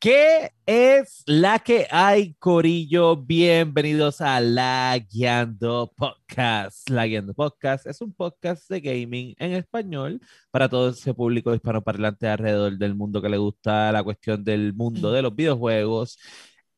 ¿Qué 0.00 0.52
es 0.64 1.24
la 1.26 1.58
que 1.58 1.88
hay, 1.90 2.34
Corillo? 2.34 3.16
Bienvenidos 3.16 4.20
a 4.20 4.40
La 4.40 4.96
Guiando 5.10 5.92
Podcast. 5.96 6.88
La 6.88 7.04
Guiando 7.06 7.34
Podcast 7.34 7.84
es 7.84 8.00
un 8.00 8.14
podcast 8.14 8.70
de 8.70 8.80
gaming 8.80 9.34
en 9.38 9.54
español 9.54 10.20
para 10.52 10.68
todo 10.68 10.90
ese 10.90 11.14
público 11.14 11.52
hispanoparlante 11.52 12.28
alrededor 12.28 12.78
del 12.78 12.94
mundo 12.94 13.20
que 13.20 13.28
le 13.28 13.38
gusta 13.38 13.90
la 13.90 14.04
cuestión 14.04 14.44
del 14.44 14.72
mundo 14.72 15.10
de 15.10 15.22
los 15.22 15.34
videojuegos. 15.34 16.16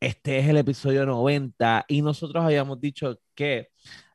Este 0.00 0.38
es 0.38 0.48
el 0.48 0.56
episodio 0.56 1.04
90 1.04 1.84
y 1.88 2.00
nosotros 2.00 2.42
habíamos 2.42 2.80
dicho 2.80 3.18
que 3.34 3.68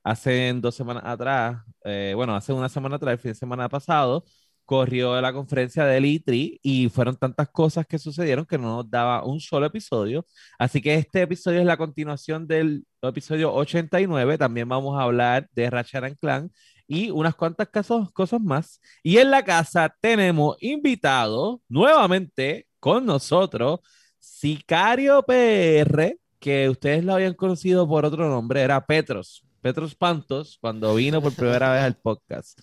hace 0.04 0.52
dos 0.56 0.74
semanas 0.74 1.04
atrás, 1.06 1.62
eh, 1.84 2.14
bueno, 2.16 2.36
hace 2.36 2.54
una 2.54 2.70
semana 2.70 2.96
atrás, 2.96 3.14
el 3.14 3.20
fin 3.20 3.32
de 3.32 3.36
semana 3.36 3.70
pasado, 3.70 4.24
corrió 4.66 5.20
la 5.21 5.34
conferencia 5.34 5.86
del 5.86 6.05
E3 6.05 6.59
y 6.61 6.89
fueron 6.89 7.16
tantas 7.16 7.50
cosas 7.50 7.86
que 7.86 8.00
sucedieron 8.00 8.45
que 8.45 8.57
no 8.57 8.77
nos 8.77 8.89
daba 8.89 9.23
un 9.23 9.39
solo 9.39 9.68
episodio. 9.68 10.25
Así 10.57 10.81
que 10.81 10.95
este 10.95 11.21
episodio 11.21 11.59
es 11.59 11.66
la 11.66 11.77
continuación 11.77 12.48
del 12.48 12.85
episodio 13.02 13.54
89. 13.54 14.38
También 14.38 14.67
vamos 14.67 14.99
a 14.99 15.04
hablar 15.04 15.48
de 15.54 15.70
Ratchet 15.70 16.17
Clan 16.20 16.52
y 16.88 17.09
unas 17.12 17.35
cuantas 17.35 17.70
casos, 17.70 18.12
cosas 18.12 18.41
más. 18.41 18.81
Y 19.04 19.17
en 19.17 19.31
la 19.31 19.43
casa 19.43 19.95
tenemos 20.02 20.57
invitado 20.62 21.62
nuevamente 21.68 22.68
con 22.79 23.05
nosotros 23.05 23.79
Sicario 24.20 25.23
PR, 25.23 26.18
que 26.40 26.70
ustedes 26.70 27.04
lo 27.04 27.13
habían 27.13 27.35
conocido 27.35 27.88
por 27.88 28.05
otro 28.05 28.27
nombre, 28.27 28.62
era 28.62 28.84
Petros, 28.85 29.45
Petros 29.62 29.95
Pantos, 29.95 30.57
cuando 30.59 30.95
vino 30.95 31.21
por 31.21 31.34
primera 31.34 31.71
vez 31.71 31.84
al 31.84 31.95
podcast. 31.98 32.59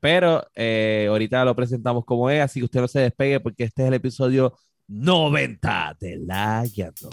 Pero 0.00 0.46
eh, 0.54 1.06
ahorita 1.08 1.44
lo 1.44 1.54
presentamos 1.54 2.04
como 2.04 2.30
es, 2.30 2.40
así 2.40 2.60
que 2.60 2.64
usted 2.64 2.80
no 2.80 2.88
se 2.88 3.00
despegue 3.00 3.40
porque 3.40 3.64
este 3.64 3.82
es 3.82 3.88
el 3.88 3.94
episodio 3.94 4.54
90 4.88 5.96
de 6.00 6.16
La 6.18 6.64
Guiando. 6.64 7.10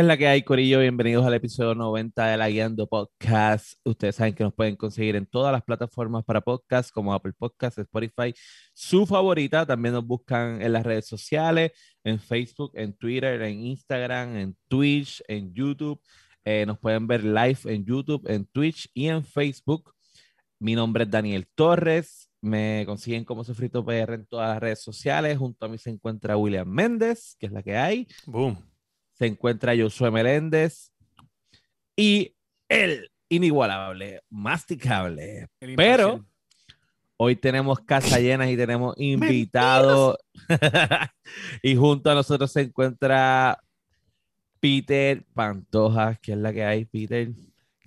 ¿Qué 0.00 0.02
es 0.02 0.08
la 0.08 0.16
que 0.16 0.28
hay, 0.28 0.42
Corillo? 0.42 0.80
Bienvenidos 0.80 1.26
al 1.26 1.34
episodio 1.34 1.74
90 1.74 2.28
de 2.28 2.36
la 2.38 2.48
Guiando 2.48 2.86
Podcast. 2.86 3.74
Ustedes 3.84 4.16
saben 4.16 4.34
que 4.34 4.42
nos 4.42 4.54
pueden 4.54 4.74
conseguir 4.74 5.14
en 5.14 5.26
todas 5.26 5.52
las 5.52 5.62
plataformas 5.62 6.24
para 6.24 6.40
podcast, 6.40 6.90
como 6.90 7.12
Apple 7.12 7.34
Podcasts, 7.36 7.80
Spotify, 7.80 8.32
su 8.72 9.04
favorita. 9.04 9.66
También 9.66 9.92
nos 9.92 10.06
buscan 10.06 10.62
en 10.62 10.72
las 10.72 10.84
redes 10.84 11.06
sociales, 11.06 11.72
en 12.02 12.18
Facebook, 12.18 12.70
en 12.76 12.94
Twitter, 12.96 13.42
en 13.42 13.60
Instagram, 13.66 14.36
en 14.36 14.56
Twitch, 14.68 15.22
en 15.28 15.52
YouTube. 15.52 16.00
Eh, 16.46 16.64
nos 16.66 16.78
pueden 16.78 17.06
ver 17.06 17.22
live 17.22 17.58
en 17.66 17.84
YouTube, 17.84 18.26
en 18.26 18.46
Twitch 18.46 18.88
y 18.94 19.08
en 19.08 19.22
Facebook. 19.22 19.92
Mi 20.58 20.74
nombre 20.74 21.04
es 21.04 21.10
Daniel 21.10 21.46
Torres. 21.54 22.30
Me 22.40 22.84
consiguen 22.86 23.26
como 23.26 23.44
Sofrito 23.44 23.84
PR 23.84 24.14
en 24.14 24.24
todas 24.24 24.48
las 24.48 24.60
redes 24.60 24.82
sociales. 24.82 25.36
Junto 25.36 25.66
a 25.66 25.68
mí 25.68 25.76
se 25.76 25.90
encuentra 25.90 26.38
William 26.38 26.66
Méndez, 26.66 27.36
que 27.38 27.44
es 27.44 27.52
la 27.52 27.62
que 27.62 27.76
hay. 27.76 28.08
Boom 28.24 28.69
se 29.20 29.26
encuentra 29.26 29.76
Josué 29.76 30.10
Meléndez 30.10 30.94
y 31.94 32.34
el 32.70 33.10
inigualable, 33.28 34.22
masticable. 34.30 35.46
Pero 35.76 36.24
hoy 37.18 37.36
tenemos 37.36 37.80
casa 37.80 38.18
llena 38.18 38.50
y 38.50 38.56
tenemos 38.56 38.94
invitados. 38.96 40.16
y 41.62 41.76
junto 41.76 42.10
a 42.10 42.14
nosotros 42.14 42.50
se 42.50 42.62
encuentra 42.62 43.62
Peter 44.58 45.22
Pantoja, 45.34 46.14
que 46.14 46.32
es 46.32 46.38
la 46.38 46.54
que 46.54 46.64
hay, 46.64 46.86
Peter. 46.86 47.28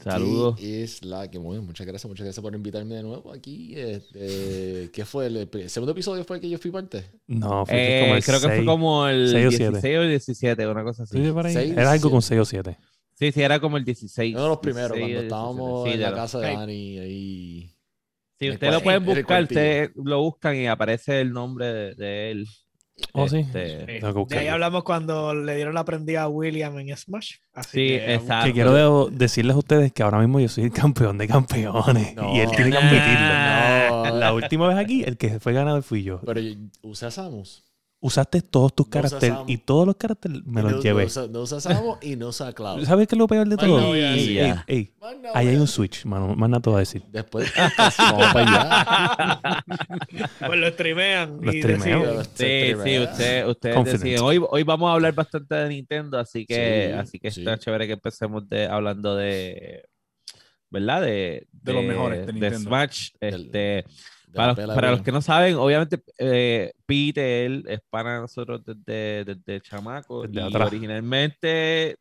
Saludos. 0.03 0.59
es 0.62 1.03
la 1.06 1.30
que 1.31 1.40
muy 1.40 1.59
muchas 1.59 1.88
gracias, 1.88 2.09
muchas 2.09 2.25
gracias 2.25 2.44
por 2.44 2.53
invitarme 2.53 2.96
de 2.96 3.03
nuevo 3.03 3.31
aquí. 3.31 3.74
Este, 3.75 4.90
¿Qué 4.91 5.06
fue 5.06 5.28
el, 5.28 5.69
segundo 5.69 5.94
episodio 5.94 6.25
fue 6.25 6.38
el 6.38 6.41
que 6.41 6.50
yo 6.50 6.58
fui 6.58 6.72
parte? 6.72 7.06
No, 7.28 7.66
fue 7.66 8.00
como 8.02 8.13
el 8.13 8.19
eh, 8.19 8.24
creo 8.25 8.42
que 8.42 8.50
fue 8.50 8.66
como 8.66 9.08
el 9.08 9.31
16 9.31 9.97
o 9.97 10.02
17, 10.03 10.68
una 10.68 10.84
cosa 10.84 11.03
así. 11.03 11.18
era 11.18 11.92
algo 11.92 12.12
con 12.12 12.22
6 12.22 12.42
o 12.42 12.46
7. 12.46 12.78
Sí, 13.13 13.31
sí, 13.31 13.42
era 13.42 13.59
como 13.59 13.78
el 13.78 13.86
16. 13.86 14.36
No, 14.36 14.50
los 14.50 14.58
primeros, 14.58 14.97
cuando 14.97 15.19
estábamos 15.19 15.88
en 15.88 16.02
la 16.02 16.13
casa 16.13 16.40
de 16.40 16.53
Dani 16.53 17.00
ahí. 17.00 17.69
Sí, 18.40 18.50
ustedes 18.50 18.74
lo 18.74 18.81
pueden 18.81 19.06
buscar, 19.06 19.44
ustedes 19.44 19.92
lo 19.96 20.22
buscan 20.22 20.58
y 20.58 20.68
aparece 20.68 21.22
el 21.22 21.31
nombre 21.31 21.96
de 21.96 22.31
él. 22.31 22.47
Oh, 23.14 23.28
sí. 23.28 23.40
Este, 23.40 23.86
de 23.86 24.38
ahí 24.38 24.48
hablamos 24.48 24.84
cuando 24.84 25.34
le 25.34 25.56
dieron 25.56 25.74
la 25.74 25.84
prendida 25.84 26.24
a 26.24 26.28
William 26.28 26.78
en 26.80 26.96
Smash. 26.96 27.38
sí, 27.68 27.94
exacto. 27.94 28.46
Que 28.46 28.54
quiero 28.54 29.08
decirles 29.08 29.56
a 29.56 29.59
ustedes 29.59 29.92
que 29.92 30.04
ahora 30.04 30.20
mismo 30.20 30.40
yo 30.40 30.48
soy 30.48 30.66
el 30.66 30.72
campeón 30.72 31.18
de 31.18 31.28
campeones. 31.28 32.16
y 32.34 32.40
él 32.40 32.50
tiene 32.56 32.72
que 32.72 32.78
admitirlo. 32.78 34.20
La 34.20 34.34
última 34.34 34.68
vez 34.68 34.78
aquí, 34.78 35.04
el 35.04 35.18
que 35.18 35.40
fue 35.40 35.54
ganador 35.54 35.84
fui 35.84 36.04
yo. 36.04 36.22
Pero 36.26 36.42
usa 36.81 37.12
Samus 37.12 37.64
usaste 38.03 38.41
todos 38.41 38.75
tus 38.75 38.90
caracteres 38.90 39.38
y 39.47 39.58
todos 39.58 39.88
los 39.88 39.96
caracteres 39.96 40.46
me 40.46 40.62
los 40.62 40.84
llevé. 40.84 41.08
No 41.31 41.44
usamos 41.44 42.00
y 42.02 42.18
no 42.18 42.28
usa 42.28 42.52
Cloud. 42.52 42.84
¿Sabes 42.86 43.08
qué 43.08 43.16
es 43.16 43.19
lo 43.19 43.28
peor 43.28 43.47
de 43.47 43.56
todo? 43.56 43.94
ahí 43.94 45.47
hay 45.47 45.56
un 45.56 45.68
switch, 45.68 46.03
mano. 46.06 46.36
Más 46.36 46.50
nada 46.50 46.62
te 46.62 46.69
voy 46.69 46.78
a 46.78 46.80
decir. 46.80 47.02
Después 47.08 47.50
vamos 47.97 48.34
para 48.34 49.40
allá. 49.47 49.63
pues 50.46 50.59
lo 50.59 50.69
streamean. 50.72 51.40
Lo 51.42 51.52
streamean. 51.53 52.25
Sí, 52.34 52.74
sí, 52.84 53.00
usted, 53.00 53.47
ustedes 53.47 53.86
deciden. 53.86 54.19
Hoy, 54.19 54.44
hoy 54.50 54.63
vamos 54.63 54.90
a 54.90 54.94
hablar 54.94 55.13
bastante 55.13 55.56
de 55.56 55.69
Nintendo, 55.69 56.19
así 56.19 56.46
que, 56.46 56.94
así 56.94 57.19
que 57.19 57.30
está 57.30 57.58
chévere 57.58 57.88
que 57.88 57.94
empecemos 57.94 58.47
de, 58.50 58.68
hablando 58.68 59.16
de... 59.16 59.88
¿Verdad? 60.69 61.03
De, 61.03 61.47
de, 61.52 61.74
los 61.74 61.86
mejores 61.86 62.25
de, 62.25 62.34
Nintendo. 62.34 62.58
de 62.58 62.66
Smash. 62.66 63.09
Este, 63.22 63.86
para, 64.33 64.91
los, 64.91 65.01
que 65.01 65.11
no 65.11 65.21
saben, 65.21 65.55
obviamente 65.55 66.01
eh, 66.17 66.71
Peter 66.85 67.63
es 67.67 67.81
para 67.89 68.19
nosotros 68.19 68.61
desde, 68.66 69.35
desde 69.35 69.61
chamaco 69.61 70.25
y 70.25 70.38
originalmente 70.38 71.97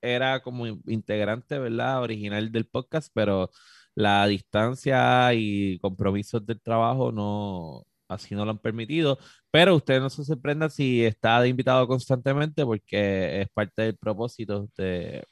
era 0.00 0.40
como 0.40 0.66
integrante, 0.66 1.58
¿verdad? 1.58 2.02
Original 2.02 2.52
del 2.52 2.66
podcast, 2.66 3.10
pero 3.14 3.50
la 3.94 4.26
distancia 4.26 5.32
y 5.34 5.78
compromisos 5.78 6.44
del 6.44 6.60
trabajo 6.60 7.12
no, 7.12 7.84
así 8.08 8.34
no 8.34 8.44
lo 8.44 8.52
han 8.52 8.58
permitido. 8.58 9.18
Pero 9.50 9.76
usted 9.76 10.00
no 10.00 10.10
se 10.10 10.24
sorprenda 10.24 10.68
si 10.68 11.04
está 11.04 11.40
de 11.40 11.48
invitado 11.48 11.86
constantemente 11.86 12.64
porque 12.64 13.42
es 13.42 13.48
parte 13.52 13.82
del 13.82 13.96
propósito 13.96 14.68
de... 14.76 15.24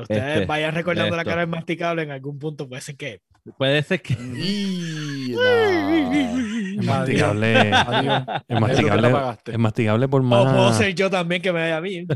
ustedes 0.00 0.06
este, 0.08 0.46
vayan 0.46 0.74
recordando 0.74 1.16
la 1.16 1.24
cara 1.24 1.40
del 1.40 1.50
masticable 1.50 2.02
en 2.02 2.10
algún 2.10 2.38
punto, 2.38 2.68
puede 2.68 2.82
ser 2.82 2.96
que 2.96 3.20
Puede 3.56 3.82
ser 3.82 4.02
que. 4.02 4.14
Es 6.78 6.86
masticable. 6.86 7.70
Es 8.48 8.60
masticable. 8.60 9.12
Es 9.46 9.58
masticable 9.58 10.08
por 10.08 10.22
más. 10.22 10.40
O 10.40 10.44
puedo 10.44 10.72
ser 10.72 10.94
yo 10.94 11.10
también 11.10 11.42
que 11.42 11.52
me 11.52 11.60
vaya 11.60 11.76
a 11.78 11.80
mí. 11.80 12.06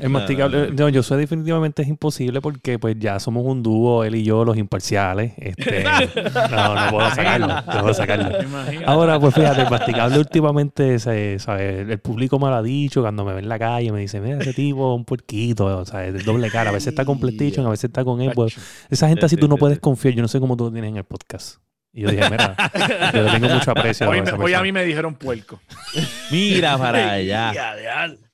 Es 0.00 0.10
masticable. 0.10 0.66
No, 0.76 0.88
yo 0.88 1.02
soy 1.02 1.20
definitivamente 1.20 1.82
es 1.82 1.88
imposible 1.88 2.40
porque 2.40 2.78
pues 2.78 2.96
ya 2.98 3.18
somos 3.18 3.44
un 3.46 3.62
dúo, 3.62 4.04
él 4.04 4.14
y 4.14 4.24
yo, 4.24 4.44
los 4.44 4.56
imparciales. 4.56 5.32
Este, 5.38 5.84
no, 6.50 6.74
no 6.74 6.90
puedo 6.90 7.10
sacarlo. 7.10 7.46
No 7.46 7.80
puedo 7.80 7.94
sacarlo. 7.94 8.30
Ahora, 8.84 9.18
pues 9.18 9.34
fíjate, 9.34 9.62
el 9.62 9.70
masticable 9.70 10.18
últimamente, 10.18 10.98
¿sabes? 10.98 11.46
El 11.48 11.98
público 11.98 12.38
me 12.38 12.48
lo 12.48 12.56
ha 12.56 12.62
dicho 12.62 13.00
cuando 13.00 13.24
me 13.24 13.32
ve 13.32 13.40
en 13.40 13.48
la 13.48 13.58
calle, 13.58 13.90
me 13.92 14.00
dice, 14.00 14.20
mira, 14.20 14.38
ese 14.38 14.52
tipo 14.52 14.94
un 14.94 15.04
puerquito, 15.04 15.66
o 15.66 15.84
sea, 15.84 16.00
de 16.00 16.22
doble 16.22 16.50
cara. 16.50 16.70
A 16.70 16.72
veces 16.72 16.88
está 16.88 17.04
con 17.04 17.18
PlayStation, 17.18 17.66
a 17.66 17.70
veces 17.70 17.84
está 17.84 18.04
con 18.04 18.20
él. 18.20 18.32
Pues, 18.34 18.56
esa 18.90 19.08
gente 19.08 19.24
así 19.24 19.36
tú 19.36 19.48
no 19.48 19.56
puedes 19.56 19.78
confiar. 19.78 20.14
Yo 20.14 20.22
no 20.22 20.28
sé 20.28 20.40
cómo 20.40 20.56
tú 20.56 20.64
lo 20.64 20.72
tienes 20.72 20.90
en 20.90 20.96
el 20.98 21.04
podcast. 21.04 21.58
Y 21.96 22.02
yo 22.02 22.10
dije, 22.10 22.28
mira, 22.30 22.54
yo 23.14 23.32
tengo 23.32 23.48
mucho 23.48 23.70
aprecio. 23.70 24.10
Hoy, 24.10 24.22
hoy 24.38 24.52
a 24.52 24.60
mí 24.60 24.70
me 24.70 24.84
dijeron 24.84 25.14
puerco. 25.14 25.58
Mira 26.30 26.76
para 26.76 27.12
allá. 27.12 27.54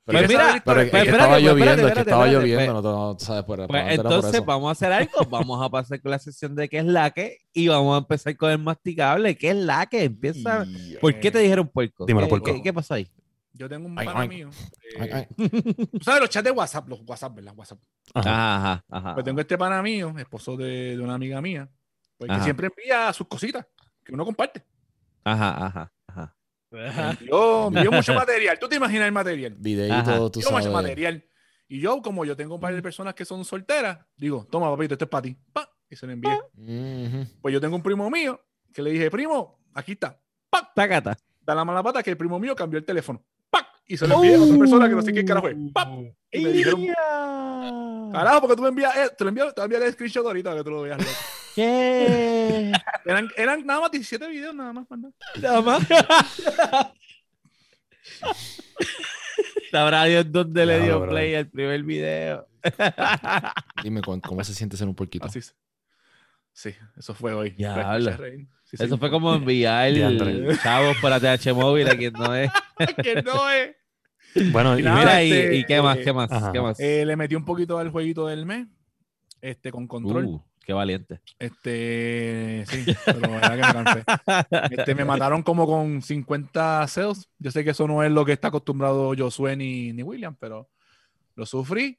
Pues 0.04 0.28
mira, 0.28 0.60
pero 0.64 0.80
es 0.80 0.90
que 0.90 0.98
estaba 1.02 1.38
lloviendo, 1.38 1.86
es 1.86 1.94
que 1.94 2.00
estaba 2.00 2.26
lloviendo, 2.26 2.82
no, 2.82 3.16
sabes 3.20 3.44
por, 3.44 3.68
pues 3.68 3.84
entonces 3.92 4.44
vamos 4.44 4.68
a 4.68 4.72
hacer 4.72 4.92
algo, 4.92 5.24
vamos 5.30 5.64
a 5.64 5.68
pasar 5.70 6.00
con 6.00 6.10
la 6.10 6.18
sesión 6.18 6.56
de 6.56 6.68
qué 6.68 6.78
es 6.78 6.84
la 6.84 7.12
que 7.12 7.38
y 7.52 7.68
vamos 7.68 7.94
a 7.94 7.98
empezar 7.98 8.36
con 8.36 8.50
el 8.50 8.58
masticable, 8.58 9.38
qué 9.38 9.50
es 9.50 9.56
la 9.56 9.86
que 9.86 10.02
empieza. 10.02 10.66
¿Por 11.00 11.20
qué 11.20 11.30
te 11.30 11.38
dijeron 11.38 11.68
puerco? 11.68 12.04
Dímelo, 12.04 12.28
¿Qué, 12.42 12.54
¿qué, 12.54 12.62
¿Qué, 12.62 12.72
pasó 12.72 12.94
ahí? 12.94 13.06
Yo 13.52 13.68
tengo 13.68 13.86
un 13.86 13.94
pana 13.94 14.26
mío. 14.26 14.50
Eh, 14.98 15.28
¿Tú 15.92 16.00
sabes 16.00 16.20
los 16.20 16.30
chats 16.30 16.46
de 16.46 16.50
WhatsApp? 16.50 16.88
Los 16.88 17.00
WhatsApp, 17.06 17.36
¿verdad? 17.36 17.52
WhatsApp. 17.54 17.78
Ajá, 18.12 18.56
ajá, 18.56 18.84
ajá. 18.90 19.14
Pues 19.14 19.24
tengo 19.24 19.40
este 19.40 19.56
pana 19.56 19.80
mío, 19.82 20.12
esposo 20.18 20.56
de, 20.56 20.96
de 20.96 21.00
una 21.00 21.14
amiga 21.14 21.40
mía, 21.40 21.70
porque 22.26 22.42
siempre 22.44 22.68
envía 22.68 23.12
sus 23.12 23.26
cositas 23.26 23.66
que 24.04 24.12
uno 24.12 24.24
comparte. 24.24 24.64
Ajá, 25.24 25.66
ajá, 25.66 25.92
ajá. 26.06 26.36
Yo 27.20 27.68
envío 27.68 27.92
mucho 27.92 28.14
material. 28.14 28.58
¿Tú 28.58 28.68
te 28.68 28.76
imaginas 28.76 29.06
el 29.06 29.12
material? 29.12 29.54
Videito, 29.58 30.30
tú 30.30 30.40
sabes. 30.40 30.66
mucho 30.66 30.72
material. 30.72 31.24
Y 31.68 31.80
yo, 31.80 32.02
como 32.02 32.24
yo 32.24 32.36
tengo 32.36 32.54
un 32.56 32.60
par 32.60 32.74
de 32.74 32.82
personas 32.82 33.14
que 33.14 33.24
son 33.24 33.44
solteras, 33.44 33.98
digo, 34.16 34.46
toma, 34.50 34.70
papito, 34.70 34.94
esto 34.94 35.04
es 35.04 35.10
para 35.10 35.22
ti. 35.22 35.36
y 35.88 35.96
se 35.96 36.06
lo. 36.06 36.28
Ujú. 36.56 37.26
Pues 37.40 37.52
yo 37.52 37.60
tengo 37.60 37.76
un 37.76 37.82
primo 37.82 38.10
mío 38.10 38.40
que 38.72 38.82
le 38.82 38.90
dije, 38.90 39.10
primo, 39.10 39.58
aquí 39.74 39.92
está. 39.92 40.20
Tácata. 40.74 41.16
Da 41.40 41.54
la 41.54 41.64
mala 41.64 41.82
pata 41.82 42.02
que 42.02 42.10
el 42.10 42.16
primo 42.16 42.38
mío 42.38 42.54
cambió 42.54 42.78
el 42.78 42.84
teléfono. 42.84 43.24
Y 43.92 43.96
se 43.98 44.06
lo 44.08 44.14
envié 44.16 44.34
a 44.36 44.40
otra 44.40 44.56
persona 44.58 44.88
que 44.88 44.94
no 44.94 45.02
sé 45.02 45.12
qué 45.12 45.22
carajo 45.22 45.48
es. 45.48 45.56
¡Pac! 45.74 45.88
Y 46.32 46.40
me 46.40 46.50
dijeron, 46.50 46.86
carajo, 48.10 48.40
porque 48.40 48.56
tú 48.56 48.62
me 48.62 48.68
envías, 48.68 48.96
eh, 48.96 49.10
te 49.18 49.22
lo 49.24 49.28
envío, 49.28 49.52
te 49.52 49.60
a 49.60 49.64
enviar 49.64 49.82
el 49.82 49.92
screenshot 49.92 50.24
ahorita 50.24 50.48
para 50.50 50.60
que 50.60 50.64
tú 50.64 50.70
lo 50.70 50.80
veas. 50.80 50.96
loco". 50.98 51.10
¿Qué? 51.54 52.72
Eran, 53.04 53.28
eran 53.36 53.66
nada 53.66 53.80
más 53.80 53.90
17 53.90 54.26
videos, 54.28 54.54
nada 54.54 54.72
más. 54.72 54.86
más 54.88 54.98
nada. 55.36 55.60
Más. 55.60 55.82
Sabrá 59.70 60.04
Dios 60.04 60.30
dónde 60.32 60.64
le 60.64 60.80
Diablo, 60.80 61.00
dio 61.00 61.08
play 61.10 61.34
al 61.34 61.48
primer 61.48 61.82
video. 61.82 62.48
Dime 63.82 64.00
¿cómo- 64.00 64.20
cómo 64.22 64.42
se 64.44 64.54
siente 64.54 64.76
ser 64.78 64.88
un 64.88 64.94
porquito. 64.94 65.26
Así 65.26 65.40
es. 65.40 65.54
Sí, 66.54 66.74
eso 66.96 67.14
fue 67.14 67.32
hoy. 67.34 67.54
Ya. 67.58 67.98
Sí. 68.64 68.76
Eso 68.78 68.96
fue 68.96 69.10
como 69.10 69.34
enviar 69.34 69.92
Diantre. 69.92 70.56
chavos 70.62 70.96
por 70.98 71.12
ATH 71.12 71.52
móvil 71.54 71.88
a 71.90 71.96
quien 71.96 72.12
no 72.14 72.34
es. 72.34 72.50
que 73.02 73.22
no 73.22 73.50
es. 73.50 73.76
Bueno, 74.52 74.78
y 74.78 74.82
nada, 74.82 74.98
Mira, 75.00 75.24
y, 75.24 75.32
este, 75.32 75.56
y 75.56 75.64
qué 75.64 75.82
más, 75.82 75.96
eh, 75.98 76.02
qué 76.04 76.12
más, 76.12 76.30
ajá. 76.32 76.52
qué 76.52 76.60
más. 76.60 76.80
Eh, 76.80 77.04
le 77.04 77.16
metí 77.16 77.34
un 77.34 77.44
poquito 77.44 77.78
al 77.78 77.90
jueguito 77.90 78.26
del 78.26 78.46
mes. 78.46 78.66
Este, 79.40 79.70
con 79.72 79.86
control. 79.88 80.24
Uh, 80.26 80.42
qué 80.64 80.72
valiente. 80.72 81.20
Este, 81.38 82.64
sí, 82.68 82.84
pero 83.04 83.20
la 83.20 83.28
verdad 83.28 83.50
que 83.50 83.56
me 83.78 83.84
cansé. 83.84 84.04
Este, 84.78 84.94
me 84.94 85.04
mataron 85.04 85.42
como 85.42 85.66
con 85.66 86.00
50 86.02 86.86
sales. 86.88 87.28
Yo 87.38 87.50
sé 87.50 87.64
que 87.64 87.70
eso 87.70 87.86
no 87.88 88.02
es 88.02 88.10
lo 88.12 88.24
que 88.24 88.32
está 88.32 88.48
acostumbrado 88.48 89.12
Josué 89.18 89.56
ni, 89.56 89.92
ni 89.92 90.02
William, 90.02 90.36
pero 90.38 90.68
lo 91.34 91.44
sufrí. 91.46 91.98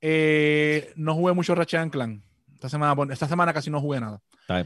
Eh, 0.00 0.92
no 0.96 1.14
jugué 1.14 1.32
mucho 1.32 1.54
Ratchet 1.54 1.80
and 1.80 1.92
Clank. 1.92 2.22
Esta 2.54 2.68
semana, 2.68 3.12
esta 3.12 3.26
semana 3.26 3.52
casi 3.52 3.70
no 3.70 3.80
jugué 3.80 4.00
nada. 4.00 4.20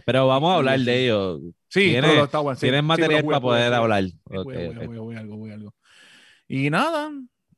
Pero 0.05 0.27
vamos 0.27 0.51
a 0.51 0.57
hablar 0.57 0.81
de 0.81 1.05
ello. 1.05 1.39
Sí, 1.69 1.91
¿Tienes- 1.91 2.25
está 2.25 2.41
bueno. 2.41 2.57
sí, 2.57 2.67
Tienes 2.67 2.83
material 2.83 3.25
para 3.25 3.41
poder 3.41 3.73
hablar. 3.73 4.05
jugué, 4.25 4.39
Ok, 4.39 4.45
jugué, 4.45 4.69
ok. 4.69 4.75
jugué, 4.87 4.99
jugué 4.99 5.17
algo, 5.19 5.45
algo. 5.55 5.75
Y 6.49 6.71
nada, 6.71 7.11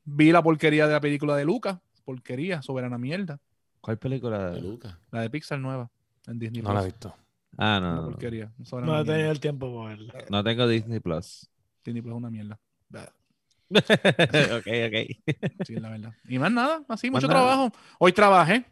vi 0.03 0.31
la 0.31 0.41
porquería 0.41 0.87
de 0.87 0.93
la 0.93 1.01
película 1.01 1.35
de 1.35 1.45
Lucas. 1.45 1.77
Porquería, 2.05 2.61
soberana 2.61 2.97
mierda. 2.97 3.39
¿Cuál 3.81 3.97
película? 3.97 4.49
De 4.51 4.61
Lucas. 4.61 4.95
La 5.11 5.21
de 5.21 5.29
Pixar 5.29 5.59
nueva 5.59 5.89
en 6.27 6.39
Disney. 6.39 6.61
no 6.61 6.73
la 6.73 6.79
he 6.79 6.83
Plus. 6.83 6.93
visto. 6.93 7.15
Ah, 7.57 7.77
Una 7.79 7.79
no, 7.79 7.95
no. 8.01 8.05
porquería. 8.09 8.51
soberana 8.63 8.93
No 8.93 8.99
he 9.01 9.05
tenido 9.05 9.31
el 9.31 9.39
tiempo 9.39 9.75
para 9.75 9.89
verlo. 9.95 10.13
No 10.29 10.43
tengo 10.43 10.67
Disney 10.67 10.99
Plus. 10.99 11.49
Disney 11.83 12.01
Plus 12.01 12.13
es 12.13 12.17
una 12.17 12.29
mierda. 12.29 12.59
ok, 13.69 14.67
ok. 14.87 15.35
Sí, 15.65 15.75
la 15.75 15.89
verdad. 15.89 16.13
Y 16.27 16.39
más 16.39 16.51
nada, 16.51 16.81
así, 16.89 17.11
Más 17.11 17.21
mucho 17.21 17.27
nada. 17.31 17.41
trabajo. 17.41 17.71
Hoy 17.99 18.11
trabajé. 18.13 18.65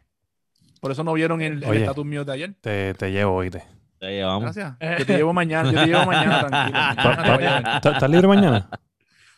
Por 0.80 0.90
eso 0.92 1.04
no 1.04 1.12
vieron 1.12 1.40
el 1.40 1.62
estatus 1.62 2.04
mío 2.04 2.24
de 2.24 2.32
ayer. 2.32 2.54
Te, 2.60 2.94
te 2.94 3.10
llevo, 3.12 3.34
oíste. 3.36 3.62
Ya 4.00 4.08
llevamos. 4.08 4.42
Gracias. 4.42 4.76
Yo 4.98 5.06
te 5.06 5.16
llevo 5.16 5.32
mañana. 5.32 5.70
Yo 5.72 5.80
te 5.80 5.86
llevo 5.86 6.04
mañana, 6.06 6.46
tranquilo. 6.46 6.78
Te 7.24 7.30
voy 7.32 7.44
a 7.44 7.60
ver. 7.60 7.74
¿Estás 7.76 7.94
estás 7.94 8.10
libre 8.10 8.28
mañana? 8.28 8.68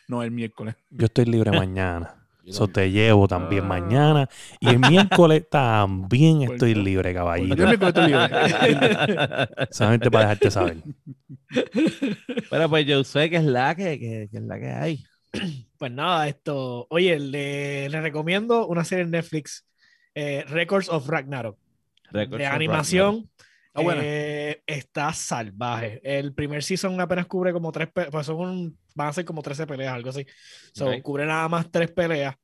No, 0.07 0.23
el 0.23 0.31
miércoles. 0.31 0.75
Yo 0.89 1.05
estoy 1.05 1.25
libre 1.25 1.51
mañana. 1.51 2.15
Yo 2.43 2.51
Eso 2.53 2.67
te 2.67 2.89
llevo 2.89 3.27
también 3.27 3.65
Ah. 3.65 3.67
mañana. 3.67 4.29
Y 4.59 4.69
el 4.69 4.79
miércoles 4.79 5.47
también 5.49 6.41
estoy 6.41 6.73
libre, 6.73 7.11
Yo 7.13 7.19
caballito. 7.19 7.53
el 7.53 7.67
miércoles 7.67 7.93
estoy 7.95 8.07
libre. 8.07 9.47
Solamente 9.71 10.09
para 10.09 10.23
dejarte 10.25 10.49
saber. 10.51 10.77
Bueno, 12.49 12.69
pues 12.69 12.85
yo 12.85 13.03
sé 13.03 13.29
que 13.29 13.37
es 13.37 13.43
la 13.43 13.75
que, 13.75 13.99
que, 13.99 14.27
que 14.31 14.37
es 14.37 14.43
la 14.43 14.59
que 14.59 14.67
hay. 14.69 15.03
Pues 15.81 15.91
nada, 15.91 16.27
esto. 16.27 16.85
Oye, 16.91 17.17
le, 17.19 17.89
le 17.89 18.01
recomiendo 18.01 18.67
una 18.67 18.83
serie 18.85 19.03
en 19.03 19.09
Netflix, 19.09 19.65
eh, 20.13 20.45
Records 20.47 20.89
of 20.89 21.07
Ragnarok. 21.09 21.57
Records 22.11 22.37
de 22.37 22.47
of 22.47 22.53
animación. 22.53 23.29
Está 23.65 23.81
buena. 23.81 24.01
eh, 24.03 24.61
está 24.67 25.11
salvaje. 25.11 25.99
El 26.03 26.35
primer 26.35 26.61
season 26.61 27.01
apenas 27.01 27.25
cubre 27.25 27.51
como 27.51 27.71
tres 27.71 27.89
pues 28.11 28.25
son 28.27 28.35
un- 28.37 28.77
van 28.95 29.07
a 29.07 29.13
ser 29.13 29.25
como 29.25 29.41
13 29.41 29.65
peleas, 29.67 29.93
algo 29.93 30.09
así. 30.09 30.25
So, 30.73 30.89
Ok. 30.89 31.01
Cubre 31.01 31.25
nada 31.25 31.47
más 31.49 31.69
tres 31.71 31.91
peleas 31.91 32.35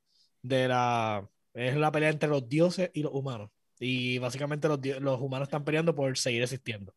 de 0.42 0.68
la 0.68 1.26
es 1.54 1.76
la 1.76 1.90
pelea 1.90 2.10
entre 2.10 2.28
los 2.28 2.48
dioses 2.48 2.90
y 2.94 3.02
los 3.02 3.12
humanos. 3.12 3.50
Y 3.80 4.18
básicamente 4.18 4.68
los, 4.68 4.78
los 5.00 5.20
humanos 5.20 5.48
están 5.48 5.64
peleando 5.64 5.94
por 5.94 6.16
seguir 6.18 6.42
existiendo. 6.42 6.92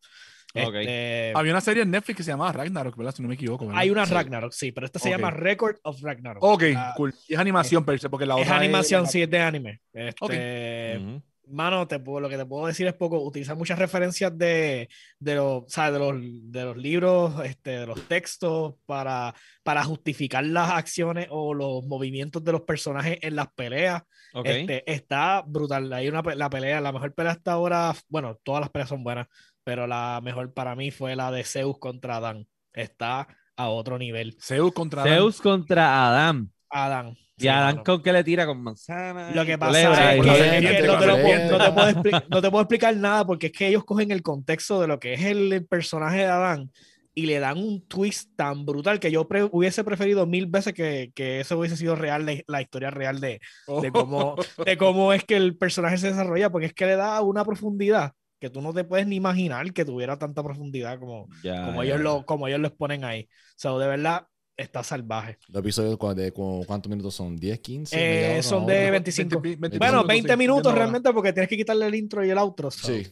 Ok. 0.54 0.74
Este, 0.74 1.32
Había 1.34 1.52
una 1.52 1.60
serie 1.60 1.82
en 1.82 1.90
Netflix 1.90 2.16
que 2.18 2.22
se 2.22 2.30
llamaba 2.30 2.52
Ragnarok, 2.52 2.94
¿verdad? 2.96 3.14
Si 3.14 3.22
no 3.22 3.28
me 3.28 3.34
equivoco. 3.34 3.66
¿verdad? 3.66 3.80
hay 3.80 3.90
una 3.90 4.04
Sí. 4.04 4.12
Ragnarok, 4.12 4.52
sí, 4.52 4.70
pero 4.72 4.84
esta 4.86 4.98
se 4.98 5.08
Ok. 5.08 5.16
llama 5.16 5.30
Record 5.30 5.76
of 5.82 6.00
Ragnarok. 6.02 6.42
Ok, 6.44 6.62
La- 6.74 6.92
cool. 6.96 7.14
Y 7.26 7.34
es 7.34 7.40
animación, 7.40 7.84
per 7.84 7.98
se, 7.98 8.10
porque 8.10 8.26
la 8.26 8.36
es 8.36 8.42
otra 8.42 8.58
animación, 8.58 9.04
la- 9.04 9.08
sí, 9.08 9.22
es 9.22 9.30
de 9.30 9.40
anime. 9.40 9.80
Este, 9.92 10.14
Ragnarok. 10.28 11.08
Ujú. 11.08 11.22
Mano, 11.48 11.88
te 11.88 11.98
puedo- 11.98 12.20
lo 12.20 12.28
que 12.28 12.36
te 12.36 12.46
puedo 12.46 12.66
decir 12.66 12.86
es 12.86 12.94
poco. 12.94 13.20
Utiliza 13.20 13.54
muchas 13.54 13.78
referencias 13.78 14.36
de, 14.38 14.88
de, 15.18 15.34
los, 15.34 15.64
¿sabes? 15.68 15.92
de, 15.92 15.98
los, 15.98 16.14
de 16.52 16.64
los 16.64 16.76
libros, 16.76 17.34
este, 17.44 17.80
de 17.80 17.86
los 17.86 18.00
textos, 18.08 18.74
para, 18.86 19.34
para 19.62 19.82
justificar 19.84 20.44
las 20.44 20.70
acciones 20.70 21.26
o 21.30 21.52
los 21.52 21.84
movimientos 21.84 22.42
de 22.44 22.52
los 22.52 22.62
personajes 22.62 23.18
en 23.22 23.36
las 23.36 23.48
peleas. 23.54 24.02
Este, 24.44 24.90
está 24.90 25.42
brutal. 25.46 25.92
Hay 25.92 26.08
una 26.08 26.22
la 26.34 26.48
pelea, 26.48 26.80
la 26.80 26.92
mejor 26.92 27.12
pelea 27.14 27.32
hasta 27.32 27.52
ahora, 27.52 27.92
bueno, 28.08 28.38
todas 28.42 28.60
las 28.62 28.70
peleas 28.70 28.88
son 28.88 29.04
buenas, 29.04 29.26
pero 29.64 29.86
la 29.86 30.20
mejor 30.22 30.54
para 30.54 30.74
mí 30.74 30.90
fue 30.90 31.14
la 31.16 31.30
de 31.30 31.44
Zeus 31.44 31.78
contra 31.78 32.16
Adán. 32.16 32.46
Está 32.72 33.28
a 33.56 33.68
otro 33.68 33.98
nivel. 33.98 34.36
Zeus 34.40 34.72
contra 34.72 35.02
Adán. 35.02 35.14
Zeus 35.14 35.40
contra 35.40 36.08
Adam. 36.08 36.50
Adán. 36.70 37.14
Y 37.36 37.48
Adán 37.48 37.76
mano. 37.76 37.84
con 37.84 38.02
qué 38.02 38.12
le 38.12 38.24
tira 38.24 38.46
con 38.46 38.62
manzana. 38.62 39.30
Lo 39.34 39.44
que 39.44 39.58
pasa 39.58 40.14
es 40.14 40.20
que, 40.20 40.30
que 40.60 40.82
no, 42.30 42.40
te 42.40 42.50
puedo, 42.50 42.62
explicar 42.62 42.96
nada 42.96 43.26
porque 43.26 43.46
es 43.46 43.52
que 43.52 43.68
ellos 43.68 43.84
cogen 43.84 44.10
el 44.10 44.22
contexto 44.22 44.80
de 44.80 44.86
lo 44.86 44.98
que 45.00 45.14
es 45.14 45.22
el, 45.22 45.52
el 45.52 45.66
personaje 45.66 46.18
de 46.18 46.26
Adán 46.26 46.70
y 47.14 47.26
le 47.26 47.40
dan 47.40 47.58
un 47.58 47.86
twist 47.86 48.30
tan 48.36 48.64
brutal 48.64 48.98
que 48.98 49.10
yo 49.10 49.28
pre- 49.28 49.48
hubiese 49.50 49.84
preferido 49.84 50.26
mil 50.26 50.46
veces 50.46 50.72
que, 50.72 51.12
que 51.14 51.40
eso 51.40 51.58
hubiese 51.58 51.76
sido 51.76 51.94
real, 51.94 52.24
la, 52.24 52.34
la 52.46 52.62
historia 52.62 52.90
real 52.90 53.20
de, 53.20 53.40
de, 53.80 53.92
cómo, 53.92 54.36
de 54.64 54.76
cómo 54.78 55.12
es 55.12 55.24
que 55.24 55.36
el 55.36 55.56
personaje 55.56 55.98
se 55.98 56.08
desarrolla, 56.08 56.50
porque 56.50 56.66
es 56.66 56.74
que 56.74 56.86
le 56.86 56.96
da 56.96 57.20
una 57.20 57.44
profundidad 57.44 58.12
que 58.40 58.50
tú 58.50 58.60
no 58.60 58.72
te 58.72 58.82
puedes 58.82 59.06
ni 59.06 59.16
imaginar 59.16 59.72
que 59.72 59.84
tuviera 59.84 60.18
tanta 60.18 60.42
profundidad 60.42 60.98
como, 60.98 61.28
Ya, 61.44 61.64
como, 61.64 61.84
ya, 61.84 61.90
ellos, 61.90 62.00
lo, 62.00 62.26
como 62.26 62.48
ellos 62.48 62.60
lo 62.60 62.68
exponen 62.68 63.04
ahí. 63.04 63.28
So, 63.56 63.78
de 63.78 63.86
verdad, 63.86 64.26
está 64.62 64.82
salvaje. 64.82 65.38
Los 65.48 65.60
episodios, 65.60 65.96
¿cu- 65.98 66.14
de, 66.14 66.32
cu- 66.32 66.64
¿cuántos 66.66 66.88
minutos 66.90 67.14
son? 67.14 67.38
¿10, 67.38 67.60
15? 67.60 67.96
Eh, 67.98 68.32
hora, 68.34 68.42
son 68.42 68.66
de 68.66 68.78
hora? 68.82 68.90
25. 68.92 69.40
20, 69.40 69.60
20 69.60 69.78
Bueno, 69.78 69.92
minutos, 69.94 70.08
20 70.08 70.30
sí, 70.32 70.36
minutos 70.36 70.74
realmente 70.74 71.12
porque 71.12 71.32
tienes 71.32 71.48
que 71.48 71.56
quitarle 71.56 71.86
el 71.86 71.94
intro 71.94 72.24
y 72.24 72.30
el 72.30 72.38
outro. 72.38 72.70
so, 72.70 72.86
Sí. 72.86 73.06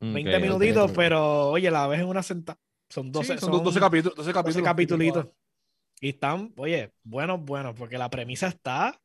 20 0.00 0.34
Ok, 0.36 0.42
minutitos, 0.42 0.90
ok. 0.90 0.96
pero 0.96 1.50
oye, 1.50 1.70
la 1.70 1.86
ves 1.86 2.00
en 2.00 2.06
una 2.08 2.22
sentada. 2.22 2.58
Son 2.88 3.10
12, 3.12 3.34
Sí, 3.34 3.38
son 3.40 3.62
12, 3.62 3.78
capítulos. 3.80 4.16
12 4.16 4.32
capítulos. 4.32 4.54
12 4.54 4.62
capitulitos. 4.64 5.26
Y 6.00 6.08
están, 6.10 6.52
oye, 6.56 6.92
buenos, 7.04 7.40
buenos, 7.44 7.74
porque 7.76 7.96
la 7.98 8.10
premisa 8.10 8.48
está 8.48 8.98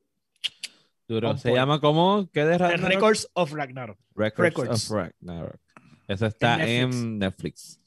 Duro. 1.07 1.37
Se 1.37 1.53
llama 1.53 1.79
como 1.79 2.27
¿qué 2.33 2.43
de 2.43 2.57
Ragnarok? 2.57 2.89
Records 2.89 3.29
of 3.33 3.53
Ragnarok. 3.53 3.97
Records, 4.15 4.49
Records. 4.55 4.91
of 4.91 4.97
Ragnarok. 4.97 5.55
Eso 6.07 6.25
está 6.25 6.61
En 6.65 6.91
en 6.93 7.19
Netflix. 7.19 7.79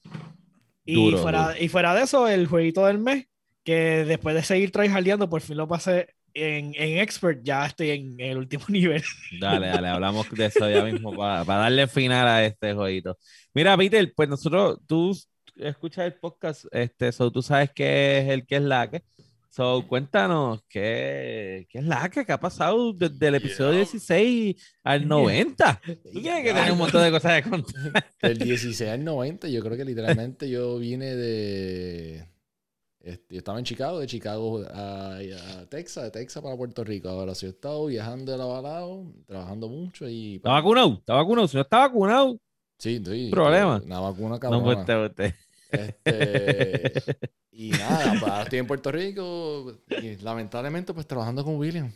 Y, 0.87 0.95
Duro, 0.95 1.19
fuera, 1.19 1.49
duro. 1.49 1.57
y 1.63 1.69
fuera 1.69 1.95
de 1.95 2.03
eso, 2.03 2.27
el 2.29 2.47
jueguito 2.47 2.87
del 2.87 2.99
mes, 2.99 3.27
que 3.71 4.05
después 4.05 4.35
de 4.35 4.43
seguir 4.43 4.73
tryhardeando, 4.73 5.31
por 5.31 5.41
fin 5.41 5.57
lo 5.57 5.69
pasé 5.69 6.09
en, 6.35 6.75
en 6.77 6.99
Expert, 6.99 7.41
ya 7.43 7.67
estoy 7.67 7.91
en 7.91 8.21
el 8.21 8.39
último 8.39 8.65
nivel. 8.69 9.03
Dale, 9.41 9.69
dale, 9.69 9.89
hablamos 9.89 10.31
de 10.31 10.47
eso 10.47 10.69
ya 10.69 10.85
mismo 10.85 11.15
para, 11.17 11.45
para 11.45 11.61
darle 11.61 11.87
final 11.87 12.27
a 12.27 12.45
este 12.45 12.75
jueguito. 12.75 13.17
Mira, 13.55 13.77
Peter, 13.77 14.13
pues 14.15 14.29
nosotros, 14.29 14.79
tú 14.87 15.17
escuchas 15.57 16.07
el 16.07 16.15
podcast, 16.15 16.65
este, 16.73 17.13
so, 17.13 17.31
tú 17.31 17.43
sabes 17.43 17.71
qué 17.75 18.19
es 18.19 18.29
el 18.29 18.47
que 18.47 18.57
es 18.57 18.63
la 18.63 18.91
que. 18.91 19.03
So, 19.51 19.85
cuéntanos 19.89 20.63
qué, 20.69 21.67
qué 21.69 21.79
es 21.79 21.85
la 21.85 22.09
que, 22.09 22.25
qué 22.25 22.33
ha 22.33 22.39
pasado 22.39 22.93
desde 22.93 23.27
el 23.27 23.35
episodio 23.35 23.73
16 23.73 24.55
al 24.85 25.09
90. 25.09 25.81
Tú 25.85 26.21
tienes 26.21 26.45
que 26.45 26.53
tener 26.55 26.71
un 26.71 26.79
montón 26.79 27.03
de 27.03 27.11
cosas 27.11 27.35
de 27.35 27.51
contar. 27.51 28.07
Del 28.23 28.39
16 28.39 28.91
al 28.91 29.05
90, 29.05 29.49
yo 29.49 29.61
creo 29.61 29.77
que 29.77 29.85
literalmente 29.85 30.49
yo 30.49 30.79
vine 30.79 31.17
de. 31.17 32.27
Este, 33.01 33.35
yo 33.35 33.39
estaba 33.39 33.59
en 33.59 33.65
Chicago, 33.65 33.99
de 33.99 34.07
Chicago 34.07 34.63
a, 34.73 35.17
a 35.17 35.67
Texas, 35.69 36.05
de 36.05 36.11
Texas 36.11 36.43
para 36.43 36.57
Puerto 36.57 36.85
Rico. 36.85 37.09
Ahora 37.09 37.35
sí 37.35 37.47
he 37.47 37.49
estado 37.51 37.87
viajando 37.87 38.33
de 38.33 38.39
lado 38.39 38.57
a 38.57 38.63
lado, 38.63 39.05
trabajando 39.27 39.69
mucho 39.69 40.09
y. 40.09 40.37
¿Está 40.37 40.51
vacunado? 40.51 40.95
¿Está 40.95 41.15
vacunado? 41.15 41.49
Si 41.49 41.57
no 41.57 41.63
está 41.63 41.79
vacunado, 41.79 42.39
Sí, 42.81 42.97
estoy. 42.97 43.31
Problema. 43.31 43.83
Una 43.85 44.01
vacuna 44.01 44.31
no, 44.31 44.41
cabrona. 44.41 44.65
pues 44.65 44.79
usted, 44.79 45.05
usted. 45.07 45.35
Este, 45.71 47.03
y 47.53 47.71
nada, 47.71 48.15
pues 48.19 48.33
estoy 48.45 48.59
en 48.59 48.67
Puerto 48.67 48.91
Rico 48.91 49.73
y 50.03 50.17
lamentablemente 50.17 50.95
pues 50.95 51.07
trabajando 51.07 51.45
con 51.45 51.57
William. 51.57 51.93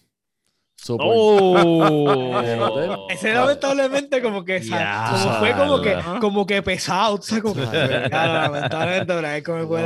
So, 0.77 0.97
¡Oh! 1.01 2.41
El. 2.43 2.61
Ese 3.11 3.33
lamentablemente 3.33 4.21
como 4.21 4.45
que, 4.45 4.61
como 4.61 5.39
fue 5.39 5.53
como 5.53 5.81
que, 5.81 5.97
como 6.21 6.47
que 6.47 6.63
pesado, 6.63 7.15
o 7.15 7.23
sea, 7.23 7.41
como 7.41 7.55
lamentablemente, 7.55 9.43
como 9.43 9.77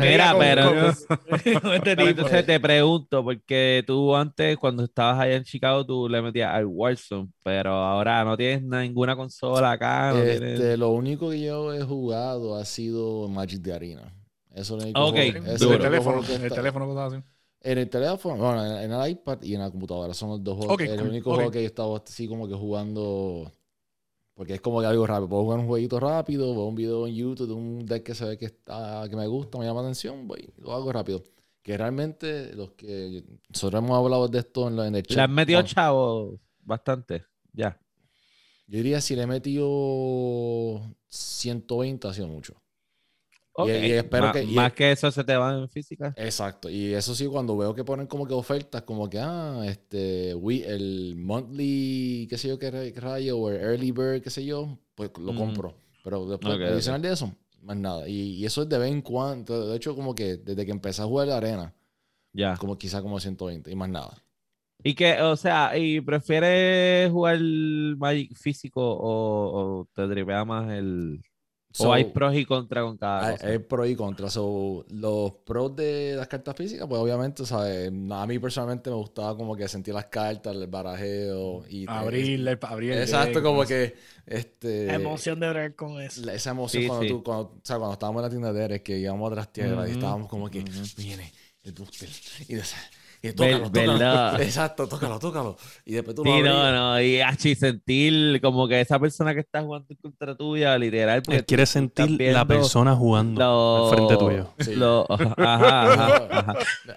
Mira, 0.00 0.34
pero- 0.38 0.88
este 1.44 1.96
Pero 1.96 2.08
entonces 2.08 2.46
te 2.46 2.60
pregunto, 2.60 3.22
porque 3.24 3.84
tú 3.86 4.14
antes, 4.16 4.56
cuando 4.56 4.84
estabas 4.84 5.20
allá 5.20 5.36
en 5.36 5.44
Chicago, 5.44 5.84
tú 5.84 6.08
le 6.08 6.22
metías 6.22 6.54
al 6.54 6.66
Warzone, 6.66 7.28
pero 7.42 7.72
ahora 7.72 8.24
no 8.24 8.36
tienes 8.36 8.62
ninguna 8.62 9.16
consola 9.16 9.72
acá. 9.72 10.12
No 10.14 10.22
tienes- 10.22 10.40
Este, 10.60 10.76
lo 10.76 10.90
único 10.90 11.30
que 11.30 11.40
yo 11.40 11.74
he 11.74 11.82
jugado 11.82 12.56
ha 12.56 12.64
sido 12.64 13.28
Magic 13.28 13.60
de 13.60 13.72
Arena. 13.74 14.14
Eso 14.54 14.76
es 14.76 14.94
lo 14.94 15.00
único 15.00 15.00
Ok, 15.06 15.14
juego- 15.14 15.28
ese 15.28 15.38
En 15.38 15.46
es 15.54 15.62
el 15.62 15.78
teléfono, 15.78 16.18
el 16.20 16.30
está- 16.44 16.54
teléfono, 16.54 16.86
cosas 16.86 17.12
así. 17.14 17.22
En 17.62 17.78
el 17.78 17.90
teléfono, 17.90 18.36
bueno, 18.42 18.64
en, 18.64 18.84
en 18.84 18.92
el 18.92 19.10
iPad 19.10 19.42
y 19.42 19.54
en 19.54 19.60
la 19.60 19.70
computadora. 19.70 20.14
Son 20.14 20.30
los 20.30 20.42
dos 20.44 20.56
juegos. 20.56 20.74
Ok, 20.74 20.80
el 20.82 20.98
cool, 20.98 21.08
único 21.08 21.30
ok. 21.30 21.36
juego 21.36 21.50
que 21.50 21.60
yo 21.62 21.66
estaba 21.66 21.96
así 21.98 22.26
como 22.28 22.48
que 22.48 22.54
jugando. 22.54 23.50
Porque 24.34 24.54
es 24.54 24.60
como 24.62 24.80
que 24.80 24.86
algo 24.86 25.06
rápido. 25.06 25.28
Puedo 25.28 25.42
jugar 25.42 25.58
un 25.60 25.66
jueguito 25.66 26.00
rápido, 26.00 26.52
veo 26.54 26.64
un 26.64 26.74
video 26.74 27.06
en 27.06 27.14
YouTube 27.14 27.48
de 27.48 27.52
un 27.52 27.84
deck 27.84 28.02
que 28.04 28.14
se 28.14 28.24
ve 28.24 28.38
que 28.38 28.46
está, 28.46 29.06
que 29.10 29.16
me 29.16 29.26
gusta, 29.26 29.58
me 29.58 29.66
llama 29.66 29.82
la 29.82 29.88
atención, 29.88 30.26
voy, 30.26 30.48
lo 30.58 30.72
hago 30.72 30.90
rápido. 30.92 31.22
Que 31.62 31.76
realmente 31.76 32.54
los 32.54 32.70
que 32.70 33.22
nosotros 33.50 33.82
hemos 33.84 33.98
hablado 33.98 34.28
de 34.28 34.38
esto 34.38 34.68
en, 34.68 34.76
lo- 34.76 34.84
en 34.84 34.94
el 34.94 35.02
chat. 35.02 35.16
Le 35.16 35.22
has 35.24 35.28
metido 35.28 35.58
Bueno, 35.58 35.68
chavo 35.68 36.40
bastante, 36.62 37.24
ya. 37.52 37.78
Yo 38.66 38.78
diría 38.78 39.00
si 39.02 39.14
le 39.16 39.22
he 39.22 39.26
metido 39.26 40.80
120 41.08 42.08
ha 42.08 42.14
sido 42.14 42.28
mucho. 42.28 42.54
Y 43.68 43.92
espero 43.92 44.26
Ma- 44.26 44.32
que- 44.32 44.42
y- 44.44 44.54
más 44.54 44.72
que 44.72 44.92
eso 44.92 45.10
se 45.10 45.24
te 45.24 45.36
va 45.36 45.54
en 45.58 45.68
física. 45.68 46.12
Exacto, 46.16 46.68
y 46.70 46.94
eso 46.94 47.14
sí, 47.14 47.26
cuando 47.26 47.56
veo 47.56 47.74
que 47.74 47.84
ponen 47.84 48.06
como 48.06 48.26
que 48.26 48.34
ofertas, 48.34 48.82
como 48.82 49.08
que, 49.10 49.18
ah, 49.20 49.62
este, 49.66 50.34
we, 50.34 50.64
el 50.66 51.14
monthly, 51.16 52.26
qué 52.28 52.38
sé 52.38 52.48
yo, 52.48 52.58
qué, 52.58 52.70
ra- 52.70 52.90
qué 52.92 53.00
rayo, 53.00 53.38
o 53.38 53.50
el 53.50 53.60
early 53.60 53.92
bird, 53.92 54.22
qué 54.22 54.30
sé 54.30 54.44
yo, 54.44 54.78
pues 54.94 55.10
lo 55.18 55.32
Mm. 55.32 55.36
compro. 55.36 55.74
Pero 56.04 56.26
después, 56.26 56.54
adicional 56.60 57.02
de 57.02 57.12
eso, 57.12 57.34
más 57.62 57.76
nada. 57.76 58.08
Y, 58.08 58.36
y 58.36 58.46
eso 58.46 58.62
es 58.62 58.68
de 58.68 58.78
vez 58.78 58.90
en 58.90 59.02
cuando, 59.02 59.68
de 59.68 59.76
hecho, 59.76 59.94
como 59.94 60.14
que 60.14 60.36
desde 60.38 60.64
que 60.64 60.72
empecé 60.72 61.02
a 61.02 61.06
jugar 61.06 61.28
la 61.28 61.36
arena, 61.36 61.74
Ya. 62.32 62.56
como 62.56 62.78
quizá 62.78 63.02
como 63.02 63.20
120 63.20 63.70
y 63.70 63.74
más 63.74 63.88
nada. 63.90 64.16
Y 64.82 64.94
que, 64.94 65.20
o 65.20 65.36
sea, 65.36 65.76
¿y 65.76 66.00
prefieres 66.00 67.10
jugar 67.12 67.38
Magic 67.98 68.34
físico 68.34 68.80
o, 68.82 69.80
o 69.80 69.88
te 69.92 70.06
dripea 70.06 70.42
más 70.46 70.70
el. 70.72 71.20
O 71.76 71.92
So, 71.92 71.92
hay 71.92 72.04
pros 72.04 72.34
y 72.36 72.44
contras 72.46 72.84
con 72.84 72.96
cada 72.98 73.24
Hay, 73.24 73.36
cosa? 73.38 73.52
hay 73.52 73.58
pro 73.58 73.84
y 73.86 73.94
contra. 73.96 74.30
So, 74.30 74.84
los 74.88 75.32
pros 75.44 75.76
de 75.76 76.14
las 76.16 76.26
cartas 76.28 76.56
físicas, 76.56 76.86
pues 76.88 77.00
obviamente, 77.00 77.44
¿sabes? 77.44 77.88
A 77.88 78.26
mí 78.26 78.38
personalmente 78.38 78.88
me 78.90 78.96
gustaba 78.96 79.36
como 79.36 79.54
que 79.56 79.68
sentir 79.68 79.92
las 79.94 80.06
cartas, 80.06 80.54
el 80.56 80.66
barajeo 80.68 81.64
y 81.68 81.86
Abrirle, 81.86 82.58
abrir 82.62 82.94
Exacto, 82.94 83.42
deck, 83.42 83.42
como 83.42 83.66
pues. 83.66 83.68
que 83.68 83.96
este 84.26 84.80
La 84.84 84.94
emoción 84.96 85.40
de 85.40 85.48
bregar 85.50 85.74
con 85.76 86.00
eso. 86.02 86.22
la- 86.22 86.34
esa 86.34 86.50
emoción 86.50 86.82
Sí, 86.82 86.86
cuando 86.86 87.06
sí. 87.06 87.06
tú, 87.06 87.22
cuando, 87.22 87.44
o 87.54 87.60
sea, 87.64 87.76
cuando 87.78 87.92
estábamos 87.94 88.20
en 88.20 88.24
la 88.24 88.30
tienda 88.30 88.52
de 88.52 88.60
Derek, 88.60 88.82
que 88.82 88.98
íbamos 88.98 89.30
a 89.30 89.34
trastear 89.34 89.88
y 89.88 89.92
Ujú, 89.92 89.92
estábamos 89.92 90.28
como 90.28 90.50
que 90.50 90.64
viene 90.96 91.32
el 91.62 91.72
booster 91.72 92.08
y, 92.48 92.54
de, 92.54 92.62
y 93.22 93.28
Ver- 93.32 93.60
tócalo, 93.62 93.70
tócalo. 93.70 94.38
Exacto, 94.42 94.88
tócalo, 94.88 95.18
tócalo. 95.18 95.56
Y 95.84 95.92
después 95.92 96.14
tú 96.16 96.24
lo 96.24 96.32
Sí, 96.34 96.42
no, 96.42 96.72
no, 96.72 97.00
y 97.00 97.20
achi, 97.20 97.54
sentir 97.54 98.40
como 98.40 98.66
que 98.66 98.80
esa 98.80 98.98
persona 98.98 99.34
que 99.34 99.40
está 99.40 99.62
jugando 99.62 99.86
en 99.90 99.96
contra 99.96 100.34
tuya, 100.34 100.78
literal, 100.78 101.22
porque 101.22 101.38
Él 101.38 101.44
quiere 101.44 101.66
sentir 101.66 102.18
la 102.32 102.44
persona 102.46 102.94
jugando 102.96 103.40
lo- 103.40 103.84
al 103.90 103.94
frente 103.94 104.16
tuyo. 104.16 104.54
Sí. 104.58 104.74
lo- 104.74 105.06
ajá, 105.36 105.92
ajá, 105.92 106.28
ajá. 106.30 106.54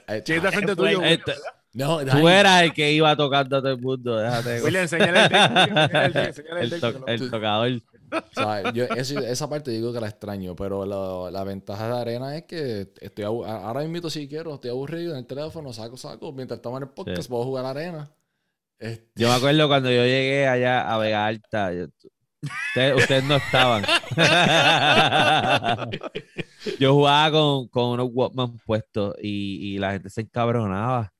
Eh, 0.07 0.23
está 0.25 0.51
frente 0.51 0.75
tuyo. 0.75 0.99
Play. 0.99 1.13
Este, 1.13 1.33
No, 1.73 1.99
tú 2.05 2.29
eras 2.29 2.61
el 2.63 2.73
que 2.73 2.91
iba 2.91 3.15
tocando 3.15 3.57
a 3.57 3.61
todo 3.61 3.71
el 3.71 3.81
mundo, 3.81 4.15
déjate. 4.17 4.61
William, 4.61 4.83
enséñale 4.83 5.25
el 5.25 6.73
el 7.07 7.29
tocador. 7.31 7.81
O 8.13 8.33
sea, 8.33 8.71
yo 8.73 8.85
eso- 8.85 9.19
esa 9.19 9.49
parte 9.49 9.71
digo 9.71 9.91
que 9.93 9.99
la 9.99 10.07
extraño, 10.07 10.55
pero 10.55 10.85
la, 10.85 11.31
la 11.31 11.43
ventaja 11.43 11.87
de 11.87 12.01
arena 12.01 12.35
es 12.37 12.43
que 12.43 12.91
estoy 13.01 13.25
ahora 13.25 13.81
mismo 13.85 14.09
si 14.09 14.27
quiero, 14.27 14.55
estoy 14.55 14.69
aburrido 14.71 15.13
en 15.13 15.19
el 15.19 15.25
teléfono, 15.25 15.73
saco, 15.73 15.97
saco, 15.97 16.31
mientras 16.31 16.57
estamos 16.59 16.77
en 16.81 16.87
el 16.87 16.93
podcast 16.93 17.23
Sí. 17.23 17.29
puedo 17.29 17.43
jugar 17.43 17.65
arena. 17.65 18.11
Este, 18.79 19.09
Yo 19.15 19.29
me 19.29 19.35
acuerdo 19.35 19.67
cuando 19.67 19.89
yo 19.89 20.03
llegué 20.03 20.47
allá 20.47 20.93
a 20.93 20.97
Vega 20.97 21.25
Alta. 21.25 21.73
yo- 21.73 21.87
ustedes, 22.43 22.95
ustedes 23.01 23.23
no 23.23 23.35
estaban. 23.37 23.83
yo 26.79 26.93
jugaba 26.93 27.31
con, 27.31 27.67
con 27.69 27.85
unos 27.91 28.09
Walkman 28.11 28.57
puestos 28.65 29.15
y, 29.21 29.75
y 29.75 29.79
la 29.79 29.93
gente 29.93 30.09
se 30.09 30.21
encabronaba. 30.21 31.13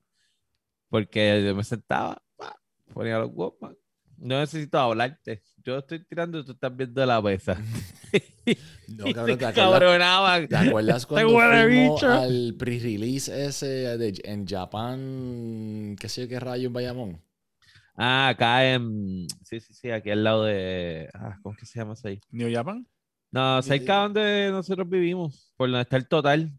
Porque 0.89 1.43
yo 1.45 1.55
me 1.55 1.63
sentaba, 1.63 2.21
pa, 2.35 2.55
ponía 2.93 3.19
los 3.19 3.31
Walkman. 3.33 3.75
No 4.17 4.39
necesito 4.39 4.77
hablarte. 4.79 5.41
Yo 5.65 5.77
estoy 5.77 6.03
tirando 6.03 6.39
y 6.39 6.45
tú 6.45 6.51
estás 6.51 6.75
viendo 6.75 7.05
la 7.05 7.21
mesa. 7.21 7.57
no, 8.87 9.05
cabrón, 9.13 9.37
¿te 9.37 9.45
acuerdas, 9.45 9.57
encabronaban. 9.57 10.47
¿te 10.47 10.57
acuerdas 10.57 11.05
cuando 11.07 11.35
huele 11.35 11.63
fuimos 11.63 12.03
al 12.03 12.55
pre-release 12.57 13.45
ese 13.45 13.97
de, 13.97 14.13
en 14.25 14.45
Japón, 14.45 15.95
qué 15.97 16.09
sé 16.09 16.23
yo 16.23 16.27
qué 16.27 16.39
rayo 16.39 16.67
en 16.67 16.73
Bayamón? 16.73 17.21
Ah, 17.95 18.29
acá 18.29 18.73
en. 18.73 19.27
Sí, 19.43 19.59
sí, 19.59 19.73
sí, 19.73 19.91
aquí 19.91 20.09
al 20.09 20.23
lado 20.23 20.43
de. 20.43 21.09
Ah, 21.13 21.37
¿Cómo 21.41 21.53
es 21.53 21.59
que 21.59 21.65
se 21.65 21.79
llama 21.79 21.93
eso 21.93 22.07
ahí? 22.07 22.19
New 22.31 22.51
Japan. 22.51 22.85
No, 23.31 23.61
cerca 23.61 24.01
donde 24.01 24.49
nosotros 24.51 24.87
vivimos, 24.89 25.53
por 25.55 25.69
donde 25.69 25.81
está 25.83 25.97
el 25.97 26.07
total. 26.07 26.51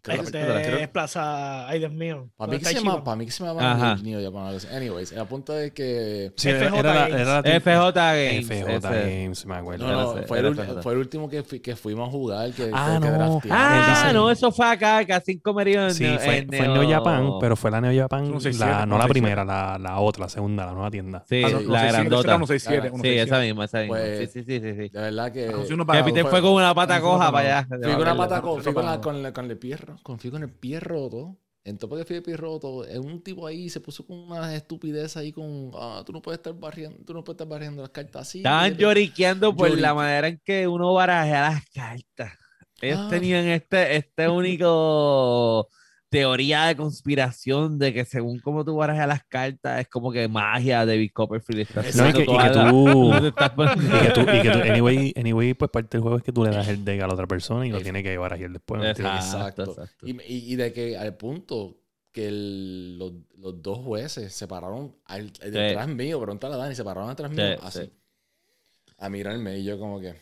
Creo, 0.00 0.22
Este 0.22 0.82
es 0.82 0.88
Plaza, 0.88 1.66
ay 1.68 1.80
Dios 1.80 1.92
mío. 1.92 2.28
para, 2.36 2.50
mí 2.52 2.56
¿Dónde 2.56 2.58
que 2.58 2.64
se 2.64 2.74
llama, 2.84 3.04
para 3.04 3.16
mí 3.16 3.26
que 3.26 3.32
se 3.32 3.44
llama. 3.44 3.98
New, 4.02 4.24
Japan. 4.24 4.56
Anyways, 4.74 5.12
el 5.12 5.26
punto 5.26 5.58
es 5.58 5.72
que... 5.72 6.32
Sí, 6.36 6.50
era, 6.50 6.68
FJ 6.68 6.78
era 6.78 6.94
la- 6.94 7.08
Games. 7.08 7.20
era 7.20 7.42
la- 7.42 7.60
FJ 7.60 8.14
Games. 8.14 8.46
FJ. 8.46 8.88
Games, 8.90 9.46
me 9.46 9.54
acuerdo. 9.56 9.86
No, 9.86 9.92
no, 9.92 10.16
Era 10.16 10.26
fue, 10.26 10.38
el, 10.38 10.46
era 10.58 10.82
fue 10.82 10.92
el 10.92 10.98
último 11.00 11.28
que, 11.28 11.42
fui- 11.42 11.60
que 11.60 11.74
fuimos 11.74 12.08
a 12.08 12.12
jugar. 12.12 12.52
Que, 12.52 12.70
Ah, 12.72 12.98
que, 13.02 13.06
que 13.08 13.12
no. 13.18 13.40
Él 13.44 13.50
Ah, 13.50 14.10
no, 14.14 14.30
eso 14.30 14.52
fue 14.52 14.66
acá, 14.66 15.04
casi 15.04 15.32
en 15.32 15.38
Comerío. 15.40 15.90
Sí, 15.90 16.04
fue, 16.06 16.46
fue 16.46 16.66
en 16.66 16.72
Neo 16.74 16.88
Japan, 16.88 17.30
pero 17.40 17.56
fue 17.56 17.70
la 17.72 17.80
Neo 17.80 18.02
Japan, 18.02 18.32
la- 18.58 18.86
no 18.86 18.98
la 18.98 19.08
primera, 19.08 19.44
la, 19.44 19.78
la 19.78 19.98
otra, 19.98 20.24
la 20.26 20.28
segunda, 20.28 20.64
la 20.64 20.72
nueva 20.72 20.90
tienda. 20.90 21.24
Sí, 21.28 21.42
Ah, 21.44 21.48
no, 21.50 21.60
la 21.60 21.80
167, 21.90 21.92
grandota. 21.92 22.28
167, 22.36 22.90
Sí, 23.02 23.18
esa 23.18 23.40
misma, 23.40 23.64
esa 23.64 23.78
misma. 23.80 23.96
Pues- 23.96 24.30
sí, 24.32 24.42
sí, 24.44 24.44
sí, 24.44 24.60
sí. 24.60 24.72
sí. 24.74 24.88
De 24.90 25.00
verdad 25.00 25.32
que... 25.32 25.46
Que 25.48 26.04
Peter 26.04 26.24
fue- 26.26 26.40
con 26.40 26.52
una 26.52 26.72
pata 26.72 27.00
coja 27.00 27.32
para 27.32 27.58
allá. 27.58 27.66
Fui 27.68 27.80
con 27.92 28.02
una 28.02 28.16
pata 28.16 28.40
no, 28.40 28.56
fui 28.58 28.72
con, 28.72 28.84
la- 28.84 29.30
la- 29.30 29.48
el 29.48 29.56
pie 29.58 29.76
ro- 29.98 30.02
con, 30.02 30.18
fui 30.18 30.30
con 30.30 30.42
el 30.42 30.50
pie 30.52 30.80
roto. 30.80 31.36
Entonces 31.64 31.88
porque 31.90 32.04
fui 32.06 32.16
el 32.16 32.22
pie 32.22 32.36
roto, 32.36 32.78
un 33.02 33.22
tipo 33.22 33.46
ahí 33.46 33.68
se 33.68 33.80
puso 33.80 34.06
con 34.06 34.18
una 34.20 34.54
estupidez 34.54 35.18
ahí 35.18 35.32
con, 35.32 35.70
ah, 35.74 36.02
tú 36.06 36.12
no 36.14 36.22
puedes 36.22 36.38
estar 36.38 36.54
barriendo, 36.54 36.98
tú 37.04 37.12
no 37.12 37.22
puedes 37.22 37.34
estar 37.36 37.46
barriendo 37.48 37.82
las 37.82 37.90
cartas 37.90 38.22
así. 38.28 38.38
Estaban 38.38 38.74
que- 38.74 38.82
lloriqueando 38.82 39.54
por 39.54 39.76
la 39.78 39.92
manera 39.92 40.28
en 40.28 40.40
que 40.42 40.66
uno 40.66 40.94
barajea 40.94 41.50
las 41.50 41.64
cartas. 41.68 42.32
Ellos 42.80 43.00
Ah. 43.02 43.08
tenían 43.10 43.44
este, 43.48 43.96
este 43.96 44.28
único 44.28 45.68
teoría 46.10 46.64
de 46.66 46.76
conspiración 46.76 47.78
de 47.78 47.92
que 47.92 48.04
según 48.04 48.38
cómo 48.40 48.64
tú 48.64 48.76
barajas 48.76 49.06
las 49.06 49.24
cartas 49.24 49.80
es 49.80 49.88
como 49.88 50.10
que 50.10 50.26
magia 50.28 50.86
David 50.86 51.10
Copperfield 51.12 51.60
está. 51.60 51.82
No, 51.82 51.86
y 51.86 51.90
haciendo 51.90 52.12
que, 52.12 52.22
y 52.22 52.26
que 52.26 52.32
la- 52.32 52.70
tú, 52.70 53.12
y 53.16 54.00
que 54.06 54.10
tú, 54.12 54.20
y 54.22 54.42
que 54.42 54.50
tú- 54.50 54.58
anyway, 54.72 55.12
anyway, 55.16 55.54
pues 55.54 55.70
parte 55.70 55.96
del 55.98 56.02
juego 56.02 56.16
es 56.16 56.22
que 56.22 56.32
tú 56.32 56.44
le 56.44 56.50
das 56.50 56.66
el 56.68 56.84
deck 56.84 57.02
a 57.02 57.06
la 57.06 57.14
otra 57.14 57.26
persona 57.26 57.66
y 57.66 57.70
lo 57.70 57.80
tiene 57.80 58.02
que 58.02 58.08
llevar 58.10 58.32
ahí 58.32 58.46
después. 58.48 58.80
¿me 58.80 58.88
entiendes? 58.90 59.24
Exacto, 59.24 59.62
Exacto. 59.62 59.82
exacto. 59.82 60.06
Y, 60.06 60.12
y- 60.26 60.52
y 60.52 60.56
de 60.56 60.72
que 60.72 60.96
al 60.96 61.14
punto 61.16 61.76
que 62.10 62.28
el- 62.28 62.98
los, 62.98 63.12
los 63.36 63.62
dos 63.62 63.78
jueces 63.78 64.32
se 64.32 64.46
pararon 64.48 64.96
al- 65.04 65.30
detrás 65.32 65.88
mío, 65.88 66.20
preguntale 66.20 66.54
a 66.54 66.58
Dani, 66.58 66.74
se 66.74 66.84
pararon 66.84 67.10
detrás 67.10 67.30
mío 67.30 67.44
Sí, 67.46 67.58
así. 67.62 67.78
sí. 67.82 67.92
A 68.96 69.08
mirarme 69.10 69.58
y 69.58 69.64
yo 69.64 69.78
como 69.78 70.00
que... 70.00 70.14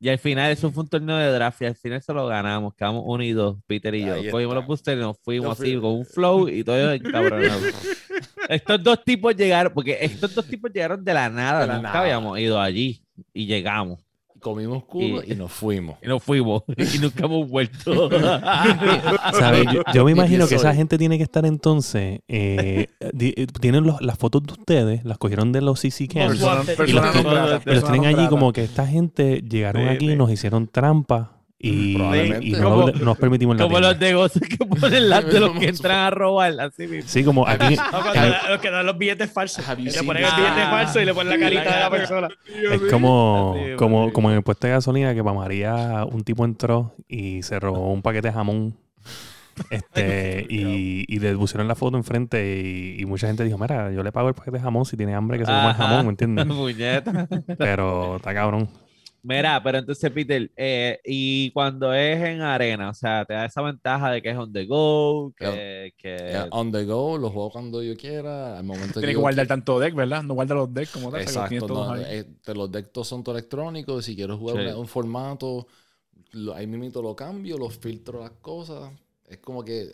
Y 0.00 0.08
al 0.08 0.18
final 0.18 0.52
eso 0.52 0.70
fue 0.70 0.84
un 0.84 0.88
torneo 0.88 1.16
de 1.16 1.32
draft 1.32 1.60
y 1.62 1.64
al 1.64 1.74
final 1.74 2.00
se 2.00 2.12
lo 2.12 2.26
ganamos, 2.26 2.72
quedamos 2.74 3.02
unidos, 3.04 3.58
Peter 3.66 3.92
y 3.94 4.04
yo. 4.04 4.14
Cogimos 4.30 4.54
los 4.54 4.66
boosters 4.66 4.96
y 4.96 5.00
nos 5.00 5.18
fuimos 5.18 5.60
así 5.60 5.74
con 5.74 5.90
un 5.90 6.06
flow 6.06 6.48
y 6.48 6.62
todo 6.62 6.92
encabronados. 6.92 7.62
estos 8.48 8.82
dos 8.82 9.04
tipos 9.04 9.34
llegaron, 9.34 9.72
porque 9.72 9.98
estos 10.00 10.34
dos 10.34 10.46
tipos 10.46 10.72
llegaron 10.72 11.04
de 11.04 11.14
la 11.14 11.28
nada, 11.28 11.62
De 11.62 11.66
la 11.66 11.74
nunca 11.74 11.88
nada. 11.88 12.00
habíamos 12.00 12.38
ido 12.38 12.60
allí 12.60 13.02
y 13.32 13.46
llegamos. 13.46 14.07
Comimos 14.40 14.84
culo 14.84 15.22
y, 15.24 15.32
Y- 15.32 15.34
nos 15.36 15.50
fuimos. 15.52 15.96
Y 16.02 16.06
nos 16.08 16.22
fuimos 16.22 16.62
y 16.94 16.98
nunca 16.98 17.24
hemos 17.24 17.48
vuelto. 17.48 18.08
¿Sabes? 19.32 19.66
Yo, 19.72 19.82
yo 19.92 20.04
me 20.04 20.12
imagino 20.12 20.46
que 20.46 20.54
esa 20.56 20.74
gente 20.74 20.98
tiene 20.98 21.16
que 21.16 21.24
estar 21.24 21.44
entonces. 21.46 22.20
eh, 22.28 22.86
di- 23.12 23.34
eh, 23.36 23.46
tienen 23.60 23.84
los- 23.84 24.00
las 24.00 24.18
fotos 24.18 24.42
de 24.44 24.52
ustedes, 24.52 25.04
las 25.04 25.18
cogieron 25.18 25.52
de 25.52 25.60
los 25.62 25.80
CC 25.80 26.08
cams. 26.08 26.38
Persona- 26.38 27.02
grata, 27.02 27.22
grata, 27.22 27.70
Y 27.70 27.74
los 27.74 27.84
tienen 27.84 28.06
allí 28.06 28.28
como 28.28 28.52
que 28.52 28.64
esta 28.64 28.86
gente 28.86 29.42
llegaron 29.48 29.82
Sí, 29.82 29.88
aquí, 29.88 30.08
sí. 30.10 30.16
nos 30.16 30.30
hicieron 30.30 30.68
trampa 30.68 31.37
y, 31.60 31.96
y 32.40 32.52
no, 32.52 32.70
Como- 32.70 32.90
no 32.90 33.04
nos 33.04 33.18
permitimos 33.18 33.56
la 33.56 33.64
Como 33.64 33.80
los 33.80 33.98
negocios 33.98 34.48
que 34.48 34.56
ponen 34.58 35.10
las 35.10 35.26
de 35.26 35.40
los 35.40 35.58
que 35.58 35.66
entran 35.68 35.98
a 36.06 36.10
robar, 36.10 36.58
así 36.60 36.86
mismo. 36.86 37.08
Sí, 37.10 37.24
como 37.24 37.46
aquí. 37.48 37.74
No, 37.92 38.00
cuando 38.02 38.14
la- 38.14 38.50
los 38.50 38.60
que 38.60 38.70
dan 38.70 38.86
los 38.86 38.96
billetes 38.96 39.30
falsos. 39.32 39.64
Le 39.76 40.02
ponen 40.04 40.24
el 40.24 40.30
billete 40.36 40.62
falso 40.70 41.00
y 41.00 41.04
le 41.04 41.14
ponen 41.14 41.30
la 41.40 41.44
carita 41.44 41.74
de 41.74 41.80
la 41.80 41.90
persona. 41.90 42.28
Es 42.46 42.80
como, 42.90 43.56
como, 43.76 44.12
como 44.12 44.30
en 44.30 44.36
el 44.36 44.42
puesto 44.42 44.66
de 44.68 44.74
gasolina 44.74 45.14
que 45.14 45.24
para 45.24 45.36
María 45.36 46.04
un 46.10 46.22
tipo 46.22 46.44
entró 46.44 46.94
y 47.08 47.42
se 47.42 47.58
robó 47.58 47.92
un 47.92 48.02
paquete 48.02 48.28
de 48.28 48.34
jamón 48.34 48.76
Este, 49.70 50.46
y, 50.48 51.04
y 51.08 51.18
le 51.18 51.34
pusieron 51.36 51.66
la 51.66 51.74
foto 51.74 51.96
enfrente 51.96 52.60
y, 52.62 53.00
y 53.00 53.04
mucha 53.06 53.26
gente 53.26 53.42
dijo, 53.42 53.58
mira, 53.58 53.90
yo 53.90 54.04
le 54.04 54.12
pago 54.12 54.28
el 54.28 54.34
paquete 54.34 54.58
de 54.58 54.62
jamón 54.62 54.84
si 54.84 54.96
tiene 54.96 55.14
hambre 55.16 55.38
que 55.38 55.44
se 55.44 55.50
coma 55.50 55.70
el 55.70 55.74
jamón, 55.76 56.06
¿me 56.06 56.10
entiendes? 56.10 56.46
Pero 57.58 58.16
está 58.16 58.32
cabrón. 58.32 58.68
Mira, 59.36 59.62
pero 59.62 59.78
entonces, 59.78 60.10
Peter, 60.10 60.50
eh, 60.56 61.00
y 61.04 61.50
cuando 61.52 61.92
es 61.92 62.18
en 62.22 62.40
arena, 62.40 62.88
o 62.90 62.94
sea, 62.94 63.24
te 63.26 63.34
da 63.34 63.44
esa 63.44 63.60
ventaja 63.62 64.10
de 64.10 64.22
que 64.22 64.30
es 64.30 64.36
on 64.36 64.52
the 64.52 64.64
go, 64.64 65.32
que, 65.36 65.92
que- 65.98 66.46
on 66.50 66.72
the 66.72 66.84
go, 66.84 67.18
lo 67.18 67.28
juego 67.30 67.50
cuando 67.50 67.82
yo 67.82 67.96
quiera, 67.96 68.56
al 68.58 68.64
momento 68.64 68.94
Tienes 68.94 69.08
que 69.10 69.14
yo 69.14 69.20
guardar 69.20 69.46
tanto 69.46 69.78
deck, 69.78 69.94
¿verdad? 69.94 70.22
No 70.22 70.34
guarda 70.34 70.54
los 70.54 70.72
decks 70.72 70.90
como 70.92 71.10
tal. 71.10 71.20
que 71.20 71.26
los 71.26 71.32
Exacto, 71.34 71.48
tienes 71.50 71.66
todos 71.66 71.86
no, 71.88 71.92
ahí. 71.92 72.02
eh, 72.08 72.24
los 72.54 72.72
decks 72.72 72.92
todos 72.92 73.06
son 73.08 73.22
todos 73.22 73.36
electrónicos. 73.38 74.04
Si 74.04 74.16
quiero 74.16 74.38
jugar 74.38 74.56
Sí. 74.66 74.72
un 74.72 74.86
formato, 74.88 75.66
lo- 76.32 76.54
ahí 76.54 76.66
mismo 76.66 77.02
lo 77.02 77.14
cambio, 77.14 77.58
los 77.58 77.76
filtro 77.76 78.20
las 78.20 78.30
cosas. 78.40 78.90
Es 79.26 79.38
como 79.38 79.62
que 79.64 79.90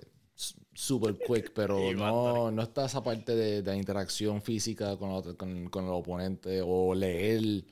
super 0.72 1.16
quick, 1.16 1.52
pero 1.54 1.92
no, 1.92 2.50
no 2.50 2.62
está 2.62 2.86
esa 2.86 3.02
parte 3.02 3.34
de, 3.34 3.62
de 3.62 3.70
la 3.70 3.76
interacción 3.76 4.42
física 4.42 4.96
con, 4.96 5.34
con, 5.34 5.68
con 5.70 5.84
el 5.84 5.90
oponente 5.90 6.60
o 6.64 6.94
leer 6.94 7.64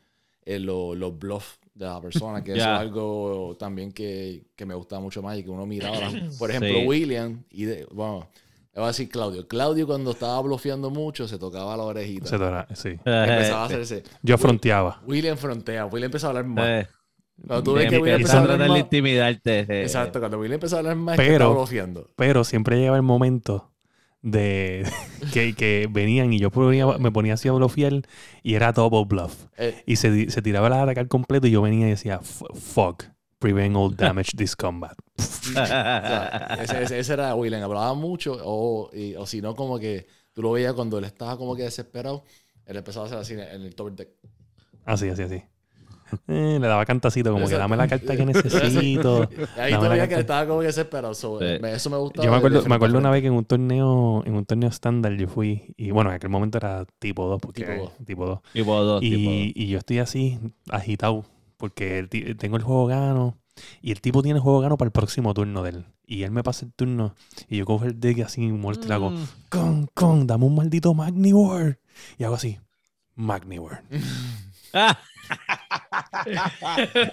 eh, 0.45 0.59
lo- 0.59 0.95
los 0.95 1.19
bluffs 1.19 1.59
de 1.75 1.87
la 1.87 2.01
persona, 2.01 2.43
que 2.45 2.53
eso 2.53 2.59
Ya. 2.61 2.75
es 2.75 2.81
algo 2.81 3.57
también 3.59 3.93
que, 3.93 4.45
que 4.57 4.67
me 4.67 4.75
gusta 4.75 5.01
mucho 5.01 5.23
más 5.23 5.39
y 5.39 5.43
que 5.45 5.51
uno 5.51 5.67
miraba. 5.67 5.97
Por 6.39 6.51
ejemplo, 6.51 6.71
Sí. 6.81 6.87
William, 6.87 7.43
y 7.51 7.65
de, 7.65 7.87
bueno, 7.93 8.29
le 8.75 8.81
voy 8.81 8.85
a 8.85 8.89
decir 8.89 9.09
Claudio. 9.09 9.47
Claudio 9.49 9.87
cuando 9.87 10.11
estaba 10.13 10.41
bloqueando 10.43 10.91
mucho 10.91 11.27
se 11.29 11.39
tocaba 11.39 11.77
la 11.77 11.83
orejita. 11.85 12.27
Se 12.27 12.39
tora- 12.39 12.67
sí. 12.75 12.91
Empezaba 13.05 13.63
a 13.63 13.65
hacerse. 13.67 14.03
Yo 14.23 14.37
fronteaba. 14.39 15.01
William 15.07 15.37
frontea. 15.37 15.87
William 15.87 16.09
empezó 16.09 16.27
a 16.27 16.31
hablar 16.31 16.45
más. 16.47 16.67
eh, 16.69 16.89
Cuando 17.47 17.63
tú 17.65 17.73
ves 17.75 17.89
que 17.89 17.97
William 17.99 18.19
y 18.19 18.23
empezó 18.23 18.37
a 18.37 18.41
hablar 18.43 18.69
más. 18.69 18.79
intimidarte. 18.79 19.61
eh, 19.61 19.83
Exacto, 19.83 20.21
cuando 20.21 20.39
William 20.39 20.55
empezó 20.55 20.77
a 20.77 20.79
hablar 20.81 20.97
más, 20.97 21.15
es 21.15 21.21
que 21.21 21.27
Pero- 21.33 21.45
estaba 21.45 21.55
bloqueando. 21.55 22.11
Pero 22.17 22.45
siempre 22.45 22.77
llegaba 22.79 22.97
el 22.99 23.03
momento 23.03 23.72
de 24.23 24.87
que, 25.33 25.55
que 25.55 25.89
venían 25.91 26.33
y 26.33 26.39
yo 26.39 26.51
ponía- 26.51 26.99
me 26.99 27.11
ponía 27.13 27.35
así 27.35 27.49
a 27.49 27.53
bluffear 27.53 28.03
y 28.43 28.55
era 28.55 28.73
double 28.73 29.05
bluff. 29.05 29.47
Eh, 29.59 29.83
Y 29.87 29.97
se, 29.97 30.31
se 30.31 30.43
tiraba 30.43 30.69
la 30.69 30.83
atacar 30.83 31.09
completo 31.09 31.47
y 31.47 31.51
yo 31.51 31.63
venía 31.63 31.87
y 31.87 31.91
decía, 31.91 32.21
"F- 32.23 32.45
fuck, 32.55 33.05
prevent 33.39 33.75
all 33.77 33.95
damage 33.97 34.33
this 34.37 34.55
combat. 34.57 34.97
o 35.19 35.67
sea, 35.67 36.57
ese, 36.63 36.83
ese- 36.85 36.99
ese 37.01 37.13
era 37.13 37.35
William. 37.35 37.63
Hablaba 37.63 37.95
mucho, 37.95 38.39
o, 38.45 38.91
y- 38.95 39.15
o 39.17 39.27
si 39.27 39.41
no, 39.43 39.55
como 39.57 39.79
que 39.79 40.07
tú 40.33 40.43
lo 40.43 40.53
veías 40.53 40.73
cuando 40.75 40.99
él 40.99 41.05
estaba 41.05 41.37
como 41.37 41.57
que 41.57 41.65
desesperado. 41.65 42.25
Él 42.65 42.77
empezaba 42.77 43.07
a 43.07 43.09
hacer 43.09 43.19
así 43.19 43.33
en 43.35 43.63
el 43.63 43.75
top 43.75 43.91
deck. 43.97 44.09
Así, 44.85 45.09
así, 45.09 45.23
así. 45.23 45.43
Eh, 46.29 46.59
le 46.61 46.67
daba 46.67 46.85
cantacito, 46.85 47.33
como 47.33 47.47
que 47.49 47.55
dame 47.57 47.77
la 47.77 47.89
carta 47.89 48.17
que 48.17 48.25
necesito. 48.27 49.29
Ahí 49.57 49.75
veías 49.77 50.09
que 50.09 50.15
estaba 50.21 50.47
como 50.47 50.61
que 50.61 50.67
desesperado. 50.67 51.15
So, 51.15 51.39
Sí. 51.39 51.45
me- 51.61 51.73
Eso 51.75 51.91
me 51.91 51.97
gustaba. 51.97 52.25
Yo 52.25 52.31
me 52.31 52.37
acuerdo, 52.39 52.65
me 52.67 52.75
acuerdo 52.75 52.99
una 52.99 53.09
a 53.09 53.13
vez 53.13 53.21
que 53.23 53.29
en 53.29 53.35
un 53.35 53.45
torneo, 53.45 54.23
en 54.27 54.35
un 54.35 54.45
torneo 54.45 54.69
estándar 54.69 55.13
yo 55.15 55.29
fui, 55.29 55.75
y 55.77 55.91
bueno, 55.91 56.11
en 56.11 56.17
aquel 56.17 56.31
momento 56.31 56.59
era 56.59 56.85
tipo 56.99 57.27
2, 57.27 57.41
porque 57.41 57.65
Tipo 57.65 57.83
dos. 57.83 57.93
tipo 58.05 58.27
2. 58.27 58.41
tipo 58.53 58.75
dos, 58.83 59.01
tipo 59.01 59.15
dos. 59.23 59.33
Y, 59.33 59.53
y 59.55 59.69
yo 59.69 59.79
estoy 59.79 59.99
así, 59.99 60.39
agitado, 60.71 61.25
porque 61.57 61.99
el 61.99 62.09
tengo 62.37 62.57
el 62.57 62.63
juego 62.63 62.87
gano, 62.87 63.37
y 63.81 63.93
el 63.93 64.01
tipo 64.01 64.23
tiene 64.23 64.39
el 64.39 64.43
juego 64.43 64.61
gano 64.61 64.77
para 64.79 64.87
el 64.89 64.93
próximo 64.93 65.35
turno 65.35 65.63
de 65.63 65.71
él. 65.71 65.85
Y 66.07 66.25
él 66.25 66.31
me 66.31 66.43
pasa 66.43 66.67
el 66.67 66.73
turno, 66.73 67.15
y 67.49 67.57
yo 67.59 67.65
cojo 67.65 67.85
el 67.85 67.99
deck 68.01 68.21
así, 68.21 68.41
muerto, 68.41 68.85
y 68.87 68.89
le 68.89 68.95
hago, 68.95 69.11
Mm. 69.11 69.25
con, 69.49 69.87
con, 69.95 70.27
dame 70.27 70.45
un 70.47 70.55
maldito 70.55 70.93
Magnivore. 70.95 71.79
Y 72.19 72.25
hago 72.25 72.35
así, 72.35 72.59
Magnivore. 73.15 73.79
Ah. 74.75 74.99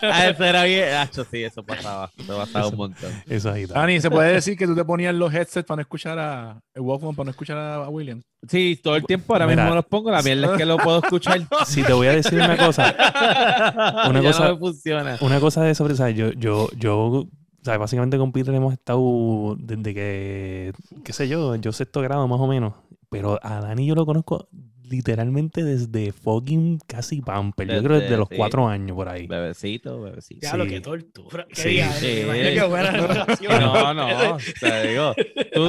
Ah, 0.01 0.27
eso 0.29 0.43
era 0.43 0.63
bien. 0.63 0.93
Acho, 0.95 1.25
sí, 1.25 1.43
eso 1.43 1.63
pasaba. 1.63 2.11
Eso 2.17 2.37
pasaba 2.37 2.67
un 2.67 2.75
montón. 2.77 3.11
Eso 3.27 3.49
agitado. 3.49 3.79
Dani, 3.79 3.99
¿se 4.01 4.09
puede 4.09 4.33
decir 4.33 4.57
que 4.57 4.65
tú 4.67 4.75
te 4.75 4.85
ponías 4.85 5.13
los 5.13 5.33
headsets 5.33 5.65
para 5.65 5.77
no 5.77 5.81
escuchar 5.81 6.19
a... 6.19 6.59
el 6.73 6.81
Walkman 6.81 7.15
para 7.15 7.25
no 7.25 7.31
escuchar 7.31 7.57
a 7.57 7.75
a 7.75 7.89
William? 7.89 8.21
Sí, 8.47 8.79
todo 8.81 8.95
el 8.95 9.05
tiempo 9.05 9.33
ahora 9.33 9.47
Mira. 9.47 9.63
mismo 9.63 9.75
los 9.75 9.85
pongo. 9.85 10.11
La 10.11 10.21
mierda 10.21 10.51
es 10.53 10.57
que 10.57 10.65
lo 10.65 10.77
puedo 10.77 10.99
escuchar. 11.03 11.41
Si 11.65 11.83
te 11.83 11.93
voy 11.93 12.07
a 12.07 12.11
decir 12.13 12.35
una 12.39 12.57
cosa, 12.57 12.95
Una 14.09 14.21
Ya 14.21 14.27
cosa- 14.31 14.47
no 14.47 14.53
me 14.53 14.59
funciona. 14.59 15.17
una 15.21 15.39
cosa 15.39 15.63
de 15.63 15.75
sobre, 15.75 15.95
¿sabes? 15.95 16.15
Yo, 16.15 16.31
yo, 16.33 16.69
yo, 16.77 16.97
o 16.97 17.27
sea, 17.63 17.77
básicamente 17.77 18.17
con 18.17 18.31
Peter 18.31 18.53
hemos 18.53 18.73
estado 18.73 19.55
desde 19.59 19.93
que, 19.93 20.73
qué 21.03 21.13
sé 21.13 21.27
yo, 21.27 21.55
yo 21.55 21.71
sexto 21.71 22.01
grado 22.01 22.27
más 22.27 22.39
o 22.39 22.47
menos. 22.47 22.73
Pero 23.09 23.39
a 23.41 23.59
Dani 23.59 23.87
yo 23.87 23.95
lo 23.95 24.05
conozco 24.05 24.47
literalmente 24.89 25.63
desde 25.63 26.11
fucking 26.11 26.79
casi 26.87 27.21
Pamper. 27.21 27.67
Yo 27.67 27.83
creo 27.83 27.99
Desde- 27.99 28.17
los 28.17 28.27
sí. 28.29 28.35
cuatro 28.35 28.67
años 28.67 28.95
por 28.95 29.09
ahí. 29.09 29.27
Bebecito, 29.27 30.01
bebecito. 30.01 30.39
Ya 30.41 30.57
lo 30.57 30.63
Sí. 30.65 30.69
que 30.71 30.81
tortura. 30.81 31.45
Qué 31.49 31.55
Sí, 31.61 31.69
día, 31.69 31.91
sí. 31.93 32.23
buena 32.69 32.91
relación. 32.91 33.59
No, 33.61 33.93
no, 33.93 34.37
te 34.59 34.87
digo. 34.87 35.13
Tú, 35.53 35.67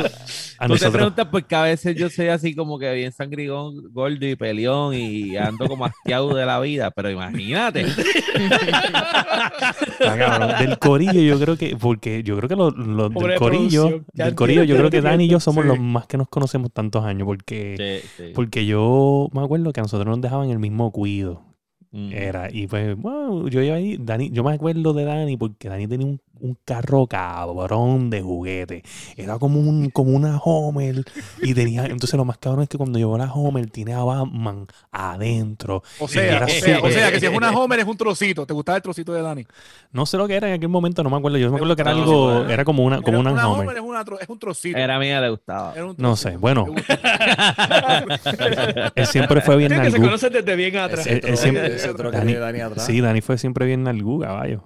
A 0.59 0.67
tú 0.67 0.77
te 0.77 0.91
preguntas 0.91 1.29
porque 1.31 1.55
a 1.55 1.63
veces 1.63 1.97
yo 1.97 2.11
soy 2.11 2.29
así 2.29 2.55
como 2.55 2.79
que 2.79 2.93
bien 2.93 3.13
sangrigón, 3.13 3.93
gordo 3.93 4.27
y 4.27 4.37
peleón 4.37 4.95
y 4.95 5.37
ando 5.37 5.67
como 5.69 5.85
hastiado 5.87 6.35
de 6.35 6.45
la 6.47 6.61
vida, 6.61 6.91
pero 6.91 7.11
imagínate. 7.11 7.87
Cabrón. 9.99 10.59
Del 10.59 10.79
corillo, 10.79 11.21
yo 11.21 11.39
creo 11.41 11.57
que, 11.57 11.77
porque 11.77 12.23
yo 12.23 12.37
creo 12.37 12.49
que 12.49 12.57
los, 12.57 12.77
los 12.77 13.13
del 13.13 13.35
corillo, 13.37 14.05
del 14.13 14.35
corillo, 14.35 14.65
yo 14.65 14.77
creo 14.77 14.91
que 14.91 15.01
Dani 15.01 15.25
y 15.25 15.29
yo 15.29 15.41
somos 15.41 15.65
Sí. 15.65 15.69
los 15.69 15.79
más 15.79 16.07
que 16.07 16.17
nos 16.17 16.29
conocemos 16.29 16.73
tantos 16.73 17.05
años, 17.05 17.27
porque, 17.27 18.01
Sí, 18.03 18.09
sí. 18.17 18.33
porque 18.35 18.67
yo 18.67 18.81
me 19.33 19.43
acuerdo 19.43 19.73
que 19.73 19.81
a 19.81 19.85
nosotros 19.85 20.07
nos 20.07 20.21
dejaban 20.21 20.51
el 20.51 20.59
mismo 20.59 20.91
cuido. 20.91 21.43
Mm. 21.93 22.13
Era, 22.13 22.49
y 22.53 22.67
pues, 22.67 22.97
bueno, 22.97 23.49
yo 23.49 23.63
iba 23.63 23.75
ahí, 23.75 23.97
Dani, 23.99 24.31
yo 24.31 24.45
me 24.45 24.53
acuerdo 24.53 24.93
de 24.93 25.05
Dani 25.05 25.37
porque 25.37 25.69
Dani 25.69 25.89
tenía 25.89 26.07
un, 26.07 26.21
un 26.41 26.57
carro 26.65 27.07
cabrón 27.07 28.11
de 28.11 28.23
juguete. 28.23 28.83
Era 29.17 29.39
como 29.39 29.61
un, 29.61 29.91
como 29.91 30.11
una 30.17 30.39
Homer. 30.39 31.05
Y 31.43 31.55
tenía, 31.55 31.85
entonces 31.87 32.15
lo 32.17 32.25
más 32.25 32.39
cabrón 32.39 32.63
es 32.63 32.69
que 32.69 32.79
cuando 32.79 32.99
llegó 32.99 33.17
la 33.19 33.33
Homer, 33.33 33.69
tiene 33.71 33.95
a 33.95 34.03
Batman 34.03 34.67
adentro. 34.91 35.83
O 35.99 36.09
sea, 36.09 36.23
Era 36.37 36.47
o 36.47 36.49
sea, 36.49 36.77
o 36.79 36.81
súper- 36.81 36.93
sea, 36.93 37.13
que 37.13 37.21
si 37.21 37.27
es 37.27 37.37
una 37.37 37.51
Homer 37.51 37.79
es 37.81 37.87
un 37.87 37.97
trocito. 37.97 38.47
¿Te 38.47 38.55
gustaba 38.55 38.77
el 38.77 38.83
trocito 38.83 39.13
de 39.13 39.23
Dani? 39.23 39.47
No 39.93 40.07
sé 40.07 40.17
lo 40.17 40.27
que 40.29 40.35
era 40.35 40.49
en 40.49 40.55
aquel 40.55 40.69
momento, 40.69 41.03
no 41.03 41.11
me 41.11 41.17
acuerdo. 41.17 41.39
Yo 41.39 41.51
me 41.51 41.57
acuerdo 41.57 41.77
que 41.77 41.83
era 41.83 41.91
algo, 41.93 42.25
bueno. 42.35 42.51
era 42.51 42.65
como 42.65 42.85
una, 42.85 43.03
como 43.03 43.21
Era 43.21 43.31
una 43.33 43.49
Homer. 43.49 43.63
Homer 43.67 43.77
es, 43.77 43.83
una 43.83 44.05
tro- 44.05 44.19
es 44.21 44.29
un 44.29 44.39
trocito. 44.39 44.79
Era 44.79 44.99
mía, 44.99 45.21
le 45.21 45.31
gustaba. 45.31 45.75
No 45.97 46.17
sé, 46.17 46.37
bueno. 46.37 46.67
Él 48.95 49.07
siempre 49.07 49.41
fue 49.41 49.57
bien 49.57 49.71
que 49.71 49.77
se 49.77 49.83
nalgú. 49.91 50.03
conocen 50.05 50.33
desde 50.33 50.57
bien 50.57 50.77
atrás. 50.77 51.07
Ese 51.07 51.19
Él- 51.19 51.21
él 51.25 51.37
siempre- 51.37 52.39
Dani 52.41 52.61
atrás. 52.61 52.87
Sí, 52.87 53.01
Dani 53.01 53.21
fue 53.21 53.39
siempre 53.39 53.67
bien 53.67 53.83
nalgú, 53.85 54.21
caballo. 54.21 54.65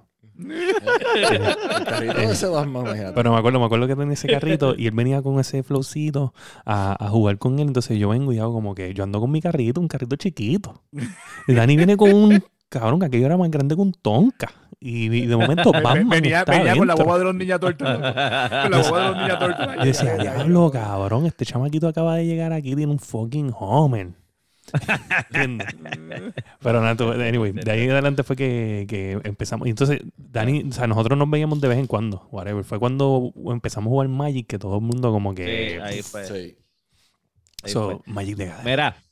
Ese 2.17 2.47
Batman, 2.47 2.85
imagínate. 2.85 3.13
Pero 3.13 3.31
me 3.31 3.37
acuerdo, 3.37 3.59
me 3.59 3.65
acuerdo 3.65 3.87
que 3.87 3.95
tenía 3.95 4.13
ese 4.13 4.27
carrito 4.27 4.75
y 4.77 4.87
él 4.87 4.91
venía 4.93 5.21
con 5.21 5.39
ese 5.39 5.63
flowcito 5.63 6.33
a, 6.65 7.03
a 7.03 7.09
jugar 7.09 7.37
con 7.37 7.59
él. 7.59 7.67
Entonces 7.67 7.97
yo 7.97 8.09
vengo 8.09 8.33
y 8.33 8.39
hago 8.39 8.53
como 8.53 8.75
que 8.75 8.93
yo 8.93 9.03
ando 9.03 9.19
con 9.19 9.31
mi 9.31 9.41
carrito, 9.41 9.79
un 9.79 9.87
carrito 9.87 10.15
chiquito. 10.15 10.83
Y 11.47 11.53
Dani 11.53 11.77
viene 11.77 11.95
con 11.97 12.13
un 12.13 12.43
cabrón 12.69 12.99
que 12.99 13.05
aquello 13.05 13.25
era 13.27 13.37
más 13.37 13.49
grande 13.49 13.75
que 13.75 13.81
un 13.81 13.93
tonka. 13.93 14.51
Y, 14.79 15.05
y 15.05 15.25
de 15.25 15.35
momento 15.35 15.71
Batman 15.71 16.09
venía 16.09 16.39
está 16.39 16.51
venía 16.51 16.75
con 16.75 16.87
la 16.87 16.95
boba 16.95 17.17
de 17.17 17.23
los 17.23 17.59
Turtles. 17.59 17.89
¿no? 17.89 18.01
Con 18.01 18.71
la 18.71 18.81
boba 18.89 18.99
de 18.99 19.07
los 19.07 19.17
Ninja 19.17 19.39
Turtles. 19.39 19.69
Y 19.81 19.87
decía, 19.87 20.17
diablo, 20.17 20.71
cabrón, 20.71 21.25
este 21.25 21.45
chamaquito 21.45 21.87
acaba 21.87 22.15
de 22.17 22.25
llegar 22.25 22.51
aquí, 22.53 22.75
tiene 22.75 22.91
un 22.91 22.99
fucking 22.99 23.51
Homer. 23.57 24.24
Pero 26.61 26.81
nada, 26.81 26.95
tú- 26.95 27.11
anyway, 27.11 27.51
de 27.53 27.71
ahí 27.71 27.83
en 27.83 27.91
adelante 27.91 28.23
fue 28.23 28.35
que, 28.35 28.85
que 28.89 29.19
empezamos. 29.23 29.67
Y 29.67 29.71
entonces, 29.71 30.01
Dani, 30.17 30.63
o 30.69 30.71
sea, 30.73 30.87
nosotros 30.87 31.17
nos 31.17 31.29
veíamos 31.29 31.61
de 31.61 31.67
vez 31.67 31.77
en 31.77 31.87
cuando, 31.87 32.27
whatever. 32.31 32.63
Fue 32.63 32.79
cuando 32.79 33.33
empezamos 33.47 33.87
a 33.89 33.91
jugar 33.91 34.07
Magic 34.09 34.47
que 34.47 34.59
todo 34.59 34.75
el 34.77 34.81
mundo 34.81 35.11
como 35.11 35.33
Sí, 35.43 35.43
que... 35.43 35.79
ahí 35.81 36.01
fue. 36.03 36.23
Sí. 36.23 36.57
ahí 37.61 37.73
so, 37.73 37.81
fue. 37.81 38.01
Magic 38.05 38.37
de 38.37 38.45
Gathering. 38.47 38.65
Mira, 38.71 39.03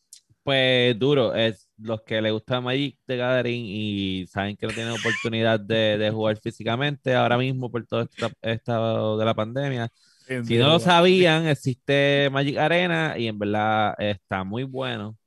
pues 0.43 0.97
duro, 0.99 1.35
es 1.35 1.69
los 1.77 2.01
que 2.03 2.21
les 2.21 2.31
gusta 2.33 2.61
Magic 2.61 2.99
the 3.05 3.17
Gathering 3.17 3.65
y 3.67 4.27
saben 4.27 4.57
que 4.57 4.67
no 4.67 4.73
tienen 4.73 4.93
oportunidad 4.93 5.59
de, 5.59 5.97
de 5.97 6.11
jugar 6.11 6.37
físicamente 6.39 7.15
ahora 7.15 7.37
mismo 7.37 7.71
por 7.71 7.85
todo 7.87 8.01
esta, 8.03 8.31
esta 8.41 9.17
de 9.17 9.25
la 9.25 9.33
pandemia. 9.35 9.89
Si 10.41 10.57
no 10.57 10.67
lo 10.69 10.79
sabían, 10.79 11.47
existe 11.47 12.29
Magic 12.31 12.57
Arena 12.57 13.15
y 13.17 13.27
en 13.27 13.39
verdad 13.39 13.95
está 13.99 14.43
muy 14.43 14.63
bueno. 14.63 15.17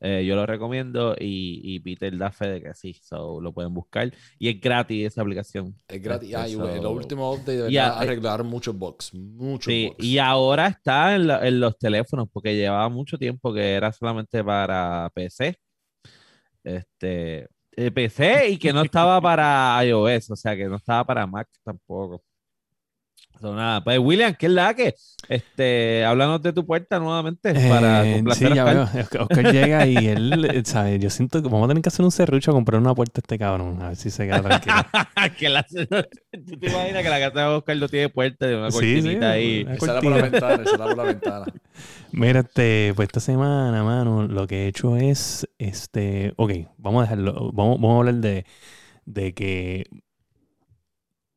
Eh, 0.00 0.24
yo 0.24 0.36
lo 0.36 0.46
recomiendo 0.46 1.16
y, 1.18 1.60
y 1.64 1.80
Peter 1.80 2.16
da 2.16 2.30
fe 2.30 2.46
de 2.48 2.62
que 2.62 2.74
sí, 2.74 2.94
so, 3.02 3.40
lo 3.40 3.52
pueden 3.52 3.74
buscar 3.74 4.12
y 4.38 4.48
es 4.48 4.60
gratis 4.60 5.08
esa 5.08 5.22
aplicación. 5.22 5.74
Es 5.88 6.00
gratis. 6.00 6.32
Ah, 6.34 6.48
y 6.48 6.52
So- 6.52 6.60
güey, 6.60 6.78
el 6.78 6.86
último 6.86 7.32
update 7.32 7.52
de 7.56 7.62
verdad 7.64 7.72
eh, 7.96 8.04
arreglaron 8.04 8.46
muchos 8.46 8.76
bugs. 8.78 9.12
Muchos 9.14 9.72
Sí, 9.72 9.88
bugs. 9.88 10.04
y 10.04 10.18
ahora 10.18 10.68
está 10.68 11.16
en, 11.16 11.26
la- 11.26 11.46
en 11.46 11.58
los 11.58 11.76
teléfonos 11.76 12.28
porque 12.32 12.54
llevaba 12.54 12.88
mucho 12.88 13.18
tiempo 13.18 13.52
que 13.52 13.72
era 13.74 13.90
solamente 13.92 14.44
para 14.44 15.10
PC. 15.12 15.56
Este, 16.62 17.48
eh, 17.76 17.90
PC 17.90 18.50
y 18.50 18.58
que 18.58 18.72
no 18.72 18.82
estaba 18.82 19.20
para 19.20 19.78
iOS, 19.84 20.30
o 20.30 20.36
sea 20.36 20.56
que 20.56 20.66
no 20.66 20.76
estaba 20.76 21.04
para 21.04 21.26
Mac 21.26 21.48
tampoco. 21.62 22.22
So, 23.40 23.54
nada, 23.54 23.82
pues 23.84 23.98
William, 23.98 24.34
¿qué 24.38 24.46
es 24.46 24.52
la 24.52 24.74
que? 24.74 24.94
Este, 25.28 26.04
háblanos 26.04 26.40
de 26.42 26.52
tu 26.52 26.64
puerta 26.64 26.98
nuevamente 26.98 27.52
para 27.68 28.06
Eh, 28.08 28.14
complacer 28.16 28.48
sí, 28.48 28.52
a 28.52 28.54
ya 28.54 28.64
Oscar. 28.64 29.08
veo. 29.10 29.22
Oscar- 29.24 29.52
llega 29.52 29.86
y 29.86 30.06
él, 30.06 30.44
eh, 30.44 30.62
¿sabes? 30.64 31.00
Yo 31.00 31.10
siento 31.10 31.42
que 31.42 31.48
vamos 31.48 31.64
a 31.66 31.68
tener 31.68 31.82
que 31.82 31.88
hacer 31.88 32.04
un 32.04 32.10
serrucho 32.10 32.52
a 32.52 32.54
comprar 32.54 32.80
una 32.80 32.94
puerta 32.94 33.18
a 33.18 33.22
este 33.22 33.38
cabrón. 33.38 33.82
A 33.82 33.88
ver 33.88 33.96
si 33.96 34.10
se 34.10 34.26
queda 34.26 34.40
tranquilo. 34.42 34.76
que 35.38 35.48
la, 35.48 35.62
¿Tú 35.64 35.86
te 36.58 36.66
imaginas 36.70 37.02
que 37.02 37.08
la 37.08 37.20
casa 37.20 37.40
de 37.40 37.46
Oscar 37.56 37.76
no 37.76 37.88
tiene 37.88 38.08
puerta 38.08 38.46
de 38.46 38.56
una 38.56 38.70
Sí, 38.70 38.78
sí, 38.78 38.94
cortinita 38.94 39.30
ahí? 39.32 39.66
Esa 39.68 39.92
era 39.92 40.00
por 40.00 40.10
la 40.12 40.22
ventana, 40.22 40.62
esa 40.62 40.74
era 40.76 40.84
por 40.84 40.96
la 40.96 41.04
ventana. 41.04 41.46
Mira, 42.12 42.40
este, 42.40 42.92
pues 42.94 43.08
esta 43.08 43.20
semana, 43.20 43.82
mano, 43.82 44.22
lo 44.28 44.46
que 44.46 44.64
he 44.64 44.68
hecho 44.68 44.96
es, 44.96 45.48
este, 45.58 46.32
ok, 46.36 46.52
vamos 46.78 47.00
a 47.00 47.02
dejarlo, 47.02 47.50
vamos, 47.52 47.80
vamos 47.80 47.94
a 47.94 47.98
hablar 47.98 48.14
de, 48.16 48.46
de 49.06 49.34
que 49.34 49.86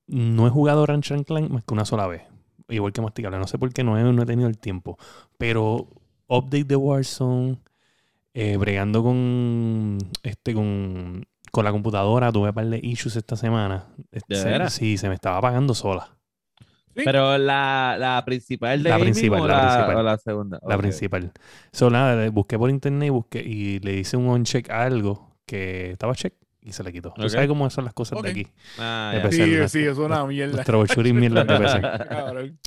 no 0.07 0.47
he 0.47 0.49
jugado 0.49 0.85
Ratchet 0.85 1.17
and 1.17 1.25
Clank 1.25 1.49
más 1.49 1.63
que 1.63 1.73
una 1.73 1.85
sola 1.85 2.07
vez, 2.07 2.23
igual 2.69 2.93
que 2.93 3.01
Masticable, 3.01 3.37
no 3.37 3.47
sé 3.47 3.57
por 3.57 3.71
qué 3.73 3.83
no 3.83 3.97
he, 3.97 4.03
no 4.13 4.23
he 4.23 4.25
tenido 4.25 4.47
el 4.49 4.57
tiempo, 4.57 4.97
pero 5.37 5.87
update 6.27 6.63
de 6.65 6.75
Warzone, 6.75 7.57
eh, 8.33 8.57
bregando 8.57 9.03
con, 9.03 9.97
este, 10.23 10.53
con, 10.53 11.25
con 11.51 11.63
la 11.65 11.71
computadora, 11.71 12.31
tuve 12.31 12.49
un 12.49 12.55
par 12.55 12.65
de 12.67 12.79
issues 12.83 13.15
esta 13.15 13.35
semana, 13.35 13.87
Este, 14.11 14.37
¿De 14.37 14.43
veras? 14.43 14.73
sí, 14.73 14.97
se 14.97 15.07
me 15.09 15.15
estaba 15.15 15.37
apagando 15.37 15.73
sola. 15.73 16.13
Pero 16.93 17.37
la, 17.37 17.95
la 17.99 18.23
principal 18.25 18.81
de 18.81 18.89
La 18.89 18.97
principal, 18.97 19.41
o 19.41 19.47
la 19.47 19.59
principal. 19.61 19.95
o 19.97 20.03
la 20.03 20.17
segunda. 20.17 20.59
La 20.67 20.77
principal. 20.79 21.31
So, 21.71 21.91
nada, 21.91 22.27
busqué 22.31 22.57
por 22.57 22.71
internet 22.71 23.07
y, 23.07 23.09
busqué, 23.11 23.39
y 23.43 23.79
le 23.79 23.93
hice 23.99 24.17
un 24.17 24.27
on-check 24.27 24.69
a 24.71 24.81
algo 24.83 25.35
que 25.45 25.91
estaba 25.91 26.15
check 26.15 26.33
y 26.67 26.73
se 26.73 26.83
le 26.83 26.91
quitó. 26.91 27.09
Ok. 27.09 27.15
Tú 27.15 27.29
sabes 27.29 27.47
cómo 27.47 27.69
son 27.69 27.85
las 27.85 27.93
cosas 27.93 28.21
de 28.21 28.29
aquí. 28.29 28.47
Ah, 28.77 29.11
De 29.13 29.19
ya. 29.19 29.23
PC. 29.29 29.45
Sí, 29.45 29.55
no. 29.57 29.69
sí, 29.69 29.79
es 29.83 29.97
una 29.97 30.25
mierda. 30.25 30.53
Nuestro 30.53 30.73
troubleshooting 30.73 31.15
mierda 31.19 31.43
de 31.45 31.57
PC. 31.59 31.81
Cabrón. 31.81 32.59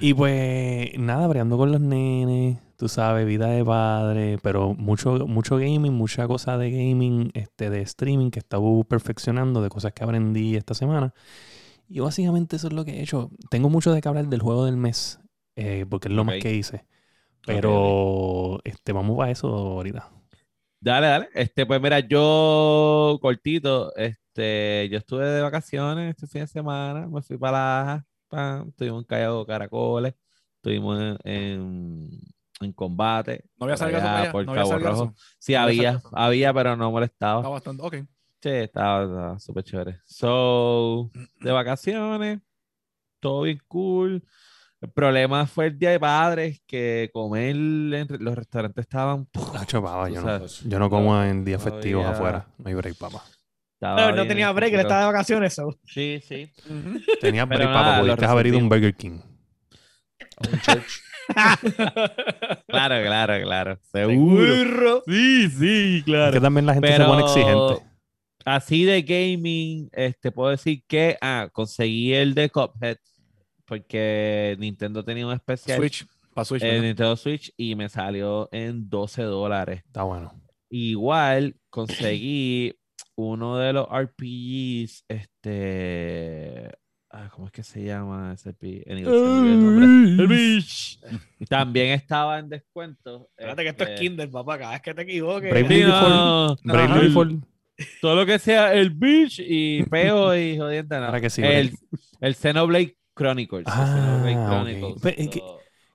Y 0.00 0.14
pues, 0.14 0.98
nada, 0.98 1.26
breando 1.26 1.56
con 1.56 1.70
los 1.70 1.80
nenes, 1.80 2.58
tú 2.76 2.88
sabes, 2.88 3.26
vida 3.26 3.46
de 3.48 3.64
padre, 3.64 4.38
pero 4.42 4.74
mucho, 4.74 5.26
mucho 5.26 5.56
gaming, 5.56 5.92
mucha 5.92 6.26
cosa 6.26 6.56
de 6.58 6.70
gaming, 6.70 7.30
este, 7.34 7.70
de 7.70 7.82
streaming 7.82 8.30
que 8.30 8.38
estaba 8.38 8.64
perfeccionando, 8.84 9.62
de 9.62 9.68
cosas 9.68 9.92
que 9.92 10.02
aprendí 10.02 10.56
esta 10.56 10.74
semana. 10.74 11.14
Y 11.88 12.00
básicamente 12.00 12.56
eso 12.56 12.68
es 12.68 12.72
lo 12.72 12.84
que 12.84 12.98
he 12.98 13.02
hecho. 13.02 13.30
Tengo 13.50 13.68
mucho 13.68 13.92
de 13.92 14.00
que 14.00 14.08
hablar 14.08 14.26
del 14.26 14.40
juego 14.40 14.64
del 14.64 14.76
mes, 14.76 15.20
eh, 15.56 15.84
porque 15.88 16.08
es 16.08 16.14
lo 16.14 16.24
más 16.24 16.36
que 16.40 16.54
hice. 16.54 16.84
Pero 17.44 18.60
este, 18.64 18.92
vamos 18.92 19.20
a 19.20 19.30
eso 19.30 19.48
ahorita. 19.48 20.10
Dale, 20.84 21.06
dale. 21.06 21.28
Este, 21.32 21.64
pues 21.64 21.80
mira, 21.80 22.00
yo 22.00 23.16
cortito, 23.22 23.94
este, 23.94 24.88
yo 24.90 24.98
estuve 24.98 25.24
de 25.26 25.40
vacaciones 25.40 26.10
este 26.10 26.26
fin 26.26 26.40
de 26.40 26.46
semana, 26.48 27.06
me 27.06 27.22
fui 27.22 27.38
para 27.38 28.04
la 28.32 28.64
estuvimos 28.66 29.02
en 29.02 29.04
Callao 29.06 29.46
Caracoles, 29.46 30.14
estuvimos 30.56 31.00
en, 31.00 31.18
en, 31.32 32.10
en 32.60 32.72
combate. 32.72 33.44
No 33.60 33.66
había 33.66 33.76
allá, 33.76 34.32
por 34.32 34.44
no 34.44 34.52
había 34.52 34.62
Cabo 34.62 34.72
salgazo. 34.72 35.04
Rojo. 35.04 35.14
Sí, 35.38 35.52
No 35.52 35.60
había 35.60 35.90
había, 35.90 36.02
había, 36.14 36.52
pero 36.52 36.76
no 36.76 36.90
molestaba. 36.90 37.48
bastante, 37.48 37.80
ok. 37.84 37.94
Sí, 38.42 38.48
estaba, 38.48 39.04
estaba 39.04 39.38
súper 39.38 39.62
chévere. 39.62 40.00
So, 40.04 41.12
de 41.38 41.52
vacaciones, 41.52 42.40
todo 43.20 43.42
bien 43.42 43.60
cool. 43.68 44.24
El 44.82 44.90
problema 44.90 45.46
fue 45.46 45.66
el 45.66 45.78
día 45.78 45.90
de 45.90 46.00
padres, 46.00 46.60
que 46.66 47.08
comer 47.12 47.50
en 47.54 48.06
los 48.18 48.34
restaurantes 48.34 48.82
estaban. 48.82 49.28
Nacho, 49.54 49.80
papá, 49.82 50.08
Tú 50.08 50.14
yo, 50.14 50.20
no, 50.22 50.46
yo 50.46 50.78
no 50.80 50.90
como 50.90 51.22
en 51.22 51.44
días 51.44 51.62
festivos 51.62 52.02
todavía- 52.02 52.18
afuera. 52.38 52.46
No 52.58 52.68
hay 52.68 52.74
break, 52.74 52.96
papá. 52.98 53.22
No, 53.80 54.12
no 54.12 54.26
tenía 54.26 54.50
break, 54.52 54.74
él 54.74 54.80
estaba 54.80 55.00
de 55.00 55.06
vacaciones. 55.06 55.54
so. 55.54 55.76
Sí, 55.86 56.20
sí. 56.26 56.52
Tenía 57.20 57.44
break, 57.44 57.62
nada, 57.68 57.72
papá, 57.84 58.00
pudiste 58.00 58.24
haber 58.26 58.46
ido 58.48 58.58
a 58.58 58.60
un. 58.62 58.68
Burger 58.68 58.94
King. 58.94 59.18
A 60.36 60.48
un 60.52 60.60
church. 60.60 61.00
Claro, 62.66 63.02
claro, 63.04 63.34
claro. 63.42 63.78
Seguro. 63.92 65.02
Sí, 65.06 65.48
sí, 65.50 65.96
Es 65.98 66.04
claro. 66.04 66.32
que 66.32 66.40
también 66.40 66.66
la 66.66 66.74
gente 66.74 66.88
se 66.88 66.94
Pero 66.96 67.06
pone 67.06 67.22
exigente. 67.22 67.82
así 68.44 68.84
de 68.84 69.02
gaming, 69.02 69.88
este, 69.92 70.32
puedo 70.32 70.50
decir 70.50 70.82
que 70.88 71.16
ah, 71.20 71.48
conseguí 71.52 72.12
el 72.12 72.34
de 72.34 72.50
Cuphead 72.50 72.96
porque 73.72 74.54
Nintendo 74.58 75.02
tenía 75.02 75.26
un 75.26 75.32
especial 75.32 75.78
Switch. 75.78 76.06
Para 76.34 76.44
Switch. 76.44 76.62
en 76.62 76.68
¿verdad? 76.68 76.82
Nintendo 76.82 77.16
Switch 77.16 77.54
y 77.56 77.74
me 77.74 77.88
salió 77.88 78.50
en 78.52 78.90
12 78.90 79.22
dólares. 79.22 79.82
Está 79.86 80.02
bueno. 80.02 80.38
Igual 80.68 81.56
conseguí 81.70 82.74
uno 83.16 83.56
de 83.56 83.72
los 83.72 83.86
RPGs, 83.88 85.06
este, 85.08 86.70
ah, 87.12 87.30
¿cómo 87.32 87.46
es 87.46 87.52
que 87.52 87.62
se 87.62 87.82
llama 87.82 88.34
ese 88.34 88.50
olvidó 88.50 88.90
el. 88.90 90.20
El 90.20 90.26
Beach. 90.26 90.98
También 91.48 91.92
estaba 91.92 92.40
en 92.40 92.50
descuento. 92.50 93.30
Espérate 93.38 93.62
que 93.62 93.68
esto 93.70 93.84
es 93.84 93.90
este, 93.90 94.02
Kinder, 94.02 94.30
papá. 94.30 94.58
Cada 94.58 94.72
vez 94.72 94.82
que 94.82 94.92
te 94.92 95.02
equivoques. 95.02 95.50
Bravely 95.50 95.76
Sí, 95.76 95.82
Default. 95.82 97.30
no, 97.32 97.46
todo 98.02 98.16
lo 98.16 98.26
que 98.26 98.38
sea 98.38 98.74
el 98.74 98.90
Beach 98.90 99.38
y 99.38 99.82
peo 99.84 100.36
y 100.36 100.58
jodiente. 100.58 100.94
no. 100.98 101.06
Ahora 101.06 101.22
que 101.22 101.30
sí, 101.30 101.40
el, 101.42 101.72
el 102.20 102.34
Xenoblade 102.34 102.98
Chronicles. 103.14 103.64
Ah, 103.66 103.86
Xenoblade. 103.94 104.46
Chronicles. 104.46 105.02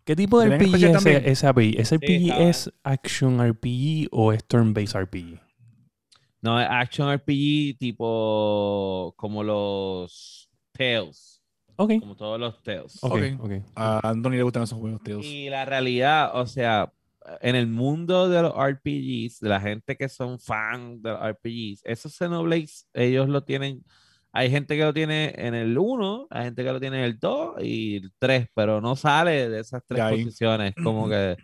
¿Qué 0.03 0.15
tipo 0.15 0.39
de 0.39 0.57
¿Tienen 0.57 0.67
RPG 0.69 0.75
es 0.75 1.05
ese, 1.43 1.51
RPG? 1.51 1.79
¿Ese 1.79 1.97
RPG 1.97 2.31
es 2.39 2.71
Action 2.83 3.45
RPG 3.45 4.07
o 4.11 4.31
es 4.31 4.45
Turn-Based 4.45 4.97
RPG? 4.97 5.39
no, 6.41 6.61
es 6.61 6.67
Action 6.69 7.13
RPG 7.13 7.77
tipo 7.77 9.13
como 9.17 9.43
los 9.43 10.49
Tales. 10.71 11.43
Ok. 11.75 11.93
Como 11.99 12.15
todos 12.15 12.39
los 12.39 12.63
Tales. 12.63 12.97
Ok, 13.01 13.11
Ok. 13.11 13.43
ok. 13.45 13.51
A 13.75 14.09
Anthony 14.09 14.31
le 14.31 14.43
gustan 14.43 14.63
esos 14.63 14.79
juegos, 14.79 15.01
tíos. 15.03 15.25
Y 15.25 15.49
la 15.49 15.65
realidad, 15.65 16.31
o 16.39 16.45
sea, 16.47 16.91
en 17.41 17.55
el 17.55 17.67
mundo 17.67 18.29
de 18.29 18.41
los 18.43 18.53
RPGs, 18.53 19.39
de 19.41 19.49
la 19.49 19.59
gente 19.59 19.97
que 19.97 20.07
son 20.07 20.39
fan 20.39 21.01
de 21.01 21.09
los 21.11 21.19
RPGs, 21.21 21.81
esos 21.83 22.15
Xenoblades, 22.15 22.87
ellos 22.93 23.27
lo 23.27 23.43
tienen. 23.43 23.83
Hay 24.37 24.51
gente 24.51 24.77
que 24.77 24.83
lo 24.83 24.93
tiene 24.93 25.33
en 25.35 25.55
el 25.55 25.75
1, 25.75 26.27
hay 26.29 26.43
gente 26.45 26.63
que 26.63 26.71
lo 26.71 26.79
tiene 26.79 26.99
en 26.99 27.03
el 27.05 27.17
2 27.19 27.55
y 27.63 27.95
el 27.97 28.11
3, 28.19 28.47
pero 28.53 28.79
no 28.81 28.95
sale 28.95 29.49
de 29.49 29.59
esas 29.61 29.81
tres 29.87 29.99
ahí. 29.99 30.23
posiciones. 30.23 30.75
Como 30.83 31.09
que 31.09 31.35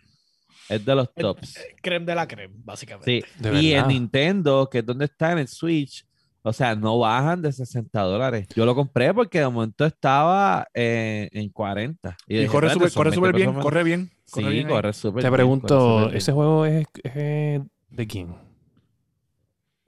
es 0.70 0.86
de 0.86 0.96
los 0.96 1.12
tops. 1.14 1.58
Creme 1.82 2.06
de 2.06 2.14
la 2.14 2.28
creme, 2.28 2.54
básicamente. 2.64 3.24
Sí. 3.26 3.42
De 3.42 3.60
Y 3.62 3.74
en. 3.74 3.88
Nintendo, 3.88 4.70
que 4.70 4.80
es 4.80 4.86
donde 4.86 5.06
está 5.06 5.32
en 5.32 5.40
el 5.40 5.48
Switch, 5.48 6.06
o 6.44 6.54
sea, 6.54 6.76
no 6.76 7.00
bajan 7.00 7.42
de 7.42 7.52
60 7.52 8.00
dólares. 8.02 8.48
Yo 8.56 8.64
lo 8.66 8.76
compré 8.76 9.12
porque 9.12 9.40
de 9.40 9.46
momento 9.50 9.86
estaba 9.86 10.68
eh, 10.74 11.30
en 11.32 11.50
40. 11.50 12.16
Y 12.28 12.36
dije, 12.36 12.48
corre 12.48 12.68
"Espérate, 12.68 12.90
súper 12.92 12.92
son 12.92 13.00
corre 13.00 13.10
20 13.10 13.16
súper 13.16 13.34
bien, 13.34 13.46
pesos 13.48 13.54
menos". 13.54 13.64
corre 13.64 13.84
bien. 13.84 14.12
Corre 14.30 14.46
Sí, 14.46 14.52
bien 14.54 14.68
corre 14.68 14.94
súper 14.94 15.24
Te 15.24 15.32
pregunto, 15.32 16.00
bien. 16.06 16.18
¿ese 16.18 16.32
juego 16.32 16.66
es, 16.68 16.86
es 17.04 17.62
de 17.90 18.08
quién? 18.08 18.36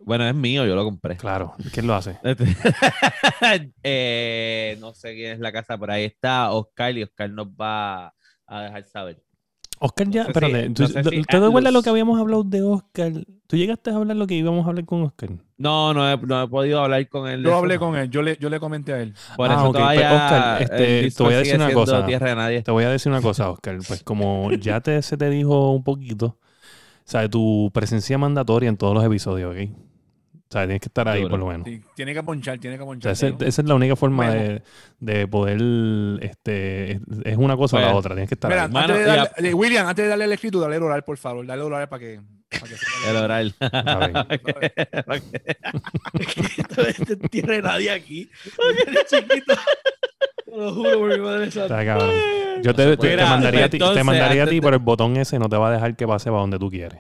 Bueno, 0.06 0.28
es 0.28 0.36
mío, 0.36 0.66
yo 0.66 0.76
lo 0.76 0.84
compré. 0.84 1.18
Claro, 1.18 1.56
¿quién 1.74 1.88
lo 1.88 1.96
hace? 1.96 2.18
Eh, 3.84 4.78
no 4.80 4.94
sé 4.94 5.14
quién 5.16 5.34
es 5.34 5.40
la 5.40 5.52
casa, 5.52 5.78
pero 5.78 5.94
ahí 5.94 6.06
está 6.06 6.52
Oscar 6.52 6.96
y 6.98 7.04
Oscar 7.04 7.30
nos 7.30 7.48
va 7.48 8.14
a 8.48 8.62
dejar 8.62 8.84
saber. 8.86 9.22
Oscar 9.80 10.08
ya, 10.10 10.22
No 10.22 10.28
sé 10.28 10.34
pero 10.34 10.48
si- 10.48 10.74
¿tú, 10.74 10.82
no 10.84 10.88
sé 10.90 11.04
¿tú- 11.04 11.10
si 11.10 11.22
¿te 11.24 11.38
acuerdas 11.38 11.74
lo 11.74 11.82
que 11.84 11.90
habíamos 11.90 12.20
hablado 12.20 12.44
de 12.44 12.62
Oscar? 12.62 13.12
¿Tú 13.48 13.58
llegaste 13.58 13.90
a 13.90 13.96
hablar 13.96 14.16
lo 14.16 14.26
que 14.26 14.36
íbamos 14.36 14.66
a 14.66 14.70
hablar 14.70 14.86
con 14.86 15.02
Oscar? 15.04 15.32
No, 15.58 15.94
no 15.94 16.10
he, 16.10 16.18
no 16.18 16.44
he 16.44 16.48
podido 16.48 16.82
hablar 16.82 17.08
con 17.10 17.28
él. 17.28 17.44
Yo 17.44 17.50
eso. 17.50 17.58
hablé 17.58 17.78
con 17.80 17.96
él, 17.96 18.10
yo 18.10 18.22
le, 18.22 18.38
yo 18.38 18.50
le 18.50 18.60
comenté 18.60 18.94
a 18.94 19.02
él. 19.02 19.14
Por 19.36 19.50
Ah, 19.52 19.56
eso 19.56 19.70
ok, 19.70 19.76
pues, 19.76 19.90
Oscar, 20.00 20.62
este, 20.62 21.12
te 21.12 21.24
voy 21.24 21.34
a 21.34 21.38
decir 21.40 21.56
una 21.56 21.74
cosa. 21.74 22.06
Tierra 22.06 22.30
de 22.30 22.36
nadie. 22.36 22.62
Te 22.62 22.72
voy 22.72 22.84
a 22.86 22.90
decir 22.90 23.12
una 23.12 23.22
cosa, 23.22 23.50
Oscar. 23.50 23.78
Pues 23.88 24.04
como 24.04 24.52
ya 24.54 24.80
te, 24.82 25.02
se 25.02 25.18
te 25.18 25.30
dijo 25.30 25.72
un 25.72 25.84
poquito, 25.84 26.38
¿sabes? 27.04 27.30
Tu 27.30 27.70
presencia 27.74 28.18
mandatoria 28.18 28.70
en 28.70 28.78
todos 28.78 28.94
los 28.94 29.04
episodios, 29.04 29.54
¿ok? 29.54 29.70
O 30.48 30.52
sea, 30.52 30.62
tienes 30.64 30.80
que 30.80 30.88
estar 30.90 31.08
ahí 31.08 31.20
Seguro. 31.22 31.32
por 31.32 31.40
lo 31.40 31.48
menos. 31.48 31.68
Sí, 31.68 31.82
tiene 31.96 32.14
que 32.14 32.22
ponchar, 32.24 32.60
tiene 32.60 32.78
que 32.78 32.84
O 32.84 32.86
sea, 32.86 32.92
ponchar. 32.92 33.12
ese- 33.14 33.34
esa 33.48 33.62
es 33.64 33.68
la 33.68 33.74
única 33.76 33.96
forma 33.96 34.30
de, 34.32 34.62
de 35.00 35.28
poder, 35.28 35.58
este, 36.24 36.92
es- 36.94 37.00
es 37.24 37.38
una 37.38 37.58
cosa 37.58 37.78
o 37.78 37.82
la 37.82 37.96
otra, 37.96 38.14
tienes 38.14 38.30
que 38.30 38.36
estar 38.36 38.52
Mira, 38.52 38.66
ahí. 38.66 38.72
Mano, 38.72 38.94
antes 38.94 38.98
de 38.98 39.04
y 39.12 39.16
darle- 39.18 39.50
eh, 39.50 39.54
William, 39.56 39.88
antes 39.88 40.06
de 40.06 40.10
darle 40.10 40.26
el 40.26 40.32
escrito, 40.34 40.60
dale 40.60 40.76
el 40.76 40.84
oral, 40.84 41.04
por 41.04 41.18
favor. 41.18 41.46
Dale 41.48 41.62
el 41.62 41.66
oral 41.68 41.90
para 41.90 42.00
que. 42.00 42.22
Para 42.50 42.62
que 42.68 42.78
sepa 42.78 43.10
El 43.10 43.16
oral. 43.18 43.56
Esto 46.88 47.18
tierra 47.30 47.54
de 47.56 47.62
nadie 47.64 47.92
aquí. 47.92 48.30
Chiquito. 49.10 49.56
Te 50.46 50.56
lo 50.58 50.74
juro 50.74 51.00
por 51.00 51.18
mi 51.18 51.24
madre 51.24 51.52
santa. 51.52 51.84
Cabrón. 51.86 52.12
Yo 52.64 52.72
No 52.72 52.76
te, 52.76 52.98
te- 52.98 53.16
te 53.18 53.24
mandaría, 53.26 53.66
a 53.66 53.70
ti, 53.70 53.80
te 53.80 54.04
mandaría 54.04 54.44
a 54.44 54.48
ti, 54.48 54.62
pero 54.62 54.76
el 54.76 54.82
botón 54.82 55.18
ese 55.18 55.40
no 55.40 55.50
te 55.50 55.58
va 55.58 55.70
a 55.70 55.72
dejar 55.72 55.96
que 55.96 56.08
pase 56.08 56.30
para 56.30 56.42
donde 56.42 56.60
tú 56.60 56.70
quieres. 56.70 57.00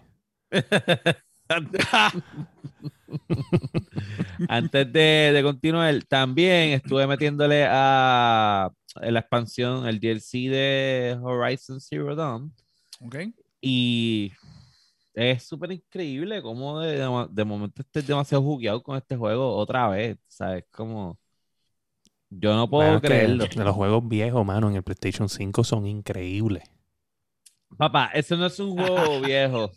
Antes 4.47 4.91
de, 4.91 5.31
de 5.33 5.43
continuar, 5.43 6.03
también 6.05 6.71
estuve 6.71 7.07
metiéndole 7.07 7.65
a 7.69 8.69
la 9.01 9.19
expansión, 9.19 9.87
el 9.87 9.99
DLC 9.99 10.49
de 10.49 11.17
Horizon 11.21 11.79
Zero 11.81 12.15
Dawn. 12.15 12.53
¿Ok? 13.01 13.15
Y 13.61 14.31
es 15.13 15.43
súper 15.43 15.71
increíble 15.73 16.41
cómo 16.41 16.79
de, 16.79 16.97
de 17.31 17.45
momento 17.45 17.81
estés 17.81 18.05
demasiado 18.07 18.43
jugueado 18.43 18.83
con 18.83 18.97
este 18.97 19.15
juego 19.17 19.55
otra 19.55 19.87
vez. 19.89 20.17
¿Sabes? 20.27 20.65
Como 20.71 21.17
Yo 22.29 22.55
no 22.55 22.69
puedo 22.69 22.83
Bueno, 22.87 23.01
que 23.01 23.07
creerlo. 23.07 23.45
de 23.47 23.63
los 23.63 23.75
juegos 23.75 24.07
viejos, 24.07 24.45
mano, 24.45 24.69
en 24.69 24.75
el 24.75 24.83
PlayStation 24.83 25.29
5 25.29 25.63
son 25.63 25.87
increíbles. 25.87 26.63
Papá, 27.77 28.11
eso 28.13 28.37
no 28.37 28.45
es 28.45 28.59
un 28.59 28.75
juego 28.77 29.21
viejo. 29.25 29.71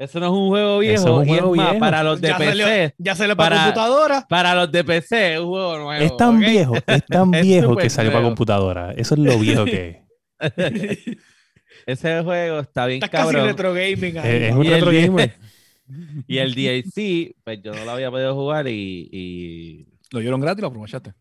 Eso 0.00 0.18
no 0.18 0.26
es 0.26 0.32
un 0.32 0.48
juego 0.48 0.80
Eso 0.82 1.04
viejo. 1.04 1.22
es 1.22 1.28
un 1.28 1.28
y 1.28 1.32
es 1.34 1.40
juego 1.40 1.54
más, 1.56 1.66
viejo. 1.70 1.80
para 1.80 2.02
los 2.02 2.20
de 2.20 2.28
Ya 2.28 2.38
PC, 2.38 2.48
salió, 2.50 2.92
ya 2.98 3.14
salió 3.14 3.36
para, 3.36 3.56
para- 3.56 3.64
computadora. 3.66 4.26
para 4.28 4.54
los 4.54 4.72
de 4.72 4.82
PC, 4.84 5.34
es 5.34 5.40
un 5.40 5.46
juego 5.48 5.78
nuevo. 5.78 6.04
Es 6.04 6.16
tan 6.16 6.38
viejo, 6.40 6.74
es 6.86 7.06
tan 7.06 7.34
Es 7.34 7.42
viejo 7.42 7.76
que 7.76 7.90
salió 7.90 8.10
para 8.10 8.22
nuevo. 8.22 8.34
computadora. 8.34 8.92
Eso 8.96 9.14
es 9.14 9.20
lo 9.20 9.38
viejo 9.38 9.64
que 9.66 10.02
es. 10.40 11.16
Ese 11.86 12.22
juego 12.22 12.60
está 12.60 12.86
bien 12.86 13.00
casi 13.00 13.10
cabrón. 13.10 13.46
retro 13.46 13.72
gaming 13.74 14.18
ahí. 14.18 14.30
Es, 14.36 14.42
es 14.50 14.54
un 14.54 14.64
Y 14.64 14.68
retro 14.70 14.90
gamer. 14.92 15.34
Y 16.28 16.38
el 16.38 16.54
DLC, 16.54 17.34
pues 17.42 17.60
yo 17.64 17.72
no 17.74 17.84
lo 17.84 17.90
había 17.90 18.12
podido 18.12 18.32
jugar 18.34 18.68
y, 18.68 19.08
y 19.10 19.88
Lo 20.12 20.20
dieron 20.20 20.40
gratis 20.40 20.58
y 20.58 20.62
lo 20.62 20.68
aprovechaste. 20.68 21.12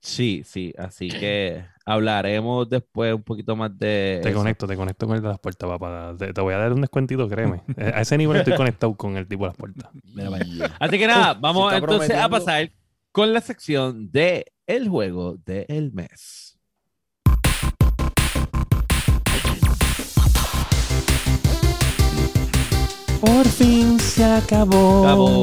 Sí, 0.00 0.42
sí. 0.44 0.72
Así 0.78 1.08
que 1.08 1.64
hablaremos 1.84 2.68
después 2.68 3.14
un 3.14 3.22
poquito 3.22 3.56
más 3.56 3.76
de. 3.78 4.20
Te 4.22 4.30
eso. 4.30 4.38
conecto, 4.38 4.66
te 4.66 4.76
conecto 4.76 5.06
con 5.06 5.16
el 5.16 5.22
de 5.22 5.28
las 5.28 5.38
puertas, 5.38 5.68
papá. 5.68 6.14
Te, 6.18 6.32
te 6.32 6.40
voy 6.40 6.54
a 6.54 6.58
dar 6.58 6.72
un 6.72 6.80
descuentito, 6.80 7.28
créeme. 7.28 7.62
Eh, 7.76 7.92
A 7.94 8.00
ese 8.00 8.18
nivel 8.18 8.38
estoy 8.38 8.56
conectado 8.56 8.94
con 8.96 9.16
el 9.16 9.26
tipo 9.26 9.44
de 9.44 9.48
las 9.48 9.56
puertas. 9.56 9.90
Así 10.80 10.98
que 10.98 11.06
nada, 11.06 11.34
vamos 11.34 11.72
entonces 11.72 12.16
a 12.16 12.28
pasar 12.28 12.70
con 13.12 13.32
la 13.32 13.40
sección 13.40 14.10
de 14.10 14.46
el 14.66 14.88
juego 14.88 15.36
del 15.44 15.92
mes. 15.92 16.47
Por 23.20 23.46
fin 23.46 23.98
se 23.98 24.24
acabó. 24.24 25.42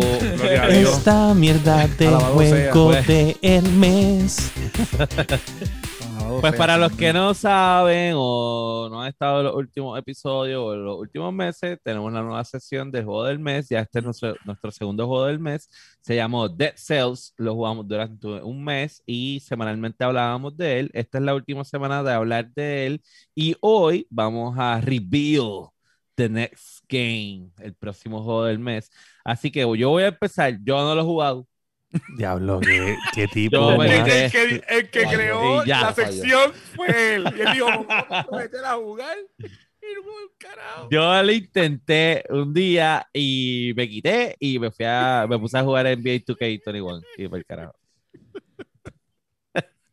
Esta 0.70 1.34
mierda 1.34 1.88
de 1.88 2.08
Alabado 2.08 2.40
sea, 2.40 2.72
juego 2.72 2.92
pues. 2.92 3.08
de 3.08 3.38
el 3.42 3.72
mes. 3.74 4.52
Pues 6.42 6.56
para 6.56 6.78
los 6.78 6.92
que 6.94 7.14
no 7.14 7.34
saben 7.34 8.14
o 8.16 8.90
no 8.90 9.02
han 9.02 9.10
estado 9.10 9.40
en 9.40 9.46
los 9.46 9.56
últimos 9.56 9.98
episodios 9.98 10.60
o 10.60 10.74
en 10.74 10.84
los 10.84 10.98
últimos 10.98 11.34
meses, 11.34 11.78
tenemos 11.84 12.12
una 12.12 12.22
nueva 12.22 12.44
sesión 12.44 12.92
del 12.92 13.06
juego 13.06 13.26
del 13.26 13.40
mes. 13.40 13.70
Ya 13.70 13.82
este 13.82 14.00
es 14.00 14.06
nuestro, 14.06 14.36
nuestro 14.44 14.72
segundo 14.72 15.08
juego 15.08 15.26
del 15.26 15.40
mes. 15.40 15.70
Se 16.02 16.16
llamó 16.16 16.50
Dead 16.50 16.74
Cells. 16.76 17.34
Lo 17.38 17.54
jugamos 17.54 17.88
durante 17.88 18.28
un 18.28 18.64
mes 18.64 19.02
y 19.06 19.40
semanalmente 19.42 20.04
hablábamos 20.04 20.58
de 20.58 20.80
él. 20.80 20.92
Esta 20.94 21.20
es 21.20 21.24
la 21.24 21.36
última 21.36 21.64
semana 21.64 22.04
de 22.04 22.14
hablar 22.14 22.52
de 22.54 22.88
él. 22.88 23.02
Y 23.36 23.56
hoy 23.62 24.08
vamos 24.10 24.56
a 24.58 24.82
reveal 24.82 25.70
the 26.16 26.30
next 26.30 26.75
game, 26.88 27.50
el 27.60 27.74
próximo 27.76 28.24
juego 28.24 28.46
del 28.46 28.60
mes. 28.60 28.90
Así 29.24 29.52
que 29.52 29.62
yo 29.78 29.90
voy 29.90 30.04
a 30.04 30.08
empezar. 30.08 30.58
Yo 30.64 30.78
no 30.82 30.96
lo 30.96 31.02
he 31.02 31.04
jugado. 31.04 31.48
Diablo, 32.18 32.60
qué, 32.60 32.96
qué 33.14 33.28
tipo 33.34 33.70
quedé- 33.78 34.26
El 34.26 34.32
que, 34.32 34.64
el 34.68 34.90
que 34.90 35.04
creó 35.04 35.64
ya. 35.66 35.82
la 35.82 35.94
sección 35.94 36.52
fue 36.54 37.16
él. 37.16 37.24
Y 37.38 37.42
él 37.42 37.48
dijo, 37.54 37.68
vamos 37.68 38.06
a 38.10 38.28
meter 38.32 38.66
a 38.66 38.74
jugar. 38.76 39.16
El. 39.82 40.90
Yo 40.90 41.24
lo 41.24 41.32
intenté 41.32 42.24
un 42.30 42.54
día 42.54 43.08
y 43.14 43.72
me 43.76 43.88
quité 43.88 44.36
y 44.40 44.58
me 44.60 44.72
fui 44.72 44.86
a, 44.86 45.26
me 45.30 45.38
puse 45.38 45.58
a 45.58 45.64
jugar 45.64 45.86
NBA 45.86 46.26
2K21 46.26 47.04
y 47.18 47.28
por 47.28 47.38
el 47.38 47.46
carajo. 47.46 47.74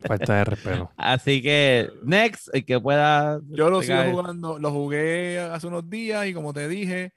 Falta 0.07 0.35
de 0.35 0.43
respeto. 0.45 0.91
Así 0.97 1.41
que, 1.41 1.89
next, 2.03 2.49
el 2.53 2.65
que 2.65 2.79
pueda. 2.79 3.39
Yo 3.49 3.69
lo 3.69 3.81
sigo 3.81 3.97
jugando, 4.11 4.59
lo 4.59 4.71
jugué 4.71 5.39
hace 5.39 5.67
unos 5.67 5.89
días 5.89 6.25
y 6.27 6.33
como 6.33 6.53
te 6.53 6.67
dije, 6.67 7.13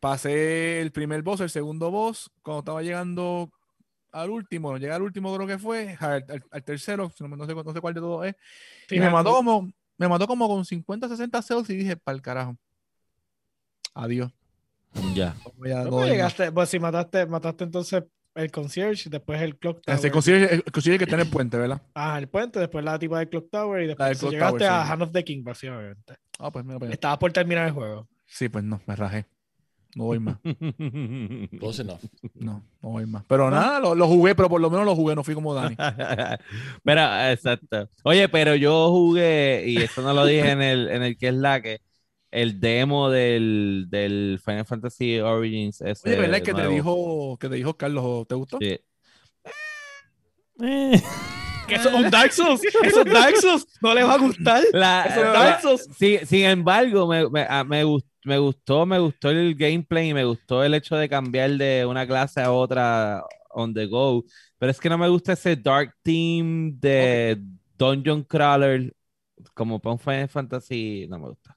pasé 0.00 0.80
el 0.80 0.92
primer 0.92 1.22
boss, 1.22 1.40
el 1.40 1.50
segundo 1.50 1.90
boss, 1.90 2.30
cuando 2.42 2.60
estaba 2.60 2.82
llegando 2.82 3.50
al 4.12 4.30
último, 4.30 4.70
no 4.70 4.78
llegué 4.78 4.92
al 4.92 5.02
último 5.02 5.34
creo 5.34 5.46
que 5.46 5.58
fue, 5.58 5.96
al, 5.98 6.24
al- 6.28 6.44
al 6.50 6.62
tercero, 6.62 7.10
no, 7.20 7.46
sé, 7.46 7.54
cu- 7.54 7.64
no 7.64 7.72
sé 7.72 7.80
cuál 7.80 7.94
de 7.94 8.00
todos 8.00 8.26
es, 8.26 8.34
y 8.90 9.00
me 9.00 9.10
mató 9.10 9.32
como, 9.32 9.72
me 9.98 10.08
mató 10.08 10.26
como 10.26 10.46
con 10.46 10.64
50, 10.64 11.08
60 11.08 11.42
cells 11.42 11.70
y 11.70 11.76
dije, 11.76 11.96
para 11.96 12.14
el 12.16 12.22
carajo. 12.22 12.56
Adiós. 13.94 14.30
Ya. 15.14 15.34
Más. 16.00 16.06
llegaste, 16.08 16.52
pues 16.52 16.68
si 16.68 16.78
mataste, 16.78 17.26
mataste 17.26 17.64
entonces 17.64 18.04
el 18.34 18.50
concierge, 18.50 19.08
después 19.10 19.40
el 19.42 19.56
clock 19.56 19.82
tower. 19.82 19.98
Se 20.00 20.10
consigue, 20.10 20.54
el- 20.54 20.64
consigue 20.64 20.98
que 20.98 21.04
está 21.04 21.16
en 21.16 21.22
el 21.22 21.28
puente, 21.30 21.56
¿verdad? 21.56 21.80
Ah, 21.94 22.18
el 22.18 22.28
puente, 22.28 22.58
después 22.58 22.84
la 22.84 22.98
tipa 22.98 23.18
del 23.18 23.28
clock 23.28 23.50
tower 23.50 23.82
y 23.82 23.86
después 23.88 24.18
clock 24.18 24.32
llegaste 24.32 24.58
tower, 24.58 24.72
a 24.72 24.86
sí. 24.86 24.92
Hand 24.92 25.02
of 25.02 25.12
the 25.12 25.24
King, 25.24 25.42
básicamente. 25.44 26.14
Ah, 26.38 26.50
pues 26.50 26.64
mira, 26.64 26.78
allá. 26.80 26.92
Estabas 26.92 27.18
por 27.18 27.32
terminar 27.32 27.66
el 27.66 27.72
juego. 27.72 28.08
Sí, 28.26 28.48
pues 28.48 28.64
no, 28.64 28.80
me 28.86 28.96
rajé. 28.96 29.26
No 29.96 30.04
voy 30.04 30.18
más. 30.18 30.38
Close 31.60 31.82
enough. 31.82 32.00
No, 32.34 32.64
no 32.82 32.88
voy 32.88 33.06
más. 33.06 33.24
Pero 33.28 33.48
nada, 33.48 33.78
lo, 33.78 33.94
lo 33.94 34.08
jugué, 34.08 34.34
pero 34.34 34.48
por 34.48 34.60
lo 34.60 34.68
menos 34.68 34.84
lo 34.84 34.96
jugué, 34.96 35.14
no 35.14 35.22
fui 35.22 35.34
como 35.36 35.54
Dani. 35.54 35.76
pero, 36.84 37.00
exacto. 37.30 37.88
Oye, 38.02 38.28
pero 38.28 38.56
yo 38.56 38.90
jugué, 38.90 39.62
y 39.66 39.76
esto 39.76 40.02
no 40.02 40.12
lo 40.12 40.26
dije 40.26 40.50
en 40.50 40.62
el, 40.62 40.88
en 40.90 41.02
el 41.04 41.16
que 41.16 41.28
es 41.28 41.34
la 41.34 41.62
que, 41.62 41.80
el 42.34 42.58
demo 42.60 43.10
del, 43.10 43.86
del 43.88 44.40
Final 44.44 44.66
Fantasy 44.66 45.20
Origins. 45.20 45.80
Ese 45.80 46.08
Oye, 46.10 46.18
¿verdad 46.20 46.42
que 46.42 46.52
te 46.52 46.66
dijo, 46.68 47.36
que 47.38 47.48
te 47.48 47.54
dijo 47.54 47.76
Carlos, 47.76 48.26
¿te 48.26 48.34
gustó? 48.34 48.58
Sí. 48.60 48.78
Eh, 50.62 51.02
¿Qué 51.68 51.76
eso 51.76 51.88
es 51.88 51.94
un 51.94 52.10
Dark 52.10 52.32
Souls? 52.32 52.60
¿Eso 52.82 53.00
es 53.02 53.12
Dark 53.12 53.36
Souls? 53.36 53.66
¿No 53.80 53.94
les 53.94 54.04
va 54.04 54.14
a 54.14 54.18
gustar? 54.18 54.62
La- 54.72 55.04
Eso 55.04 55.24
es 55.24 55.32
Dark 55.32 55.60
Souls. 55.62 55.88
Sí, 55.96 56.18
sin 56.26 56.44
embargo, 56.44 57.06
me, 57.06 57.28
me, 57.30 57.46
ah, 57.48 57.64
me 57.64 57.84
gust- 57.84 58.06
me 58.24 58.38
gustó, 58.38 58.84
me 58.84 58.98
gustó 58.98 59.30
el 59.30 59.54
gameplay 59.54 60.10
y 60.10 60.14
me 60.14 60.24
gustó 60.24 60.62
el 60.64 60.74
hecho 60.74 60.96
de 60.96 61.08
cambiar 61.08 61.50
de 61.52 61.86
una 61.86 62.06
clase 62.06 62.40
a 62.40 62.52
otra 62.52 63.22
on 63.50 63.72
the 63.72 63.86
go. 63.86 64.24
Pero 64.58 64.70
es 64.70 64.78
que 64.80 64.88
no 64.90 64.98
me 64.98 65.08
gusta 65.08 65.32
ese 65.34 65.56
dark 65.56 65.94
theme 66.02 66.72
de 66.80 67.40
Dungeon 67.78 68.22
Crawler 68.24 68.92
como 69.54 69.80
para 69.80 69.92
un 69.94 69.98
Final 69.98 70.28
Fantasy. 70.28 71.06
No 71.08 71.18
me 71.18 71.28
gusta. 71.28 71.56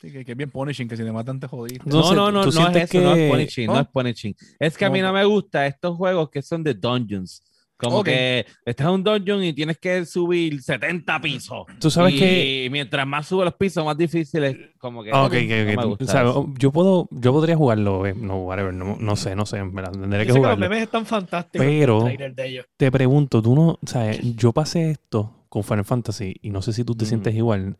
Sí, 0.00 0.12
que, 0.12 0.24
que 0.24 0.32
es 0.32 0.36
bien 0.38 0.50
punishing, 0.50 0.86
que 0.88 0.96
si 0.96 1.02
te 1.02 1.10
matan 1.12 1.40
te 1.40 1.48
jodiste. 1.48 1.82
No 1.90 2.00
No, 2.02 2.14
no, 2.14 2.30
no, 2.32 2.40
¿tú 2.44 2.52
no 2.52 2.60
es 2.60 2.72
sientes 2.72 2.94
eso, 2.94 3.00
no 3.00 3.14
que- 3.14 3.26
es 3.26 3.30
punishing, 3.32 3.66
no 3.66 3.74
¿No? 3.74 3.80
es 3.80 3.88
punishing. 3.88 4.34
Es 4.60 4.76
que 4.78 4.84
a 4.84 4.90
mí 4.90 5.00
no 5.00 5.12
me 5.12 5.24
gusta 5.24 5.66
estos 5.66 5.96
juegos 5.96 6.30
que 6.30 6.40
son 6.42 6.62
de 6.62 6.74
dungeons. 6.74 7.42
Como 7.80 8.02
que 8.02 8.44
estás 8.64 8.88
en 8.88 8.92
un 8.92 9.04
dungeon 9.04 9.44
y 9.44 9.52
tienes 9.52 9.78
que 9.78 10.04
subir 10.04 10.60
70 10.60 11.20
pisos. 11.20 11.64
Tú 11.78 11.90
sabes 11.92 12.12
y 12.14 12.18
que 12.18 12.68
mientras 12.72 13.06
más 13.06 13.26
sube 13.28 13.44
los 13.44 13.54
pisos, 13.54 13.84
más 13.84 13.96
difícil 13.96 14.42
es. 14.42 14.56
Como 14.78 15.04
que. 15.04 15.10
Ah, 15.12 15.24
ok, 15.26 15.32
no 15.32 15.38
ok, 15.38 15.48
me 15.48 15.76
ok. 15.76 15.84
gusta 15.86 16.04
O 16.04 16.08
sea, 16.08 16.52
yo 16.58 16.72
puedo, 16.72 17.08
yo 17.12 17.32
podría 17.32 17.54
jugarlo, 17.56 18.04
eh, 18.04 18.14
no, 18.16 18.38
whatever, 18.42 18.74
no, 18.74 18.96
no 18.98 19.14
sé, 19.14 19.36
no 19.36 19.46
sé, 19.46 19.58
en 19.58 19.72
verdad, 19.72 19.92
tendría 19.92 20.22
que 20.24 20.26
sé 20.26 20.26
que 20.26 20.32
los 20.32 20.38
jugarlo. 20.40 20.68
memes 20.68 20.82
están 20.82 21.06
fantásticos. 21.06 21.64
Pero- 21.64 22.02
de. 22.02 22.64
Te 22.76 22.90
pregunto, 22.90 23.40
tú 23.42 23.54
no, 23.54 23.68
o 23.80 23.86
sea, 23.86 24.10
yo 24.20 24.52
pasé 24.52 24.90
esto 24.90 25.44
con 25.48 25.62
Final 25.62 25.84
Fantasy 25.84 26.34
y 26.42 26.50
no 26.50 26.62
sé 26.62 26.72
si 26.72 26.82
tú 26.84 26.96
te 26.96 27.06
sientes 27.06 27.32
igual. 27.36 27.76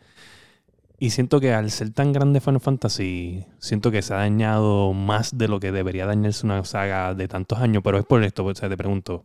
Y 1.00 1.10
siento 1.10 1.40
que 1.40 1.52
al 1.52 1.70
ser 1.70 1.90
tan 1.92 2.12
grande 2.12 2.40
Final 2.40 2.60
Fantasy, 2.60 3.44
siento 3.58 3.90
que 3.90 4.02
se 4.02 4.14
ha 4.14 4.18
dañado 4.18 4.92
más 4.92 5.36
de 5.38 5.46
lo 5.46 5.60
que 5.60 5.70
debería 5.70 6.06
dañarse 6.06 6.44
una 6.44 6.64
saga 6.64 7.14
de 7.14 7.28
tantos 7.28 7.58
años, 7.60 7.82
pero 7.84 7.98
es 7.98 8.04
por 8.04 8.22
esto, 8.24 8.44
o 8.44 8.54
sea, 8.54 8.68
te 8.68 8.76
pregunto, 8.76 9.24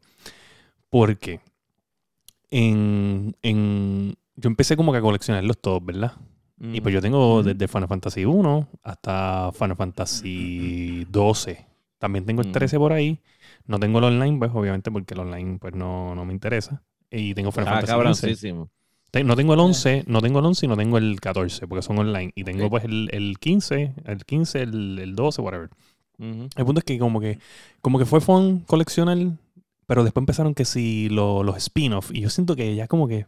porque 0.89 1.41
en, 2.51 3.35
en, 3.41 4.15
yo 4.35 4.47
empecé 4.49 4.77
como 4.77 4.91
que 4.91 4.99
a 4.99 5.01
coleccionarlos 5.01 5.59
todos, 5.59 5.83
¿verdad? 5.83 6.13
Y 6.61 6.79
pues 6.79 6.93
yo 6.93 7.01
tengo 7.01 7.39
Ujú. 7.39 7.43
desde 7.49 7.67
Final 7.67 7.89
Fantasy 7.89 8.23
1 8.25 8.69
hasta 8.83 9.51
Final 9.51 9.75
Fantasy 9.75 11.05
12. 11.09 11.65
También 11.99 12.25
tengo 12.25 12.41
el 12.41 12.47
Ujú. 12.47 12.53
13 12.53 12.77
por 12.77 12.93
ahí. 12.93 13.19
No 13.67 13.79
tengo 13.79 13.97
el 13.99 14.05
online, 14.05 14.37
pues 14.39 14.51
obviamente 14.53 14.89
porque 14.89 15.13
el 15.13 15.21
online 15.21 15.57
pues 15.59 15.73
no, 15.75 16.15
no 16.15 16.23
me 16.25 16.31
interesa. 16.33 16.81
Y 17.11 17.33
tengo 17.33 17.51
Final 17.51 17.67
Ah, 17.67 17.81
Fantasy 17.81 17.93
15. 18.37 18.67
No 19.23 19.35
tengo 19.35 19.53
el 19.53 19.59
11, 19.59 20.03
no 20.07 20.21
tengo 20.21 20.39
el 20.39 20.45
11 20.45 20.65
y 20.65 20.69
no 20.69 20.75
tengo 20.77 20.97
el 20.97 21.19
14 21.21 21.67
porque 21.67 21.83
son 21.83 21.99
online. 21.99 22.31
Y 22.35 22.43
tengo 22.43 22.69
pues 22.69 22.83
el, 22.85 23.09
el 23.11 23.37
15, 23.39 23.93
el 24.05 24.25
15, 24.25 24.61
el, 24.61 24.99
el 24.99 25.15
12, 25.15 25.41
whatever. 25.41 25.69
El 26.55 26.65
punto 26.65 26.79
es 26.79 26.83
que 26.85 26.97
como 26.97 27.19
que, 27.19 27.37
como 27.81 27.99
que 27.99 28.05
fue 28.05 28.21
fun 28.21 28.61
coleccionar, 28.61 29.17
pero 29.85 30.03
después 30.03 30.21
empezaron 30.21 30.53
que 30.55 30.65
si 30.65 31.09
lo- 31.09 31.43
los 31.43 31.57
spin-off. 31.57 32.11
Y 32.13 32.21
yo 32.21 32.29
siento 32.29 32.55
que 32.55 32.73
ya 32.75 32.87
como 32.87 33.07
que, 33.07 33.27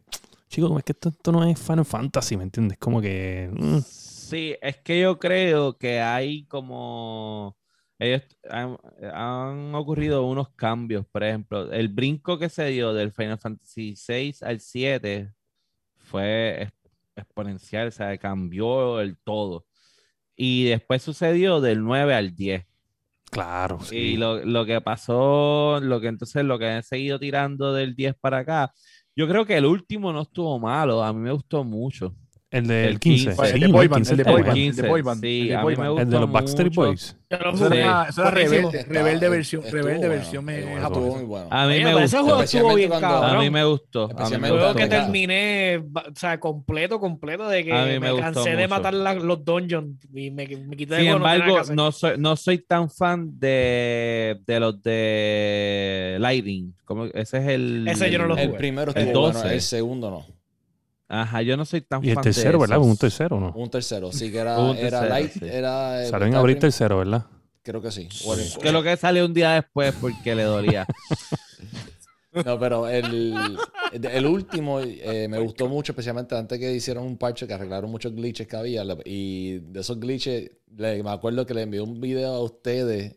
chicos, 0.50 0.72
es 0.78 0.84
que 0.84 0.94
esto, 0.94 1.10
esto 1.10 1.32
no 1.32 1.44
es 1.44 1.60
Final 1.60 1.86
Fantasy, 1.86 2.38
¿me 2.38 2.44
entiendes? 2.44 2.78
Como 2.80 3.02
que... 3.02 3.50
mm, 3.54 3.78
Sí, 3.82 4.56
es 4.62 4.78
que 4.78 5.00
yo 5.02 5.20
creo 5.20 5.78
que 5.78 6.00
hay 6.00 6.46
como 6.46 7.56
ellos 8.00 8.24
han, 8.50 8.76
han 9.14 9.76
ocurrido 9.76 10.26
unos 10.26 10.50
cambios, 10.56 11.06
por 11.06 11.24
ejemplo, 11.24 11.72
el 11.72 11.90
brinco 11.90 12.40
que 12.40 12.50
se 12.50 12.66
dio 12.68 12.94
del 12.94 13.12
Final 13.12 13.38
Fantasy 13.38 13.96
6 13.96 14.42
al 14.42 14.60
7 14.62 15.32
fue 16.06 16.64
ex- 16.64 16.74
exponencial, 17.18 17.90
o 17.90 17.92
sea, 17.92 18.18
cambió 18.18 19.02
el 19.02 19.18
todo. 19.20 19.66
Y 20.36 20.66
después 20.66 21.02
sucedió 21.04 21.62
del 21.62 21.84
9 21.84 22.16
al 22.16 22.36
10. 22.36 22.66
Claro, 23.32 23.80
sí. 23.82 23.98
Y 23.98 24.18
lo, 24.18 24.44
lo 24.46 24.66
que 24.66 24.82
pasó, 24.82 25.80
lo 25.82 26.02
que 26.02 26.08
entonces 26.08 26.44
lo 26.46 26.60
que 26.60 26.68
han 26.68 26.84
seguido 26.84 27.20
tirando 27.20 27.74
del 27.74 27.96
10 27.96 28.16
para 28.20 28.40
acá, 28.40 28.74
yo 29.16 29.28
creo 29.28 29.46
que 29.46 29.58
el 29.58 29.66
último 29.66 30.12
no 30.14 30.24
estuvo 30.24 30.60
malo, 30.60 31.04
a 31.04 31.14
mí 31.14 31.20
me 31.20 31.32
gustó 31.32 31.64
mucho. 31.64 32.16
El 32.56 32.68
del 32.68 32.90
El 32.90 33.00
15. 33.00 33.26
15. 33.32 33.46
Sí, 33.48 33.54
El 33.56 33.60
de 33.60 33.68
no, 33.68 33.74
Boy 33.74 33.84
el 33.84 33.90
Band, 33.90 34.00
15 34.02 34.12
el 34.12 34.18
de 34.18 34.22
está 34.22 34.32
Boy 34.32 34.42
bueno. 34.42 34.48
Band. 34.48 34.56
15, 34.56 34.80
el 34.80 34.84
de 34.86 34.90
Boy 34.90 35.02
Band, 35.02 35.22
sí, 35.22 35.42
el 35.42 35.48
de 35.50 35.58
Boy 35.58 35.76
gustó 35.76 36.00
El 36.02 36.10
de 36.10 36.20
los 36.20 36.32
Backstreet 36.32 36.70
mucho. 36.70 36.82
Boys. 36.82 37.18
Eso 37.28 37.74
era, 37.74 38.06
eso 38.10 38.22
era 38.22 38.32
Buenísimo. 38.32 38.72
rebelde, 38.72 38.84
rebelde 38.88 39.30
versión, 39.30 39.64
estuvo 39.66 39.82
rebelde 39.82 40.08
versión 40.08 40.46
bueno, 40.46 40.82
japonesa. 40.82 40.88
estuvo 40.88 41.16
muy 41.18 41.26
bueno. 41.26 41.48
A 41.52 41.68
mí 41.68 41.74
me 41.80 41.84
pero 41.84 42.00
ese 42.00 42.18
gustó. 42.18 42.24
juego 42.26 42.44
estuvo 42.44 42.76
bien 42.76 42.94
A 42.94 43.00
cabrón. 43.02 43.40
mí 43.40 43.50
me 43.50 43.64
gustó. 43.66 44.04
A 44.18 44.30
mí 44.30 44.38
me 44.38 44.52
gustó. 44.52 44.68
que 44.68 44.74
cuando- 44.88 44.96
terminé, 44.96 45.78
o 45.78 46.02
sea, 46.16 46.40
completo, 46.40 47.00
completo, 47.00 47.48
de 47.50 47.66
que 47.66 47.74
A 47.74 47.84
mí 47.86 47.92
me 47.94 48.00
me, 48.00 48.12
gustó 48.12 48.26
cansé 48.26 48.56
de 48.56 48.68
matar 48.68 48.94
la- 48.94 49.14
los 49.16 49.44
dungeons 49.44 49.98
y 50.14 50.32
me, 50.32 50.48
me 50.48 50.78
quité 50.78 50.94
de 50.96 51.02
Sin 51.02 51.10
juego, 51.12 51.20
nada 51.26 51.36
embargo, 51.36 51.64
que 51.68 51.76
no 51.76 51.92
soy, 51.92 52.12
no 52.18 52.36
soy 52.38 52.60
tan 52.60 52.90
fan 52.90 53.38
de, 53.38 54.40
de 54.46 54.60
los 54.60 54.82
de 54.84 56.18
Lightning. 56.20 56.74
Como, 56.86 57.06
ese 57.06 57.38
es 57.40 57.48
el. 57.48 57.88
Ese 57.88 58.12
yo 58.12 58.20
no 58.20 58.28
lo 58.28 58.34
el- 58.36 58.40
El 58.42 58.48
jugué. 58.48 58.58
primero 58.60 58.92
El 58.96 59.08
estuvo 59.08 59.24
bueno, 59.24 59.40
12. 59.40 59.54
el 59.56 59.62
segundo 59.62 60.10
no. 60.12 60.26
Ajá, 61.08 61.42
yo 61.44 61.56
no 61.56 61.66
soy 61.66 61.82
tan 61.82 62.04
Y 62.04 62.10
el 62.10 62.16
fan 62.16 62.24
tercero, 62.24 62.54
de 62.54 62.58
¿verdad? 62.60 62.78
esos. 62.78 62.88
Un 62.92 62.98
tercero, 62.98 63.40
¿no? 63.40 63.52
Un 63.56 63.70
tercero, 63.70 64.12
sí 64.12 64.32
que 64.32 64.40
era, 64.40 64.72
era 64.80 65.06
light, 65.06 65.32
sí. 65.32 65.40
era... 65.46 66.04
Salió 66.08 66.28
en 66.28 66.36
abril 66.36 66.58
tercero, 66.58 66.98
¿verdad? 66.98 67.26
Creo 67.62 67.82
que 67.82 67.92
sí. 67.92 68.08
O 68.26 68.34
el- 68.34 68.52
Que 68.62 68.72
lo 68.72 68.82
que 68.84 68.96
salió 68.98 69.26
un 69.26 69.34
día 69.34 69.52
después 69.54 69.94
porque 70.02 70.34
le 70.36 70.44
dolía. 70.44 70.86
No, 72.46 72.60
pero 72.60 72.90
el, 72.90 73.34
el 73.94 74.26
último 74.26 74.82
eh, 74.82 75.26
me 75.30 75.40
gustó 75.40 75.70
mucho, 75.70 75.94
especialmente 75.94 76.36
antes 76.36 76.60
que 76.60 76.74
hicieron 76.74 77.06
un 77.06 77.18
parche 77.18 77.48
que 77.48 77.54
arreglaron 77.54 77.90
muchos 77.90 78.14
glitches 78.14 78.46
que 78.46 78.58
había. 78.58 78.84
Y 79.06 79.60
de 79.60 79.80
esos 79.80 79.98
glitches, 80.02 80.52
le- 80.76 81.02
me 81.02 81.12
acuerdo 81.12 81.46
que 81.46 81.54
le 81.54 81.62
envié 81.62 81.80
un 81.80 82.02
video 82.02 82.34
a 82.34 82.44
ustedes 82.44 83.16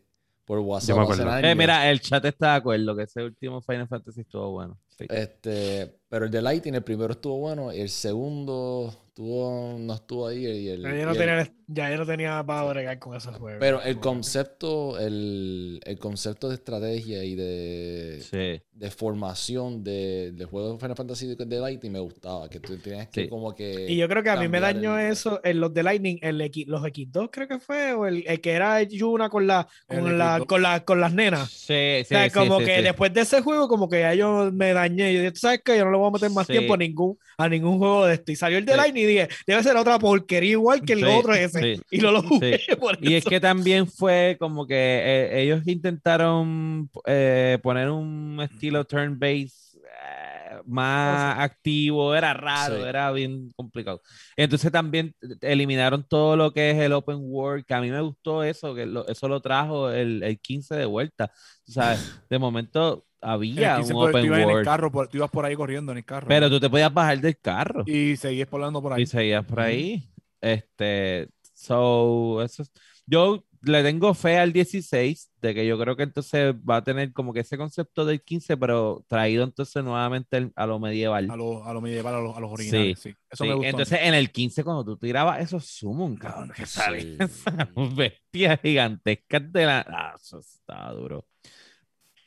por 0.48 0.60
WhatsApp. 0.60 0.96
me 0.96 1.02
acuerdo. 1.02 1.38
Eh, 1.40 1.54
mira, 1.54 1.90
el 1.90 2.00
chat 2.00 2.24
está 2.24 2.52
de 2.52 2.56
acuerdo 2.56 2.96
que 2.96 3.02
ese 3.02 3.22
último 3.22 3.60
Final 3.60 3.86
Fantasy 3.86 4.22
estuvo 4.22 4.50
bueno. 4.52 4.78
Sí. 4.88 5.04
Este, 5.10 6.00
pero 6.08 6.24
el 6.24 6.30
de 6.30 6.40
Lighting, 6.40 6.74
el 6.74 6.82
primero 6.82 7.12
estuvo 7.12 7.38
bueno 7.38 7.70
y 7.70 7.80
el 7.82 7.90
segundo 7.90 9.07
estuvo, 9.18 9.76
no 9.78 9.94
estuvo 9.94 10.28
ahí. 10.28 10.46
Y 10.46 10.68
el, 10.68 10.82
Ya 10.82 10.88
yo 10.90 10.94
no 11.06 11.12
y 11.12 11.16
el- 11.16 11.18
tenía, 11.18 11.52
ya 11.66 11.90
yo 11.90 11.96
no 11.98 12.06
tenía 12.06 12.44
para 12.46 12.62
bregar 12.64 12.98
con 12.98 13.16
esos 13.16 13.36
juegos. 13.36 13.58
pero 13.60 13.82
el 13.82 13.98
concepto, 13.98 14.98
el, 14.98 15.80
el 15.84 15.98
concepto 15.98 16.48
de 16.48 16.54
estrategia 16.54 17.24
y 17.24 17.34
de, 17.34 18.18
Sí. 18.22 18.62
de 18.72 18.90
formación 18.90 19.82
de, 19.82 20.32
de 20.32 20.44
juegos 20.44 20.74
de 20.74 20.78
Final 20.78 20.96
Fantasy 20.96 21.26
de, 21.26 21.44
de 21.44 21.60
Lighting 21.60 21.92
me 21.92 21.98
gustaba. 21.98 22.48
Que 22.48 22.60
tú 22.60 22.76
tenías 22.78 23.08
que 23.08 23.22
Sí. 23.24 23.28
como 23.28 23.54
que. 23.54 23.86
Y 23.88 23.96
yo 23.96 24.08
creo 24.08 24.22
que 24.22 24.30
a 24.30 24.36
mí 24.36 24.46
me 24.48 24.60
dañó 24.60 24.98
el- 24.98 25.12
eso 25.12 25.40
en 25.42 25.60
los 25.60 25.74
de 25.74 25.82
Lightning, 25.82 26.18
el 26.22 26.40
X, 26.40 26.66
los 26.68 26.82
X2 26.84 27.28
creo 27.32 27.48
que 27.48 27.58
fue, 27.58 27.92
o 27.94 28.06
el, 28.06 28.24
el 28.26 28.40
que 28.40 28.52
era 28.52 28.80
Yuna 28.82 29.28
con, 29.28 29.46
la, 29.46 29.66
con, 29.88 30.16
la, 30.18 30.38
X2. 30.38 30.46
con, 30.46 30.62
la, 30.62 30.84
con 30.84 31.00
las 31.00 31.12
nenas. 31.12 31.50
Sí, 31.50 31.74
sí, 31.74 32.00
o 32.02 32.04
sea, 32.04 32.24
sí, 32.30 32.38
como 32.38 32.60
sí, 32.60 32.66
que 32.66 32.76
sí. 32.76 32.82
después 32.82 33.12
de 33.12 33.22
ese 33.22 33.42
juego, 33.42 33.66
como 33.68 33.88
que 33.88 34.00
ya 34.00 34.14
yo 34.14 34.50
me 34.52 34.72
dañé. 34.72 35.12
Yo 35.12 35.18
dije, 35.20 35.32
¿tú 35.32 35.40
sabes 35.40 35.60
qué? 35.64 35.76
Yo 35.76 35.84
no 35.84 35.90
le 35.90 35.98
voy 35.98 36.08
a 36.08 36.12
meter 36.12 36.30
más 36.30 36.46
Sí. 36.46 36.52
tiempo 36.52 36.74
a 36.74 36.76
ningún, 36.76 37.18
a 37.36 37.48
ningún 37.48 37.78
juego 37.78 38.06
de 38.06 38.14
esto. 38.14 38.30
Y 38.32 38.36
salió 38.36 38.58
el 38.58 38.64
de 38.64 38.72
Sí. 38.72 38.78
Lightning 38.78 39.07
dije, 39.08 39.28
debe 39.46 39.62
ser 39.62 39.76
otra 39.76 39.98
porquería 39.98 40.52
igual 40.52 40.82
que 40.82 40.92
el 40.94 41.00
Sí, 41.00 41.04
otro 41.06 41.34
ese. 41.34 41.76
sí. 41.76 41.82
Y 41.90 41.98
no 41.98 42.12
lo 42.12 42.22
jugué 42.22 42.60
por 42.80 42.98
Y 43.04 43.14
es 43.14 43.24
que 43.24 43.40
también 43.40 43.86
fue 43.86 44.36
como 44.38 44.66
que 44.66 44.74
eh, 44.76 45.42
ellos 45.42 45.62
intentaron 45.66 46.90
eh, 47.06 47.58
poner 47.62 47.90
un 47.90 48.38
estilo 48.42 48.84
turn-based 48.84 49.76
eh, 49.78 50.58
más 50.66 51.38
activo, 51.38 52.14
era 52.14 52.34
raro, 52.34 52.76
Sí. 52.76 52.82
era 52.82 53.10
bien 53.12 53.50
complicado. 53.56 54.00
Entonces 54.36 54.70
también 54.72 55.14
eliminaron 55.40 56.06
todo 56.06 56.36
lo 56.36 56.52
que 56.52 56.70
es 56.70 56.76
el 56.78 56.92
open 56.92 57.18
world, 57.20 57.64
que 57.66 57.74
a 57.74 57.80
mí 57.80 57.90
me 57.90 58.00
gustó 58.00 58.42
eso, 58.44 58.74
que 58.74 58.86
lo- 58.86 59.06
eso 59.08 59.28
lo 59.28 59.40
trajo 59.40 59.90
el, 59.90 60.22
el 60.22 60.38
15 60.40 60.74
de 60.76 60.84
vuelta. 60.86 61.30
Tú 61.64 61.72
sabes, 61.72 62.20
de 62.30 62.38
momento 62.38 63.04
había 63.20 63.76
15 63.76 63.92
un 63.94 64.00
por- 64.00 64.10
tú 64.12 64.16
open 64.18 64.24
ibas 64.26 64.38
en 64.38 64.42
el 64.48 64.54
world, 64.54 64.64
carro, 64.64 64.92
por- 64.92 65.08
tú 65.08 65.16
ibas 65.18 65.30
por 65.30 65.44
ahí 65.44 65.54
corriendo 65.56 65.92
en 65.92 65.98
el 65.98 66.04
carro. 66.04 66.26
pero 66.28 66.48
tú 66.48 66.60
te 66.60 66.70
podías 66.70 66.92
bajar 66.92 67.20
del 67.20 67.38
carro 67.38 67.84
Y 67.86 68.16
seguías 68.16 68.48
volando 68.50 68.80
por 68.82 68.92
ahí. 68.92 69.02
y 69.02 69.06
seguías 69.06 69.44
por 69.44 69.60
ahí. 69.60 70.08
Este, 70.40 71.28
so, 71.54 72.42
eso 72.42 72.62
es- 72.62 72.72
yo 73.06 73.44
le 73.62 73.82
tengo 73.82 74.14
fe 74.14 74.38
al 74.38 74.52
16, 74.52 75.32
de 75.40 75.52
que 75.52 75.66
yo 75.66 75.76
creo 75.80 75.96
que 75.96 76.04
entonces 76.04 76.54
va 76.54 76.76
a 76.76 76.84
tener 76.84 77.12
como 77.12 77.32
que 77.32 77.40
ese 77.40 77.58
concepto 77.58 78.04
del 78.04 78.22
15, 78.22 78.56
pero 78.56 79.04
traído 79.08 79.42
entonces 79.42 79.82
nuevamente 79.82 80.52
a 80.54 80.66
lo 80.66 80.78
medieval. 80.78 81.28
A 81.28 81.34
lo, 81.36 81.64
a 81.64 81.72
lo 81.74 81.80
medieval, 81.80 82.14
a, 82.14 82.20
lo- 82.20 82.36
a 82.36 82.40
los 82.40 82.52
originales. 82.52 83.00
Sí. 83.00 83.08
Eso 83.28 83.42
Sí, 83.44 83.48
me 83.48 83.54
gustó. 83.54 83.68
entonces 83.68 83.98
en 84.02 84.14
el 84.14 84.30
15 84.30 84.62
cuando 84.62 84.84
tú 84.84 84.96
tirabas 84.96 85.40
esos 85.40 85.64
summon, 85.64 86.16
cabrón, 86.16 86.52
que 86.54 86.66
Sí. 86.66 86.80
esas 87.18 87.68
bestias 87.96 88.60
gigantescas 88.62 89.52
de 89.52 89.66
la... 89.66 89.84
Ah, 89.88 90.14
eso 90.16 90.38
está 90.38 90.92
duro. 90.92 91.26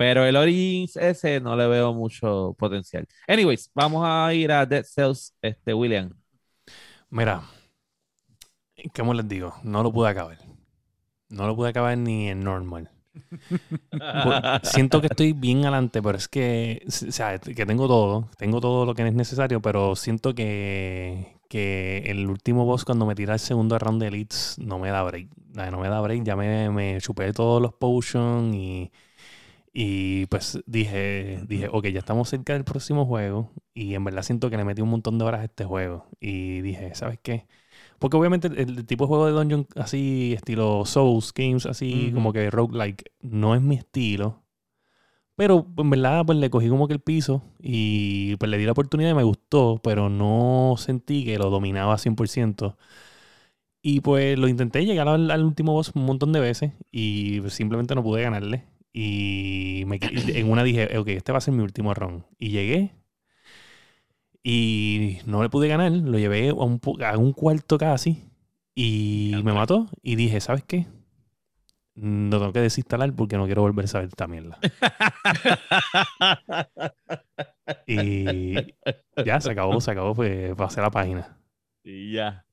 Pero 0.02 0.26
el 0.26 0.36
Origins 0.36 0.96
ese 0.96 1.40
no 1.40 1.56
le 1.56 1.68
veo 1.68 1.94
mucho 1.94 2.56
potencial. 2.58 3.08
Anyways, 3.28 3.70
vamos 3.76 4.04
a 4.04 4.34
ir 4.34 4.52
a 4.52 4.66
Dead 4.66 4.84
Cells, 4.84 5.36
este, 5.44 5.76
William. 5.76 6.12
Mira, 7.12 7.44
¿cómo 8.96 9.14
les 9.14 9.28
digo? 9.28 9.54
No 9.62 9.84
lo 9.84 9.94
pude 9.94 10.10
acabar. 10.10 10.40
No 11.30 11.46
lo 11.46 11.56
pude 11.56 11.70
acabar 11.70 11.96
ni 12.00 12.30
en 12.30 12.40
normal. 12.40 12.90
Siento 14.64 15.02
que 15.02 15.08
estoy 15.08 15.34
bien 15.34 15.60
adelante, 15.60 16.02
pero 16.02 16.18
es 16.18 16.28
que, 16.28 16.82
o 16.88 17.12
sea, 17.12 17.38
que 17.38 17.66
tengo 17.68 17.88
todo, 17.88 18.28
tengo 18.40 18.60
todo 18.60 18.88
lo 18.88 18.96
que 18.96 19.08
es 19.08 19.14
necesario, 19.14 19.62
pero 19.62 19.96
siento 19.96 20.34
que, 20.34 21.38
que 21.48 22.00
el 22.08 22.28
último 22.28 22.66
boss 22.66 22.86
cuando 22.86 23.06
me 23.06 23.14
tira 23.14 23.36
el 23.36 23.40
segundo 23.40 23.78
round 23.78 24.02
de 24.02 24.08
elites 24.08 24.58
no 24.58 24.80
me 24.80 24.90
da 24.90 25.04
break. 25.04 25.30
No 25.54 25.78
me 25.78 25.90
da 25.90 26.02
break, 26.02 26.24
ya 26.24 26.36
me, 26.36 26.72
me 26.72 27.00
chupé 27.00 27.34
todos 27.34 27.62
los 27.62 27.74
potions 27.74 28.56
y, 28.56 28.92
y 29.74 30.26
pues 30.28 30.60
dije, 30.66 31.42
dije, 31.48 31.70
ok, 31.72 31.88
ya 31.88 32.00
estamos 32.00 32.30
cerca 32.30 32.54
del 32.54 32.66
próximo 32.66 33.06
juego 33.06 33.52
y 33.74 33.96
en 33.96 34.04
verdad 34.04 34.24
siento 34.24 34.50
que 34.50 34.58
le 34.58 34.66
metí 34.66 34.82
un 34.82 34.90
montón 34.90 35.18
de 35.18 35.26
horas 35.26 35.42
a 35.42 35.46
este 35.46 35.66
juego 35.66 36.08
y 36.20 36.62
dije, 36.62 36.94
¿sabes 36.96 37.20
qué? 37.24 37.48
Porque 38.00 38.18
obviamente 38.18 38.48
el, 38.48 38.60
el 38.60 38.86
tipo 38.86 39.06
de 39.06 39.10
juego 39.10 39.28
de 39.28 39.34
dungeon 39.34 39.68
así, 39.76 40.34
estilo 40.36 40.86
Souls, 40.86 41.34
games 41.34 41.66
así, 41.68 42.12
como 42.14 42.34
que 42.34 42.50
roguelike, 42.52 43.12
no 43.22 43.56
es 43.56 43.62
mi 43.62 43.76
estilo. 43.78 44.44
Pero 45.36 45.68
en 45.78 45.90
verdad 45.90 46.26
pues 46.26 46.38
le 46.38 46.50
cogí 46.50 46.70
como 46.70 46.88
que 46.88 46.94
el 46.94 47.00
piso 47.02 47.44
y 47.60 48.36
pues 48.38 48.50
le 48.52 48.58
di 48.58 48.66
la 48.66 48.74
oportunidad 48.74 49.12
y 49.12 49.14
me 49.16 49.24
gustó, 49.24 49.80
pero 49.84 50.10
no 50.10 50.76
sentí 50.78 51.26
que 51.26 51.38
lo 51.40 51.50
dominaba 51.50 51.98
100%. 51.98 52.78
Y 53.84 54.02
pues 54.02 54.38
lo 54.40 54.48
intenté 54.48 54.86
llegar 54.86 55.08
al, 55.08 55.32
al 55.32 55.44
último 55.46 55.74
boss 55.74 55.92
un 55.96 56.06
montón 56.06 56.32
de 56.34 56.40
veces 56.40 56.74
y 56.92 57.42
pues, 57.42 57.54
simplemente 57.54 57.96
no 57.96 58.04
pude 58.04 58.24
ganarle. 58.24 58.66
Y 58.94 59.84
me, 59.88 60.00
en 60.02 60.50
una 60.50 60.64
dije, 60.64 60.98
ok, 60.98 61.08
este 61.10 61.32
va 61.32 61.38
a 61.38 61.42
ser 61.42 61.54
mi 61.54 61.64
último 61.64 61.94
round. 61.94 62.26
Y 62.38 62.50
llegué 62.50 62.96
y 64.44 65.20
no 65.26 65.44
le 65.44 65.50
pude 65.50 65.68
ganar, 65.68 65.92
lo 65.92 66.18
llevé 66.18 66.50
a 66.50 66.54
un, 66.54 66.82
a 67.06 67.18
un 67.18 67.34
cuarto 67.34 67.78
casi 67.78 68.30
y 68.74 69.34
me 69.44 69.54
mató. 69.54 69.90
Y 70.02 70.16
dije, 70.16 70.40
¿sabes 70.42 70.64
qué? 70.64 70.88
Lo 71.94 72.40
tengo 72.40 72.54
que 72.54 72.62
desinstalar 72.62 73.14
porque 73.14 73.38
no 73.38 73.46
quiero 73.46 73.62
volver 73.62 73.86
a 73.86 73.88
saber 73.88 74.08
esta 74.08 74.28
mierda. 74.28 74.58
y 77.86 78.56
ya, 79.26 79.40
se 79.42 79.52
acabó, 79.52 79.80
se 79.82 79.92
acabó, 79.92 80.16
pues 80.16 80.56
pasé 80.56 80.82
la 80.82 80.90
página. 80.90 81.38
Y 81.84 82.14
ya. 82.14 82.46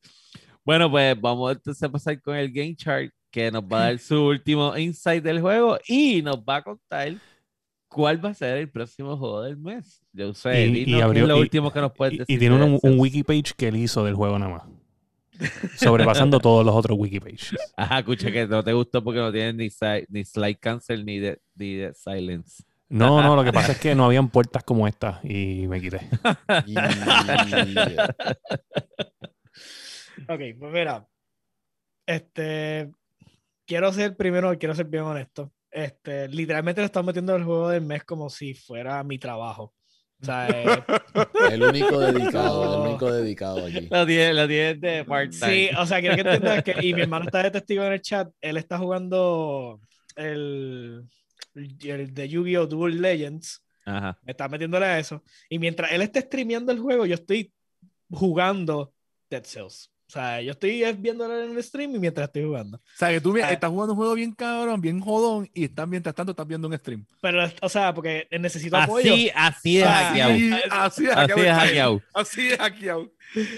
Bueno, 0.65 0.91
pues 0.91 1.19
vamos 1.19 1.53
entonces 1.53 1.83
a 1.83 1.89
pasar 1.91 2.21
con 2.21 2.37
el 2.37 2.53
Game 2.53 2.77
Chart, 2.77 3.11
que 3.39 3.51
nos 3.53 3.63
va 3.63 3.79
a 3.79 3.85
dar 3.85 3.99
su 3.99 4.21
último 4.27 4.77
insight 4.77 5.23
del 5.23 5.41
juego 5.41 5.79
y 5.87 6.23
nos 6.23 6.37
va 6.39 6.57
a 6.57 6.63
contar 6.63 7.13
cuál 7.89 8.23
va 8.25 8.31
a 8.31 8.35
ser 8.35 8.59
el 8.59 8.69
próximo 8.71 9.17
juego 9.17 9.43
del 9.43 9.57
mes. 9.57 10.03
Yo 10.13 10.35
sé, 10.35 10.67
Y- 10.67 11.01
abrió- 11.01 11.23
es 11.23 11.29
lo 11.29 11.37
y- 11.37 11.41
último 11.41 11.73
que 11.73 11.81
nos 11.81 11.93
puedes 11.93 12.15
Y, 12.15 12.19
decir. 12.19 12.37
y 12.37 12.39
tiene 12.39 12.57
un, 12.63 12.79
un 12.83 12.99
wiki 13.01 13.23
page 13.23 13.53
que 13.57 13.69
él 13.69 13.77
hizo 13.77 14.05
del 14.05 14.15
juego 14.15 14.39
nada 14.39 14.53
más. 14.53 14.63
Sobrepasando 15.77 16.41
todos 16.41 16.67
los 16.67 16.75
otros 16.75 16.99
wiki 16.99 17.21
pages. 17.21 17.55
Ajá, 17.77 18.01
escucha 18.01 18.31
que 18.33 18.47
no 18.49 18.63
te 18.65 18.73
gustó 18.73 19.03
porque 19.05 19.21
no 19.21 19.31
tiene 19.33 19.53
ni, 19.53 19.69
ni 20.09 20.25
slide 20.25 20.59
cancel 20.59 21.05
ni 21.07 21.19
de, 21.21 21.41
ni 21.55 21.75
de 21.75 21.95
silence. 21.95 22.65
No, 22.91 23.23
no, 23.23 23.37
lo 23.37 23.45
que 23.45 23.53
pasa 23.53 23.73
es 23.73 23.79
que 23.79 23.95
no 23.95 24.07
habían 24.07 24.29
puertas 24.31 24.65
como 24.65 24.89
esta 24.89 25.21
y 25.23 25.67
me 25.69 25.81
quité. 25.81 26.01
Ok, 30.29 30.41
pues 30.59 30.73
mira. 30.73 31.07
Este. 32.07 32.91
Quiero 33.69 33.93
ser 33.93 34.17
primero, 34.17 34.59
quiero 34.59 34.75
ser 34.75 34.87
bien 34.87 35.03
honesto. 35.03 35.53
Este, 35.71 36.27
literalmente 36.29 36.81
le 36.81 36.87
están 36.87 37.05
metiendo 37.05 37.37
el 37.37 37.45
juego 37.45 37.69
del 37.69 37.83
mes 37.83 38.03
como 38.03 38.31
si 38.31 38.55
fuera 38.55 39.05
mi 39.05 39.19
trabajo. 39.19 39.75
O 40.23 40.25
sea, 40.25 40.49
eh, 40.49 40.65
el 41.53 41.63
único 41.63 42.01
dedicado, 42.01 42.65
el 42.65 42.89
único 42.89 43.13
dedicado 43.13 43.67
aquí. 43.67 43.87
Lo 43.91 44.07
tiene, 44.07 44.33
lo 44.33 44.49
tiene 44.49 44.75
de 44.77 45.05
part-time. 45.05 45.53
sí, 45.53 45.71
o 45.77 45.85
sea, 45.85 46.01
quiero 46.01 46.15
que 46.15 46.23
entiendas 46.23 46.65
que, 46.65 46.77
y 46.81 46.95
mi 46.95 47.03
hermano 47.03 47.27
está 47.27 47.43
de 47.43 47.51
testigo 47.51 47.85
en 47.85 47.93
el 47.93 48.01
chat, 48.01 48.33
él 48.41 48.57
está 48.57 48.79
jugando 48.79 49.83
el, 50.17 51.07
el 51.55 52.15
de 52.15 52.27
Yu-Gi-Oh! 52.27 52.67
Duel 52.67 53.03
Legends, 53.03 53.63
Ajá. 53.85 54.19
me 54.23 54.31
está 54.33 54.49
metiéndole 54.49 54.87
a 54.87 54.99
eso, 54.99 55.23
y 55.51 55.59
mientras 55.59 55.93
él 55.93 56.01
esté 56.01 56.23
streameando 56.23 56.73
el 56.73 56.81
juego, 56.81 57.05
yo 57.05 57.17
estoy 57.17 57.53
jugando 58.11 58.95
Dead 59.29 59.45
Cells. 59.45 59.93
O 60.09 60.11
sea, 60.11 60.41
yo 60.41 60.53
estoy 60.53 60.83
es 60.83 60.99
viéndolo 60.99 61.39
en 61.45 61.51
el 61.55 61.63
stream 61.63 61.95
y 61.95 61.99
mientras 61.99 62.29
estoy 62.29 62.45
jugando. 62.45 62.79
O 62.79 62.81
sea, 62.97 63.11
que 63.11 63.21
tú 63.21 63.37
Ah. 63.37 63.53
estás 63.53 63.69
jugando 63.69 63.93
un 63.93 63.99
juego 63.99 64.15
bien 64.15 64.33
cabrón, 64.33 64.81
bien 64.81 65.01
jodón, 65.01 65.51
y 65.53 65.65
estás 65.65 65.87
mientras 65.87 66.15
tanto 66.15 66.31
estás 66.33 66.47
viendo 66.47 66.67
un 66.67 66.77
stream. 66.79 67.05
Pero, 67.21 67.47
o 67.61 67.69
sea, 67.69 67.93
porque 67.93 68.27
necesito 68.41 68.79
apoyo. 68.79 69.13
Así, 69.13 69.31
así 69.35 69.79
es 69.81 69.87
hackeado. 69.87 70.33
Así, 70.33 70.53
así 70.71 71.05
es 71.05 71.11
Así 71.11 71.47
hackeado. 71.47 72.03
Así 72.15 72.49
es 72.49 72.59
hackeado. 72.59 73.13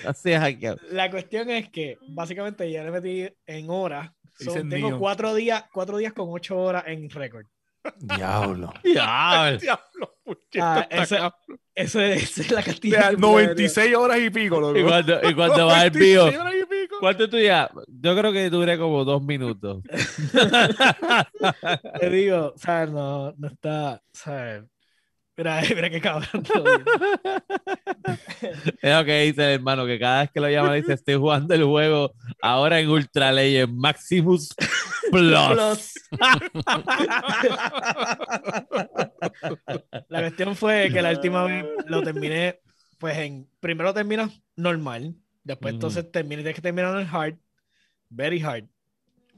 Así 0.04 0.32
es 0.32 0.40
hackeado. 0.40 0.78
La 0.90 1.08
cuestión 1.10 1.50
es 1.50 1.68
que 1.70 1.98
básicamente 2.08 2.68
ya 2.70 2.82
le 2.82 2.90
metí 2.90 3.28
en 3.46 3.70
horas. 3.70 4.10
So, 4.40 4.52
tengo 4.54 4.88
mío. 4.88 4.98
cuatro 4.98 5.34
días, 5.34 5.64
cuatro 5.72 5.98
días 5.98 6.12
con 6.14 6.28
ocho 6.30 6.58
horas 6.58 6.84
en 6.88 7.08
récord. 7.10 7.46
Diablo. 7.98 8.72
Diablo. 8.84 9.58
Diablo, 9.60 10.16
Ah, 10.60 10.86
esa 10.90 11.32
es 11.74 12.50
la 12.50 12.60
O 12.60 12.62
cantidad. 12.64 13.00
sea, 13.00 13.10
de 13.10 13.16
96 13.16 13.96
horas 13.96 14.18
y 14.20 14.30
pico, 14.30 14.60
loco. 14.60 14.78
Y 14.78 14.84
cuando, 14.84 15.28
y 15.28 15.34
cuando 15.34 15.66
va 15.68 15.84
el 15.84 15.90
vivo, 15.90 16.22
96 16.30 16.38
horas 16.40 16.54
y 16.54 16.66
pico. 16.66 16.96
¿cuánto 17.00 17.28
tú 17.30 17.38
ya? 17.38 17.70
Yo 17.88 18.16
creo 18.16 18.32
que 18.32 18.50
duré 18.50 18.78
como 18.78 19.04
dos 19.04 19.22
minutos. 19.22 19.82
Te 22.00 22.10
digo, 22.10 22.52
¿sabes? 22.56 22.90
No, 22.90 23.32
no 23.36 23.48
está, 23.48 24.02
¿sabes? 24.12 24.64
Mira, 25.40 25.62
mira 25.74 25.88
qué 25.88 26.02
cabrón. 26.02 26.44
Es 28.82 28.94
lo 28.94 29.04
que 29.06 29.22
dice 29.22 29.42
el 29.42 29.54
hermano, 29.54 29.86
que 29.86 29.98
cada 29.98 30.20
vez 30.20 30.30
que 30.30 30.38
lo 30.38 30.50
llama 30.50 30.74
dice, 30.74 30.92
estoy 30.92 31.14
jugando 31.14 31.54
el 31.54 31.64
juego 31.64 32.12
ahora 32.42 32.78
en 32.78 32.90
Ultra 32.90 33.32
Legend 33.32 33.72
Maximus 33.72 34.54
Plus. 35.10 35.48
Plus. 35.48 35.94
La 40.08 40.20
cuestión 40.20 40.54
fue 40.56 40.90
que 40.92 41.00
la 41.00 41.12
última 41.12 41.44
vez 41.44 41.64
lo 41.86 42.02
terminé, 42.02 42.60
pues 42.98 43.16
en, 43.16 43.48
primero 43.60 43.94
terminas 43.94 44.42
normal, 44.56 45.14
después 45.42 45.72
entonces 45.72 46.12
terminé, 46.12 46.42
tienes 46.42 46.56
que 46.56 46.60
terminar 46.60 47.00
en 47.00 47.08
hard, 47.10 47.38
very 48.10 48.42
hard, 48.42 48.66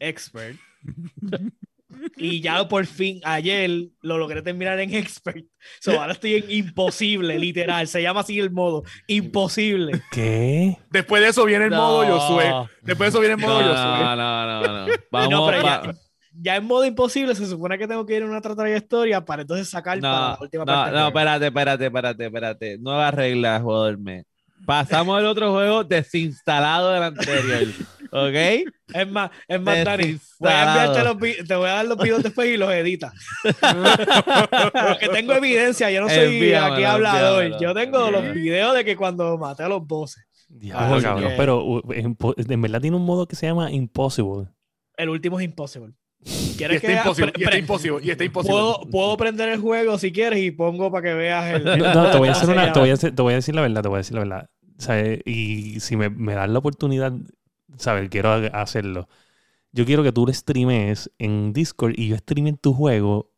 expert. 0.00 0.58
Y 2.16 2.40
ya 2.40 2.66
por 2.68 2.86
fin, 2.86 3.20
ayer 3.24 3.70
lo 4.00 4.18
logré 4.18 4.42
terminar 4.42 4.78
en 4.80 4.94
expert. 4.94 5.44
So, 5.80 6.00
ahora 6.00 6.12
estoy 6.12 6.34
en 6.36 6.50
imposible, 6.50 7.38
literal. 7.38 7.86
Se 7.86 8.02
llama 8.02 8.20
así 8.20 8.38
el 8.38 8.50
modo. 8.50 8.82
Imposible. 9.06 10.02
¿Qué? 10.10 10.76
Después 10.90 11.22
de 11.22 11.28
eso 11.28 11.44
viene 11.44 11.66
el 11.66 11.70
modo. 11.70 12.04
Josué. 12.18 12.52
Después 12.82 13.06
de 13.12 13.18
eso 13.18 13.20
viene 13.20 13.34
el 13.34 13.40
modo 13.40 13.60
No, 13.60 13.68
Josué. 13.68 14.04
no, 14.04 14.16
no, 14.16 14.46
no, 14.46 14.86
no. 14.86 14.92
Vamos, 15.10 15.30
No, 15.30 15.46
pero 15.46 15.62
va- 15.62 15.82
ya, 15.84 15.94
ya 16.34 16.56
en 16.56 16.64
modo 16.64 16.84
imposible 16.84 17.34
se 17.34 17.46
supone 17.46 17.78
que 17.78 17.86
tengo 17.86 18.04
que 18.06 18.16
ir 18.16 18.22
a 18.22 18.26
una 18.26 18.38
otra 18.38 18.56
trayectoria 18.56 19.24
para 19.24 19.42
entonces 19.42 19.68
sacar 19.68 20.00
para 20.00 20.12
la 20.30 20.38
última 20.40 20.64
no, 20.64 20.72
parte. 20.72 20.96
no, 20.96 21.06
espérate, 21.08 21.46
espérate, 21.46 21.84
espérate, 21.86 22.24
espérate. 22.26 22.78
Nuevas 22.78 23.14
reglas, 23.14 23.62
joderme. 23.62 24.24
Pasamos 24.66 25.18
al 25.18 25.26
otro 25.26 25.52
juego 25.52 25.84
desinstalado 25.84 26.92
del 26.92 27.02
anterior. 27.02 27.68
¿Ok? 28.10 28.68
Es 28.94 29.10
más, 29.10 29.30
es 29.48 29.60
más, 29.60 29.84
Dani, 29.84 30.18
voy 30.38 30.52
a 30.52 31.02
los 31.02 31.18
te 31.48 31.54
voy 31.54 31.68
a 31.68 31.72
dar 31.72 31.86
los 31.86 31.96
videos 31.96 32.22
después 32.22 32.48
y 32.48 32.56
los 32.58 32.70
editas. 32.70 33.12
Porque 33.42 35.08
tengo 35.10 35.32
evidencia, 35.32 35.90
yo 35.90 36.02
no 36.02 36.08
soy 36.08 36.34
Envíamelo, 36.34 36.74
aquí 36.74 36.84
hablador. 36.84 37.44
envíamelo. 37.44 37.60
Yo 37.60 37.74
tengo 37.74 38.10
los 38.10 38.34
videos 38.34 38.74
de 38.74 38.84
que 38.84 38.96
cuando 38.96 39.38
maté 39.38 39.62
a 39.62 39.68
los 39.68 39.86
bosses, 39.86 40.24
Diablo, 40.48 41.00
cabrón. 41.00 41.32
Pero 41.36 41.82
en, 41.92 42.60
verdad 42.60 42.80
tiene 42.80 42.96
un 42.96 43.06
modo 43.06 43.26
que 43.26 43.36
se 43.36 43.46
llama 43.46 43.70
Impossible. 43.70 44.48
el 44.98 45.08
último 45.08 45.40
es 45.40 45.46
imposible. 45.46 45.94
Y 46.24 46.54
¿Quieres 46.56 46.76
está 46.76 46.88
que 46.88 46.98
imposible. 46.98 47.32
Y 47.36 47.42
está 47.44 47.58
imposible. 47.58 47.98
Y 48.04 48.10
está 48.10 48.24
imposible. 48.24 48.52
puedo, 48.56 48.80
puedo 48.90 49.16
prender 49.16 49.48
el 49.48 49.58
juego 49.60 49.98
si 49.98 50.12
quieres 50.12 50.38
y 50.40 50.50
pongo 50.52 50.90
para 50.90 51.08
que 51.08 51.14
veas 51.14 51.54
el. 51.54 51.64
No, 51.64 51.94
no, 51.94 52.10
te 52.10 52.18
voy 52.18 52.28
a 52.28 52.32
hacer 52.32 52.46
¿cómo 52.46 52.60
se 52.60 52.64
una, 52.64 52.72
te 52.72 52.80
voy 52.80 52.90
a, 52.90 52.96
te 52.96 53.22
voy 53.22 53.32
a 53.32 53.36
decir 53.36 53.54
la 53.54 53.62
verdad, 53.62 53.82
te 53.82 53.88
voy 53.88 53.96
a 53.96 53.98
decir 53.98 54.14
la 54.14 54.20
verdad. 54.20 54.50
Y 55.24 55.80
si 55.80 55.96
me, 55.96 56.10
me 56.10 56.34
das 56.34 56.48
la 56.48 56.58
oportunidad, 56.58 57.12
¿sabes? 57.76 58.08
Quiero 58.08 58.30
ha- 58.30 58.46
hacerlo. 58.62 59.08
Yo 59.72 59.84
quiero 59.84 60.02
que 60.02 60.12
tú 60.12 60.26
lo 60.26 60.32
streames 60.32 61.10
en 61.18 61.52
Discord 61.52 61.94
y 61.96 62.08
yo 62.08 62.16
streame 62.16 62.50
en 62.50 62.56
tu 62.56 62.74
juego 62.74 63.30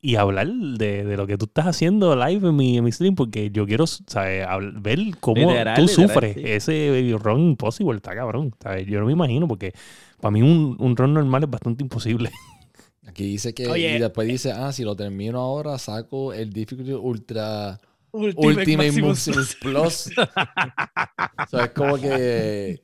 y 0.00 0.14
hablar 0.16 0.46
de, 0.48 1.04
de 1.04 1.16
lo 1.16 1.26
que 1.26 1.36
tú 1.38 1.46
estás 1.46 1.66
haciendo 1.66 2.14
live 2.14 2.48
en 2.48 2.54
mi, 2.56 2.76
en 2.78 2.84
mi 2.84 2.92
stream, 2.92 3.14
porque 3.16 3.50
yo 3.50 3.66
quiero, 3.66 3.86
¿sabes? 3.86 4.46
Ver 4.80 4.98
cómo 5.18 5.50
Literal, 5.50 5.74
tú 5.76 5.82
literal, 5.82 6.08
sufres 6.08 6.34
sí. 6.34 6.42
ese 6.44 7.16
run 7.18 7.40
imposible, 7.40 7.96
está 7.96 8.14
cabrón. 8.14 8.54
¿sabes? 8.62 8.86
Yo 8.86 9.00
no 9.00 9.06
me 9.06 9.12
imagino, 9.12 9.48
porque 9.48 9.72
para 10.20 10.30
mí 10.30 10.42
un, 10.42 10.76
un 10.78 10.96
run 10.96 11.14
normal 11.14 11.44
es 11.44 11.50
bastante 11.50 11.82
imposible. 11.82 12.30
Aquí 13.06 13.24
dice 13.24 13.54
que. 13.54 13.66
Oye. 13.68 13.96
Y 13.96 13.98
después 13.98 14.28
dice, 14.28 14.52
ah, 14.52 14.72
si 14.72 14.84
lo 14.84 14.94
termino 14.94 15.40
ahora, 15.40 15.78
saco 15.78 16.32
el 16.32 16.52
Difficulty 16.52 16.92
Ultra. 16.92 17.80
Ultimate, 18.12 18.46
Ultimate 18.46 18.76
Maximus. 18.76 19.28
Maximus 19.28 19.56
Plus. 19.56 20.10
o 20.18 21.50
sea, 21.50 21.64
es 21.64 21.70
como 21.70 21.96
que. 21.96 22.82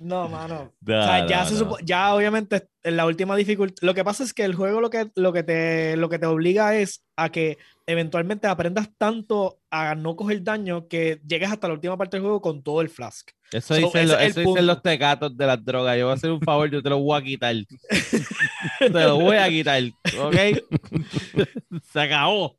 No, 0.00 0.28
mano. 0.28 0.72
No, 0.80 0.98
o 1.00 1.02
sea, 1.02 1.26
ya, 1.26 1.40
no, 1.42 1.46
se 1.48 1.54
no. 1.54 1.60
supo- 1.60 1.78
ya 1.84 2.14
obviamente 2.14 2.68
en 2.82 2.96
la 2.96 3.06
última 3.06 3.36
dificultad. 3.36 3.82
Lo 3.82 3.94
que 3.94 4.04
pasa 4.04 4.24
es 4.24 4.32
que 4.32 4.44
el 4.44 4.54
juego 4.54 4.80
lo 4.80 4.90
que, 4.90 5.10
lo, 5.14 5.32
que 5.32 5.42
te, 5.42 5.96
lo 5.96 6.08
que 6.08 6.18
te 6.18 6.26
obliga 6.26 6.74
es 6.76 7.04
a 7.16 7.30
que 7.30 7.58
eventualmente 7.86 8.46
aprendas 8.46 8.90
tanto 8.98 9.60
a 9.70 9.94
no 9.94 10.14
coger 10.16 10.42
daño 10.42 10.88
que 10.88 11.20
llegues 11.26 11.50
hasta 11.50 11.68
la 11.68 11.74
última 11.74 11.96
parte 11.96 12.16
del 12.16 12.22
juego 12.22 12.40
con 12.40 12.62
todo 12.62 12.80
el 12.80 12.88
flask. 12.90 13.30
Eso, 13.50 13.74
So, 13.74 13.80
dicen, 13.80 14.02
es 14.04 14.10
el 14.10 14.20
eso 14.26 14.40
dicen 14.40 14.66
los 14.66 14.82
tecatos 14.82 15.34
de 15.36 15.46
las 15.46 15.64
drogas. 15.64 15.96
Yo 15.96 16.04
voy 16.04 16.12
a 16.12 16.14
hacer 16.16 16.30
un 16.30 16.40
favor, 16.42 16.70
yo 16.70 16.82
te 16.82 16.90
lo 16.90 16.98
voy 16.98 17.18
a 17.18 17.24
quitar. 17.24 17.54
te 18.78 18.90
lo 18.90 19.18
voy 19.18 19.36
a 19.36 19.48
quitar, 19.48 19.82
¿ok? 20.18 20.34
Se 21.92 22.00
acabó. 22.00 22.58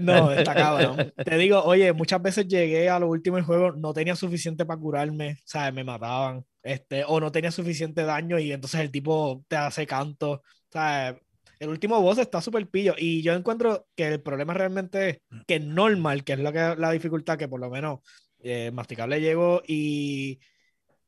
No, 0.00 0.30
está 0.30 0.54
cabrón. 0.54 1.12
Te 1.24 1.36
digo, 1.38 1.62
oye, 1.64 1.92
muchas 1.92 2.22
veces 2.22 2.46
llegué 2.46 2.88
a 2.88 2.98
lo 2.98 3.08
último 3.08 3.36
del 3.36 3.44
juego, 3.44 3.72
no 3.72 3.92
tenía 3.92 4.14
suficiente 4.14 4.64
para 4.64 4.78
curarme, 4.78 5.38
¿sabes? 5.44 5.72
Me 5.74 5.82
mataban, 5.82 6.44
este, 6.62 7.04
o 7.06 7.20
no 7.20 7.32
tenía 7.32 7.50
suficiente 7.50 8.04
daño 8.04 8.38
y 8.38 8.52
entonces 8.52 8.80
el 8.80 8.90
tipo 8.90 9.44
te 9.48 9.56
hace 9.56 9.86
canto, 9.86 10.42
¿sabes? 10.70 11.20
El 11.58 11.68
último 11.68 12.00
boss 12.00 12.18
está 12.18 12.40
súper 12.40 12.68
pillo 12.68 12.94
y 12.98 13.22
yo 13.22 13.34
encuentro 13.34 13.86
que 13.94 14.08
el 14.08 14.20
problema 14.20 14.52
realmente 14.54 15.08
es 15.08 15.18
que 15.46 15.60
normal, 15.60 16.24
que 16.24 16.32
es 16.32 16.40
lo 16.40 16.52
que, 16.52 16.74
la 16.76 16.90
dificultad 16.90 17.38
que 17.38 17.48
por 17.48 17.60
lo 17.60 17.70
menos 17.70 18.00
eh, 18.40 18.70
Masticable 18.72 19.20
llegó 19.20 19.62
y, 19.66 20.40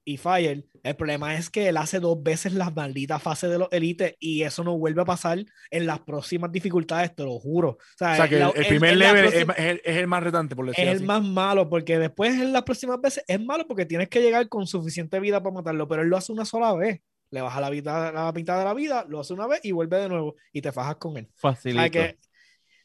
y 0.04 0.18
Fire, 0.18 0.64
el 0.82 0.96
problema 0.96 1.34
es 1.36 1.48
que 1.48 1.68
él 1.68 1.76
hace 1.78 1.98
dos 1.98 2.22
veces 2.22 2.52
las 2.52 2.74
malditas 2.74 3.22
fases 3.22 3.50
de 3.50 3.58
los 3.58 3.68
élites 3.72 4.14
y 4.18 4.42
eso 4.42 4.62
no 4.62 4.76
vuelve 4.76 5.00
a 5.02 5.04
pasar 5.06 5.42
en 5.70 5.86
las 5.86 6.00
próximas 6.00 6.52
dificultades, 6.52 7.14
te 7.14 7.22
lo 7.22 7.38
juro. 7.38 7.70
O 7.70 7.78
sea, 7.96 8.12
O 8.12 8.16
sea, 8.16 8.28
que 8.28 8.38
la- 8.38 8.50
el, 8.50 8.60
el 8.62 8.66
primer 8.66 8.92
en 8.92 8.98
la 8.98 9.12
level 9.12 9.24
es, 9.24 9.30
próxima- 9.44 9.52
es 9.54 9.64
el, 9.72 9.80
es 9.84 9.96
el 9.96 10.06
más 10.06 10.22
retante, 10.22 10.54
por 10.54 10.66
decirlo 10.66 10.90
es 10.92 11.00
el 11.00 11.06
más 11.06 11.22
malo, 11.22 11.68
porque 11.70 11.98
después 11.98 12.34
en 12.34 12.52
las 12.52 12.62
próximas 12.64 13.00
veces 13.00 13.24
es 13.26 13.40
malo 13.40 13.66
porque 13.66 13.86
tienes 13.86 14.08
que 14.08 14.20
llegar 14.20 14.48
con 14.48 14.66
suficiente 14.66 15.18
vida 15.20 15.42
para 15.42 15.54
matarlo, 15.54 15.88
pero 15.88 16.02
él 16.02 16.08
lo 16.08 16.16
hace 16.16 16.32
una 16.32 16.44
sola 16.44 16.74
vez. 16.74 17.00
Le 17.30 17.40
baja 17.40 17.60
la, 17.60 17.70
vida, 17.70 18.12
la 18.12 18.30
mitad 18.32 18.58
de 18.58 18.64
la 18.64 18.74
vida, 18.74 19.04
lo 19.08 19.18
hace 19.20 19.32
una 19.32 19.46
vez 19.48 19.58
y 19.64 19.72
vuelve 19.72 19.96
de 19.98 20.08
nuevo 20.08 20.36
y 20.52 20.60
te 20.62 20.70
fajas 20.70 20.96
con 20.96 21.16
él. 21.16 21.26
O 21.32 21.38
Facilito. 21.40 21.80
sea 21.80 21.90
que, 21.90 22.18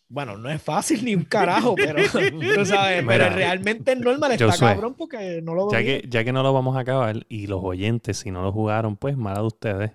bueno, 0.10 0.38
no 0.38 0.50
es 0.50 0.62
fácil 0.62 1.06
ni 1.06 1.16
un 1.16 1.24
carajo, 1.24 1.76
pero 1.76 2.02
tú 2.56 2.66
sabes, 2.66 3.04
Mira, 3.04 3.26
pero 3.26 3.36
realmente 3.36 3.92
es 3.92 4.00
normal, 4.00 4.32
está 4.32 4.46
Josué, 4.46 4.70
cabrón 4.70 4.96
porque 4.96 5.42
no 5.44 5.54
lo 5.54 5.72
Ya 5.72 5.84
que, 5.84 6.04
ya 6.10 6.24
que 6.24 6.34
no 6.34 6.42
lo 6.42 6.52
vamos 6.52 6.76
a 6.76 6.80
acabar 6.80 7.26
y 7.30 7.48
los 7.48 7.64
oyentes, 7.64 8.18
si 8.18 8.32
no 8.32 8.42
lo 8.42 8.52
jugaron, 8.52 8.98
pues 8.98 9.16
mala 9.16 9.40
de 9.42 9.48
ustedes. 9.48 9.92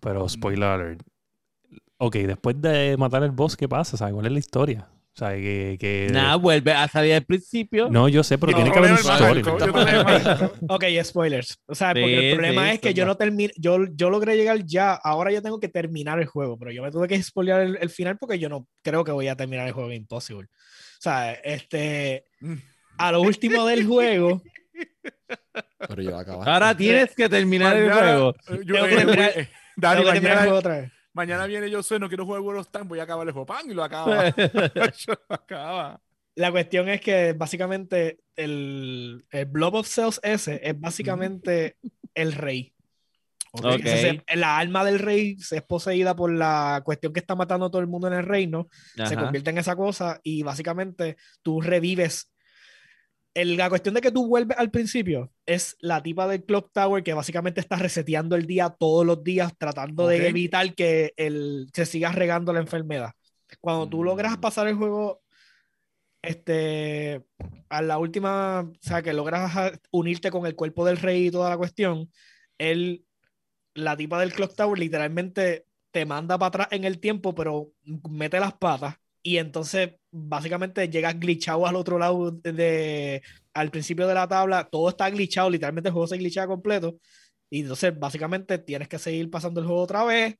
Pero 0.00 0.28
spoiler 0.28 0.68
alert. 0.68 1.02
Ok, 1.98 2.14
después 2.16 2.60
de 2.60 2.96
matar 2.96 3.22
el 3.24 3.32
boss, 3.32 3.56
¿qué 3.56 3.68
pasa? 3.68 3.96
¿Sabes 3.96 4.14
cuál 4.14 4.26
es 4.26 4.32
la 4.32 4.38
historia? 4.38 4.88
O 5.18 5.24
sea, 5.26 5.30
que... 5.34 5.76
que- 5.80 6.06
Nada, 6.12 6.36
vuelve 6.36 6.70
a 6.72 6.86
salir 6.86 7.12
al 7.14 7.24
principio. 7.24 7.88
No, 7.90 8.08
yo 8.08 8.22
sé, 8.22 8.38
pero 8.38 8.52
tiene 8.54 8.70
que 8.70 8.78
haber 8.78 8.92
un 8.92 8.98
story. 8.98 9.42
Ok, 10.68 10.84
spoilers. 11.02 11.58
O 11.66 11.74
sea, 11.74 11.88
porque 11.88 12.06
Sí, 12.06 12.14
el 12.26 12.34
problema 12.36 12.68
sí, 12.68 12.74
es 12.74 12.80
que 12.80 12.94
yo 12.94 13.04
no 13.04 13.16
terminé, 13.16 13.52
yo, 13.56 13.78
yo 13.96 14.10
logré 14.10 14.36
llegar 14.36 14.64
ya, 14.64 14.94
ahora 14.94 15.32
yo 15.32 15.42
tengo 15.42 15.58
que 15.58 15.68
terminar 15.68 16.20
el 16.20 16.26
juego, 16.26 16.56
pero 16.56 16.70
yo 16.70 16.84
me 16.84 16.92
tuve 16.92 17.08
que 17.08 17.20
spoilear 17.20 17.62
el, 17.62 17.78
el 17.80 17.90
final 17.90 18.16
porque 18.16 18.38
yo 18.38 18.48
no 18.48 18.68
creo 18.84 19.02
que 19.02 19.10
voy 19.10 19.26
a 19.26 19.34
terminar 19.34 19.66
el 19.66 19.72
juego 19.72 19.90
Impossible. 19.92 20.46
O 20.46 21.00
sea, 21.00 21.32
este, 21.32 22.24
a 22.96 23.10
lo 23.10 23.20
último 23.22 23.66
del 23.66 23.84
juego, 23.86 24.40
Pero 25.88 26.00
yo. 26.02 26.16
Ahora 26.44 26.76
tienes 26.76 27.12
que 27.16 27.28
terminar 27.28 27.76
el 27.76 27.90
juego. 27.92 28.34
eh, 28.50 28.60
yo- 28.64 28.74
Tengo 28.74 28.86
que 28.86 28.92
eh, 28.94 28.96
terminar- 28.98 29.32
eh, 29.34 29.48
tengo 29.80 30.04
mañana, 30.04 30.40
juego 30.42 30.58
otra 30.58 30.76
vez. 30.80 30.92
Mañana 31.18 31.44
viene 31.46 31.68
yo 31.70 31.82
sé, 31.82 31.98
no 31.98 32.08
quiero 32.08 32.24
jugar 32.24 32.40
World 32.40 32.60
of 32.60 32.68
Time, 32.70 32.84
voy 32.86 33.00
a 33.00 33.02
acabar 33.02 33.26
el 33.26 33.32
juego. 33.32 33.44
¡Pam! 33.46 33.70
Y 33.70 33.74
lo 33.74 33.84
acaba. 33.84 34.24
Lo 35.06 35.16
acaba. 35.28 36.00
La 36.36 36.50
cuestión 36.52 36.88
es 36.88 37.00
que 37.00 37.32
básicamente 37.32 38.20
el, 38.36 39.24
el 39.30 39.44
Blob 39.46 39.74
of 39.74 39.88
Cells 39.88 40.20
ese 40.22 40.60
es 40.62 40.78
básicamente 40.80 41.76
el 42.14 42.32
rey. 42.32 42.72
Ok. 43.50 43.80
Ese 43.84 44.22
se- 44.28 44.36
la 44.36 44.58
alma 44.58 44.84
del 44.84 44.98
rey 45.00 45.36
se 45.38 45.56
es 45.56 45.62
poseída 45.62 46.14
por 46.14 46.30
la 46.32 46.82
cuestión 46.84 47.12
que 47.12 47.20
está 47.20 47.34
matando 47.34 47.66
a 47.66 47.70
todo 47.70 47.80
el 47.82 47.88
mundo 47.88 48.06
en 48.06 48.14
el 48.14 48.24
reino. 48.24 48.68
se 48.94 49.02
Ajá. 49.02 49.16
convierte 49.16 49.50
en 49.50 49.58
esa 49.58 49.74
cosa 49.74 50.20
y 50.22 50.42
básicamente 50.42 51.16
tú 51.42 51.60
revives. 51.60 52.30
El- 53.40 53.56
la 53.56 53.68
cuestión 53.68 53.94
de 53.94 54.00
que 54.00 54.10
tú 54.10 54.26
vuelves 54.26 54.58
al 54.58 54.70
principio 54.70 55.32
es 55.46 55.76
la 55.80 56.02
tipa 56.02 56.26
del 56.26 56.44
Clock 56.44 56.72
Tower 56.72 57.02
que 57.02 57.14
básicamente 57.14 57.60
está 57.60 57.76
reseteando 57.76 58.34
el 58.36 58.46
día 58.46 58.70
todos 58.70 59.06
los 59.06 59.22
días 59.22 59.52
tratando 59.56 60.06
de 60.08 60.26
evitar 60.28 60.74
que 60.74 61.12
el, 61.16 61.68
se 61.72 61.86
siga 61.86 62.10
regando 62.12 62.52
la 62.52 62.60
enfermedad. 62.60 63.12
Cuando 63.60 63.88
tú 63.88 64.02
logras 64.04 64.36
Mm. 64.38 64.40
pasar 64.40 64.66
el 64.68 64.74
juego 64.74 65.22
este, 66.22 67.24
a 67.68 67.80
la 67.82 67.98
última, 67.98 68.60
o 68.62 68.72
sea, 68.80 69.02
que 69.02 69.12
logras 69.12 69.78
unirte 69.92 70.30
con 70.30 70.46
el 70.46 70.54
cuerpo 70.56 70.84
del 70.84 70.96
rey 70.96 71.26
y 71.26 71.30
toda 71.30 71.50
la 71.50 71.56
cuestión, 71.56 72.10
él, 72.58 73.04
la 73.74 73.96
tipa 73.96 74.18
del 74.20 74.32
Clock 74.32 74.54
Tower 74.56 74.78
literalmente 74.78 75.66
te 75.92 76.04
manda 76.04 76.36
para 76.38 76.48
atrás 76.48 76.68
en 76.72 76.84
el 76.84 76.98
tiempo, 76.98 77.34
pero 77.34 77.70
mete 78.10 78.40
las 78.40 78.52
patas 78.54 78.96
y 79.28 79.36
entonces 79.38 79.90
básicamente 80.10 80.88
llegas 80.88 81.18
glitchado 81.20 81.66
al 81.66 81.76
otro 81.76 81.98
lado 81.98 82.30
de, 82.30 83.20
al 83.52 83.70
principio 83.70 84.06
de 84.06 84.14
la 84.14 84.26
tabla, 84.26 84.68
todo 84.70 84.88
está 84.88 85.10
glitchado, 85.10 85.50
literalmente 85.50 85.88
el 85.88 85.92
juego 85.92 86.06
se 86.06 86.16
glitcha 86.16 86.46
completo 86.46 86.96
y 87.50 87.60
entonces 87.60 87.98
básicamente 87.98 88.58
tienes 88.58 88.88
que 88.88 88.98
seguir 88.98 89.28
pasando 89.30 89.60
el 89.60 89.66
juego 89.66 89.82
otra 89.82 90.04
vez. 90.04 90.36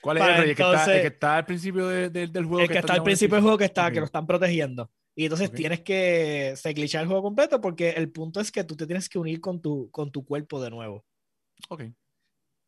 ¿Cuál 0.00 0.18
es 0.18 0.22
el 0.24 0.28
rey? 0.36 0.50
El 0.50 0.56
que, 0.56 0.62
está, 0.62 0.68
el 0.68 0.72
entonces- 0.74 1.00
que 1.00 1.06
está 1.08 1.36
al 1.38 1.46
principio 1.46 1.86
de- 1.88 2.10
de- 2.10 2.26
del 2.28 2.44
juego. 2.44 2.60
el 2.60 2.68
que 2.68 2.78
está 2.78 2.92
al 2.94 3.02
principio 3.02 3.34
del 3.36 3.42
juego 3.42 3.58
que 3.58 3.64
está, 3.64 3.86
Ok. 3.86 3.92
que 3.94 4.00
lo 4.00 4.06
están 4.06 4.26
protegiendo. 4.26 4.90
Y 5.14 5.24
entonces 5.24 5.48
Ok. 5.50 5.54
tienes 5.56 5.80
que 5.80 6.54
se 6.56 6.72
glitchar 6.72 7.02
el 7.02 7.08
juego 7.08 7.22
completo 7.22 7.60
porque 7.60 7.90
el 7.90 8.10
punto 8.10 8.40
es 8.40 8.50
que 8.52 8.64
tú 8.64 8.76
te 8.76 8.86
tienes 8.86 9.08
que 9.08 9.18
unir 9.18 9.40
con 9.40 9.60
tu, 9.60 9.90
con 9.90 10.10
tu 10.10 10.24
cuerpo 10.24 10.60
de 10.62 10.70
nuevo. 10.70 11.04
Ok. 11.68 11.82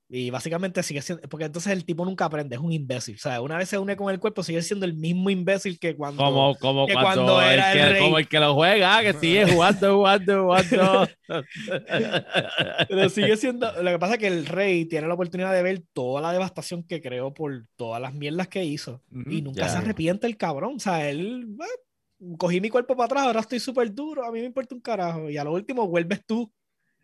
Y 0.06 0.28
básicamente 0.30 0.82
sigue 0.82 1.00
siendo, 1.00 1.26
porque 1.28 1.46
entonces 1.46 1.72
el 1.72 1.84
tipo 1.86 2.04
nunca 2.04 2.26
aprende, 2.26 2.56
es 2.56 2.60
un 2.60 2.70
imbécil. 2.72 3.14
O 3.16 3.18
sea, 3.18 3.40
una 3.40 3.56
vez 3.56 3.70
se 3.70 3.78
une 3.78 3.96
con 3.96 4.12
el 4.12 4.20
cuerpo, 4.20 4.42
sigue 4.42 4.60
siendo 4.62 4.84
el 4.84 4.94
mismo 4.94 5.30
imbécil 5.30 5.78
que 5.78 5.96
cuando... 5.96 6.22
Como, 6.22 6.54
como, 6.56 6.86
que 6.86 6.92
cuando, 6.92 7.24
cuando 7.24 7.42
el 7.42 7.54
era 7.54 7.72
el 7.72 7.78
que, 7.78 7.88
rey. 7.94 8.02
como 8.02 8.18
el 8.18 8.28
que 8.28 8.38
lo 8.38 8.54
juega, 8.54 9.00
que 9.02 9.14
sigue 9.14 9.50
jugando, 9.50 9.96
jugando, 9.96 10.42
jugando. 10.44 11.08
Pero 12.88 13.08
sigue 13.08 13.36
siendo. 13.36 13.70
Lo 13.82 13.90
que 13.90 13.98
pasa 13.98 14.14
es 14.14 14.18
que 14.20 14.26
el 14.26 14.46
rey 14.46 14.84
tiene 14.84 15.08
la 15.08 15.14
oportunidad 15.14 15.52
de 15.52 15.62
ver 15.62 15.82
toda 15.92 16.20
la 16.20 16.32
devastación 16.32 16.82
que 16.84 17.00
creó 17.00 17.32
por 17.32 17.64
todas 17.76 18.00
las 18.00 18.14
mierdas 18.14 18.48
que 18.48 18.64
hizo. 18.64 19.02
Y 19.26 19.42
nunca 19.42 19.62
Ya. 19.62 19.68
se 19.70 19.78
arrepiente 19.78 20.26
el 20.26 20.36
cabrón. 20.36 20.74
O 20.76 20.80
sea, 20.80 21.08
él. 21.08 21.56
eh, 21.60 22.34
cogí 22.38 22.60
mi 22.60 22.70
cuerpo 22.70 22.96
para 22.96 23.06
atrás, 23.06 23.22
ahora 23.24 23.40
estoy 23.40 23.60
súper 23.60 23.92
duro, 23.92 24.24
a 24.24 24.32
mí 24.32 24.40
me 24.40 24.46
importa 24.46 24.74
un 24.74 24.80
carajo. 24.80 25.30
Y 25.30 25.36
a 25.36 25.44
lo 25.44 25.52
último 25.52 25.86
vuelves 25.88 26.24
tú, 26.26 26.52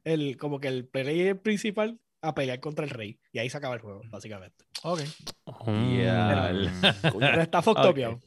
el, 0.04 0.36
como 0.36 0.60
que 0.60 0.68
el 0.68 0.86
player 0.86 1.40
principal, 1.40 1.98
a 2.22 2.34
pelear 2.34 2.60
contra 2.60 2.84
el 2.84 2.90
rey. 2.90 3.18
Y 3.32 3.38
ahí 3.38 3.48
se 3.50 3.56
acaba 3.56 3.74
el 3.74 3.80
juego, 3.80 4.02
básicamente. 4.10 4.64
Ok. 4.82 5.00
Ya. 5.66 6.52
Coño, 7.12 7.18
Pero 7.18 7.42
está 7.42 7.62
fucked 7.62 7.82
up, 7.82 7.90
Ok. 7.90 7.98
yo. 7.98 8.18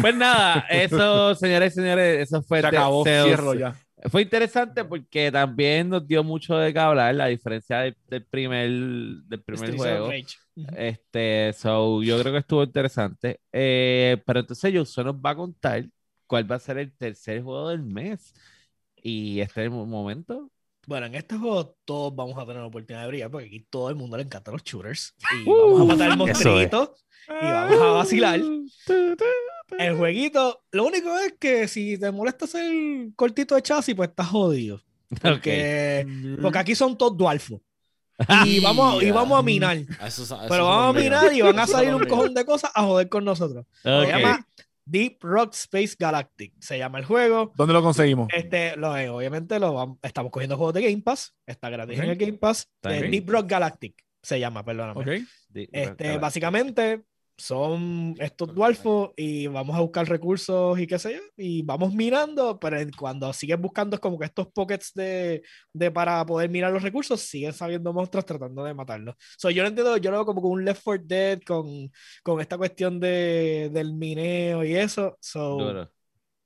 Pues 0.00 0.14
nada, 0.14 0.64
eso, 0.70 1.34
señores 1.34 1.74
y 1.74 1.76
señores, 1.76 2.22
eso 2.22 2.42
fue 2.42 2.58
Se 2.58 2.62
The 2.62 2.76
acabó, 2.76 3.04
cierro 3.04 3.54
ya. 3.54 3.76
Fue 4.10 4.22
interesante 4.22 4.82
porque 4.84 5.30
también 5.30 5.90
nos 5.90 6.06
dio 6.06 6.24
mucho 6.24 6.56
de 6.56 6.72
qué 6.72 6.78
hablar, 6.78 7.14
la 7.14 7.26
diferencia 7.26 7.80
del, 7.80 7.96
del 8.08 8.24
primer, 8.24 8.70
del 8.70 9.42
primer 9.42 9.76
juego. 9.76 10.10
Este, 10.76 11.52
so, 11.52 12.02
yo 12.02 12.18
creo 12.20 12.32
que 12.32 12.38
estuvo 12.38 12.62
interesante. 12.62 13.40
Eh, 13.52 14.22
pero 14.24 14.40
entonces 14.40 14.72
Yuso 14.72 15.04
nos 15.04 15.16
va 15.16 15.30
a 15.30 15.36
contar 15.36 15.84
cuál 16.26 16.50
va 16.50 16.56
a 16.56 16.60
ser 16.60 16.78
el 16.78 16.96
tercer 16.96 17.42
juego 17.42 17.68
del 17.68 17.82
mes. 17.82 18.32
Y 19.02 19.40
este 19.40 19.60
es 19.60 19.64
el 19.66 19.70
momento. 19.70 20.50
Bueno, 20.90 21.06
en 21.06 21.14
este 21.14 21.36
juego 21.38 21.76
todos 21.84 22.16
vamos 22.16 22.36
a 22.36 22.40
tener 22.44 22.56
la 22.62 22.66
oportunidad 22.66 23.02
de 23.02 23.06
brillar 23.06 23.30
porque 23.30 23.46
aquí 23.46 23.64
todo 23.70 23.90
el 23.90 23.94
mundo 23.94 24.16
le 24.16 24.24
encantan 24.24 24.54
los 24.54 24.64
shooters. 24.64 25.14
Y 25.44 25.48
vamos 25.48 25.80
a 25.82 25.84
matar 25.84 26.10
el 26.20 26.28
eso 26.28 26.60
es. 26.60 26.66
y 26.68 27.46
vamos 27.46 27.80
a 27.80 27.90
vacilar. 27.92 28.40
El 29.78 29.96
jueguito, 29.98 30.64
lo 30.72 30.84
único 30.84 31.16
es 31.16 31.34
que 31.38 31.68
si 31.68 31.96
te 31.96 32.10
molesta 32.10 32.46
hacer 32.46 32.72
cortito 33.14 33.54
de 33.54 33.62
chasis, 33.62 33.94
pues 33.94 34.08
estás 34.08 34.26
jodido. 34.26 34.80
Porque, 35.22 36.04
porque 36.42 36.58
aquí 36.58 36.74
son 36.74 36.98
todos 36.98 37.16
dualfos. 37.16 37.60
Y 38.44 38.58
vamos, 38.58 39.00
y 39.00 39.12
vamos 39.12 39.38
a 39.38 39.42
minar. 39.44 39.78
Pero 40.48 40.64
vamos 40.66 40.96
a 40.96 41.00
minar 41.00 41.32
y 41.32 41.40
van 41.40 41.58
a 41.60 41.68
salir 41.68 41.94
un 41.94 42.04
cojón 42.04 42.34
de 42.34 42.44
cosas 42.44 42.72
a 42.74 42.82
joder 42.82 43.08
con 43.08 43.24
nosotros. 43.24 43.64
Se 43.80 43.88
Ok. 43.88 44.08
llama 44.08 44.44
Deep 44.90 45.18
Rock 45.22 45.54
Space 45.54 45.94
Galactic. 45.98 46.52
Se 46.60 46.76
llama 46.78 46.98
el 46.98 47.04
juego. 47.04 47.52
¿Dónde 47.56 47.72
lo 47.74 47.82
conseguimos? 47.82 48.28
Este, 48.34 48.76
lo, 48.76 48.96
eh, 48.96 49.08
obviamente 49.08 49.58
lo 49.60 49.98
estamos 50.02 50.32
cogiendo 50.32 50.56
juegos 50.56 50.74
de 50.74 50.82
Game 50.82 51.02
Pass. 51.02 51.34
Está 51.46 51.70
gratis 51.70 51.98
en 51.98 52.10
el 52.10 52.16
Game 52.16 52.38
Pass. 52.38 52.68
Eh. 52.82 53.08
Deep 53.10 53.28
Rock 53.30 53.46
Galactic 53.48 53.94
se 54.22 54.38
llama, 54.40 54.64
perdóname. 54.64 55.00
Ok. 55.00 55.26
Di- 55.48 55.68
Este, 55.72 56.18
básicamente 56.18 57.04
son 57.40 58.14
estos 58.18 58.54
dwarfos 58.54 59.10
y 59.16 59.46
vamos 59.46 59.74
a 59.76 59.80
buscar 59.80 60.08
recursos 60.08 60.78
y 60.78 60.86
qué 60.86 60.98
sé 60.98 61.14
yo, 61.14 61.20
y 61.36 61.62
vamos 61.62 61.94
mirando, 61.94 62.58
pero 62.60 62.76
cuando 62.98 63.32
sigues 63.32 63.58
buscando 63.60 63.96
es 63.96 64.00
como 64.00 64.18
que 64.18 64.26
estos 64.26 64.48
pockets 64.48 64.92
de, 64.94 65.42
de 65.72 65.90
para 65.90 66.24
poder 66.26 66.50
mirar 66.50 66.72
los 66.72 66.82
recursos, 66.82 67.20
siguen 67.20 67.52
saliendo 67.52 67.92
monstruos 67.92 68.24
tratando 68.26 68.62
de 68.64 68.74
matarlos. 68.74 69.14
So, 69.38 69.50
yo 69.50 69.62
lo 69.62 69.68
entiendo, 69.68 69.96
yo 69.96 70.10
lo 70.10 70.18
veo 70.18 70.26
como 70.26 70.42
con 70.42 70.52
un 70.52 70.64
Left 70.64 70.82
4 70.84 71.06
Dead 71.06 71.40
con, 71.46 71.90
con 72.22 72.40
esta 72.40 72.56
cuestión 72.58 73.00
de, 73.00 73.70
del 73.72 73.94
mineo 73.94 74.64
y 74.64 74.76
eso. 74.76 75.16
So, 75.20 75.56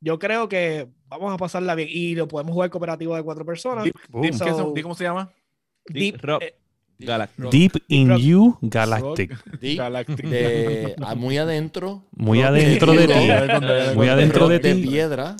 yo 0.00 0.18
creo 0.18 0.48
que 0.48 0.88
vamos 1.06 1.32
a 1.32 1.36
pasarla 1.36 1.74
bien 1.74 1.88
y 1.90 2.14
lo 2.14 2.28
podemos 2.28 2.52
jugar 2.52 2.70
cooperativo 2.70 3.16
de 3.16 3.22
cuatro 3.22 3.44
personas. 3.44 3.84
Deep- 4.22 4.38
So- 4.38 4.44
¿qué 4.44 4.54
se- 4.54 4.72
¿Di 4.74 4.82
cómo 4.82 4.94
se 4.94 5.04
llama? 5.04 5.32
Deep 5.86 6.20
Rock 6.22 6.42
eh, 6.42 6.54
Galactic. 6.98 7.50
Deep 7.50 7.72
in 7.88 8.08
Rock. 8.08 8.20
You 8.20 8.58
Galactic. 8.62 9.58
Deep, 9.60 9.78
Galactic. 9.78 10.26
de- 10.26 10.94
ah, 11.02 11.14
muy 11.14 11.38
adentro. 11.38 12.04
Muy 12.12 12.38
Rock 12.40 12.48
adentro 12.48 12.92
de 12.92 13.06
ti. 13.08 13.94
Muy 13.96 14.08
adentro 14.08 14.48
de 14.48 14.58
de 14.58 14.74
ti. 14.74 14.82
piedra. 14.88 15.36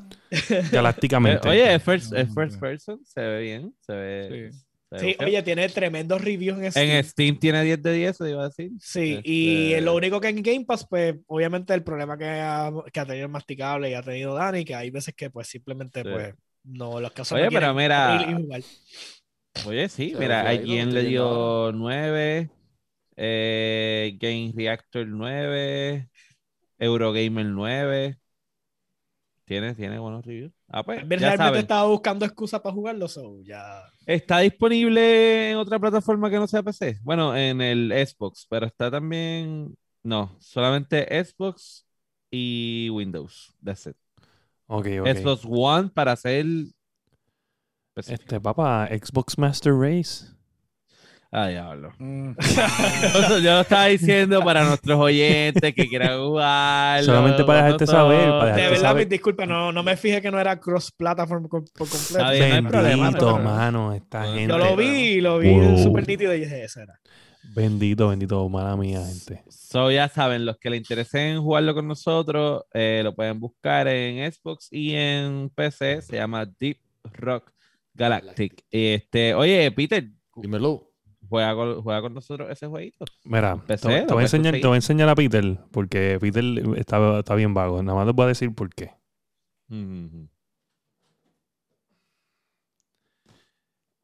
Galácticamente. 0.73 1.49
Oye, 1.49 1.75
es 1.75 1.83
first, 1.83 2.13
first 2.35 2.59
person, 2.59 3.01
se 3.05 3.21
ve 3.21 3.41
bien, 3.43 3.75
se 3.81 3.93
ve. 3.93 4.51
Sí. 4.97 5.17
oye, 5.19 5.43
tiene 5.43 5.69
tremendos 5.69 6.21
reviews 6.21 6.57
en 6.61 6.71
Steam. 6.71 6.89
En 6.91 7.05
Steam 7.05 7.39
tiene 7.39 7.65
10 7.65 7.83
de 7.83 7.93
10, 7.95 8.19
te 8.19 8.31
iba 8.31 8.43
a 8.45 8.49
decir. 8.49 8.71
Sí, 8.79 9.15
Este, 9.15 9.29
y 9.31 9.81
lo 9.81 9.95
único 9.97 10.21
que 10.21 10.29
en 10.29 10.41
Game 10.41 10.65
Pass, 10.65 10.87
pues 10.89 11.17
obviamente 11.27 11.75
el 11.75 11.83
problema 11.83 12.17
que 12.17 12.27
ha, 12.29 12.71
que 12.93 13.01
ha 13.01 13.05
tenido 13.07 13.27
el 13.27 13.33
masticable 13.33 13.91
y 13.91 13.95
ha 13.95 14.03
tenido 14.03 14.35
Dani, 14.35 14.65
que 14.65 14.75
hay 14.77 14.91
veces 14.91 15.13
que 15.17 15.31
pues 15.31 15.49
simplemente 15.49 16.03
Sí. 16.03 16.09
pues 16.13 16.35
no 16.63 17.01
los 17.01 17.11
casos 17.13 17.33
Oye, 17.37 17.45
no 17.47 17.51
pero 17.51 17.75
mira. 17.75 18.25
Oye, 19.67 19.89
sí, 19.89 20.11
Se 20.11 20.19
mira, 20.19 20.49
alguien 20.49 20.93
le 20.93 21.05
dio 21.05 21.73
9, 21.73 22.51
eh, 23.17 24.17
Game 24.21 24.53
Reactor 24.55 25.07
9, 25.07 26.09
Eurogamer 26.79 27.47
9. 27.47 28.19
Tiene, 29.45 29.75
tiene 29.75 29.99
buenos 29.99 30.25
reviews. 30.25 30.53
Ah, 30.69 30.83
pues, 30.83 31.01
ya 31.01 31.05
realmente 31.07 31.37
saben. 31.37 31.61
estaba 31.61 31.89
buscando 31.89 32.25
excusas 32.25 32.61
para 32.61 32.75
jugarlo, 32.75 33.09
so 33.09 33.43
ya. 33.43 33.85
Está 34.07 34.41
disponible 34.41 35.51
en 35.51 35.59
otra 35.59 35.79
plataforma 35.79 36.31
que 36.31 36.39
no 36.39 36.47
sea 36.47 36.63
PC. 36.63 36.99
Bueno, 37.03 37.37
en 37.37 37.61
el 37.61 37.93
Xbox, 38.07 38.47
pero 38.49 38.67
está 38.67 38.91
también. 38.91 39.77
No, 40.03 40.35
solamente 40.41 41.07
Xbox 41.25 41.87
y 42.31 42.89
Windows. 42.91 43.55
That's 43.63 43.87
it. 43.87 43.97
Ok, 44.67 44.87
ok. 45.01 45.09
Xbox 45.09 45.43
One 45.47 45.91
para 45.91 46.13
hacer. 46.13 46.45
PC. 47.95 48.15
Este, 48.15 48.41
papá, 48.41 48.89
Xbox 48.91 49.39
Master 49.39 49.73
Race. 49.75 50.27
Ah, 51.37 51.49
diablo. 51.49 51.91
Mm. 51.99 52.31
Yo 53.43 53.53
lo 53.55 53.61
estaba 53.63 53.87
diciendo 53.87 54.41
para 54.45 54.65
nuestros 54.65 54.97
oyentes 55.01 55.75
que 55.75 55.89
quieran 55.89 56.19
jugar. 56.21 57.03
Solamente 57.03 57.43
para 57.43 57.65
dejarte 57.65 57.87
saber, 57.89 58.29
para 58.31 58.55
De 58.55 58.63
verdad, 58.63 58.81
saber. 58.83 59.03
mis 59.07 59.11
disculpas, 59.11 59.49
no, 59.49 59.73
no 59.73 59.83
me 59.83 59.97
fijé 59.97 60.23
que 60.23 60.31
no 60.31 60.39
era 60.39 60.61
cross-platform 60.61 61.49
por, 61.49 61.65
por 61.73 61.89
completo. 61.89 62.31
Bien, 62.31 62.49
no 62.51 62.55
hay 62.55 62.63
problema, 62.63 63.05
Bendito, 63.07 63.39
mano, 63.39 63.93
esta 63.95 64.27
Yo 64.27 64.35
gente. 64.35 64.49
Yo 64.53 64.59
lo 64.59 64.77
vi, 64.77 65.21
lo 65.21 65.39
vi 65.41 65.51
Wow. 65.51 65.79
súper 65.83 66.07
nítido 66.07 66.33
y 66.35 66.41
dije, 66.41 66.65
ese 66.65 66.83
era. 66.83 67.01
Bendito, 67.55 68.09
bendito, 68.09 68.49
mala 68.49 68.77
mía, 68.77 69.01
gente. 69.05 69.43
So, 69.49 69.91
ya 69.91 70.09
saben, 70.09 70.47
los 70.47 70.57
que 70.59 70.71
le 70.71 70.77
interesen 70.77 71.43
jugarlo 71.43 71.75
con 71.75 71.89
nosotros, 71.89 72.63
eh, 72.73 73.01
lo 73.03 73.13
pueden 73.13 73.41
buscar 73.41 73.89
en 73.89 74.33
Xbox 74.33 74.69
y 74.71 74.95
en 74.95 75.51
PC. 75.51 76.01
Se 76.03 76.17
llama 76.17 76.47
Deep 76.47 76.79
Rock 77.15 77.51
Galactic. 77.95 78.65
Este, 78.71 79.35
oye, 79.35 79.71
Peter, 79.73 80.11
Dímelo. 80.37 80.91
juega 81.29 81.55
con, 81.55 81.83
juega 81.83 82.03
con 82.03 82.15
nosotros 82.15 82.51
ese 82.51 82.67
jueguito. 82.67 83.05
Mira, 83.25 83.55
te, 83.67 83.75
PC, 83.75 83.89
te 83.89 84.01
lo 84.07 84.15
voy 84.15 84.23
a 84.23 84.23
enseñar, 84.23 84.55
te 84.55 84.67
voy 84.67 84.75
a 84.75 84.77
enseñar 84.77 85.09
a 85.09 85.15
Peter, 85.15 85.59
porque 85.71 86.19
Peter 86.21 86.45
está, 86.77 87.21
está 87.21 87.35
bien 87.35 87.55
vago. 87.55 87.83
Nada 87.83 87.97
más 87.97 88.07
les 88.07 88.15
voy 88.15 88.25
a 88.25 88.29
decir 88.29 88.55
por 88.55 88.69
qué. 88.75 88.91
Ujú. 89.69 90.29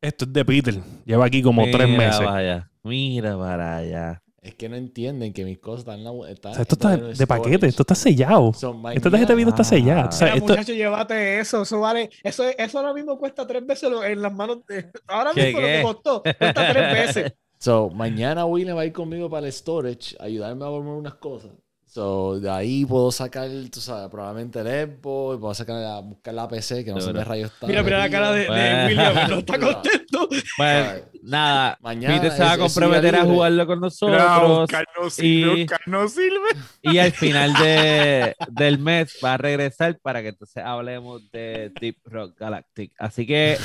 Esto 0.01 0.25
es 0.25 0.33
de 0.33 0.45
Peter. 0.45 0.75
Lleva 1.05 1.27
aquí 1.27 1.43
como 1.43 1.63
tres 1.71 1.89
meses. 1.89 2.21
para 2.21 2.37
allá. 2.37 2.71
Mira 2.83 3.37
para 3.37 3.77
allá. 3.77 4.23
Es 4.43 4.55
que 4.55 4.71
no 4.71 4.77
entienden 4.77 5.35
que 5.35 5.45
mis 5.45 5.59
cosas 5.59 5.81
están 5.81 5.99
en 5.99 6.05
la 6.05 6.31
están 6.31 6.53
O 6.53 6.55
sea, 6.55 6.63
esto 6.63 6.75
está 6.75 6.97
de 6.97 7.27
paquete, 7.27 7.67
esto 7.67 7.83
está 7.83 7.95
sellado. 7.95 8.55
So, 8.55 8.75
Esta 8.91 9.11
tarjeta 9.11 9.33
de 9.33 9.37
video 9.37 9.51
está 9.51 9.61
Ah. 9.63 9.65
sellada. 9.65 10.07
O 10.09 10.13
sea, 10.13 10.27
Mira, 10.29 10.37
esto, 10.39 10.49
muchacho, 10.55 10.73
llévate 10.73 11.39
eso, 11.41 11.63
eso 11.63 11.81
vale, 11.81 12.09
eso, 12.23 12.45
eso 12.57 12.79
ahora 12.79 12.95
mismo 12.95 13.19
cuesta 13.19 13.47
tres 13.47 13.67
veces 13.67 13.91
lo- 13.91 14.03
en 14.03 14.23
las 14.23 14.33
manos 14.33 14.65
de, 14.67 14.91
ahora 15.09 15.33
¿Qué, 15.35 15.45
mismo 15.47 15.61
lo 15.61 15.67
qué? 15.67 15.73
que 15.77 15.83
costó, 15.83 16.23
cuesta 16.23 16.73
tres 16.73 16.93
veces. 17.15 17.33
So, 17.63 17.91
mañana 17.91 18.47
William 18.47 18.75
va 18.75 18.81
a 18.81 18.87
ir 18.87 18.93
conmigo 18.95 19.29
para 19.29 19.45
el 19.47 19.53
storage, 19.53 20.17
ayudarme 20.19 20.65
a 20.65 20.69
volver 20.69 20.95
unas 20.95 21.15
cosas. 21.17 21.51
So, 21.93 22.39
de 22.39 22.49
ahí 22.49 22.85
puedo 22.87 23.11
sacar, 23.11 23.49
tú 23.73 23.81
sabes, 23.81 24.09
probablemente 24.11 24.61
el 24.61 24.91
Xbox, 24.93 25.41
puedo 25.41 25.55
sacar 25.55 25.75
la, 25.75 25.99
buscar 25.99 26.35
la 26.35 26.47
PC, 26.47 26.85
que 26.85 26.93
no 26.93 27.01
sé 27.01 27.13
qué 27.13 27.25
rayos 27.25 27.51
está. 27.53 27.67
Mira, 27.67 27.83
mira 27.83 27.99
la 27.99 28.09
cara 28.09 28.31
de, 28.31 28.43
de. 28.49 28.87
William, 28.87 29.29
no 29.29 29.39
está 29.39 29.59
contento. 29.59 30.29
Pues 30.57 31.03
nada, 31.25 31.77
Mañana 31.81 32.15
Peter 32.15 32.31
se 32.31 32.45
va 32.45 32.53
a 32.53 32.59
comprometer 32.59 33.17
a 33.17 33.25
jugarlo 33.25 33.67
con 33.67 33.81
nosotros. 33.81 34.23
Oscar 34.23 34.87
no 35.01 35.11
sirve, 35.11 35.59
y- 35.59 35.63
Oscar 35.65 35.81
no 35.87 36.09
sirve. 36.09 36.49
Y 36.83 36.99
al 36.99 37.11
final 37.25 37.55
de, 37.55 38.37
del 38.53 38.79
mes 38.79 39.19
va 39.25 39.35
a 39.35 39.37
regresar 39.39 39.99
para 39.99 40.23
que 40.23 40.29
entonces 40.29 40.63
hablemos 40.65 41.29
de 41.33 41.73
Deep 41.81 41.97
Rock 42.05 42.39
Galactic. 42.39 42.93
Así 42.99 43.27
que. 43.27 43.59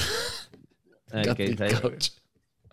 Ay, 1.11 1.25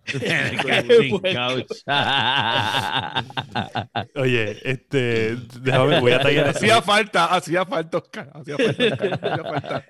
Oye, 4.17 4.59
este, 4.69 5.37
déjame, 5.61 6.01
voy 6.01 6.13
a 6.13 6.21
tallar 6.21 6.49
Hacía 6.49 6.83
falta, 6.83 7.27
hacía 7.27 7.65
falta, 7.65 7.99
Oscar. 7.99 8.31
Hacía 8.35 8.57
falta, 8.57 8.85
Oscar, 8.85 9.13
hacía 9.23 9.45
falta. 9.45 9.85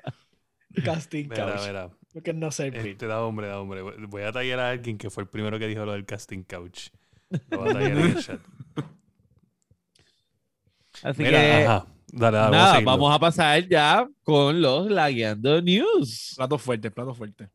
Casting 0.85 1.29
Mira, 1.29 1.53
couch. 1.53 1.67
mira. 1.67 1.91
Porque 2.13 2.33
no 2.35 2.51
sé. 2.51 2.69
Este, 2.75 3.07
da 3.07 3.23
hombre, 3.23 3.47
da 3.49 3.61
hombre. 3.61 3.83
Voy 3.83 4.23
a 4.23 4.33
tallar 4.33 4.61
a 4.61 4.71
alguien 4.71 4.99
que 4.99 5.11
fue 5.11 5.23
el 5.25 5.29
primero 5.29 5.59
que 5.59 5.67
dijo 5.67 5.85
lo 5.85 5.93
del 5.93 6.05
casting 6.05 6.43
couch. 6.45 6.89
Lo 7.51 7.59
voy 7.61 7.71
a 7.71 7.73
tallar 7.73 7.91
en 7.93 7.99
el 7.99 8.17
chat. 8.25 8.41
Así 11.03 11.23
Mira, 11.23 11.41
que. 11.41 11.65
ajá. 11.65 11.87
Dale, 12.15 12.37
dale, 12.37 12.57
Nada, 12.57 12.73
seguirlo. 12.73 12.91
vamos 12.93 13.15
a 13.15 13.19
pasar 13.19 13.67
ya 13.67 14.07
con 14.23 14.61
los 14.61 14.91
Lagueando 14.91 15.63
News. 15.63 16.35
Plato 16.37 16.59
fuerte, 16.59 16.91
plato 16.91 17.15
fuerte. 17.15 17.49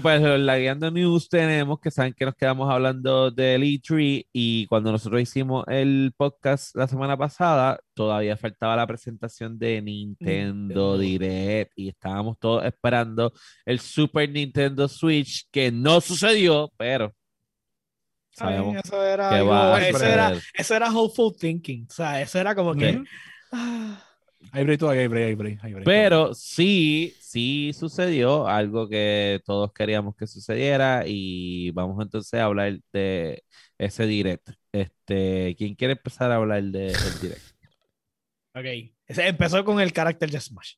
Bueno, 0.00 0.20
pues 0.20 0.30
los 0.30 0.40
Lagueando 0.40 0.90
News 0.92 1.28
tenemos 1.28 1.80
que 1.80 1.90
saben 1.90 2.12
que 2.12 2.24
nos 2.24 2.34
quedamos 2.36 2.70
hablando 2.70 3.32
del 3.32 3.62
E3 3.62 4.28
y 4.32 4.66
cuando 4.66 4.92
nosotros 4.92 5.20
hicimos 5.20 5.64
el 5.66 6.12
podcast 6.16 6.76
la 6.76 6.86
semana 6.86 7.16
pasada, 7.16 7.80
todavía 7.94 8.36
faltaba 8.36 8.76
la 8.76 8.86
presentación 8.86 9.58
de 9.58 9.82
Nintendo 9.82 10.96
Nintendo. 10.96 10.98
Direct 10.98 11.72
y 11.74 11.88
estábamos 11.88 12.38
todos 12.38 12.64
esperando 12.64 13.32
el 13.64 13.80
Super 13.80 14.30
Nintendo 14.30 14.86
Switch 14.86 15.48
que 15.50 15.72
no 15.72 16.00
sucedió, 16.00 16.70
pero 16.76 17.12
sabemos 18.30 18.76
Ay, 18.76 18.80
eso 18.84 19.02
era, 19.04 19.28
que 19.30 19.34
algo- 19.36 19.50
va 19.50 19.76
a 19.76 19.88
eso, 19.88 20.04
era, 20.04 20.32
eso 20.54 20.74
era 20.76 20.92
hopeful 20.92 21.34
thinking. 21.36 21.86
O 21.90 21.92
sea, 21.92 22.20
eso 22.20 22.38
era 22.38 22.54
como 22.54 22.74
que. 22.74 23.02
Ah, 23.50 24.00
Hay 24.52 24.64
break 24.64 24.78
todavía, 24.80 25.02
hay 25.02 25.08
break, 25.08 25.26
hay 25.28 25.34
break. 25.34 25.58
hay 25.64 25.72
break. 25.74 25.84
Pero 25.84 26.32
sí, 26.34 27.14
sí 27.20 27.72
sucedió 27.78 28.46
algo 28.48 28.88
que 28.88 29.40
todos 29.44 29.72
queríamos 29.72 30.14
que 30.16 30.26
sucediera 30.26 31.02
y 31.06 31.70
vamos 31.72 32.00
entonces 32.02 32.38
a 32.40 32.44
hablar 32.44 32.78
de 32.92 33.42
ese 33.78 34.06
direct. 34.06 34.48
Este, 34.72 35.54
¿quién 35.58 35.74
quiere 35.74 35.92
empezar 35.94 36.30
a 36.32 36.36
hablar 36.36 36.62
de, 36.62 36.92
del 36.92 37.20
direct? 37.20 37.42
ok. 38.54 38.92
Ese 39.06 39.26
empezó 39.28 39.64
con 39.64 39.80
el 39.80 39.92
carácter 39.92 40.30
de 40.30 40.40
Smash. 40.40 40.74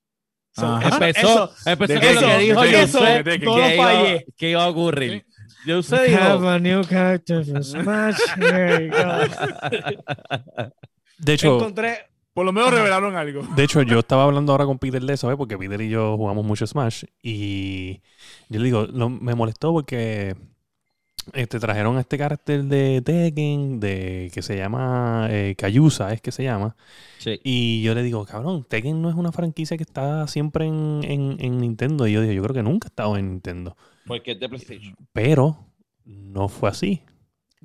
So, 0.53 0.79
eso- 0.81 0.95
Empezó, 0.97 1.55
eso- 1.55 1.55
empezó 1.71 1.93
de 1.95 2.01
con 2.01 2.15
lo 2.15 2.21
Tekken, 2.21 2.39
que 2.39 2.45
dijo 2.45 2.61
de 2.61 3.23
de 3.23 3.39
todo 3.39 3.57
que 3.57 3.61
lo 3.61 3.75
iba, 3.75 3.85
fallé. 3.85 4.27
que 4.37 4.51
iba 4.51 4.65
a 4.65 4.69
ocurrir. 4.69 5.27
Josué 5.67 6.09
dijo, 6.09 6.21
Have 6.23 6.49
a 6.49 6.59
new 6.59 6.83
character 6.85 7.45
for 7.45 7.63
Smash. 7.63 8.17
There 8.39 8.87
you 8.87 8.93
go. 8.93 10.65
De 11.19 11.35
hecho, 11.35 11.57
Encontré. 11.57 12.10
Por 12.35 12.47
lo 12.47 12.53
menos 12.53 12.71
revelaron 12.73 13.17
algo. 13.17 13.43
de 13.57 13.65
hecho, 13.65 13.83
yo 13.83 13.99
estaba 13.99 14.25
hablando 14.25 14.53
ahora 14.53 14.65
con 14.67 14.79
Peter 14.79 15.03
de 15.03 15.15
eso, 15.15 15.31
¿eh? 15.33 15.37
porque 15.37 15.59
Peter 15.59 15.81
y 15.81 15.89
yo 15.89 16.17
jugamos 16.17 16.45
mucho 16.45 16.67
Smash. 16.67 17.05
Y 17.23 18.01
yo 18.49 18.59
le 18.61 18.65
digo, 18.65 18.87
lo- 18.87 19.11
me 19.11 19.35
molestó 19.35 19.73
porque 19.73 20.37
este, 21.35 21.59
trajeron 21.61 21.97
a 21.97 22.01
este 22.01 22.17
carácter 22.17 22.65
de 22.65 23.03
Tekken, 23.03 23.79
de, 23.81 24.31
que 24.33 24.43
se 24.43 24.57
llama 24.57 25.27
eh, 25.31 25.55
Kayusa, 25.59 26.13
es 26.13 26.21
que 26.23 26.33
se 26.33 26.45
llama. 26.45 26.77
Sí. 27.19 27.41
Y 27.45 27.83
yo 27.83 27.95
le 27.95 28.03
digo, 28.03 28.25
cabrón, 28.25 28.65
Tekken 28.69 29.03
no 29.03 29.11
es 29.11 29.17
una 29.17 29.33
franquicia 29.33 29.77
que 29.77 29.83
está 29.83 30.27
siempre 30.29 30.67
en, 30.67 31.01
en- 31.05 31.37
en 31.41 31.59
Nintendo. 31.59 32.07
Y 32.07 32.13
yo 32.13 32.21
digo, 32.23 32.33
yo 32.33 32.43
creo 32.45 32.55
que 32.55 32.63
nunca 32.63 32.87
ha 32.87 32.91
estado 32.91 33.17
en 33.17 33.29
Nintendo. 33.29 33.77
porque 34.07 34.33
es 34.33 34.41
de 34.41 34.49
PlayStation. 34.49 34.97
Pero 35.13 35.59
no 36.05 36.49
fue 36.49 36.71
así. 36.71 37.03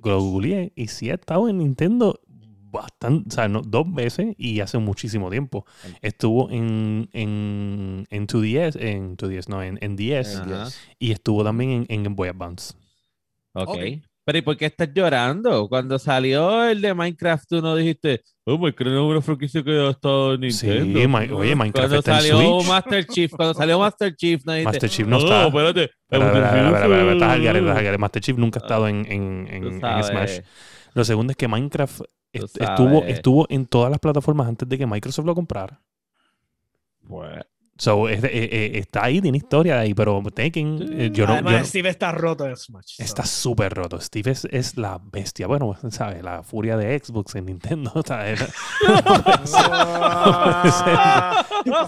Lo 0.04 0.20
googleé 0.20 0.74
y 0.76 0.88
sí 0.88 1.10
ha 1.10 1.14
estado 1.16 1.48
en 1.48 1.60
Nintendo 1.60 2.20
bastante, 2.76 3.28
o 3.28 3.32
sea, 3.32 3.48
no, 3.48 3.62
dos 3.62 3.92
veces 3.94 4.36
y 4.38 4.60
hace 4.62 4.78
muchísimo 4.78 5.30
tiempo. 5.30 5.66
Estuvo 6.02 6.50
en, 6.52 7.10
en, 7.14 8.06
en 8.10 8.28
2DS, 8.28 8.78
en 8.80 9.18
2DS, 9.18 9.48
no, 9.50 9.62
en, 9.64 9.78
en 9.82 9.96
DS 9.96 10.36
En 10.36 10.42
Ajá. 10.54 10.64
10. 10.66 10.80
y 11.00 11.12
estuvo 11.12 11.44
también 11.44 11.72
en, 11.72 11.86
en 11.90 12.04
Game 12.04 12.16
Boy 12.16 12.30
Advance. 12.30 12.74
Ok. 13.54 13.70
Ok. 13.70 13.80
Pero 14.28 14.40
¿y 14.40 14.42
por 14.42 14.58
qué 14.58 14.66
estás 14.66 14.90
llorando? 14.92 15.70
Cuando 15.70 16.00
salió 16.00 16.64
el 16.68 16.82
de 16.82 16.96
Minecraft, 16.96 17.48
tú 17.48 17.62
no 17.62 17.76
dijiste, 17.76 18.24
oh, 18.46 18.58
Minecraft 18.58 18.92
no 18.92 19.06
es 19.06 19.12
una 19.12 19.22
franquicia 19.22 19.64
que 19.64 19.70
ha 19.80 19.92
estado 19.92 20.34
en 20.34 20.52
Sí, 20.52 20.66
Nintendo. 20.68 21.10
Ma- 21.10 21.20
oye, 21.32 21.56
Minecraft 21.56 21.74
cuando 21.90 21.96
está 22.00 22.12
en 22.16 22.22
salió 22.22 22.38
Switch. 22.60 22.68
Master 22.68 23.06
Chief, 23.06 23.32
cuando 23.32 23.54
salió 23.54 23.78
Master 23.78 24.16
Chief, 24.16 24.42
no 24.44 24.54
dijiste, 24.54 24.72
Master 24.72 24.90
Chief 24.90 25.08
no 25.08 25.18
"Oh, 25.18 25.20
está. 25.20 25.46
espérate. 25.46 25.88
Tú 26.10 26.20
garete. 27.80 27.98
Master 28.00 28.22
Chief 28.24 28.38
nunca 28.40 28.60
ha 28.60 28.64
estado 28.64 28.88
en, 28.88 29.06
en, 29.12 29.48
en- 29.48 29.64
en. 29.86 30.04
Smash. 30.04 30.40
Lo 30.96 31.04
segundo 31.06 31.30
es 31.30 31.38
que 31.38 31.48
Minecraft 31.48 32.02
estuvo, 32.36 33.04
estuvo 33.04 33.46
en 33.50 33.66
todas 33.66 33.90
las 33.90 34.00
plataformas 34.00 34.48
antes 34.48 34.68
de 34.68 34.78
que 34.78 34.86
Microsoft 34.86 35.26
lo 35.26 35.36
comprara. 35.36 35.82
Pues, 37.08 37.44
So, 37.78 38.08
es 38.08 38.22
de- 38.22 38.30
eh, 38.30 38.50
eh, 38.52 38.72
está 38.80 39.04
ahí, 39.04 39.20
tiene 39.20 39.38
historia 39.38 39.80
ahí, 39.82 39.94
pero 39.94 40.24
Tekken, 40.34 40.80
eh, 40.98 41.10
yo 41.12 41.28
no, 41.28 41.34
Además, 41.34 41.52
yo 41.54 41.60
no- 41.60 41.66
Steve 41.66 41.90
está 41.90 42.14
roto 42.14 42.48
en 42.48 42.56
Smash. 42.56 42.96
so. 42.96 43.04
está 43.04 43.26
súper 43.26 43.74
roto. 43.74 44.00
Steve 44.00 44.32
es, 44.32 44.46
es 44.50 44.78
la 44.78 45.02
bestia. 45.12 45.46
Bueno, 45.48 45.76
¿sabes? 45.92 46.24
La 46.24 46.42
furia 46.44 46.78
de 46.78 46.98
Xbox 46.98 47.36
en 47.36 47.48
Nintendo. 47.48 47.92
¿sabes? 48.06 48.40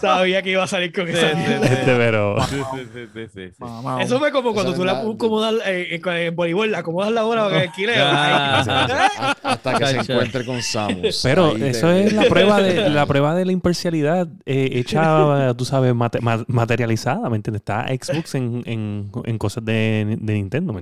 Sabía 0.02 0.42
que 0.42 0.52
iba 0.52 0.64
a 0.64 0.68
salir 0.68 0.92
con 0.92 1.08
Sí, 1.08 1.14
esa 1.14 1.30
sí, 1.30 1.68
sí. 1.68 1.76
Pero. 1.86 2.36
sí, 2.48 2.56
sí, 2.56 2.62
sí, 2.94 3.00
sí, 3.14 3.28
sí, 3.34 3.42
sí. 3.58 3.66
Eso 4.02 4.20
fue 4.20 4.32
como 4.32 4.54
cuando 4.54 4.72
Eso 4.74 4.82
tú 4.84 4.88
es 4.88 4.94
la- 4.94 5.02
acomodas 5.02 5.56
eh, 5.66 6.00
en, 6.04 6.36
voleibol, 6.36 6.72
le 6.72 6.78
acomodas 6.78 7.12
la 7.12 7.24
bola 7.24 7.46
para 7.46 7.62
que 7.62 7.68
alquile. 7.68 7.96
Hasta- 7.98 9.78
que 9.78 9.86
se 9.86 10.00
encuentre 10.14 10.46
con 10.46 10.62
Samus. 10.62 11.22
Pero 11.24 11.52
Ahí 11.56 11.64
eso 11.64 11.88
te- 11.88 12.06
es 12.08 12.14
la 12.14 12.24
prueba 12.24 12.62
de 12.62 12.90
la 12.90 13.06
prueba 13.06 13.36
de 13.36 13.46
la 13.46 13.52
imparcialidad 13.52 14.28
eh, 14.46 14.70
hecha, 14.74 15.54
tú 15.56 15.66
sabes, 15.66 15.77
mate- 15.94 16.22
ma- 16.22 16.44
materializada, 16.48 17.30
¿me 17.30 17.36
entiendes? 17.38 17.62
Está 17.62 17.88
Xbox 17.88 18.36
en, 18.36 18.64
en, 18.66 19.12
en 19.26 19.38
cosas 19.38 19.64
de, 19.66 20.18
de 20.20 20.34
Nintendo. 20.34 20.80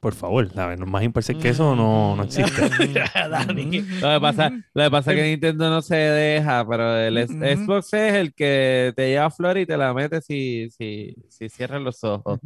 Por 0.00 0.14
favor, 0.14 0.50
¿sabes? 0.52 0.78
Más 0.80 1.02
imparcial 1.02 1.38
que 1.38 1.48
eso 1.50 1.74
no, 1.76 2.16
no 2.16 2.22
existe. 2.24 2.62
Dani. 3.30 3.80
Lo 4.00 4.14
que 4.14 4.20
pasa, 4.20 4.50
lo 4.74 4.84
que 4.84 4.90
pasa 4.90 5.12
es 5.12 5.16
que 5.18 5.22
Nintendo 5.30 5.70
no 5.70 5.82
se 5.82 5.96
deja, 5.96 6.66
pero 6.68 6.96
el 6.98 7.18
es-. 7.18 7.30
Xbox 7.30 7.92
es 7.94 8.14
el 8.14 8.34
que 8.34 8.92
te 8.96 9.08
lleva 9.08 9.30
flor 9.30 9.58
y 9.58 9.66
te 9.66 9.76
la 9.76 9.92
mete 9.94 10.20
si, 10.20 10.68
si, 10.70 11.14
si 11.28 11.48
cierras 11.48 11.80
los 11.82 12.02
ojos. 12.04 12.38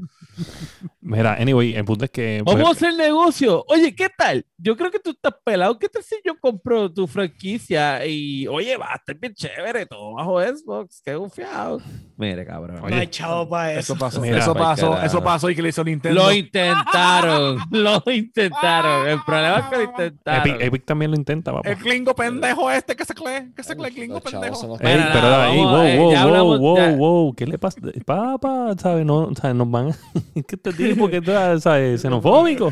Mira, 1.01 1.35
anyway, 1.35 1.75
el 1.75 1.85
punto 1.85 2.05
es 2.05 2.11
que. 2.11 2.43
pues, 2.45 2.57
Vamos 2.57 2.69
a 2.69 2.73
hacer 2.73 2.95
negocio. 2.97 3.65
Oye, 3.69 3.95
¿qué 3.95 4.09
tal? 4.17 4.45
Yo 4.59 4.77
creo 4.77 4.91
que 4.91 4.99
tú 4.99 5.11
estás 5.11 5.35
pelado. 5.45 5.79
¿Qué 5.79 5.89
tal 5.89 6.03
si 6.03 6.17
yo 6.25 6.39
compro 6.39 6.93
tu 6.93 7.07
franquicia 7.07 8.05
y, 8.07 8.47
oye, 8.47 8.77
va 8.77 8.93
a 8.93 8.97
estar 8.97 9.17
bien 9.19 9.35
chévere, 9.35 9.87
todo 9.87 10.15
bajo 10.15 10.41
Xbox? 10.41 11.01
Qué 11.05 11.15
confiado. 11.15 11.80
Mire, 12.21 12.45
cabrón. 12.45 12.83
No 12.87 12.95
hay 12.95 13.07
chavo 13.07 13.49
para 13.49 13.73
eso. 13.73 13.95
Eso 13.95 13.97
pasó, 13.97 14.21
Mira, 14.21 14.39
eso 14.39 14.53
pa'l 14.53 14.63
pasó, 14.63 15.03
eso 15.03 15.25
pasó 15.25 15.49
y 15.49 15.55
que 15.55 15.63
le 15.63 15.71
hizo 15.71 15.83
Nintendo. 15.83 16.23
Lo 16.23 16.31
intentaron, 16.31 17.59
lo 17.71 18.03
intentaron. 18.13 19.09
El 19.09 19.21
problema 19.25 19.59
es 19.61 19.65
que 19.65 19.77
lo 19.77 19.83
intentaron. 19.85 20.49
Epic, 20.51 20.61
Epic 20.61 20.85
también 20.85 21.13
lo 21.13 21.17
intenta, 21.17 21.51
papá. 21.51 21.67
El 21.67 21.79
clingo 21.79 22.15
pendejo 22.15 22.71
este 22.71 22.95
que 22.95 23.07
se 23.07 23.15
cree, 23.15 23.51
que 23.57 23.63
se 23.63 23.75
cree, 23.75 23.91
clingo 23.91 24.21
pendejo. 24.21 24.79
Ey, 24.81 24.97
Mira, 24.97 25.11
pero 25.15 25.23
nada, 25.23 25.47
ahí, 25.47 25.57
vamos, 25.57 25.73
wow, 25.73 25.87
eh, 25.87 25.99
wow, 25.99 26.17
hablamos, 26.17 26.59
wow, 26.59 26.77
ya. 26.77 26.89
wow, 26.91 26.97
wow, 26.99 27.35
¿qué 27.35 27.47
le 27.47 27.59
pasa? 27.59 27.81
Papá, 28.05 28.75
¿sabes? 28.77 29.07
No, 29.07 29.35
¿sabes? 29.35 29.57
Nos 29.57 29.71
van. 29.71 29.95
¿Qué 30.35 30.57
este 30.57 30.73
tipo 30.75 31.09
que 31.09 31.23
¿sabes? 31.59 32.03
Xenofóbico. 32.03 32.71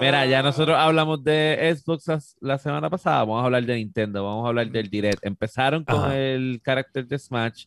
Mira, 0.00 0.26
ya 0.26 0.42
nosotros 0.42 0.76
hablamos 0.76 1.22
de 1.22 1.76
Xbox 1.76 2.36
la 2.40 2.58
semana 2.58 2.90
pasada, 2.90 3.18
vamos 3.20 3.42
a 3.42 3.44
hablar 3.44 3.64
de 3.64 3.76
Nintendo, 3.76 4.24
vamos 4.24 4.44
a 4.44 4.48
hablar 4.48 4.68
del 4.70 4.90
Direct. 4.90 5.24
Empezaron 5.24 5.84
con 5.84 5.96
Ajá. 5.96 6.18
el 6.18 6.60
carácter 6.62 7.06
de 7.06 7.18
Smash. 7.18 7.66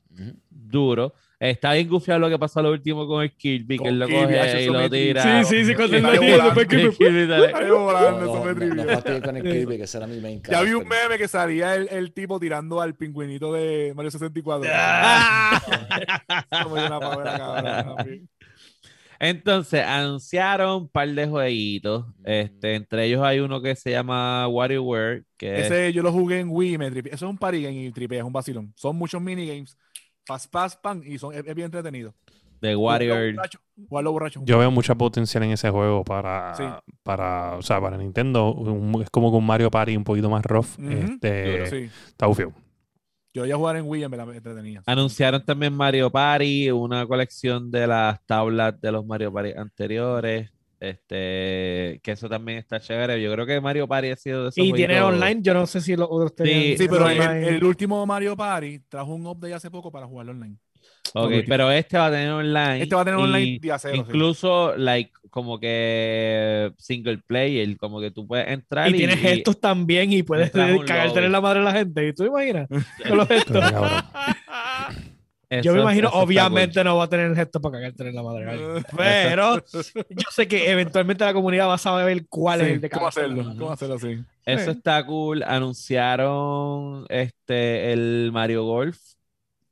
Duro. 0.71 1.13
Está 1.39 1.73
bien 1.73 1.89
gufiado 1.89 2.19
lo 2.19 2.29
que 2.29 2.37
pasó 2.37 2.61
lo 2.61 2.71
último 2.71 3.07
con 3.07 3.23
el 3.23 3.35
Kirby, 3.35 3.79
que 3.79 3.87
él 3.87 3.97
lo 3.97 4.05
Kirby, 4.05 4.21
coge 4.21 4.39
hacho, 4.39 4.59
y 4.59 4.65
lo 4.67 4.89
tira. 4.91 5.43
Sí, 5.43 5.49
sí, 5.49 5.65
sí, 5.65 5.75
cuando 5.75 5.97
él 5.97 6.03
lo 6.03 6.11
después 6.11 6.67
Kirby 6.97 7.27
volando, 7.71 8.25
eso 8.25 8.45
me 8.45 8.53
trivió. 8.53 8.75
no 8.75 8.83
fastidies 8.91 9.21
con 9.23 9.37
el 9.37 9.43
Kirby, 9.43 9.77
que 9.77 9.83
ese 9.83 9.97
era 9.97 10.05
mi 10.07 10.19
main 10.19 10.41
Ya 10.43 10.61
vi 10.61 10.73
un 10.73 10.87
meme 10.87 11.17
que 11.17 11.27
salía 11.27 11.75
el, 11.75 11.87
el 11.89 12.13
tipo 12.13 12.39
tirando 12.39 12.79
al 12.79 12.93
pingüinito 12.95 13.53
de 13.53 13.91
Mario 13.95 14.11
64. 14.11 14.69
Ah. 14.71 15.61
Una 16.69 16.99
pavera, 16.99 17.37
cabrón. 17.37 18.29
Entonces, 19.23 19.83
anunciaron 19.85 20.81
un 20.81 20.87
par 20.89 21.07
de 21.07 21.27
jueguitos. 21.27 22.05
Este, 22.23 22.73
entre 22.73 23.05
ellos 23.05 23.21
hay 23.21 23.39
uno 23.39 23.61
que 23.61 23.75
se 23.75 23.91
llama 23.91 24.47
WarioWare, 24.47 25.25
que 25.37 25.59
es- 25.59 25.65
Ese 25.67 25.93
yo 25.93 26.01
lo 26.01 26.11
jugué 26.11 26.39
en 26.39 26.49
Wii 26.49 26.73
y 26.73 26.77
me 26.79 26.89
tripe. 26.89 27.09
Eso 27.13 27.25
es 27.25 27.29
un 27.29 27.37
party 27.37 27.61
game 27.61 27.83
y 27.85 27.91
tripea, 27.91 28.19
es 28.19 28.25
un 28.25 28.33
vacilón. 28.33 28.73
Son 28.75 28.95
muchos 28.95 29.21
minigames. 29.21 29.77
Fast, 30.25 30.51
fast, 30.51 30.81
pan 30.81 31.01
y 31.05 31.17
son, 31.17 31.33
es, 31.33 31.45
es 31.45 31.55
bien 31.55 31.65
entretenido. 31.65 32.13
de 32.61 32.75
Jugarlo 32.75 33.07
WarioWare. 33.07 33.35
borracho. 33.89 34.41
Yo 34.45 34.59
veo 34.59 34.69
mucha 34.69 34.93
potencial 34.93 35.41
en 35.43 35.49
ese 35.51 35.71
juego 35.71 36.03
para, 36.03 36.53
Sí. 36.53 36.63
para 37.01 37.55
o 37.57 37.61
sea, 37.63 37.81
para 37.81 37.97
Nintendo. 37.97 38.53
Un- 38.53 39.01
es 39.01 39.09
como 39.09 39.31
que 39.31 39.37
un 39.37 39.45
Mario 39.47 39.71
Party 39.71 39.97
un 39.97 40.03
poquito 40.03 40.29
más 40.29 40.43
rough. 40.43 40.77
Ujú. 40.77 40.89
este, 40.91 41.65
Sí. 41.67 41.89
Está 42.09 42.27
bufio. 42.27 42.53
Yo 43.33 43.41
voy 43.43 43.51
a 43.51 43.55
jugar 43.55 43.77
en 43.77 43.85
Wii 43.87 44.03
y 44.03 44.07
me 44.09 44.17
la 44.17 44.23
entretenía. 44.25 44.83
Anunciaron 44.85 45.43
también 45.43 45.73
Mario 45.73 46.11
Party, 46.11 46.69
una 46.69 47.07
colección 47.07 47.71
de 47.71 47.87
las 47.87 48.23
tablas 48.27 48.79
de 48.79 48.91
los 48.91 49.05
Mario 49.07 49.33
Party 49.33 49.53
anteriores. 49.57 50.51
Este, 50.81 51.99
que 52.01 52.13
eso 52.13 52.27
también 52.27 52.57
está 52.57 52.79
chévere. 52.79 53.21
Yo 53.21 53.31
creo 53.31 53.45
que 53.45 53.61
Mario 53.61 53.87
Party 53.87 54.09
ha 54.09 54.15
sido 54.15 54.43
de 54.43 54.49
esos 54.49 54.65
Y 54.65 54.73
tiene 54.73 54.99
online, 54.99 55.39
yo 55.43 55.53
no 55.53 55.67
sé 55.67 55.79
si 55.79 55.95
los 55.95 56.07
otros 56.09 56.33
tenían. 56.33 56.75
Sí, 56.75 56.87
pero 56.89 57.07
el, 57.07 57.63
último 57.63 58.03
Mario 58.07 58.35
Party 58.35 58.79
trajo 58.89 59.13
un 59.13 59.27
update 59.27 59.53
hace 59.53 59.69
poco 59.69 59.91
para 59.91 60.07
jugarlo 60.07 60.31
online. 60.31 60.57
Ok, 61.13 61.31
pero 61.47 61.71
este 61.71 61.99
va 61.99 62.07
a 62.07 62.11
tener 62.11 62.31
online. 62.31 62.81
Este 62.81 62.95
va 62.95 63.01
a 63.01 63.05
tener 63.05 63.19
y 63.19 63.23
online 63.23 63.59
día 63.59 63.77
cero. 63.77 63.93
sí. 63.93 63.99
Incluso, 63.99 64.75
like, 64.75 65.11
como 65.29 65.59
que 65.59 66.71
single 66.79 67.19
player, 67.27 67.77
como 67.77 68.01
que 68.01 68.09
tú 68.09 68.25
puedes 68.25 68.47
entrar 68.47 68.89
Y 68.89 68.93
tienes 68.93 69.19
gestos 69.19 69.59
también 69.59 70.11
y 70.11 70.23
puedes 70.23 70.49
a 70.55 70.85
cagarte 70.85 71.23
en 71.23 71.31
la 71.31 71.41
madre 71.41 71.59
de 71.59 71.65
la 71.65 71.73
gente. 71.73 72.07
¿Y 72.07 72.13
tú 72.13 72.25
imaginas? 72.25 72.67
Con 73.07 73.17
los 73.17 73.27
gestos. 73.27 73.63
Eso- 75.51 75.63
Yo 75.63 75.73
me 75.75 75.81
imagino, 75.81 76.09
obviamente 76.13 76.81
no 76.83 76.95
va 76.95 77.03
a 77.03 77.09
tener 77.09 77.25
el 77.27 77.35
gesto 77.35 77.59
para 77.59 77.73
cagarte 77.73 78.07
en 78.07 78.15
la 78.15 78.23
madre. 78.23 78.49
alguien. 78.49 78.85
Pero 78.95 79.57
yo 80.09 80.27
sé 80.31 80.47
que 80.47 80.71
eventualmente 80.71 81.25
la 81.25 81.33
comunidad 81.33 81.67
va 81.67 81.73
a 81.73 81.77
saber 81.77 82.25
cuál 82.29 82.61
es 82.61 82.67
el 82.69 82.81
de 82.81 82.89
¿Cómo 82.89 83.07
hacerlo? 83.07 83.43
¿Cómo 83.57 83.71
hacerlo 83.73 83.95
así? 83.95 84.17
Eso 84.45 84.71
Sí. 84.71 84.77
está 84.77 85.05
cool. 85.05 85.43
Anunciaron 85.43 87.05
este 87.09 87.91
el 87.93 88.29
Mario 88.31 88.63
Golf, 88.63 88.97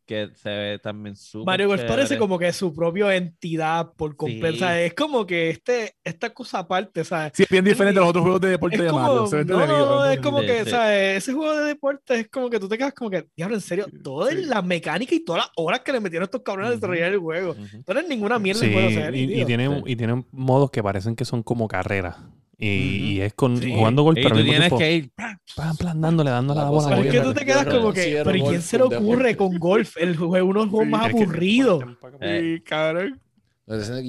que 0.09 0.31
se 0.33 0.49
ve 0.49 0.79
también 0.79 1.15
súper 1.15 1.45
Mario 1.45 1.67
Golf 1.67 1.83
parece 1.83 2.17
como 2.17 2.39
que 2.39 2.51
su 2.51 2.73
propia 2.73 3.15
entidad 3.15 3.93
por 3.95 4.15
completo. 4.15 4.47
Sí. 4.47 4.55
O 4.55 4.57
sea, 4.57 4.81
es 4.81 4.95
como 4.95 5.23
que 5.27 5.51
este, 5.51 5.93
esta 6.03 6.31
cosa 6.33 6.57
aparte, 6.59 7.03
¿sabes? 7.03 7.33
Sí, 7.35 7.43
es 7.43 7.49
bien 7.49 7.63
diferente 7.63 7.99
a 7.99 8.01
los 8.01 8.09
otros 8.09 8.23
juegos 8.23 8.41
de 8.41 8.49
deporte 8.49 8.81
de 8.81 8.91
Mario. 8.91 9.27
Se 9.27 9.35
ve 9.35 9.45
no, 9.45 9.67
no, 9.67 10.05
es 10.09 10.19
como 10.19 10.39
Sí, 10.39 10.47
que, 10.47 10.63
sí. 10.65 10.71
¿sabes? 10.71 11.17
Ese 11.17 11.33
juego 11.33 11.55
de 11.55 11.63
deporte 11.65 12.15
es 12.21 12.27
como 12.27 12.49
que 12.49 12.59
tú 12.59 12.67
te 12.67 12.75
quedas 12.79 12.95
como 12.95 13.11
que, 13.11 13.27
diablo, 13.37 13.53
en 13.55 13.61
serio, 13.61 13.85
todas 14.03 14.33
sí. 14.33 14.45
las 14.45 14.65
mecánicas 14.65 15.13
y 15.13 15.23
todas 15.23 15.43
las 15.43 15.51
horas 15.57 15.81
que 15.81 15.91
le 15.91 15.99
metieron 15.99 16.23
estos 16.23 16.41
cabrones 16.41 16.69
a 16.69 16.73
Ujú. 16.73 16.79
desarrollar 16.79 17.11
el 17.13 17.19
juego. 17.19 17.51
Ujú. 17.51 17.83
No 17.87 17.93
eres 17.95 18.09
ninguna 18.09 18.39
mierda 18.39 18.61
Sí, 18.61 18.65
el 18.65 18.73
juego, 18.73 19.15
y, 19.15 19.41
y 19.41 19.45
tienen, 19.45 19.75
Sí. 19.75 19.91
y 19.91 19.95
tienen 19.95 20.25
modos 20.31 20.71
que 20.71 20.81
parecen 20.81 21.15
que 21.15 21.23
son 21.25 21.43
como 21.43 21.67
carreras. 21.67 22.15
Y, 22.61 23.21
es 23.21 23.33
con 23.35 23.57
Sí. 23.57 23.73
jugando 23.73 24.03
golf, 24.03 24.17
Y 24.17 24.23
pero 24.23 24.35
tú 24.35 24.41
tienes 24.43 24.59
tiempo, 24.59 24.77
que 24.77 24.93
ir. 24.93 25.11
plan, 25.55 25.77
plan, 25.77 26.01
dándole, 26.01 26.29
dándole 26.29 26.59
a 26.59 26.63
la 26.63 26.69
La 26.69 26.75
bola. 26.75 26.89
Pero 26.89 27.01
es 27.03 27.11
que 27.13 27.21
tú 27.21 27.33
te 27.33 27.45
quedas 27.45 27.65
como 27.65 27.93
que, 27.93 28.21
pero 28.23 28.35
¿y 28.37 28.41
quién 28.41 28.61
se 28.61 28.77
le 28.77 28.83
ocurre 28.83 29.37
con 29.37 29.57
golf? 29.57 29.95
El 29.97 30.17
juego, 30.17 30.45
uno 30.47 30.59
de 30.59 30.65
los 30.65 30.71
juegos 30.71 30.89
más 30.89 31.05
aburridos. 31.09 31.83
Eh, 32.19 32.55
Sí, 32.57 32.63
cabrón. 32.63 33.19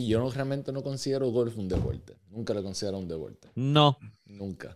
Yo 0.06 0.18
no, 0.20 0.30
realmente 0.30 0.72
no 0.72 0.82
considero 0.82 1.28
golf 1.30 1.56
un 1.58 1.68
deporte. 1.68 2.14
Nunca 2.30 2.52
lo 2.54 2.62
considero 2.62 2.98
un 2.98 3.06
deporte. 3.06 3.48
No, 3.54 3.98
Nunca. 4.26 4.74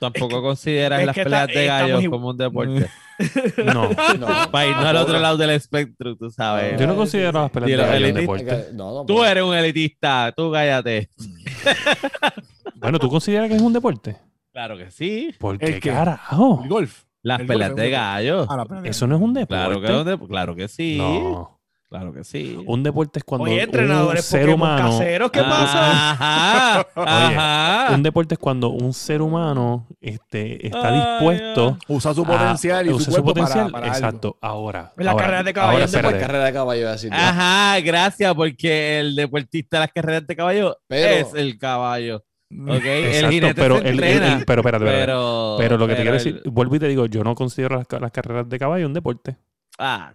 tampoco 0.00 0.42
consideras 0.42 1.00
es 1.00 1.06
las 1.06 1.14
peleas 1.14 1.48
está- 1.48 1.58
de 1.60 1.66
estamos 1.66 1.90
gallos 1.92 2.10
como 2.10 2.28
un 2.30 2.36
deporte. 2.36 2.90
No, 3.64 3.90
No, 4.18 4.50
Para 4.50 4.66
irnos 4.66 4.84
al 4.86 4.96
otro 4.96 5.20
lado 5.20 5.36
del 5.36 5.50
espectro, 5.50 6.16
tú 6.16 6.30
sabes. 6.32 6.80
yo 6.80 6.86
no 6.88 6.96
considero 6.96 7.42
las 7.42 7.50
peleas 7.50 7.70
de 7.70 7.86
gallo 7.86 8.08
un 8.08 8.14
deporte. 8.14 8.66
No, 8.72 8.92
no, 8.94 9.06
Tú 9.06 9.14
pues, 9.16 9.30
eres 9.30 9.44
un 9.44 9.54
elitista, 9.54 10.32
tú 10.36 10.50
cállate. 10.50 11.08
Bueno, 12.76 12.98
¿tú 12.98 13.08
consideras 13.08 13.48
que 13.48 13.56
es 13.56 13.62
un 13.62 13.72
deporte? 13.72 14.16
Claro 14.52 14.76
que 14.76 14.90
sí. 14.90 15.34
¿Por 15.38 15.54
¿El 15.54 15.60
qué 15.60 15.80
qué? 15.80 15.90
carajo? 15.90 16.60
El 16.62 16.68
golf. 16.68 17.02
Las 17.22 17.40
El 17.40 17.46
peleas 17.46 17.70
golf 17.70 17.80
de 17.80 17.86
un 17.86 17.92
gallos. 17.92 18.46
Ah. 18.50 18.66
Eso 18.84 19.06
no 19.06 19.16
es 19.16 19.22
un 19.22 19.32
deporte. 19.34 19.54
Claro 19.64 19.80
que, 19.80 19.86
es 19.86 19.92
un 19.92 20.04
de- 20.04 20.28
claro 20.28 20.54
que 20.54 20.68
sí. 20.68 20.96
No. 20.98 21.50
Claro 21.88 22.12
que 22.12 22.24
sí. 22.24 22.58
Un 22.66 22.82
deporte 22.82 23.20
es 23.20 23.24
cuando 23.24 23.44
Oye, 23.44 23.54
un 23.54 23.60
entrenadores 23.60 24.24
ser 24.24 24.40
Pokémon 24.46 24.60
humano 24.68 24.90
caseros, 24.98 25.30
¿qué 25.30 25.40
pasa? 25.42 26.10
Ajá, 26.10 26.86
ajá. 26.96 27.94
un 27.94 28.02
deporte 28.02 28.34
es 28.34 28.38
cuando 28.40 28.70
un 28.70 28.92
ser 28.92 29.22
humano 29.22 29.86
este, 30.00 30.66
está 30.66 30.88
Ay, 30.88 30.96
dispuesto 31.20 31.78
Usa 31.86 32.12
su 32.12 32.22
a 32.22 32.26
potencial 32.26 32.86
y 32.86 32.90
usar 32.90 33.14
su 33.14 33.22
cuerpo 33.22 33.34
para, 33.44 33.54
para 33.70 33.84
algo. 33.86 33.86
exacto 33.96 34.38
ahora 34.40 34.92
En 34.96 35.04
la 35.04 35.12
ahora, 35.12 35.24
carrera 35.24 35.42
de 35.44 35.52
caballo, 35.52 35.72
ahora, 35.72 35.84
espérate. 35.84 36.18
carrera 36.18 36.44
de 36.46 36.52
caballo. 36.52 36.88
Ajá, 37.12 37.80
gracias, 37.80 38.34
porque 38.34 38.98
el 39.00 39.14
deportista 39.14 39.76
de 39.76 39.80
las 39.82 39.92
carreras 39.92 40.26
de 40.26 40.34
caballo 40.36 40.76
Pero- 40.88 41.14
es 41.28 41.34
el 41.34 41.58
caballo. 41.58 42.24
¿Ok? 42.62 42.84
el 42.84 43.04
Exacto, 43.06 43.30
jinete 43.30 43.54
pero, 43.62 43.78
se 43.80 43.88
el- 43.88 44.02
el- 44.04 44.22
el- 44.22 44.44
pero 44.46 44.60
espérate, 44.60 44.84
espérate. 44.84 45.06
pero, 45.06 45.56
Pero 45.58 45.78
lo 45.78 45.86
que 45.88 45.94
te 45.94 46.02
quiero 46.02 46.14
decir, 46.16 46.40
el- 46.44 46.50
vuelvo 46.50 46.76
y 46.76 46.78
te 46.78 46.88
digo, 46.88 47.06
yo 47.06 47.24
no 47.24 47.34
considero 47.34 47.76
las, 47.76 47.86
ca- 47.86 47.98
las 48.00 48.10
carreras 48.12 48.48
de 48.48 48.58
caballo 48.58 48.86
un 48.86 48.92
deporte. 48.94 49.36
ah, 49.78 50.12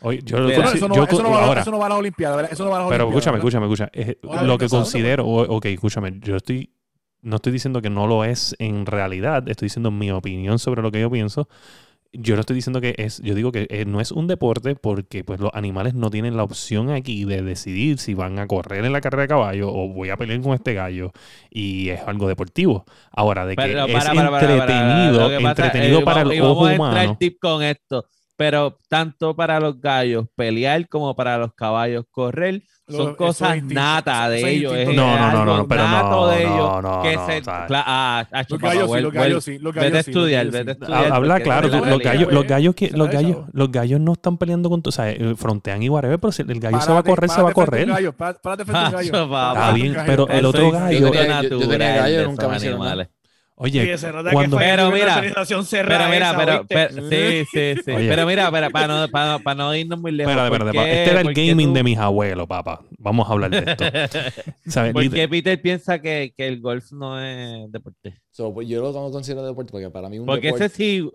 Oye, 0.00 0.20
yo, 0.24 0.36
Eso 0.48 0.62
no, 0.62 0.68
consi- 0.68 0.74
eso 0.76 0.88
no 0.88 0.94
yo 0.94 1.00
va, 1.02 1.06
eso 1.08 1.16
con- 1.16 1.24
no 1.24 1.30
va- 1.32 1.44
ahora, 1.44 1.60
eso 1.62 1.70
no 1.72 1.78
va 1.80 1.86
a 1.86 1.88
las 1.88 1.98
Olimpiadas, 1.98 2.36
¿verdad? 2.36 2.52
Eso 2.52 2.64
no 2.64 2.70
va 2.70 2.76
a 2.76 2.80
las 2.82 2.88
pero 2.88 3.08
escúchame, 3.08 3.38
¿verdad? 3.38 3.48
escúchame, 3.66 3.90
escúchame. 4.14 4.46
Lo 4.46 4.56
que 4.58 4.68
considero, 4.68 5.26
o- 5.26 5.56
ok, 5.56 5.64
escúchame, 5.66 6.12
yo 6.20 6.36
estoy, 6.36 6.70
no 7.22 7.34
estoy 7.36 7.50
diciendo 7.52 7.82
que 7.82 7.90
no 7.90 8.06
lo 8.06 8.22
es 8.24 8.54
en 8.60 8.86
realidad, 8.86 9.48
estoy 9.48 9.66
diciendo 9.66 9.90
mi 9.90 10.12
opinión 10.12 10.60
sobre 10.60 10.82
lo 10.82 10.92
que 10.92 11.00
yo 11.00 11.10
pienso. 11.10 11.48
Yo 12.12 12.34
no 12.34 12.40
estoy 12.40 12.56
diciendo 12.56 12.80
que 12.80 12.94
es, 12.96 13.20
yo 13.22 13.34
digo 13.34 13.52
que 13.52 13.66
eh, 13.68 13.84
no 13.84 14.00
es 14.00 14.12
un 14.12 14.26
deporte 14.26 14.74
porque 14.74 15.24
pues 15.24 15.40
los 15.40 15.50
animales 15.52 15.92
no 15.94 16.08
tienen 16.10 16.36
la 16.36 16.42
opción 16.42 16.90
aquí 16.90 17.24
de 17.24 17.42
decidir 17.42 17.98
si 17.98 18.14
van 18.14 18.38
a 18.38 18.46
correr 18.46 18.84
en 18.84 18.92
la 18.92 19.02
carrera 19.02 19.22
de 19.22 19.28
caballo 19.28 19.68
o 19.70 19.88
voy 19.88 20.08
a 20.08 20.16
pelear 20.16 20.40
con 20.40 20.54
este 20.54 20.72
gallo 20.72 21.12
y 21.50 21.90
es 21.90 22.00
algo 22.06 22.26
deportivo. 22.26 22.86
Ahora, 23.10 23.44
de 23.44 23.56
que 23.56 23.62
es 23.62 23.74
para, 23.74 23.86
para, 23.86 24.14
para, 24.14 24.30
para, 24.30 24.52
entretenido, 24.52 25.32
entretenido 25.32 25.98
eh, 26.00 26.04
para 26.04 26.22
el 26.22 26.40
ojo 26.40 26.66
humano. 26.66 27.18
con 27.40 27.62
esto. 27.62 28.06
Pero 28.38 28.78
tanto 28.88 29.34
para 29.34 29.58
los 29.58 29.80
gallos 29.80 30.26
pelear 30.36 30.88
como 30.88 31.16
para 31.16 31.38
los 31.38 31.52
caballos 31.54 32.04
correr 32.08 32.62
son 32.88 33.16
cosas 33.16 33.60
natas 33.64 34.30
de 34.30 34.48
ellos. 34.48 34.72
No, 34.94 35.18
no, 35.18 35.44
no, 35.44 35.56
no, 35.58 35.66
pero 35.68 35.88
no, 35.88 36.26
de 36.28 36.42
ellos 36.42 36.56
no, 36.56 36.80
no, 36.82 37.02
que 37.02 37.16
no, 37.16 37.26
se- 37.26 37.42
ah, 37.48 38.24
acho, 38.30 38.54
Los 38.54 38.62
gallos 38.62 38.90
sí, 38.92 39.00
los 39.00 39.12
gallos 39.12 39.36
vuel- 39.48 39.54
sí, 39.54 39.58
los 39.58 39.74
Vete 39.74 39.86
a 39.86 39.90
gallos 39.90 40.04
sí, 40.04 40.12
los 40.12 40.22
estudiar, 40.22 40.46
gallos 40.46 40.52
vete 40.54 40.70
a 40.70 40.74
sí. 40.74 40.80
estudiar. 40.92 41.12
Habla 41.12 41.40
claro, 41.40 41.66
esa 41.66 41.76
es 41.76 41.82
tú- 41.82 41.86
la 41.86 41.90
los 41.96 42.02
gallos, 42.02 42.32
los 42.32 42.46
gallos, 42.46 42.74
que- 42.76 42.90
los 42.90 43.10
gallos, 43.10 43.36
los 43.52 43.72
gallos 43.72 44.00
no 44.00 44.12
están 44.12 44.38
peleando 44.38 44.70
con, 44.70 44.82
tu- 44.82 44.88
o 44.90 44.92
sea, 44.92 45.10
eh, 45.10 45.34
frontean 45.36 45.82
y 45.82 45.88
whatever, 45.88 46.18
pero 46.20 46.30
si 46.32 46.42
el 46.42 46.60
gallo 46.60 46.80
se 46.80 46.92
va 46.92 47.00
a 47.00 47.02
correr, 47.02 47.28
se 47.30 47.42
va 47.42 47.50
a 47.50 47.52
correr. 47.52 47.88
un 47.88 47.94
gallo, 47.94 48.12
pá- 48.16 48.34
Párate 48.40 48.64
frente 48.64 48.78
a 48.78 48.86
un 48.86 48.92
gallo. 48.92 49.14
Acho, 49.16 49.28
papá. 49.30 49.52
Está 49.60 49.72
bien, 49.72 49.96
pero 50.06 50.28
el 50.28 50.44
otro 50.46 50.70
gallo- 50.70 50.98
Yo 51.00 51.10
tenía- 51.68 51.96
gallo, 51.96 52.24
nunca 52.28 52.48
me 52.48 52.56
hicieron. 52.56 53.08
Oye, 53.60 53.92
Sí, 53.96 53.98
se 53.98 54.12
nota 54.12 54.30
cuando- 54.30 54.56
que 54.56 54.64
Pero 54.64 54.90
mira, 54.92 55.20
cerrada 55.64 56.08
Pero 56.08 56.10
mira, 56.10 56.30
esa, 56.30 56.38
pero, 56.38 56.66
pero- 56.68 57.08
sí, 57.10 57.44
sí, 57.52 57.74
sí. 57.84 57.90
Oye. 57.96 58.08
Pero 58.08 58.24
mira, 58.26 58.50
para, 58.52 58.70
para, 58.70 58.86
no, 58.86 59.08
para, 59.08 59.38
para 59.40 59.54
no 59.56 59.74
irnos 59.74 60.00
muy 60.00 60.12
lejos. 60.12 60.30
espérate, 60.30 60.48
¿por 60.58 60.68
espérate, 60.68 60.78
qué- 60.78 60.92
pa- 60.94 60.98
este 61.00 61.10
era 61.10 61.20
el 61.22 61.34
gaming 61.34 61.68
tú- 61.70 61.74
de 61.74 61.82
mis 61.82 61.98
abuelos, 61.98 62.46
papá. 62.46 62.84
Vamos 62.98 63.28
a 63.28 63.32
hablar 63.32 63.50
de 63.50 63.58
esto. 63.58 63.84
¿Sabes? 64.70 64.92
¿Por 64.92 65.10
qué 65.10 65.28
Peter 65.28 65.60
piensa 65.60 66.00
que, 66.00 66.32
que 66.36 66.46
el 66.46 66.60
golf 66.60 66.92
no 66.92 67.20
es 67.20 67.70
deporte? 67.72 68.14
So, 68.30 68.54
pues, 68.54 68.68
yo 68.68 68.80
lo 68.80 68.92
no 68.92 69.10
considero 69.10 69.44
deporte 69.44 69.72
porque 69.72 69.90
para 69.90 70.08
mí 70.08 70.20
un 70.20 70.26
Porque 70.26 70.46
deporte... 70.46 70.66
ese 70.66 70.76
sí 70.76 71.00
uh, 71.02 71.10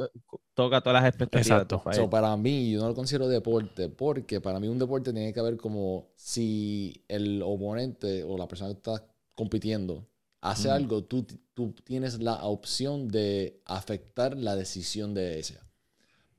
toca 0.54 0.82
todas 0.82 1.02
las 1.02 1.10
expectativas. 1.10 1.48
Exacto. 1.64 1.82
So, 1.94 2.10
para 2.10 2.36
mí, 2.36 2.74
yo 2.74 2.82
no 2.82 2.90
lo 2.90 2.94
considero 2.96 3.30
deporte 3.30 3.88
porque 3.88 4.42
para 4.42 4.60
mí 4.60 4.68
un 4.68 4.78
deporte 4.80 5.14
tiene 5.14 5.32
que 5.34 5.42
ver 5.42 5.56
como 5.56 6.10
si 6.18 7.06
el 7.08 7.42
oponente 7.42 8.24
o 8.26 8.38
la 8.38 8.48
persona 8.50 8.72
que 8.72 8.76
está 8.78 9.02
compitiendo 9.36 10.06
hace 10.44 10.68
Ujú. 10.68 10.78
algo, 10.78 11.04
tú, 11.06 11.26
tú 11.54 11.74
tienes 11.84 12.20
la 12.22 12.44
opción 12.46 13.08
de 13.08 13.62
afectar 13.66 14.38
la 14.38 14.56
decisión 14.56 15.14
de 15.14 15.40
ese. 15.40 15.58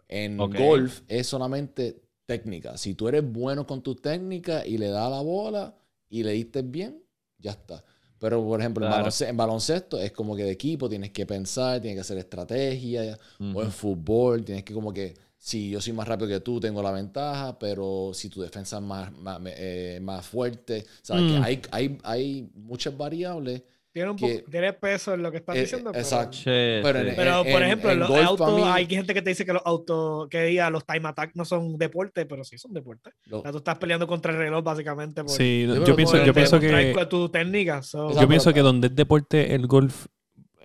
En 0.09 0.38
Ok. 0.38 0.55
golf 0.57 1.00
es 1.09 1.26
solamente 1.26 2.02
técnica. 2.26 2.76
Si 2.76 2.94
tú 2.94 3.09
eres 3.09 3.24
bueno 3.30 3.66
con 3.66 3.82
tu 3.82 3.94
técnica 3.94 4.66
y 4.66 4.78
le 4.78 4.88
das 4.88 5.11
la 5.11 5.20
bola 5.22 5.74
y 6.11 6.22
le 6.22 6.32
diste 6.32 6.62
bien, 6.62 7.02
ya 7.38 7.52
está. 7.52 7.84
Pero, 8.18 8.42
por 8.44 8.61
ejemplo, 8.61 8.84
en, 8.84 8.90
Claro. 8.90 9.05
balonce- 9.07 9.28
en 9.28 9.36
baloncesto 9.36 9.98
es 10.00 10.12
como 10.12 10.36
que 10.36 10.44
de 10.44 10.52
equipo 10.52 10.88
tienes 10.88 11.11
que 11.11 11.26
pensar, 11.26 11.80
tienes 11.80 11.96
que 11.96 12.00
hacer 12.02 12.18
estrategia. 12.18 13.18
Ujú. 13.40 13.59
O 13.59 13.62
en 13.62 13.72
fútbol, 13.72 14.44
tienes 14.44 14.64
que 14.64 14.72
como 14.74 14.92
que, 14.92 15.14
si 15.38 15.70
yo 15.70 15.80
soy 15.80 15.92
más 15.92 16.09
rápido 16.09 16.28
que 16.28 16.40
tú, 16.40 16.61
tengo 16.61 16.82
la 16.82 16.90
ventaja, 16.92 17.59
pero 17.59 18.12
si 18.14 18.28
tu 18.30 18.40
defensa 18.40 18.76
es 18.78 18.82
más, 18.82 19.12
más, 19.12 19.40
eh, 19.46 19.98
más 20.02 20.24
fuerte, 20.26 20.84
¿sabes? 21.02 21.24
Que 21.26 21.38
Mm. 21.38 21.42
hay, 21.42 21.62
hay, 21.70 21.98
hay 22.05 22.50
muchas 22.55 22.96
variables. 22.96 23.62
Tiene, 23.95 24.11
un 24.11 24.16
que- 24.16 24.38
poco, 24.40 24.51
tiene 24.51 24.72
peso 24.72 25.14
en 25.14 25.22
lo 25.22 25.30
que 25.30 25.36
estás 25.36 25.55
Eh, 25.57 25.61
diciendo. 25.61 25.92
pero- 25.92 26.03
exacto. 26.03 26.36
Sí, 26.36 26.42
Pero 26.47 27.01
sí. 27.01 27.09
en- 27.09 27.14
Pero, 27.16 27.38
por 27.45 27.47
en- 27.47 27.62
ejemplo, 27.62 27.90
en 27.92 27.99
los 28.01 28.09
golf, 28.09 28.26
autos, 28.26 28.57
mí- 28.57 28.62
hay 28.66 28.86
gente 28.86 29.14
que 29.14 29.22
te 29.22 29.30
dice 29.30 29.47
que 29.47 29.53
los 29.53 29.62
autos, 29.64 30.28
que 30.28 30.42
diga 30.42 30.68
los 30.70 30.84
time 30.84 31.09
attack 31.09 31.30
no 31.34 31.45
son 31.45 31.78
deporte, 31.78 32.26
pero 32.26 32.42
sí 32.42 32.59
son 32.59 32.72
deporte. 32.74 33.11
Lo- 33.26 33.38
O 33.38 33.42
sea, 33.42 33.53
tú 33.53 33.59
estás 33.59 33.78
peleando 33.78 34.09
contra 34.09 34.32
el 34.32 34.38
reloj, 34.38 34.64
básicamente. 34.64 35.22
Por, 35.22 35.30
Sí, 35.30 35.64
Yo 35.86 35.95
pienso, 35.95 36.18
que 36.18 36.26
yo 36.26 36.34
pienso 36.34 36.59
que 36.59 37.07
tu 37.09 37.28
técnica. 37.28 37.82
so- 37.82 37.99
Exacto. 38.09 38.20
yo 38.22 38.28
pienso 38.28 38.45
pero- 38.51 38.55
que 38.55 38.61
donde 38.62 38.86
es 38.88 38.97
deporte 38.97 39.55
el 39.55 39.68
golf 39.68 40.07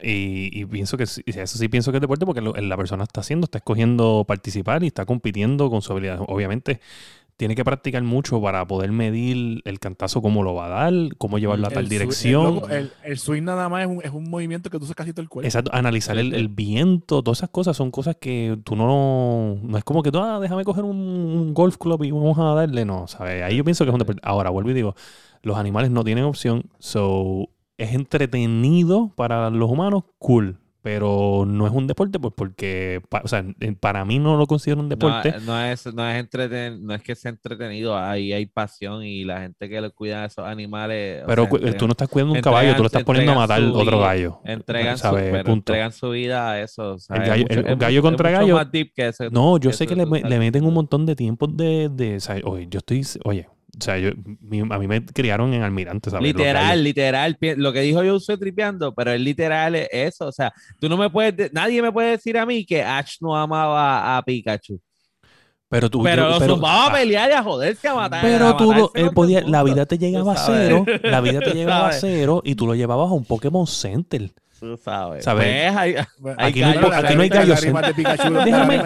y, 0.02 0.50
y 0.60 0.66
pienso 0.66 0.98
que 0.98 1.06
sí, 1.06 1.22
eso 1.28 1.58
sí 1.58 1.68
pienso 1.68 1.92
que 1.92 1.98
es 1.98 2.02
deporte 2.02 2.26
porque 2.26 2.42
lo- 2.42 2.54
la 2.54 2.78
persona 2.78 3.04
está 3.04 3.20
haciendo, 3.22 3.46
está 3.46 3.60
escogiendo 3.60 4.26
participar 4.28 4.84
y 4.84 4.88
está 4.88 5.06
compitiendo 5.06 5.70
con 5.70 5.84
su 5.84 5.92
habilidad. 5.92 6.20
Obviamente 6.28 6.80
tiene 7.40 7.56
que 7.56 7.64
practicar 7.64 8.04
mucho 8.04 8.42
para 8.42 8.68
poder 8.68 8.92
medir 8.92 9.62
el 9.64 9.80
cantazo, 9.80 10.22
cómo 10.22 10.44
lo 10.44 10.56
va 10.56 10.66
a 10.66 10.68
dar, 10.68 10.94
cómo 11.18 11.40
llevarlo 11.40 11.68
a 11.68 11.70
El 11.70 11.74
tal 11.74 11.88
dirección. 11.88 12.64
El, 12.70 12.92
el 13.02 13.18
swing 13.18 13.44
nada 13.44 13.70
más 13.70 13.84
es 13.84 13.88
un, 13.88 14.02
es 14.04 14.12
un 14.12 14.30
movimiento 14.30 14.70
que 14.70 14.78
tú 14.78 14.84
usas 14.84 14.94
casi 14.94 15.14
todo 15.14 15.22
el 15.22 15.30
cuerpo. 15.30 15.48
Exacto, 15.48 15.72
analizar 15.74 16.18
el, 16.18 16.34
el 16.34 16.50
viento, 16.50 17.24
todas 17.24 17.40
esas 17.40 17.50
cosas 17.50 17.78
son 17.78 17.92
cosas 17.92 18.18
que 18.20 18.60
tú 18.66 18.76
no. 18.76 19.58
No 19.64 19.78
es 19.78 19.86
como 19.86 20.04
que 20.04 20.12
tú, 20.12 20.20
ah, 20.20 20.42
déjame 20.42 20.66
coger 20.66 20.84
un, 20.84 20.98
un 20.98 21.54
golf 21.54 21.78
club 21.78 22.04
y 22.04 22.12
vamos 22.12 22.38
a 22.40 22.44
darle. 22.56 22.84
No, 22.84 23.08
¿sabes? 23.08 23.42
Ahí 23.42 23.56
yo 23.56 23.64
pienso 23.64 23.86
que 23.86 23.90
es 23.92 23.94
un 23.94 24.00
deporte. 24.00 24.20
Ahora, 24.22 24.50
vuelvo 24.50 24.72
y 24.72 24.74
digo, 24.74 24.96
los 25.42 25.56
animales 25.56 25.92
no 25.92 26.04
tienen 26.04 26.26
opción, 26.26 26.66
so 26.80 27.48
es 27.78 27.94
entretenido 27.94 29.14
para 29.16 29.50
los 29.50 29.72
humanos, 29.72 30.04
cool. 30.18 30.58
Pero 30.92 31.46
no 31.46 31.68
es 31.68 31.72
un 31.74 31.86
deporte, 31.86 32.20
pues 32.20 32.34
porque, 32.36 33.00
o 33.24 33.28
sea, 33.28 33.46
para 33.80 34.04
mí 34.06 34.18
no 34.18 34.38
lo 34.38 34.48
considero 34.48 34.82
un 34.82 34.90
deporte. 34.90 35.34
No, 35.46 35.54
no 35.54 35.62
es, 35.64 35.86
no, 35.94 36.10
es 36.10 36.24
entreten- 36.26 36.80
no 36.80 36.96
es 36.96 37.04
que 37.04 37.14
sea 37.14 37.30
entretenido, 37.30 37.96
ahí 37.96 38.34
hay 38.34 38.48
pasión 38.48 39.04
y 39.04 39.24
la 39.24 39.42
gente 39.42 39.70
que 39.70 39.80
le 39.80 39.92
cuida 39.92 40.24
a 40.24 40.26
esos 40.26 40.46
animales. 40.46 41.24
o 41.24 41.28
pero 41.28 41.44
sea, 41.44 41.50
cu- 41.50 41.56
entregan- 41.58 41.78
tú 41.78 41.86
no 41.88 41.92
estás 41.92 42.08
cuidando 42.10 42.32
un 42.32 42.38
entregan- 42.38 42.44
caballo, 42.56 42.76
tú 42.76 42.82
lo 42.82 42.88
estás 42.88 43.04
poniendo 43.04 43.32
a 43.34 43.36
matar 43.36 43.62
otro 43.62 44.00
gallo. 44.00 44.40
Entregan, 44.46 44.98
su, 44.98 45.12
pero 45.14 45.54
entregan 45.54 45.92
su 45.92 46.10
vida 46.10 46.52
a 46.52 46.62
eso. 46.62 46.98
El 47.10 47.20
gallo- 47.22 47.44
mucho- 47.44 47.60
el 47.60 47.66
es 47.68 47.78
gallo 47.78 48.02
mucho- 48.02 48.02
contra 48.02 48.30
es 48.32 48.40
gallo- 48.40 48.56
más 48.56 48.72
deep 48.72 48.92
que 48.96 49.08
ese- 49.10 49.30
No, 49.30 49.58
yo 49.58 49.70
que 49.70 49.76
sé 49.78 49.84
eso 49.84 49.90
que 49.94 49.96
le, 49.96 50.40
meten 50.40 50.66
un 50.66 50.74
montón 50.74 51.06
de 51.06 51.16
tiempo 51.16 51.46
de, 51.48 51.90
de 51.90 52.20
oye, 52.46 52.68
yo 52.70 52.80
estoy, 52.80 53.06
oye, 53.26 53.48
o 53.78 53.84
sea, 53.84 53.98
yo, 53.98 54.12
mi- 54.42 54.60
a 54.62 54.78
mí 54.80 54.88
me 54.88 55.06
criaron 55.06 55.54
en 55.54 55.62
Almirante, 55.64 56.10
Literal, 56.20 56.84
literal, 56.84 57.38
lo 57.58 57.72
que 57.74 57.82
dijo 57.82 58.04
yo 58.04 58.16
estoy 58.18 58.38
tripeando, 58.38 58.94
pero 58.94 59.12
es 59.12 59.22
literal 59.22 59.76
es 59.76 59.88
eso, 59.92 60.28
o 60.28 60.32
sea, 60.32 60.52
tú 60.80 60.90
no 60.90 60.98
me 60.98 61.10
puedes, 61.10 61.36
de- 61.38 61.50
nadie 61.54 61.82
me 61.82 61.92
puede 61.92 62.12
decir 62.12 62.38
a 62.38 62.46
mí 62.46 62.66
que 62.66 62.82
Ash 62.84 63.18
no 63.22 63.36
amaba 63.36 64.18
a 64.18 64.24
Pikachu, 64.24 64.80
Pero 65.70 65.90
tú, 65.90 66.02
pero 66.02 66.32
yo- 66.32 66.40
pero- 66.40 66.54
zumbaba 66.56 66.86
a 66.86 66.88
ah, 66.90 66.94
pelear 66.94 67.30
y 67.30 67.34
a 67.34 67.44
joderse, 67.44 67.88
a 67.88 67.94
matar. 67.94 68.22
Pero 68.24 68.48
a 68.48 68.58
tú, 68.58 68.72
matarse 68.74 69.12
podía, 69.12 69.42
la 69.42 69.62
vida 69.64 69.86
te 69.86 69.98
llegaba 70.00 70.34
a 70.34 70.38
cero, 70.38 70.86
la 71.04 71.22
vida 71.22 71.40
te 71.40 71.54
llegaba 71.54 71.90
a 71.90 71.94
cero 71.94 72.42
y 72.44 72.56
tú 72.56 72.66
lo 72.66 72.74
llevabas 72.74 73.10
a 73.10 73.14
un 73.14 73.24
Pokémon 73.26 73.68
Center. 73.68 74.32
Tú 74.60 74.78
sabes. 74.84 75.24
¿Sabes? 75.24 75.46
Pues, 75.46 75.78
hay- 75.78 75.96
Bueno, 76.20 76.38
hay 76.40 76.50
Aquí 76.50 76.60
no 76.62 76.68
hay 76.68 76.78
aquí 76.78 77.16
no 77.16 77.22
hay 77.22 77.30
de 77.30 77.94
Pikachu, 77.94 78.32
la 78.32 78.46
Déjame- 78.46 78.78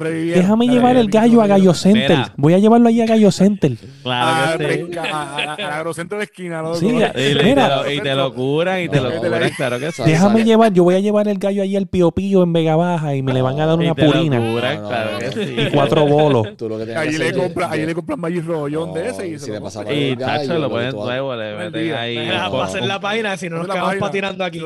de. 0.00 0.34
Déjame 0.34 0.68
llevar 0.68 0.96
el 0.96 1.08
gallo 1.08 1.40
a 1.42 1.46
lo 1.46 1.48
Gallo. 1.54 1.74
Center. 1.74 2.10
Mira. 2.10 2.32
Voy 2.36 2.54
a 2.54 2.58
llevarlo 2.58 2.88
allí 2.88 3.02
a 3.02 3.06
Gallo 3.06 3.30
Center. 3.32 3.72
Claro 4.02 4.30
Ah, 4.30 4.54
que 4.58 4.68
sí. 4.74 4.82
brinca, 4.82 5.02
a, 5.02 5.22
a, 5.36 5.54
a 5.54 5.56
la 5.58 5.76
agrocentro 5.76 6.18
de 6.18 6.24
esquina. 6.24 6.62
Sí, 6.74 6.86
Mira. 6.86 7.10
y 7.10 7.34
te 7.34 7.54
lo, 7.54 7.90
y 7.90 8.00
te 8.00 8.14
lo 8.14 8.34
curan 8.34 8.80
y 8.82 8.88
te 8.88 9.00
lo 9.00 9.10
curan, 9.16 9.40
no. 9.42 9.48
claro 9.56 9.78
que 9.78 9.86
sí. 9.90 9.92
Sale- 10.02 10.10
Déjame 10.12 10.32
sale- 10.38 10.44
llevar, 10.44 10.72
yo 10.72 10.84
voy 10.84 10.94
a 10.94 11.00
llevar 11.00 11.28
el 11.28 11.38
gallo 11.38 11.62
allí 11.62 11.76
al 11.76 11.86
Pío 11.86 12.10
Pío 12.12 12.42
en 12.42 12.52
Vega 12.52 12.76
Baja 12.76 13.14
y 13.14 13.22
me 13.22 13.32
le 13.32 13.42
van 13.42 13.58
a 13.60 13.66
dar 13.66 13.78
una 13.78 13.94
purina 13.94 14.38
y 14.38 15.70
cuatro 15.72 16.06
bolos. 16.06 16.46
Hacer 16.46 17.18
le 17.84 17.94
compran, 17.94 18.20
Magic 18.20 18.44
Rollón 18.44 18.92
de 18.94 19.08
ese 19.08 19.28
y 19.28 19.38
si 19.38 19.46
se 19.46 19.52
le 19.52 19.60
pasa. 19.60 19.82
Y 19.92 20.14
Gallo, 20.14 20.46
tacho, 20.48 20.58
lo 20.58 20.70
ponen 20.70 20.90
nuevo, 20.94 21.34
le 21.36 21.56
meten 21.56 21.94
ahí. 21.94 22.28
La 22.82 23.00
página, 23.00 23.36
si 23.36 23.48
no 23.48 23.58
nos 23.58 23.68
quedamos 23.68 23.96
patinando 23.96 24.44
aquí. 24.44 24.60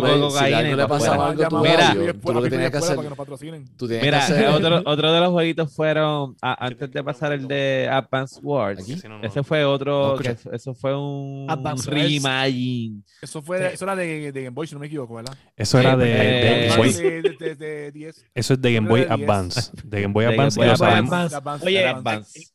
Poco 0.00 0.30
si 0.30 0.44
le 0.50 0.86
pasaba 0.88 1.30
algo 1.30 1.60
Mira. 1.62 1.76
gallo, 1.94 2.14
tú 2.20 2.32
lo 2.32 2.42
que 2.42 2.50
tenías 2.50 2.70
que 2.70 2.76
hacer, 2.78 2.96
para 2.96 3.02
que 3.02 3.08
nos 3.10 3.18
patrocinen. 3.18 3.64
tú 3.76 3.86
tienes 3.88 4.00
que 4.04 4.06
Mira, 4.10 4.18
hacer... 4.24 4.48
otro, 4.48 4.82
otro 4.84 5.12
de 5.12 5.20
los 5.20 5.30
jueguitos 5.30 5.74
fueron, 5.74 6.36
a- 6.42 6.66
antes 6.66 6.90
de 6.90 7.04
pasar 7.04 7.32
el 7.32 7.46
de 7.48 7.88
Advance 7.90 8.40
Wars, 8.42 8.84
ese 9.22 9.42
fue 9.42 9.64
otro, 9.64 10.12
No, 10.12 10.16
que 10.18 10.28
escucha. 10.30 10.54
eso- 10.56 10.74
fue 10.74 10.96
un 10.96 11.46
reimagine. 11.86 13.02
Eso 13.22 13.42
fue 13.42 13.58
de- 13.58 13.74
eso 13.74 13.84
era 13.84 13.96
de, 13.96 14.32
de 14.32 14.42
Game 14.44 14.54
Boy, 14.54 14.66
si 14.66 14.74
no 14.74 14.80
me 14.80 14.86
equivoco, 14.86 15.14
¿verdad? 15.14 15.34
Eso 15.56 15.78
era 15.78 15.96
de, 15.96 16.06
de 16.06 16.66
Game 16.68 16.76
Boy. 16.76 16.92
De, 16.92 17.22
de, 17.22 17.36
de, 17.38 17.54
de 17.54 17.92
10. 17.92 18.26
Eso 18.34 18.54
es 18.54 18.60
de 18.62 18.72
Game 18.72 18.88
Boy 18.88 19.02
Era 19.02 19.10
de 19.10 19.16
10. 19.16 19.28
Advance. 19.30 19.70
De 19.84 20.00
Game 20.02 20.12
Boy 20.14 20.24
Advance. 20.26 20.60
Y 20.60 20.64
lo 20.66 20.76
sabemos. 20.76 21.32
Oye, 21.62 21.84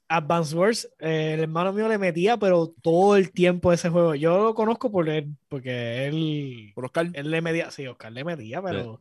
Advance. 0.10 0.56
Wars, 0.56 0.90
eh, 1.00 1.34
el 1.36 1.42
hermano 1.42 1.72
mío 1.72 1.88
le 1.88 1.98
metía, 1.98 2.36
pero 2.38 2.74
todo 2.82 3.16
el 3.16 3.32
tiempo 3.32 3.72
ese 3.72 3.90
juego. 3.90 4.16
Yo 4.16 4.38
lo 4.44 4.54
conozco 4.56 4.92
por 4.92 5.08
él, 5.08 5.30
porque 5.48 6.08
él, 6.08 6.72
Por 6.76 6.86
Oscar. 6.86 7.08
él 7.14 7.32
le 7.32 7.42
metía, 7.42 7.72
sí, 7.72 7.86
Oscar 7.88 8.12
le 8.12 8.24
metía, 8.24 8.62
pero 8.62 9.00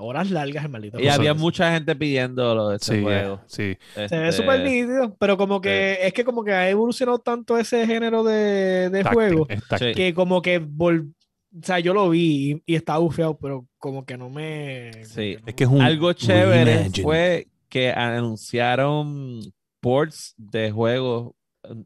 horas 0.00 0.30
largas 0.30 0.64
el 0.64 0.70
maldito. 0.70 1.00
Y 1.00 1.08
había 1.08 1.34
mucha 1.34 1.72
gente 1.72 1.94
pidiendo 1.96 2.54
lo 2.54 2.68
de 2.68 2.76
ese 2.76 2.96
Sí, 2.96 3.02
juego. 3.02 3.40
sí. 3.46 3.76
Se 3.94 4.00
ve 4.18 4.28
Este, 4.28 4.32
súper 4.32 4.60
nítido, 4.60 5.16
pero 5.18 5.36
como 5.36 5.60
que 5.60 5.98
es 6.02 6.12
que 6.12 6.24
como 6.24 6.44
que 6.44 6.52
ha 6.52 6.70
evolucionado 6.70 7.18
tanto 7.18 7.58
ese 7.58 7.86
género 7.86 8.22
de, 8.22 8.90
de 8.90 9.02
Táctil, 9.02 9.14
juego 9.14 9.46
que 9.94 10.14
como 10.14 10.40
que 10.40 10.62
vol- 10.62 11.12
o 11.60 11.66
sea, 11.66 11.78
yo 11.80 11.94
lo 11.94 12.10
vi 12.10 12.62
y, 12.66 12.72
y 12.72 12.74
estaba 12.76 12.98
bufeado, 13.00 13.36
pero 13.38 13.66
como 13.78 14.04
que 14.04 14.16
no 14.16 14.30
me 14.30 15.04
Sí. 15.04 15.36
Es 15.44 15.54
que 15.54 15.64
es 15.64 15.70
un 15.70 15.80
Algo 15.80 16.12
chévere 16.12 16.90
fue 17.02 17.48
que 17.68 17.90
anunciaron 17.90 19.40
ports 19.80 20.34
de 20.36 20.70
juegos 20.70 21.32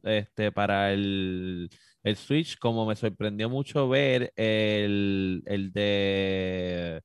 este, 0.05 0.53
para 0.53 0.93
el, 0.93 1.71
el 2.03 2.17
Switch, 2.17 2.59
como 2.59 2.87
me 2.87 2.97
sorprendió 2.97 3.49
mucho 3.49 3.89
ver 3.89 4.33
el, 4.37 5.43
el 5.47 5.73
de 5.73 7.03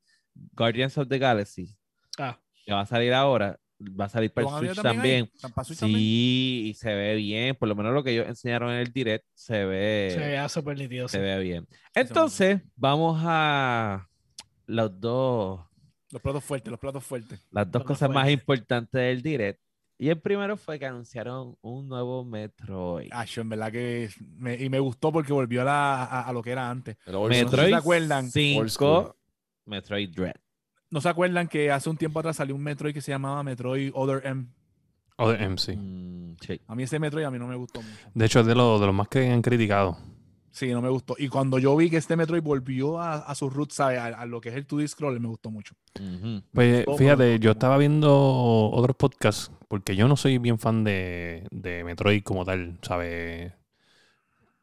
Guardians 0.53 0.97
of 0.97 1.07
the 1.07 1.17
Galaxy, 1.19 1.75
Ah, 2.19 2.39
que 2.65 2.73
va 2.73 2.81
a 2.81 2.85
salir 2.85 3.13
ahora, 3.13 3.59
va 3.79 4.05
a 4.05 4.09
salir 4.09 4.31
para 4.31 4.45
¿Lo 4.45 4.51
van 4.51 4.63
el 4.65 4.69
Switch 4.73 4.83
también. 4.83 5.31
Sí, 5.63 6.63
y 6.69 6.73
se 6.73 6.93
ve 6.93 7.15
bien, 7.15 7.55
por 7.55 7.67
lo 7.69 7.75
menos 7.75 7.93
lo 7.93 8.03
que 8.03 8.11
ellos 8.11 8.27
enseñaron 8.27 8.71
en 8.71 8.77
el 8.79 8.91
direct 8.91 9.25
se 9.33 9.65
ve, 9.65 10.11
se 10.13 10.19
veía 10.19 10.49
súper 10.49 10.77
nítido. 10.77 11.07
se 11.07 11.17
sí. 11.17 11.23
ve 11.23 11.39
bien. 11.39 11.67
Entonces, 11.93 12.61
vamos 12.75 13.21
a 13.23 14.07
los 14.65 14.99
dos 14.99 15.61
Los 16.11 16.21
platos 16.21 16.43
fuertes, 16.43 16.71
los 16.71 16.79
platos 16.79 17.03
fuertes. 17.03 17.39
las 17.51 17.71
dos 17.71 17.83
cosas 17.83 18.09
más 18.09 18.29
importantes 18.29 18.99
del 18.99 19.21
direct. 19.21 19.61
Y 19.99 20.09
el 20.09 20.19
primero 20.21 20.57
fue 20.57 20.77
que 20.77 20.85
anunciaron 20.85 21.57
un 21.61 21.87
nuevo 21.87 22.23
Metroid. 22.23 23.09
Ah, 23.11 23.25
yo 23.25 23.41
en 23.41 23.49
verdad 23.49 23.71
que 23.71 24.09
me, 24.37 24.53
y 24.55 24.69
me 24.69 24.79
gustó 24.79 25.11
porque 25.11 25.33
volvió 25.33 25.61
a, 25.63 25.65
la- 25.65 26.03
a, 26.03 26.21
a 26.27 26.33
lo 26.33 26.43
que 26.43 26.51
era 26.51 26.69
antes. 26.69 26.97
Old 27.07 27.15
no 27.15 27.27
sé 27.29 27.39
si 27.39 27.45
Metroid 27.45 27.69
se 27.69 27.75
acuerdan, 27.75 28.25
old 28.25 28.31
5, 28.31 28.69
school. 28.69 29.11
Metroid 29.65 30.09
Dread. 30.13 30.35
¿No 30.91 31.01
se 31.01 31.09
acuerdan 31.09 31.47
que 31.47 31.71
hace 31.71 31.89
un 31.89 31.97
tiempo 31.97 32.19
atrás 32.19 32.35
salió 32.37 32.53
un 32.55 32.61
Metroid 32.63 32.93
que 32.93 33.01
se 33.01 33.11
llamaba 33.11 33.41
Metroid 33.43 33.91
Other 33.95 34.21
M? 34.25 34.47
O 35.17 35.31
de 35.31 35.37
MC. 35.49 35.75
Mm, 35.75 36.35
sí. 36.45 36.61
A 36.67 36.75
mí 36.75 36.83
ese 36.83 36.99
Metroid 36.99 37.25
a 37.25 37.31
mí 37.31 37.39
no 37.39 37.47
me 37.47 37.55
gustó 37.55 37.81
mucho. 37.81 38.07
De 38.13 38.25
hecho, 38.25 38.41
es 38.41 38.45
de, 38.45 38.53
lo- 38.53 38.79
de 38.79 38.85
los 38.85 38.93
más 38.95 39.07
que 39.07 39.27
han 39.27 39.41
criticado. 39.41 39.97
Sí, 40.51 40.71
no 40.71 40.81
me 40.81 40.89
gustó. 40.89 41.15
Y 41.17 41.27
cuando 41.27 41.59
yo 41.59 41.75
vi 41.75 41.89
que 41.89 41.97
este 41.97 42.15
Metroid 42.15 42.41
volvió 42.41 42.99
a, 42.99 43.17
a 43.17 43.35
sus 43.35 43.53
roots, 43.53 43.75
¿sabes? 43.75 43.99
A, 43.99 44.07
a 44.07 44.25
lo 44.25 44.41
que 44.41 44.49
es 44.49 44.55
el 44.55 44.65
2D 44.65 44.87
scroller, 44.87 45.19
me 45.19 45.27
gustó 45.27 45.51
mucho. 45.51 45.75
Pues 46.53 46.85
gustó, 46.85 46.97
fíjate, 46.97 47.39
yo 47.39 47.51
estaba 47.51 47.77
viendo 47.77 48.69
otros 48.71 48.95
podcasts, 48.95 49.51
porque 49.67 49.95
yo 49.95 50.07
no 50.07 50.15
soy 50.15 50.37
bien 50.37 50.57
fan 50.57 50.83
de, 50.83 51.47
de 51.51 51.83
Metroid 51.83 52.23
como 52.23 52.45
tal, 52.45 52.77
¿sabes? 52.81 53.53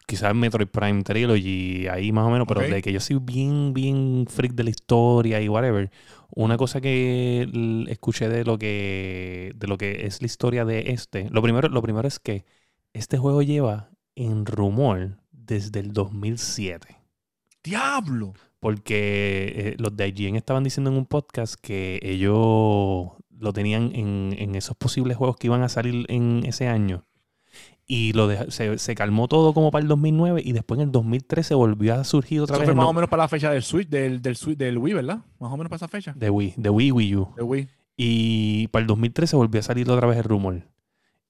Quizás 0.07 0.35
Metroid 0.35 0.69
Prime 0.69 1.03
Trilogy, 1.03 1.89
ahí 1.89 2.13
más 2.13 2.27
o 2.27 2.31
menos, 2.31 2.47
pero 2.47 2.61
de 2.61 2.83
que 2.83 2.93
yo 2.93 3.01
soy 3.01 3.17
bien, 3.23 3.73
bien 3.73 4.27
freak 4.29 4.53
de 4.53 4.65
la 4.65 4.71
historia 4.71 5.41
y 5.41 5.49
whatever. 5.49 5.91
Una 6.31 6.59
cosa 6.59 6.81
que 6.83 7.49
escuché 7.89 8.29
de 8.29 8.45
lo 8.45 8.59
que, 8.59 9.53
de 9.57 9.67
lo 9.67 9.79
que 9.79 10.07
es 10.07 10.21
la 10.21 10.27
historia 10.27 10.67
de 10.67 10.91
este, 10.91 11.31
lo 11.31 11.41
primero, 11.41 11.69
lo 11.69 11.81
primero 11.81 12.07
es 12.07 12.19
que 12.19 12.45
este 12.93 13.17
juego 13.17 13.41
lleva 13.43 13.91
en 14.15 14.45
rumor 14.45 15.19
desde 15.47 15.81
el 15.81 15.93
2007. 15.93 16.97
¡Diablo! 17.63 18.35
Porque 18.61 19.53
eh, 19.57 19.77
los 19.79 19.97
de 19.97 20.09
IGN 20.09 20.37
estaban 20.37 20.65
diciendo 20.65 20.91
en 20.91 20.97
un 20.97 21.07
podcast 21.07 21.55
que 21.61 21.99
ellos 22.03 23.13
lo 23.31 23.53
tenían 23.53 23.91
en, 23.95 24.35
en 24.39 24.55
esos 24.55 24.77
posibles 24.77 25.17
juegos 25.17 25.37
que 25.37 25.49
iban 25.49 25.63
a 25.63 25.69
salir 25.69 26.07
en 26.09 26.43
ese 26.47 26.69
año. 26.69 27.05
Y 27.87 28.15
lo 28.15 28.27
deja- 28.27 28.51
se, 28.51 28.79
se 28.79 28.95
calmó 28.95 29.29
todo 29.29 29.53
como 29.53 29.71
para 29.71 29.83
el 29.83 29.89
2009 29.89 30.41
y 30.45 30.53
después 30.53 30.79
en 30.79 30.87
el 30.87 30.93
2013 30.93 31.55
volvió 31.55 31.95
a 31.95 32.05
surgir 32.05 32.41
otra 32.41 32.57
Eso 32.57 32.61
vez 32.61 32.69
fue 32.69 32.75
más 32.75 32.85
no- 32.85 32.91
o 32.91 32.93
menos 32.95 33.11
para 33.11 33.25
la 33.25 33.29
fecha 33.29 33.51
del 33.51 33.63
Switch, 33.63 33.89
del, 33.89 34.23
del, 34.23 34.37
Switch- 34.37 34.57
del 34.57 34.79
Wii, 34.79 34.95
¿verdad? 34.95 35.19
Más 35.39 35.53
o 35.53 35.57
menos 35.59 35.69
para 35.69 35.77
esa 35.77 35.89
fecha. 35.89 36.15
de 36.17 36.31
Wii, 36.31 36.55
de 36.57 36.71
Wii 36.71 36.93
Wii 36.93 37.17
U. 37.17 37.29
De 37.37 37.43
Wii. 37.43 37.69
Y 37.99 38.69
para 38.69 38.81
el 38.83 38.87
2013 38.87 39.37
volvió 39.37 39.61
a 39.61 39.63
salir 39.63 39.91
otra 39.91 40.07
vez 40.07 40.17
el 40.19 40.25
rumor. 40.25 40.63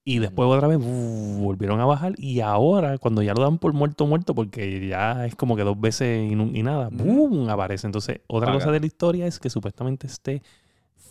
Y 0.07 0.19
después 0.19 0.47
otra 0.47 0.69
vez 0.69 0.79
uh, 0.79 1.39
volvieron 1.41 1.81
a 1.81 1.87
bajar. 1.87 2.15
Y 2.19 2.41
ahora, 2.41 2.99
cuando 2.99 3.23
ya 3.23 3.33
lo 3.33 3.43
dan 3.43 3.59
por 3.59 3.73
muerto, 3.73 4.07
muerto, 4.07 4.35
porque 4.35 4.87
ya 4.87 5.25
es 5.25 5.35
como 5.35 5.57
que 5.57 5.63
dos 5.63 5.81
veces 5.81 6.31
y, 6.31 6.63
nada. 6.63 6.91
¡boom! 6.93 7.49
aparece. 7.49 7.87
Entonces, 7.87 8.21
otra 8.27 8.49
Paga. 8.49 8.59
cosa 8.59 8.73
de 8.73 8.81
la 8.81 8.87
historia 8.87 9.27
es 9.27 9.39
que 9.39 9.49
supuestamente 9.49 10.07
este 10.07 10.43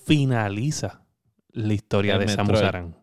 finaliza 0.05 1.01
la 1.49 1.73
historia 1.73 2.15
El 2.15 2.21
de 2.21 2.27
Samus. 2.27 2.61
Aran. 2.61 2.95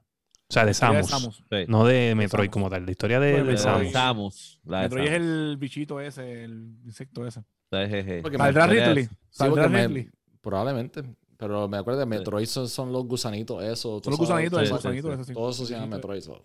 O 0.50 0.52
sea, 0.52 0.64
de 0.64 0.74
Samus. 0.74 1.44
Sí. 1.50 1.64
No 1.66 1.84
de 1.84 2.14
Metroid 2.16 2.50
como 2.50 2.70
tal. 2.70 2.84
La 2.84 2.90
historia 2.90 3.18
de, 3.18 3.32
Pues 3.32 3.46
de 3.46 3.52
Metroid. 3.52 3.92
Samus. 3.92 3.92
Samus. 3.92 4.60
La 4.64 4.78
de 4.78 4.82
Metroid 4.84 5.08
es 5.08 5.12
el 5.14 5.56
bichito 5.58 6.00
ese, 6.00 6.44
el 6.44 6.76
insecto 6.84 7.26
ese. 7.26 7.42
¿Saldrá 7.70 8.66
Ridley? 8.66 9.08
¿Saldrá 9.30 9.68
Ridley? 9.68 10.08
probablemente. 10.40 11.02
Pero 11.40 11.66
me 11.68 11.78
acuerdo 11.78 12.00
de 12.00 12.06
Metroid 12.06 12.46
son, 12.46 12.68
son 12.68 12.92
los 12.92 13.04
gusanitos, 13.06 13.64
eso. 13.64 14.00
tú 14.00 14.10
Son 14.10 14.18
los 14.20 14.28
sabes, 14.28 14.50
gusanitos, 14.50 14.62
esos 14.62 14.76
gusanitos, 14.76 15.10
sí. 15.10 15.14
esos 15.14 15.26
sí. 15.26 15.32
Todo 15.34 15.50
eso 15.50 15.66
se 15.66 15.74
llama. 15.74 15.86
Metroid. 15.96 16.20
so. 16.20 16.42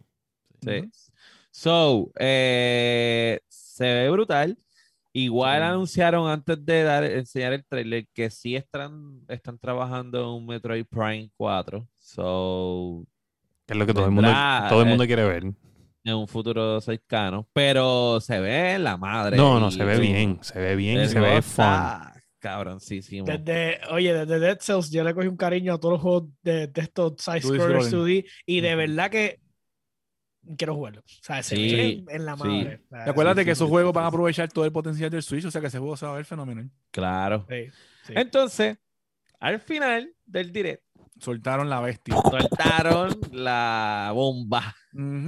Sí. 0.64 0.90
So, 1.52 2.12
eh, 2.18 3.40
se 3.48 3.84
ve 3.84 4.10
brutal. 4.10 4.58
Igual 5.14 5.62
Sí. 5.62 5.68
anunciaron 5.68 6.30
antes 6.30 6.66
de 6.66 6.84
dar, 6.84 7.04
enseñar 7.06 7.54
el 7.54 7.64
trailer 7.66 8.06
que 8.14 8.30
sí 8.30 8.56
están, 8.56 9.22
están 9.30 9.58
trabajando 9.58 10.20
en 10.22 10.26
un 10.28 10.46
Metroid 10.46 10.86
Prime 10.86 11.30
4. 11.38 11.88
So, 12.00 13.06
Que 13.66 13.74
es 13.74 13.80
lo 13.80 13.86
que 13.86 13.94
todo 13.94 14.06
el 14.06 14.12
mundo, 14.12 14.30
todo 14.70 14.82
el 14.82 14.88
mundo 14.88 15.04
eh, 15.04 15.08
quiere 15.08 15.24
ver. 15.24 15.44
en 16.04 16.14
un 16.14 16.28
futuro 16.28 16.80
cercano, 16.82 17.48
pero 17.54 18.20
se 18.22 18.40
ve 18.40 18.78
la 18.80 18.98
madre. 18.98 19.38
No, 19.38 19.60
no, 19.60 19.72
se 19.72 19.84
ve 19.86 20.00
bien. 20.00 20.40
Se 20.42 20.60
ve 20.60 20.76
bien 20.76 21.08
se 21.10 21.18
juego 21.20 21.36
ve 21.36 21.42
fun. 21.42 21.66
Está 22.46 22.58
Cabroncísimo. 22.58 23.26
Desde, 23.26 23.80
oye, 23.92 24.14
desde 24.14 24.40
Dead 24.40 24.58
Cells 24.60 24.92
yo 24.92 25.04
le 25.04 25.14
cogí 25.14 25.28
un 25.28 25.38
cariño 25.38 25.74
a 25.74 25.80
todos 25.80 25.94
los 25.94 26.02
juegos 26.02 26.30
de, 26.44 26.68
de 26.68 26.82
estos 26.82 27.14
side-scrollers 27.20 27.88
scrolling. 27.88 28.24
2D 28.24 28.32
y 28.46 28.62
de 28.62 28.76
verdad 28.76 29.10
que 29.10 29.40
quiero 30.58 30.76
jugarlo. 30.76 31.02
O 31.02 31.24
sea, 31.24 31.42
se 31.44 31.56
Sí, 31.56 32.06
en 32.08 32.26
la 32.26 32.36
madre. 32.36 32.82
O 32.86 32.90
sea, 32.96 33.06
¿Te 33.06 33.10
acuerdas 33.10 33.34
sí, 33.34 33.38
de 33.38 33.42
sí, 33.42 33.46
que 33.46 33.52
esos 33.52 33.68
sí, 33.68 33.72
juegos 33.72 33.92
sí, 33.92 33.96
van 33.96 34.04
a 34.06 34.08
aprovechar 34.08 34.52
todo 34.52 34.66
el 34.66 34.72
potencial 34.72 35.10
del 35.10 35.24
Switch? 35.24 35.46
O 35.46 35.52
sea 35.52 35.62
que 35.62 35.68
ese 35.68 35.80
juego 35.80 35.98
se 35.98 36.06
va 36.06 36.14
a 36.14 36.16
ver 36.16 36.26
fenomenal. 36.26 36.70
Claro. 36.92 37.46
sí, 37.50 37.68
sí. 38.04 38.14
Entonces, 38.16 38.78
al 39.40 39.60
final 39.60 40.14
del 40.26 40.52
direct, 40.52 40.84
Soltaron 41.18 41.70
la 41.70 41.80
bestia. 41.80 42.14
soltaron 42.30 43.18
la 43.32 44.12
bomba 44.14 44.76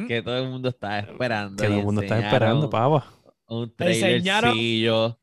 que 0.07 0.22
todo 0.22 0.38
el 0.38 0.49
mundo 0.49 0.70
estaba 0.70 0.99
esperando. 0.99 1.61
Que 1.61 1.68
todo 1.70 1.78
el 1.80 1.86
mundo 1.86 2.01
está 2.01 2.20
esperando, 2.20 2.70
pava. 2.70 3.05
Un 3.47 3.74
trailercillo. 3.74 5.18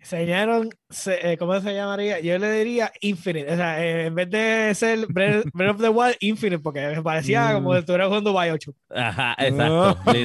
Enseñaron, 0.00 0.70
se- 0.88 1.32
eh, 1.32 1.36
¿cómo 1.36 1.60
se 1.60 1.74
llamaría? 1.74 2.20
Yo 2.20 2.38
le 2.38 2.50
diría 2.52 2.90
Infinite. 3.02 3.52
O 3.52 3.56
sea, 3.56 3.84
eh, 3.84 4.06
en 4.06 4.14
vez 4.14 4.30
de 4.30 4.74
ser 4.74 5.06
Breath, 5.08 5.44
Breath 5.54 5.74
of 5.76 5.80
the 5.82 5.88
Wild, 5.90 6.16
Infinite, 6.20 6.62
porque 6.62 6.80
me 6.86 7.02
parecía 7.02 7.50
Mm. 7.50 7.54
como 7.54 7.72
si 7.74 7.78
estuviera 7.80 8.06
jugando 8.06 8.32
Bioshock. 8.32 8.76
Ajá, 8.88 9.36
No. 9.52 9.90
exacto. 9.90 10.10
En 10.12 10.24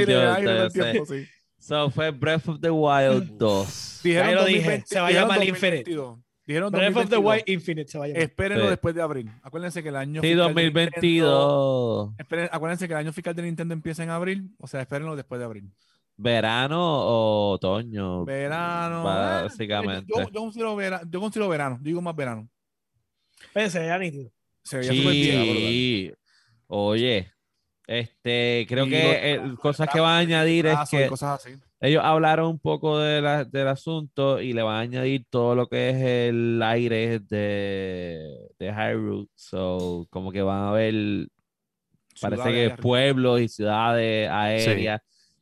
Literal, 0.00 1.06
sí. 1.06 1.28
So 1.58 1.90
fue 1.90 2.10
Breath 2.10 2.48
of 2.48 2.60
the 2.60 2.70
Wild 2.70 3.30
2. 3.38 4.00
Dijeron 4.02 4.28
Ahí 4.28 4.34
lo 4.34 4.44
dije, 4.46 4.58
2020, 4.58 4.86
se 4.86 5.00
va 5.00 5.06
a 5.06 5.10
llamar 5.12 5.44
Infinite. 5.44 5.90
2022. 5.90 6.18
Dijeron 6.44 6.72
Breath 6.72 6.96
of 6.96 7.08
the 7.08 7.16
2022. 7.16 7.24
Wild 7.24 7.42
Infinite 7.46 7.88
se 7.90 7.98
va 7.98 8.04
a 8.04 8.08
llamar. 8.08 8.22
Espérenlo 8.22 8.64
Sí. 8.64 8.70
después 8.70 8.94
de 8.96 9.02
abril. 9.02 9.30
Acuérdense 9.42 9.82
que 9.82 9.88
el 9.90 9.96
año 9.96 10.20
Sí, 10.22 10.28
fiscal 10.28 10.38
de 10.38 10.42
2022. 10.44 12.08
Nintendo- 12.08 12.14
esperen- 12.18 12.48
acuérdense 12.50 12.88
que 12.88 12.94
el 12.94 12.98
año 12.98 13.12
fiscal 13.12 13.34
de 13.36 13.42
Nintendo 13.42 13.74
empieza 13.74 14.02
en 14.02 14.10
abril. 14.10 14.50
O 14.58 14.66
sea, 14.66 14.80
espérenlo 14.80 15.14
después 15.14 15.38
de 15.38 15.44
abril. 15.44 15.70
Verano 16.16 16.78
o 16.80 17.50
otoño. 17.52 18.24
Verano. 18.24 19.02
Básicamente. 19.04 20.12
Yo, 20.14 20.28
yo 20.30 20.40
considero 20.40 20.76
verano. 20.76 21.06
Yo 21.10 21.20
considero 21.20 21.48
verano. 21.48 21.78
Digo 21.80 22.00
más 22.00 22.14
verano. 22.14 22.48
Pensé, 23.52 23.86
ya 23.86 23.98
nítido. 23.98 24.30
Se 24.62 24.78
veía 24.78 24.92
súper 24.92 25.12
bien. 25.12 25.42
Sí. 25.42 26.12
Oye, 26.68 27.32
este, 27.86 28.64
creo 28.68 28.86
Y 28.86 28.90
que 28.90 29.02
los- 29.02 29.14
eh, 29.16 29.40
los 29.48 29.58
cosas 29.58 29.88
que 29.88 29.98
brazos, 29.98 30.02
van 30.02 30.14
a 30.14 30.18
añadir 30.18 30.66
es 30.66 30.78
que 30.90 31.06
cosas 31.08 31.44
así. 31.44 31.58
ellos 31.80 32.02
hablaron 32.04 32.48
un 32.48 32.58
poco 32.60 32.98
de 33.00 33.20
la- 33.20 33.44
del 33.44 33.66
asunto 33.68 34.40
y 34.40 34.52
le 34.52 34.62
van 34.62 34.76
a 34.76 34.80
añadir 34.80 35.26
todo 35.28 35.54
lo 35.56 35.66
que 35.66 35.90
es 35.90 35.96
el 36.30 36.62
aire 36.62 37.18
de, 37.18 38.28
de 38.58 38.72
Hyrule. 38.72 39.26
So, 39.34 40.06
como 40.10 40.30
que 40.30 40.42
van 40.42 40.68
a 40.68 40.70
ver, 40.72 40.94
parece 42.20 42.42
Ciudades 42.42 42.76
que 42.76 42.82
pueblos 42.82 43.40
y 43.40 43.48
ciudades 43.48 44.30
aéreas. 44.30 45.00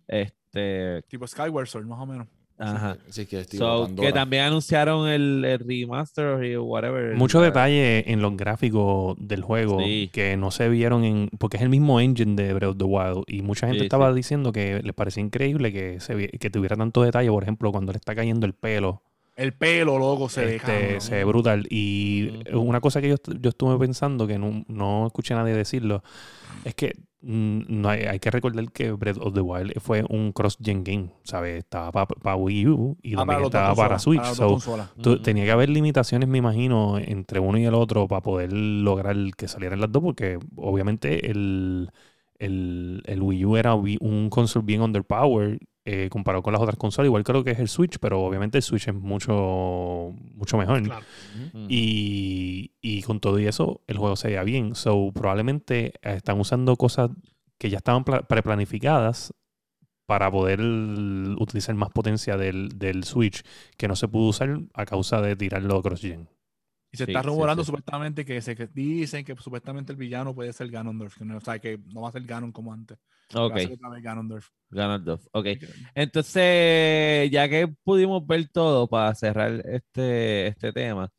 Este, 0.09 0.40
Tipo 1.09 1.27
Skyward 1.27 1.67
Sword, 1.67 1.87
más 1.87 1.99
o 2.01 2.07
menos. 2.07 2.27
ajá. 2.59 2.99
Así 3.09 3.25
que 3.27 3.41
estilo 3.41 3.87
So, 3.89 3.95
que 3.97 4.13
también 4.13 4.45
anunciaron 4.45 5.09
el, 5.09 5.45
el 5.45 5.59
remaster 5.61 6.45
y 6.45 6.57
whatever. 6.59 7.15
Mucho 7.17 7.41
detalle 7.41 8.11
en 8.13 8.21
los 8.21 8.37
gráficos 8.37 9.17
del 9.19 9.43
juego 9.43 9.81
Sí. 9.81 10.11
que 10.13 10.37
no 10.37 10.51
se 10.51 10.69
vieron 10.69 11.05
en. 11.05 11.31
Porque 11.39 11.57
es 11.57 11.63
el 11.63 11.71
mismo 11.71 12.01
engine 12.01 12.35
de 12.37 12.53
Breath 12.53 12.71
of 12.73 12.79
the 12.79 12.85
Wild. 12.85 13.25
Y 13.29 13.43
mucha 13.43 13.67
gente 13.67 13.81
Sí, 13.81 13.85
estaba 13.87 14.11
sí. 14.11 14.17
diciendo 14.17 14.53
que 14.53 14.81
les 14.83 14.95
parecía 14.95 15.23
increíble 15.23 15.73
que, 15.73 16.01
se, 16.01 16.29
que 16.29 16.51
tuviera 16.51 16.77
tanto 16.77 17.03
detalle. 17.03 17.31
Por 17.31 17.43
ejemplo, 17.45 17.73
cuando 17.73 17.93
le 17.93 17.97
está 17.99 18.15
cayendo 18.15 18.45
el 18.47 18.53
pelo. 18.53 19.03
El 19.41 19.53
pelo, 19.55 19.99
loco, 19.99 20.29
se 20.29 20.45
ve 20.45 20.57
este, 20.57 21.01
se 21.01 21.15
ve 21.17 21.25
brutal. 21.25 21.67
Y 21.71 22.31
una 22.53 22.81
cosa 22.81 23.01
que 23.01 23.09
yo, 23.09 23.17
yo 23.41 23.51
estuve 23.51 23.79
pensando, 23.79 24.27
que 24.27 24.39
no, 24.39 24.65
no 24.69 25.07
escuché 25.07 25.35
a 25.35 25.39
nadie 25.39 25.55
decirlo, 25.55 26.03
es 26.65 26.75
que 26.75 26.93
mm, 27.23 27.61
no 27.69 27.89
hay, 27.89 28.03
hay 28.03 28.19
que 28.19 28.31
recordar 28.31 28.71
que 28.73 28.93
Breath 28.93 29.19
of 29.19 29.35
the 29.35 29.41
Wild 29.41 29.73
fue 29.81 30.05
un 30.09 30.33
cross-gen 30.33 30.85
game, 30.85 31.11
¿sabes? 31.25 31.59
Estaba 31.59 32.07
para 32.07 32.37
Wii 32.37 32.69
U 32.69 32.97
y 33.03 33.15
Ah, 33.15 33.17
también 33.19 33.39
dos 33.41 33.47
estaba 33.49 33.75
para 33.75 33.99
Switch. 33.99 34.21
para 34.21 34.35
so, 34.35 34.59
tú- 35.03 35.23
tenía 35.23 35.45
que 35.45 35.51
haber 35.53 35.71
limitaciones, 35.71 36.29
me 36.29 36.39
imagino, 36.39 36.99
entre 36.99 37.41
uno 37.41 37.59
y 37.59 37.65
el 37.65 37.75
otro 37.75 38.07
para 38.09 38.23
poder 38.23 38.53
lograr 38.53 39.17
que 39.37 39.49
salieran 39.49 39.81
las 39.81 39.91
dos, 39.93 40.03
porque 40.03 40.39
obviamente 40.57 41.31
el, 41.31 41.91
el, 42.39 43.03
el 43.07 43.23
Wii 43.23 43.45
U 43.45 43.57
era 43.57 43.75
un 43.75 44.29
console 44.31 44.65
bien 44.65 44.83
underpowered 44.83 45.59
eh, 45.85 46.09
comparado 46.11 46.43
con 46.43 46.53
las 46.53 46.61
otras 46.63 46.77
consolas, 46.77 47.07
igual 47.07 47.25
creo 47.25 47.43
que 47.43 47.53
es 47.53 47.59
el 47.59 47.69
Switch, 47.69 47.99
pero 47.99 48.21
obviamente 48.23 48.59
el 48.59 48.63
Switch 48.63 48.89
es 48.89 48.95
mucho, 48.95 50.15
mucho 50.35 50.59
mejor. 50.59 50.83
Claro. 50.83 51.05
Y, 51.69 52.73
y 52.81 53.03
con 53.03 53.21
todo 53.21 53.39
y 53.39 53.47
eso, 53.47 53.81
el 53.87 53.97
juego 53.99 54.17
se 54.17 54.29
veía 54.29 54.43
bien. 54.43 54.75
So, 54.75 55.11
probablemente 55.13 55.95
eh, 56.03 56.15
están 56.17 56.39
usando 56.41 56.77
cosas 56.77 57.11
que 57.59 57.71
ya 57.71 57.79
estaban 57.79 58.05
pla- 58.05 58.23
preplanificadas 58.23 59.35
para 60.07 60.31
poder 60.31 60.61
utilizar 60.61 61.75
más 61.77 61.91
potencia 61.91 62.37
del, 62.37 62.71
del 62.79 63.05
Switch 63.05 63.43
que 63.77 63.87
no 63.87 63.95
se 63.95 64.09
pudo 64.09 64.31
usar 64.31 64.59
a 64.75 64.85
causa 64.85 65.21
de 65.21 65.37
tirarlo 65.37 65.81
cross-gen. 65.83 66.29
Y 66.93 66.97
se 66.97 67.05
Sí, 67.05 67.13
está 67.13 67.23
rumorando 67.23 67.65
sí. 67.65 67.65
supuestamente 67.65 68.25
que 68.25 68.41
se 68.43 68.57
que 68.57 68.67
dicen 68.67 69.25
que 69.25 69.37
supuestamente 69.37 69.93
el 69.93 69.99
villano 69.99 70.35
puede 70.35 70.53
ser 70.53 70.71
Ganondorf. 70.71 71.17
Que 71.19 71.25
no, 71.25 71.37
o 71.39 71.41
sea, 71.41 71.59
que 71.59 71.79
no 71.93 72.03
va 72.03 72.09
a 72.09 72.13
ser 72.13 72.25
Ganon 72.25 72.53
como 72.53 72.73
antes. 72.73 72.99
Va 73.47 73.47
Ok, 73.47 73.57
a 73.57 73.61
ser 73.61 73.73
otra 73.73 73.91
vez 73.91 74.03
Ganondorf. 74.03 74.49
Ganondorf. 74.71 75.27
Ok. 75.33 75.47
Entonces, 75.95 77.31
ya 77.31 77.49
que 77.49 77.69
pudimos 77.85 78.27
ver 78.27 78.49
todo 78.53 78.89
para 78.89 79.15
cerrar 79.15 79.53
este, 79.67 80.49
este 80.49 80.73
tema, 80.73 81.11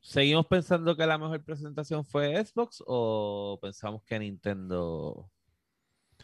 ¿seguimos 0.00 0.46
pensando 0.46 0.96
que 0.96 1.06
la 1.06 1.18
mejor 1.18 1.44
presentación 1.44 2.04
fue 2.04 2.44
Xbox 2.44 2.82
o 2.86 3.58
pensamos 3.60 4.02
que 4.04 4.18
Nintendo 4.18 5.30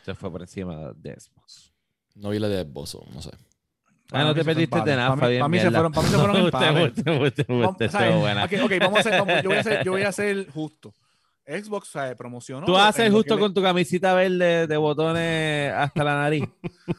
se 0.04 0.14
fue 0.14 0.30
por 0.30 0.42
encima 0.42 0.92
de 0.94 1.18
Xbox? 1.18 1.74
No 2.16 2.30
vi 2.30 2.38
la 2.40 2.48
de 2.48 2.64
Bozo, 2.64 3.04
no 3.12 3.22
sé. 3.22 3.30
Ah, 4.12 4.24
no 4.24 4.34
te 4.34 4.44
perdiste 4.44 4.80
de 4.82 4.96
nada, 4.96 5.08
Para 5.08 5.16
mí, 5.16 5.20
Fabián. 5.20 5.40
para 5.40 5.48
mí 5.48 5.58
se 5.58 5.70
fueron, 5.70 5.92
para 5.92 6.06
mí 6.06 6.10
se 6.12 6.18
fueron 6.18 6.36
empates. 7.64 7.92
¿sabes? 7.92 8.62
Ok, 8.62 8.72
vamos 8.80 8.96
a 8.96 9.00
hacer, 9.00 9.12
vamos- 9.20 9.42
yo, 9.42 9.48
voy 9.48 9.56
a 9.56 9.60
hacer, 9.60 9.84
yo 9.84 9.92
voy 9.92 10.02
a 10.02 10.08
hacer 10.08 10.50
justo. 10.50 10.92
Xbox 11.46 11.88
se 11.88 12.16
promocionó. 12.16 12.66
Tú 12.66 12.76
haces 12.76 13.06
en 13.06 13.12
lo 13.12 13.18
justo 13.18 13.38
con 13.38 13.54
tu 13.54 13.62
camisita 13.62 14.14
verde 14.14 14.66
de 14.66 14.76
botones 14.76 15.72
hasta 15.72 16.02
la 16.04 16.14
nariz. 16.16 16.44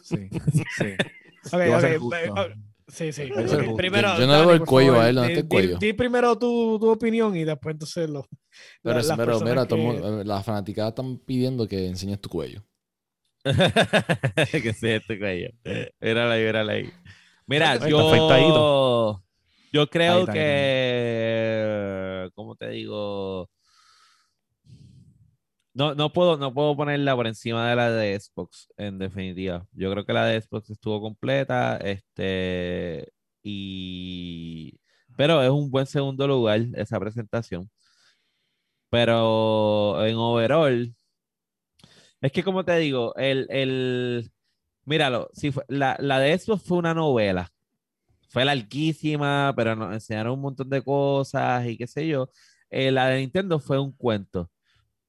Sí, 0.01 0.29
sí. 0.77 0.93
Ok, 1.49 1.53
Yo 1.53 1.57
voy 1.59 1.71
a 1.71 1.75
ok, 1.77 1.81
ser 1.81 1.97
justo. 1.99 2.15
eh, 2.17 2.29
oh, 2.31 2.45
Sí, 2.89 3.11
sí. 3.13 3.21
A. 3.23 3.75
Primero, 3.75 4.17
Yo 4.17 4.27
no 4.27 4.37
le 4.39 4.43
doy 4.45 4.53
el 4.55 4.59
cuello 4.61 4.91
favor, 4.93 5.05
a 5.05 5.09
él, 5.09 5.15
¿dónde 5.15 5.27
di- 5.33 5.33
está 5.33 5.39
el 5.39 5.47
di- 5.49 5.55
cuello? 5.67 5.77
Di, 5.79 5.93
primero 5.93 6.37
tu, 6.37 6.77
tu 6.79 6.89
opinión 6.89 7.35
y 7.35 7.43
después 7.45 7.73
entonces 7.73 8.09
lo. 8.09 8.25
Pero, 8.81 8.95
la- 8.99 9.03
las 9.03 9.17
pero 9.17 9.39
mira, 9.41 9.65
que- 9.67 10.23
las 10.25 10.45
fanaticadas 10.45 10.91
están 10.91 11.17
pidiendo 11.19 11.67
que 11.67 11.87
enseñes 11.87 12.19
tu 12.21 12.29
cuello. 12.29 12.63
que 14.51 14.73
sí, 14.73 14.87
este 14.89 15.19
cuello. 15.19 15.49
Mírala 15.99 16.33
ahí, 16.33 16.43
mírala 16.45 16.73
ahí. 16.73 16.91
Mira, 17.45 17.77
yo, 17.87 19.21
yo 19.71 19.89
creo 19.89 20.19
está, 20.21 20.33
que, 20.33 22.29
¿cómo 22.35 22.55
te 22.55 22.69
digo? 22.69 23.49
No, 25.73 25.93
no 25.93 26.11
puedo, 26.11 26.37
no 26.37 26.53
puedo 26.53 26.75
ponerla 26.75 27.15
por 27.15 27.27
encima 27.27 27.69
de 27.69 27.75
la 27.75 27.91
de 27.91 28.19
Xbox, 28.19 28.67
en 28.77 28.97
definitiva. 28.97 29.67
Yo 29.73 29.91
creo 29.91 30.05
que 30.05 30.13
la 30.13 30.25
de 30.25 30.41
Xbox 30.41 30.71
estuvo 30.71 30.99
completa, 30.99 31.77
este, 31.77 33.13
y, 33.43 34.79
pero 35.15 35.43
es 35.43 35.49
un 35.49 35.69
buen 35.69 35.85
segundo 35.85 36.27
lugar 36.27 36.61
esa 36.75 36.99
presentación. 36.99 37.69
Pero 38.89 40.03
en 40.05 40.15
overall, 40.17 40.95
es 42.21 42.31
que 42.31 42.43
como 42.43 42.65
te 42.65 42.77
digo, 42.77 43.15
el, 43.15 43.47
el, 43.49 44.31
míralo, 44.85 45.29
si 45.33 45.51
fue, 45.51 45.63
la, 45.67 45.97
la 45.99 46.19
de 46.19 46.37
Xbox 46.37 46.63
fue 46.63 46.77
una 46.77 46.93
novela. 46.93 47.51
Fue 48.29 48.43
larguísima, 48.43 49.53
pero 49.55 49.75
nos 49.75 49.93
enseñaron 49.93 50.33
un 50.33 50.41
montón 50.41 50.69
de 50.69 50.83
cosas 50.83 51.65
y 51.67 51.77
qué 51.77 51.87
sé 51.87 52.07
yo. 52.07 52.29
Eh, 52.69 52.91
la 52.91 53.07
de 53.07 53.19
Nintendo 53.19 53.59
fue 53.59 53.79
un 53.79 53.93
cuento. 53.93 54.49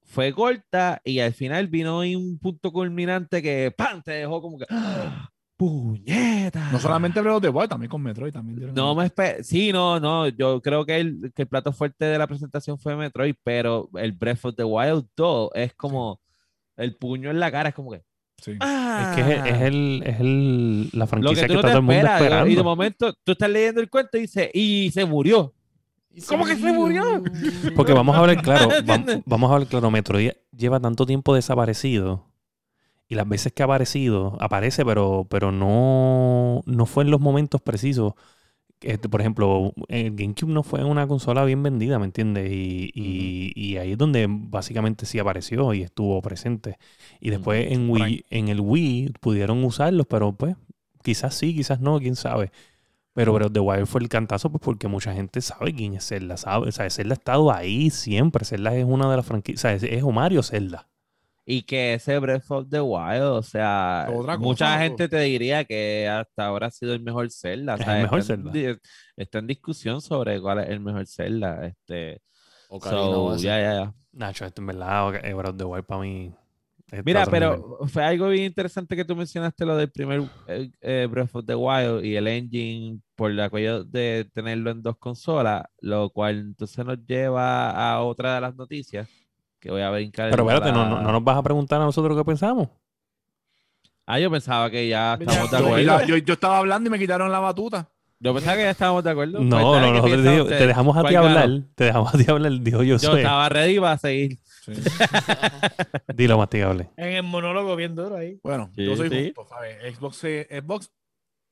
Fue 0.04 0.32
corta 0.32 1.00
y 1.04 1.20
al 1.20 1.34
final 1.34 1.66
vino 1.68 2.00
ahí 2.00 2.16
un 2.16 2.38
punto 2.38 2.72
culminante 2.72 3.42
que 3.42 3.74
¡pam! 3.76 4.02
te 4.02 4.12
dejó 4.12 4.40
como 4.40 4.58
que 4.58 4.66
¡ah! 4.70 5.28
¡puñeta! 5.56 6.70
No 6.70 6.78
solamente 6.78 7.20
Breath 7.20 7.36
of 7.36 7.42
the 7.42 7.48
Wild, 7.48 7.68
también 7.68 7.90
con 7.90 8.02
Metroid. 8.02 8.32
También 8.32 8.72
No 8.74 8.94
me 8.94 9.10
Sí, 9.42 9.72
no, 9.72 9.98
no. 9.98 10.28
Yo 10.28 10.62
creo 10.62 10.86
que 10.86 10.98
el, 10.98 11.32
que 11.34 11.42
el 11.42 11.48
plato 11.48 11.72
fuerte 11.72 12.04
de 12.04 12.16
la 12.16 12.26
presentación 12.26 12.78
fue 12.78 12.96
Metroid, 12.96 13.34
pero 13.42 13.90
el 13.94 14.12
Breath 14.12 14.44
of 14.44 14.54
the 14.54 14.64
Wild 14.64 15.06
2 15.16 15.50
es 15.54 15.74
como 15.74 16.20
el 16.78 16.96
puño 16.96 17.30
en 17.30 17.40
la 17.40 17.50
cara, 17.52 17.70
es 17.70 17.74
como 17.74 17.90
que. 17.90 18.02
Sí. 18.38 18.52
¡ah! 18.60 19.14
Es 19.16 19.24
que 19.24 19.32
es, 19.32 19.46
es 19.46 19.62
el, 19.62 20.02
es 20.06 20.20
el, 20.20 20.90
la 20.92 21.06
franquicia 21.06 21.42
que 21.42 21.48
que, 21.48 21.54
no 21.54 21.60
todo 21.60 21.72
el 21.72 21.82
mundo 21.82 21.92
esperas. 21.92 22.20
esperando. 22.22 22.50
Y 22.50 22.54
de 22.54 22.62
momento 22.62 23.12
tú 23.24 23.32
estás 23.32 23.50
leyendo 23.50 23.80
el 23.80 23.90
cuento 23.90 24.16
y 24.16 24.22
dice, 24.22 24.50
y 24.54 24.90
se 24.92 25.04
murió. 25.04 25.54
¿Cómo 26.26 26.46
que 26.46 26.56
se 26.56 26.72
murió? 26.72 27.22
Porque 27.76 27.92
vamos 27.92 28.16
a 28.16 28.20
hablar 28.20 28.42
claro, 28.42 28.68
vamos 29.26 29.50
a 29.50 29.54
hablar 29.54 29.68
claro, 29.68 29.90
Metroid 29.90 30.32
lleva 30.56 30.80
tanto 30.80 31.06
tiempo 31.06 31.34
desaparecido 31.34 32.26
y 33.08 33.14
las 33.14 33.28
veces 33.28 33.52
que 33.52 33.62
ha 33.62 33.66
aparecido, 33.66 34.36
aparece, 34.40 34.84
pero, 34.84 35.26
pero 35.30 35.52
no, 35.52 36.62
no 36.66 36.86
fue 36.86 37.04
en 37.04 37.10
los 37.10 37.20
momentos 37.20 37.60
precisos 37.62 38.14
este, 38.80 39.08
por 39.08 39.20
ejemplo, 39.20 39.72
el 39.88 40.14
GameCube 40.14 40.52
no 40.52 40.62
fue 40.62 40.84
una 40.84 41.06
consola 41.06 41.44
bien 41.44 41.62
vendida, 41.62 41.98
¿me 41.98 42.06
entiendes? 42.06 42.50
Y, 42.52 42.90
y, 42.94 43.52
y 43.54 43.76
ahí 43.76 43.92
es 43.92 43.98
donde 43.98 44.26
básicamente 44.28 45.06
sí 45.06 45.18
apareció 45.18 45.74
y 45.74 45.82
estuvo 45.82 46.20
presente. 46.22 46.78
Y 47.20 47.30
después 47.30 47.72
en 47.72 47.90
Wii, 47.90 48.26
en 48.30 48.48
el 48.48 48.60
Wii 48.60 49.14
pudieron 49.20 49.64
usarlos, 49.64 50.06
pero 50.06 50.32
pues 50.32 50.56
quizás 51.02 51.34
sí, 51.34 51.54
quizás 51.54 51.80
no, 51.80 51.98
quién 51.98 52.16
sabe. 52.16 52.52
Pero, 53.14 53.50
The 53.50 53.58
Wild 53.58 53.86
fue 53.86 54.00
el 54.00 54.08
cantazo 54.08 54.50
pues 54.50 54.62
porque 54.62 54.86
mucha 54.86 55.12
gente 55.12 55.40
sabe 55.40 55.74
quién 55.74 55.94
es 55.94 56.06
Zelda, 56.06 56.36
sabe, 56.36 56.68
o 56.68 56.72
sea, 56.72 56.88
Zelda 56.88 57.14
ha 57.14 57.18
estado 57.18 57.52
ahí 57.52 57.90
siempre, 57.90 58.44
Zelda 58.44 58.76
es 58.76 58.84
una 58.84 59.10
de 59.10 59.16
las 59.16 59.26
franquicias, 59.26 59.58
o 59.58 59.62
sea, 59.62 59.74
es, 59.74 59.82
es 59.82 60.04
Mario 60.04 60.42
Zelda. 60.44 60.86
Y 61.50 61.62
que 61.62 61.94
ese 61.94 62.18
Breath 62.18 62.50
of 62.50 62.68
the 62.68 62.80
Wild, 62.82 63.22
o 63.22 63.42
sea, 63.42 64.06
Otra 64.10 64.34
cosa, 64.36 64.38
mucha 64.38 64.78
gente 64.80 65.08
te 65.08 65.18
diría 65.20 65.64
que 65.64 66.06
hasta 66.06 66.44
ahora 66.44 66.66
ha 66.66 66.70
sido 66.70 66.92
el 66.92 67.00
mejor 67.00 67.30
Zelda. 67.30 67.74
o 67.74 67.78
sea, 67.78 67.96
el 67.96 68.02
mejor 68.02 68.18
está 68.18 68.34
en 68.34 68.42
Zelda. 68.42 68.52
di- 68.52 68.78
Está 69.16 69.38
en 69.38 69.46
discusión 69.46 70.02
sobre 70.02 70.40
cuál 70.42 70.58
es 70.58 70.68
el 70.68 70.80
mejor 70.80 71.06
Zelda. 71.06 71.64
Este, 71.66 72.20
Ocarina 72.68 73.00
so, 73.02 73.36
ya, 73.38 73.58
ya, 73.60 73.72
ya. 73.84 73.94
Nacho, 74.12 74.44
esto 74.44 74.60
en 74.60 74.66
verdad, 74.66 75.24
eh, 75.24 75.32
Breath 75.32 75.52
of 75.52 75.56
the 75.56 75.64
Wild 75.64 75.84
para 75.86 76.00
mí. 76.02 76.34
Mira, 77.04 77.24
nivel. 77.24 77.30
pero 77.30 77.78
fue 77.88 78.04
algo 78.04 78.28
bien 78.28 78.44
interesante 78.44 78.94
que 78.96 79.04
tú 79.06 79.16
mencionaste 79.16 79.64
lo 79.64 79.74
del 79.76 79.90
primer 79.90 80.22
eh, 80.48 80.70
eh, 80.82 81.06
Breath 81.10 81.34
of 81.34 81.46
the 81.46 81.54
Wild 81.54 82.04
y 82.04 82.16
el 82.16 82.26
engine 82.28 83.00
por 83.14 83.30
la 83.30 83.46
aquello 83.46 83.84
de 83.84 84.28
tenerlo 84.34 84.70
en 84.70 84.82
dos 84.82 84.98
consolas, 84.98 85.64
lo 85.80 86.10
cual 86.10 86.38
entonces 86.40 86.84
nos 86.84 86.98
lleva 87.06 87.70
a 87.70 88.02
otra 88.02 88.34
de 88.34 88.40
las 88.42 88.54
noticias 88.54 89.08
que 89.60 89.70
voy 89.70 89.82
a 89.82 89.90
brincar. 89.90 90.30
Pero 90.30 90.42
espérate, 90.42 90.72
no, 90.72 90.84
la- 90.84 90.88
no, 90.90 91.00
no 91.02 91.12
nos 91.12 91.24
vas 91.24 91.36
a 91.38 91.42
preguntar 91.42 91.80
a 91.80 91.84
nosotros 91.84 92.16
qué 92.16 92.24
pensamos. 92.24 92.68
Ah, 94.06 94.18
yo 94.18 94.30
pensaba 94.30 94.70
que 94.70 94.88
ya 94.88 95.14
estábamos 95.20 95.50
de 95.50 95.58
yo- 95.58 95.66
acuerdo. 95.66 96.04
Yo, 96.06 96.16
yo 96.16 96.32
estaba 96.34 96.58
hablando 96.58 96.88
y 96.88 96.90
me 96.90 96.98
quitaron 96.98 97.30
la 97.30 97.40
batuta. 97.40 97.88
Yo 98.20 98.34
pensaba 98.34 98.56
que 98.56 98.62
ya 98.62 98.70
estábamos 98.70 99.04
de 99.04 99.10
acuerdo. 99.10 99.38
No, 99.40 99.56
Cuéntame 99.60 99.86
no, 99.86 99.92
nosotros 99.92 100.12
piensan 100.14 100.32
digo- 100.34 100.46
te 100.48 100.66
dejamos 100.66 100.96
a 100.96 101.00
ti 101.00 101.02
¿Cuál 101.02 101.14
ganó? 101.14 101.28
hablar. 101.40 101.62
Te 101.74 101.84
dejamos 101.84 102.14
a 102.14 102.18
ti 102.18 102.24
hablar, 102.30 102.52
dijo 102.60 102.78
yo, 102.82 102.96
Yo 102.96 103.10
soy. 103.10 103.20
estaba 103.20 103.48
ready 103.48 103.78
para 103.78 103.98
seguir. 103.98 104.38
Dilo, 106.14 106.38
masticable. 106.38 106.90
En 106.96 107.08
el 107.12 107.22
monólogo 107.22 107.76
bien 107.76 107.94
duro 107.94 108.16
ahí. 108.16 108.38
Bueno, 108.42 108.70
Sí, 108.74 108.84
yo 108.84 108.96
soy 108.96 109.08
sí. 109.10 109.32
justo, 109.34 109.46
¿sabes? 109.54 109.76
Xbox, 109.96 110.16
Xbox 110.18 110.90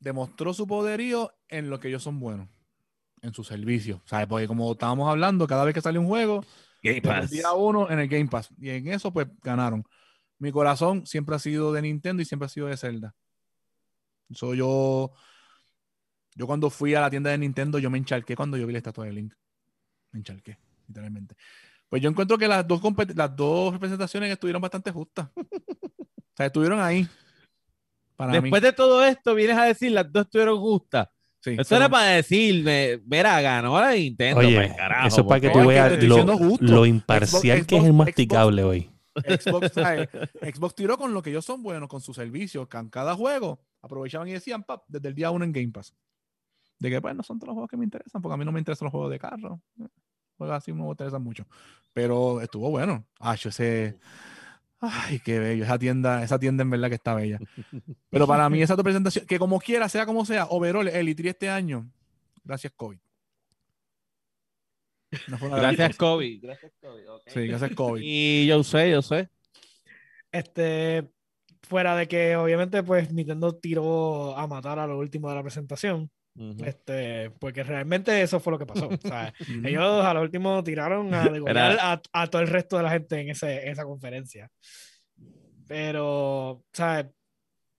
demostró 0.00 0.52
su 0.54 0.66
poderío 0.66 1.32
en 1.48 1.70
lo 1.70 1.78
que 1.80 1.88
ellos 1.88 2.02
son 2.02 2.18
buenos, 2.20 2.48
en 3.22 3.32
su 3.32 3.44
servicio, 3.44 4.02
¿sabes? 4.04 4.26
Porque 4.26 4.46
como 4.48 4.72
estábamos 4.72 5.09
hablando, 5.11 5.46
cada 5.46 5.64
vez 5.64 5.74
que 5.74 5.80
sale 5.80 5.98
un 5.98 6.07
juego, 6.07 6.44
Game 6.87 7.18
el 7.20 7.28
día 7.28 7.53
uno 7.53 7.91
en 7.91 7.99
el 7.99 8.09
Game 8.09 8.28
Pass. 8.28 8.51
Y 8.59 8.70
en 8.70 8.89
eso, 8.89 9.12
pues, 9.12 9.26
ganaron. 9.43 9.84
Mi 10.39 10.53
corazón 10.53 11.07
siempre 11.07 11.34
ha 11.34 11.39
sido 11.39 11.72
de 11.72 11.82
Nintendo 11.82 12.22
y 12.22 12.26
siempre 12.26 12.47
ha 12.47 12.49
sido 12.49 12.66
de 12.66 12.76
Zelda. 12.76 13.14
So, 14.30 14.55
yo, 14.55 15.12
yo 16.34 16.47
cuando 16.47 16.70
fui 16.70 16.95
a 16.95 17.01
la 17.01 17.11
tienda 17.11 17.30
de 17.30 17.39
Nintendo, 17.39 17.78
yo 17.78 17.91
me 17.91 17.99
encharqué 17.99 18.37
cuando 18.37 18.57
yo 18.57 18.66
vi 18.66 18.72
la 18.72 18.78
estatua 18.78 19.07
de 19.07 19.12
Link. 19.12 19.34
Me 20.12 20.18
encharqué, 20.18 20.59
literalmente. 20.89 21.37
Pues 21.89 22.03
yo 22.03 22.11
encuentro 22.11 22.37
que 22.37 22.49
las 22.49 22.66
dos, 22.66 22.80
las 23.14 23.37
dos 23.37 23.72
representaciones 23.72 24.30
estuvieron 24.30 24.61
bastante 24.61 24.91
justas. 24.91 25.28
o 25.37 26.37
sea, 26.37 26.47
estuvieron 26.47 26.80
ahí. 26.80 27.09
Para 28.16 28.32
Después 28.32 28.62
mí. 28.62 28.66
de 28.66 28.72
todo 28.72 29.05
esto, 29.05 29.34
vienes 29.34 29.57
a 29.57 29.64
decir 29.64 29.93
las 29.93 30.11
dos 30.11 30.24
estuvieron 30.24 30.59
justas. 30.59 31.09
Sí, 31.47 31.57
Eso 31.61 31.68
pero- 31.68 31.76
era 31.76 31.88
para 31.88 32.07
decirme, 32.11 33.01
mira, 33.07 33.40
ganó 33.40 33.80
la 33.80 33.92
Nintendo. 33.92 34.40
Oye, 34.40 34.57
pues, 34.57 34.74
carajo, 34.74 35.07
eso 35.09 35.20
es 35.20 35.26
para 35.28 35.40
que 35.40 35.51
tú 35.51 35.66
veas 35.66 36.03
lo, 36.03 36.57
lo 36.59 36.86
imparcial 36.86 37.59
Xbox- 37.61 37.66
que 37.66 37.76
es 37.76 37.84
el 37.84 37.90
Xbox- 37.92 37.94
masticable 37.94 38.64
hoy. 38.64 38.90
Xbox, 39.14 39.72
¿sabes? 39.74 40.09
Xbox 40.42 40.74
tiró 40.74 40.99
con 40.99 41.14
lo 41.14 41.22
que 41.22 41.30
ellos 41.30 41.44
son 41.44 41.62
buenos, 41.62 41.88
con 41.88 42.01
sus 42.01 42.16
servicios, 42.16 42.66
que 42.68 42.76
en 42.78 42.88
cada 42.88 43.14
juego 43.14 43.61
aprovechaban 43.80 44.26
y 44.28 44.32
decían, 44.32 44.64
pap, 44.64 44.82
desde 44.88 45.07
el 45.09 45.14
día 45.14 45.30
uno 45.30 45.44
en 45.44 45.53
Game 45.53 45.68
Pass. 45.68 45.94
De 46.80 46.90
que, 46.90 47.01
pues, 47.01 47.14
no 47.14 47.22
son 47.22 47.38
todos 47.38 47.49
los 47.49 47.55
juegos 47.55 47.70
que 47.70 47.76
me 47.76 47.84
interesan, 47.84 48.20
porque 48.20 48.34
a 48.34 48.36
mí 48.36 48.44
no 48.44 48.51
me 48.53 48.59
interesan 48.59 48.86
los 48.86 48.90
juegos 48.92 49.11
de 49.12 49.18
carro. 49.20 49.61
Juegos 50.36 50.57
así 50.57 50.72
no 50.72 50.84
me 50.84 50.90
interesan 50.90 51.22
mucho. 51.22 51.47
Pero 51.92 52.40
estuvo 52.42 52.68
bueno. 52.70 53.07
Ah, 53.20 53.36
yo 53.36 53.49
ese... 53.51 53.99
Ay, 54.81 55.20
qué 55.20 55.39
bello. 55.39 55.64
Esa 55.64 55.79
tienda, 55.79 56.22
esa 56.22 56.39
tienda 56.39 56.62
en 56.62 56.70
verdad 56.70 56.89
que 56.89 56.97
está 56.97 57.14
bella. 57.14 57.39
Pero 58.11 58.27
para 58.27 58.49
mí 58.51 58.61
esa 58.61 58.77
tu 58.77 58.83
presentación, 58.83 59.27
que 59.27 59.39
como 59.39 59.59
quiera, 59.59 59.89
sea 59.89 60.07
como 60.07 60.24
sea, 60.24 60.47
overall, 60.47 60.89
el 60.89 61.09
E3 61.09 61.29
este 61.29 61.49
año, 61.49 61.91
gracias 62.45 62.72
COVID. 62.77 62.99
No 65.29 65.39
Gracias. 65.39 65.97
COVID. 65.97 66.43
Gracias, 66.43 66.72
COVID. 66.81 67.03
Sí, 67.27 67.47
gracias 67.47 67.74
COVID. 67.74 68.03
Y 68.05 68.47
yo 68.47 68.62
sé, 68.64 68.91
yo 68.91 69.03
sé. 69.03 69.31
Este, 70.33 71.09
fuera 71.62 71.97
de 71.97 72.09
que 72.09 72.37
obviamente 72.37 72.83
pues 72.83 73.12
Nintendo 73.12 73.55
tiró 73.55 74.37
a 74.37 74.47
matar 74.47 74.79
a 74.79 74.87
lo 74.87 74.99
último 74.99 75.29
de 75.29 75.37
la 75.37 75.43
presentación, 75.43 76.11
Ujú. 76.37 76.64
este, 76.64 77.30
porque 77.39 77.62
realmente 77.62 78.20
eso 78.20 78.41
fue 78.41 78.53
lo 78.53 78.59
que 78.59 78.66
pasó. 78.66 78.89
o 78.89 78.97
sea, 78.99 79.32
ellos 79.64 80.05
a 80.05 80.14
lo 80.14 80.22
último 80.22 80.62
tiraron 80.62 81.12
a 81.14 81.22
a, 81.93 82.03
a 82.12 82.26
todo 82.26 82.43
el 82.43 82.49
resto 82.49 82.76
de 82.76 82.82
la 82.82 82.91
gente 82.91 83.20
en, 83.20 83.30
ese, 83.30 83.64
en 83.64 83.72
esa 83.72 83.84
conferencia. 83.84 84.51
Pero, 85.66 86.62
¿sabes? 86.72 87.07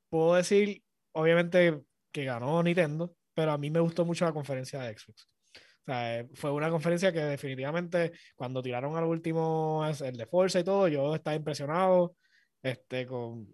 Puedo 0.10 0.36
decir, 0.36 0.84
obviamente, 1.14 1.82
que 2.12 2.26
ganó 2.26 2.62
Nintendo, 2.64 3.14
pero 3.34 3.52
a 3.52 3.58
mí 3.58 3.70
me 3.70 3.80
gustó 3.80 4.06
mucho 4.06 4.26
la 4.26 4.34
conferencia 4.34 4.80
de 4.80 4.98
Xbox. 4.98 5.30
O 5.56 5.86
sea, 5.86 6.26
fue 6.34 6.52
una 6.52 6.70
conferencia 6.70 7.14
que 7.14 7.20
definitivamente 7.22 8.12
cuando 8.36 8.62
tiraron 8.62 8.98
al 8.98 9.06
último, 9.06 9.86
el 9.88 10.18
de 10.18 10.26
Forza 10.26 10.60
y 10.60 10.64
todo, 10.64 10.88
yo 10.88 11.16
estaba 11.16 11.36
impresionado. 11.36 12.16
Este, 12.62 13.06
con 13.06 13.48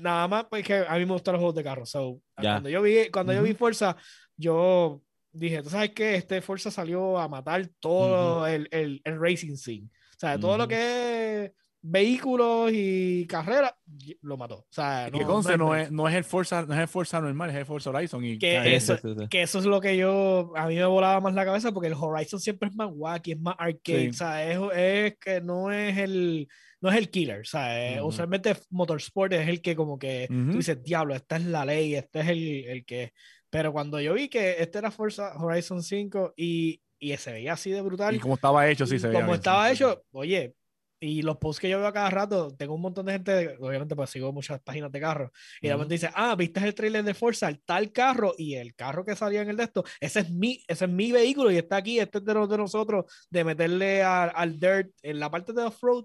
nada 0.00 0.28
más 0.28 0.44
porque 0.44 0.84
a 0.86 0.94
mí 0.98 1.06
me 1.06 1.12
gustan 1.12 1.32
los 1.34 1.40
juegos 1.40 1.54
de 1.56 1.64
carro. 1.64 1.86
So, 1.86 2.20
Ya. 2.42 2.52
cuando 2.54 2.68
yo 2.68 2.82
vi, 2.82 3.10
cuando 3.10 3.32
yo 3.32 3.42
vi. 3.42 3.54
Forza, 3.54 3.96
yo 4.36 5.02
dije, 5.32 5.62
¿tú 5.62 5.70
sabes 5.70 5.90
qué? 5.90 6.14
Este 6.16 6.40
Forza 6.42 6.70
salió 6.70 7.18
a 7.18 7.28
matar 7.28 7.66
todo 7.80 8.46
el, 8.46 8.68
el, 8.70 9.00
el 9.04 9.20
racing 9.20 9.56
scene. 9.56 9.86
O 10.16 10.18
sea, 10.18 10.38
todo 10.38 10.56
lo 10.56 10.66
que 10.68 11.44
es 11.46 11.52
vehículos 11.86 12.70
y 12.72 13.26
carreras, 13.26 13.74
lo 14.22 14.36
mató. 14.38 14.54
O 14.60 14.66
sea, 14.70 15.10
que 15.12 15.20
no- 15.20 15.26
conste, 15.26 15.52
hay 15.52 15.58
no 15.58 15.74
es, 15.76 15.92
no 15.92 16.08
es 16.08 16.14
el 16.14 16.24
Forza, 16.24 16.62
no 16.64 16.72
es 16.72 16.80
el 16.80 16.88
Forza 16.88 17.20
normal, 17.20 17.50
es 17.50 17.56
el 17.56 17.66
Forza 17.66 17.90
Horizon. 17.90 18.24
Y, 18.24 18.38
Que 18.38 18.74
eso- 18.74 18.96
Sí, 18.96 19.02
sí, 19.02 19.14
sí. 19.18 19.28
que 19.28 19.42
eso 19.42 19.58
es 19.58 19.66
lo 19.66 19.80
que 19.82 19.94
yo, 19.96 20.52
a 20.56 20.66
mí 20.66 20.76
me 20.76 20.84
volaba 20.86 21.20
más 21.20 21.34
la 21.34 21.44
cabeza 21.44 21.72
porque 21.72 21.88
el 21.88 21.94
Horizon 21.94 22.40
siempre 22.40 22.70
es 22.70 22.74
más 22.74 22.88
wacky, 22.90 23.32
es 23.32 23.40
más 23.40 23.54
arcade, 23.58 24.00
Sí. 24.04 24.08
o 24.08 24.12
sea, 24.14 24.50
es, 24.50 24.58
es 24.74 25.18
que 25.18 25.40
no 25.42 25.70
es 25.70 25.98
el, 25.98 26.48
no 26.84 26.90
es 26.90 26.98
el 26.98 27.08
killer, 27.10 27.40
o 27.40 27.44
sea, 27.46 27.94
eh, 27.94 27.98
Ujú. 27.98 28.08
usualmente 28.08 28.54
Motorsport 28.68 29.32
es 29.32 29.48
el 29.48 29.62
que 29.62 29.74
como 29.74 29.98
que 29.98 30.28
Ujú. 30.30 30.50
tú 30.52 30.58
dices, 30.58 30.82
diablo, 30.82 31.14
esta 31.14 31.36
es 31.36 31.46
la 31.46 31.64
ley, 31.64 31.94
este 31.94 32.20
es 32.20 32.28
el, 32.28 32.64
el 32.66 32.84
que, 32.84 33.14
pero 33.48 33.72
cuando 33.72 33.98
yo 34.00 34.12
vi 34.12 34.28
que 34.28 34.56
este 34.58 34.78
era 34.80 34.90
Forza 34.90 35.32
Horizon 35.38 35.82
5 35.82 36.34
y, 36.36 36.82
y 36.98 37.16
se 37.16 37.32
veía 37.32 37.54
así 37.54 37.70
de 37.70 37.80
brutal, 37.80 38.14
y 38.14 38.18
como 38.18 38.34
estaba 38.34 38.68
hecho, 38.68 38.86
sí 38.86 38.98
se 38.98 39.06
veía 39.08 39.20
como 39.20 39.32
bien, 39.32 39.36
estaba 39.38 39.66
sí. 39.68 39.74
hecho, 39.76 40.04
oye, 40.12 40.54
y 41.00 41.22
los 41.22 41.38
posts 41.38 41.60
que 41.60 41.70
yo 41.70 41.78
veo 41.78 41.86
a 41.86 41.92
cada 41.92 42.10
rato, 42.10 42.54
tengo 42.54 42.74
un 42.74 42.82
montón 42.82 43.06
de 43.06 43.12
gente, 43.12 43.56
obviamente 43.60 43.96
pues 43.96 44.10
sigo 44.10 44.30
muchas 44.32 44.60
páginas 44.60 44.92
de 44.92 45.00
carros, 45.00 45.30
y 45.62 45.68
de 45.68 45.72
Ujú. 45.72 45.84
repente 45.84 45.94
dice, 45.94 46.10
ah, 46.14 46.34
viste 46.36 46.60
el 46.60 46.74
trailer 46.74 47.02
de 47.02 47.14
Forza, 47.14 47.48
el 47.48 47.62
tal 47.62 47.92
carro, 47.92 48.34
y 48.36 48.56
el 48.56 48.74
carro 48.74 49.06
que 49.06 49.16
salía 49.16 49.40
en 49.40 49.48
el 49.48 49.56
de 49.56 49.64
esto, 49.64 49.84
ese 50.00 50.20
es 50.20 50.30
mi, 50.30 50.62
ese 50.68 50.84
es 50.84 50.90
mi 50.90 51.12
vehículo 51.12 51.50
y 51.50 51.56
está 51.56 51.76
aquí, 51.76 51.98
este 51.98 52.18
es 52.18 52.24
de, 52.26 52.34
los 52.34 52.46
de 52.50 52.58
nosotros, 52.58 53.06
de 53.30 53.42
meterle 53.44 54.02
a- 54.02 54.24
al 54.24 54.58
dirt 54.60 54.90
en 55.02 55.18
la 55.18 55.30
parte 55.30 55.54
de 55.54 55.62
off-road. 55.62 56.04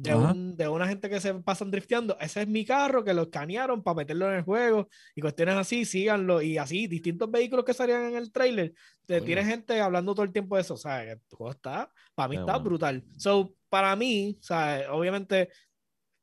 De, 0.00 0.14
un- 0.14 0.56
de 0.56 0.68
una 0.68 0.86
gente 0.86 1.10
que 1.10 1.20
se 1.20 1.34
pasan 1.34 1.70
drifteando, 1.72 2.16
ese 2.20 2.42
es 2.42 2.48
mi 2.48 2.64
carro 2.64 3.02
que 3.02 3.12
lo 3.12 3.22
escanearon 3.22 3.82
para 3.82 3.96
meterlo 3.96 4.28
en 4.30 4.36
el 4.36 4.42
juego 4.44 4.88
y 5.14 5.20
cuestiones 5.20 5.56
así, 5.56 5.84
síganlo 5.84 6.40
y 6.40 6.56
así, 6.56 6.86
distintos 6.86 7.28
vehículos 7.30 7.64
que 7.64 7.74
salían 7.74 8.04
en 8.04 8.16
el 8.16 8.30
trailer, 8.30 8.74
te 9.06 9.20
tiene 9.22 9.44
gente 9.44 9.80
hablando 9.80 10.14
todo 10.14 10.24
el 10.24 10.32
tiempo 10.32 10.54
de 10.54 10.62
eso, 10.62 10.74
o 10.74 10.76
sea, 10.76 11.02
el 11.02 11.20
juego 11.30 11.50
está, 11.50 11.90
para 12.14 12.28
mí 12.28 12.36
Qué 12.36 12.40
está 12.40 12.52
bueno. 12.52 12.64
brutal. 12.64 13.04
So, 13.16 13.54
para 13.68 13.96
mí, 13.96 14.36
o 14.38 14.42
sea, 14.42 14.86
obviamente, 14.92 15.48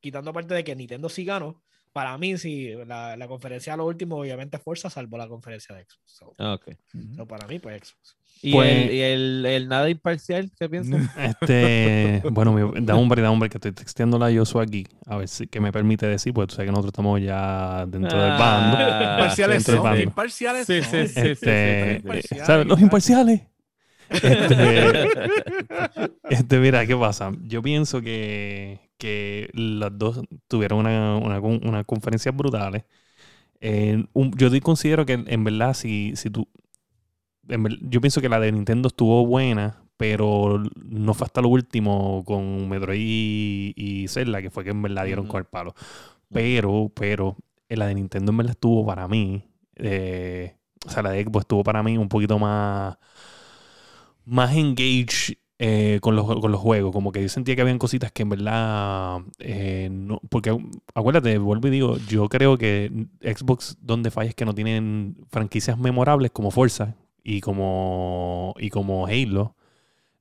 quitando 0.00 0.30
aparte 0.30 0.54
de 0.54 0.64
que 0.64 0.74
Nintendo 0.74 1.08
sí 1.10 1.24
ganó, 1.24 1.62
para 1.96 2.18
mí, 2.18 2.36
sí, 2.36 2.74
la, 2.86 3.16
la 3.16 3.26
conferencia 3.26 3.72
a 3.72 3.76
lo 3.78 3.86
último, 3.86 4.16
obviamente, 4.18 4.58
Forza 4.58 4.90
salvó 4.90 5.16
la 5.16 5.26
conferencia 5.28 5.74
de 5.74 5.80
Xbox. 5.84 5.98
So, 6.04 6.34
Ah, 6.38 6.52
ok. 6.52 6.68
Ujú. 6.94 7.14
so, 7.16 7.26
para 7.26 7.46
mí, 7.46 7.58
pues 7.58 7.88
Xbox. 7.88 8.16
¿Y, 8.42 8.52
Pues- 8.52 8.68
el, 8.70 8.92
y 8.92 9.00
el, 9.00 9.46
el 9.46 9.66
nada 9.68 9.88
imparcial? 9.88 10.50
¿Qué 10.60 10.68
piensas? 10.68 11.00
Este, 11.40 12.22
bueno, 12.30 12.52
mi- 12.52 12.84
da 12.84 12.96
un 12.96 13.08
break, 13.08 13.22
da 13.24 13.30
un 13.30 13.38
break, 13.40 13.52
que 13.52 13.56
estoy 13.56 13.72
texteando 13.72 14.22
a 14.22 14.30
Joshua 14.30 14.64
aquí, 14.64 14.86
a 15.06 15.16
ver 15.16 15.26
si 15.26 15.46
que 15.46 15.58
me 15.58 15.72
permite 15.72 16.06
decir, 16.06 16.34
pues 16.34 16.48
tú 16.48 16.56
sabes 16.56 16.68
que 16.68 16.72
nosotros 16.72 16.92
estamos 16.92 17.18
ya 17.22 17.86
dentro 17.86 18.20
del 18.20 18.32
bando. 18.32 18.76
Ah, 18.78 19.16
Imparciales 19.20 19.56
dentro 19.64 19.72
del 19.72 19.78
son, 19.80 19.84
bando. 19.84 20.02
imparciales 20.02 20.66
Sí, 20.66 20.82
son. 20.82 20.90
sí, 20.90 21.08
sí, 21.08 21.14
sí, 21.14 21.28
Este, 21.30 21.90
sí, 21.94 21.96
imparciales, 22.02 22.46
¿sabes? 22.46 22.66
Los 22.66 22.78
imparciales. 22.82 23.40
Este, 24.10 25.08
este, 26.30 26.58
mira, 26.58 26.86
¿qué 26.86 26.94
pasa? 26.94 27.32
Yo 27.44 27.62
pienso 27.62 28.00
que, 28.02 28.85
que 28.98 29.50
las 29.54 29.96
dos 29.98 30.22
tuvieron 30.48 30.80
una, 30.80 31.16
una, 31.16 31.40
unas 31.40 31.84
conferencias 31.86 32.36
brutales. 32.36 32.84
Eh, 33.60 34.04
un- 34.14 34.32
yo 34.36 34.50
considero 34.62 35.06
que 35.06 35.14
en 35.26 35.44
verdad, 35.44 35.74
si, 35.74 36.16
si 36.16 36.30
tú. 36.30 36.48
en 37.48 37.62
yo 37.90 38.00
pienso 38.00 38.20
que 38.20 38.28
la 38.28 38.40
de 38.40 38.52
Nintendo 38.52 38.88
estuvo 38.88 39.24
buena, 39.26 39.82
pero 39.96 40.62
no 40.84 41.14
fue 41.14 41.26
hasta 41.26 41.40
lo 41.40 41.48
último 41.48 42.24
con 42.24 42.68
Metroid 42.68 42.98
y, 43.00 43.74
y 43.76 44.08
Zelda, 44.08 44.42
que 44.42 44.50
fue 44.50 44.64
que 44.64 44.70
en 44.70 44.82
verdad 44.82 45.04
dieron 45.04 45.26
Ujú. 45.26 45.32
con 45.32 45.38
el 45.40 45.44
palo. 45.46 45.74
Pero, 46.32 46.92
pero, 46.94 47.36
eh, 47.68 47.76
la 47.76 47.86
de 47.88 47.94
Nintendo 47.96 48.32
en 48.32 48.38
verdad 48.38 48.52
estuvo 48.52 48.86
para 48.86 49.08
mí. 49.08 49.44
eh, 49.76 50.56
o 50.86 50.90
sea, 50.90 51.02
la 51.02 51.10
de 51.12 51.24
Xbox 51.24 51.44
estuvo 51.44 51.64
para 51.64 51.82
mí 51.82 51.98
un 51.98 52.08
poquito 52.08 52.38
más, 52.38 52.98
más 54.24 54.54
engaged 54.56 55.36
eh, 55.58 55.98
con, 56.02 56.16
los, 56.16 56.26
con 56.26 56.52
los 56.52 56.60
juegos. 56.60 56.92
Como 56.92 57.12
que 57.12 57.22
yo 57.22 57.28
sentía 57.28 57.56
que 57.56 57.62
habían 57.62 57.78
cositas 57.78 58.12
que 58.12 58.22
en 58.22 58.28
verdad. 58.30 59.20
eh, 59.38 59.88
no, 59.90 60.20
porque 60.28 60.56
acuérdate, 60.94 61.38
vuelvo 61.38 61.68
y 61.68 61.70
digo, 61.70 61.96
yo 62.08 62.28
creo 62.28 62.58
que 62.58 63.06
Xbox 63.22 63.78
donde 63.80 64.10
falla 64.10 64.30
es 64.30 64.34
que 64.34 64.44
no 64.44 64.54
tienen 64.54 65.16
franquicias 65.30 65.78
memorables 65.78 66.30
como 66.32 66.50
Forza 66.50 66.94
y 67.22 67.40
como, 67.40 68.54
y 68.58 68.70
como 68.70 69.06
Halo. 69.06 69.54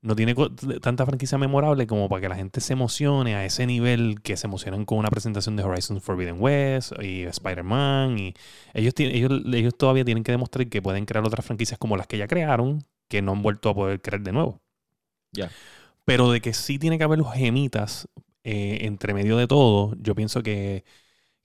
No 0.02 0.16
tiene 0.16 0.36
tanta 0.82 1.04
franquicia 1.06 1.40
memorable 1.40 1.88
como 1.88 2.08
para 2.10 2.22
que 2.22 2.30
la 2.30 2.36
gente 2.36 2.62
se 2.62 2.74
emocione 2.74 3.36
a 3.36 3.44
ese 3.44 3.66
nivel 3.66 4.22
que 4.22 4.38
se 4.38 4.46
emocionan 4.46 4.86
con 4.86 5.00
una 5.00 5.10
presentación 5.10 5.56
de 5.56 5.64
Horizon 5.64 6.00
Forbidden 6.00 6.40
West 6.40 6.94
y 7.02 7.24
Spider-Man. 7.24 8.20
Y 8.20 8.34
ellos, 8.76 8.94
ellos, 9.00 9.32
ellos 9.52 9.76
todavía 9.76 10.06
tienen 10.06 10.24
que 10.24 10.32
demostrar 10.32 10.68
que 10.68 10.82
pueden 10.82 11.06
crear 11.06 11.26
otras 11.26 11.44
franquicias 11.46 11.80
como 11.80 11.98
las 11.98 12.06
que 12.06 12.20
ya 12.20 12.28
crearon, 12.28 12.86
que 13.10 13.24
no 13.24 13.32
han 13.32 13.42
vuelto 13.42 13.70
a 13.70 13.74
poder 13.76 14.00
crear 14.00 14.22
de 14.22 14.32
nuevo. 14.32 14.62
Ya. 15.36 15.52
Pero 16.06 16.32
de 16.32 16.42
que 16.42 16.54
sí 16.54 16.80
tiene 16.80 16.98
que 16.98 17.04
haber 17.04 17.20
los 17.20 17.34
gemitas 17.34 18.08
eh, 18.44 18.80
entre 18.82 19.14
medio 19.14 19.38
de 19.38 19.48
todo, 19.48 19.96
yo 20.00 20.16
pienso 20.16 20.44
que, 20.44 20.84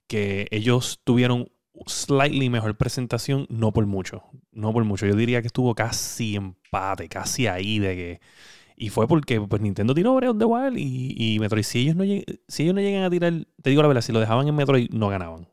que 0.07 0.47
ellos 0.51 1.01
tuvieron 1.03 1.49
slightly 1.87 2.49
mejor 2.49 2.77
presentación, 2.77 3.47
no 3.49 3.73
por 3.73 3.85
mucho. 3.87 4.23
No 4.51 4.73
por 4.73 4.83
mucho. 4.85 5.07
Yo 5.07 5.15
diría 5.15 5.41
que 5.41 5.47
estuvo 5.47 5.75
casi 5.75 6.35
empate, 6.35 7.09
casi 7.09 7.47
ahí 7.47 7.79
de 7.79 7.95
que. 7.95 8.21
Y 8.77 8.89
fue 8.89 9.07
porque 9.07 9.41
pues, 9.41 9.61
Nintendo 9.61 9.93
tiró 9.93 10.15
Breath 10.15 10.31
of 10.31 10.39
the 10.39 10.45
Wild 10.45 10.77
y, 10.77 11.15
y 11.35 11.39
Metroid. 11.39 11.63
Si 11.63 11.79
ellos, 11.79 11.95
no 11.95 12.03
lleg- 12.05 12.41
si 12.47 12.63
ellos 12.63 12.75
no 12.75 12.81
llegan 12.81 13.03
a 13.03 13.09
tirar, 13.09 13.33
te 13.61 13.69
digo 13.69 13.81
la 13.81 13.87
verdad, 13.89 14.01
si 14.01 14.11
lo 14.11 14.19
dejaban 14.19 14.47
en 14.47 14.55
Metroid, 14.55 14.89
no 14.91 15.09
ganaban. 15.09 15.47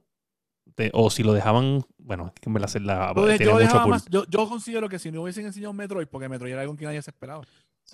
Te- 0.74 0.90
o 0.94 1.10
si 1.10 1.22
lo 1.24 1.32
dejaban, 1.32 1.82
bueno, 1.98 2.28
es 2.34 2.40
que 2.40 2.48
en 2.48 2.54
verdad 2.54 2.68
se 2.68 2.80
la, 2.80 3.12
Yo, 3.14 3.26
tiene 3.26 3.38
yo 3.38 3.52
mucho 3.52 3.58
dejaba 3.58 3.84
pull. 3.84 3.92
más- 3.92 4.06
yo- 4.10 4.24
yo 4.28 4.48
considero 4.48 4.88
que 4.88 4.98
si 4.98 5.10
no 5.10 5.22
hubiesen 5.22 5.46
enseñado 5.46 5.72
Metroid, 5.72 6.06
porque 6.06 6.28
Metroid 6.28 6.52
era 6.52 6.62
algo 6.62 6.76
que 6.76 6.84
nadie 6.84 7.02
se 7.02 7.10
esperaba. 7.10 7.44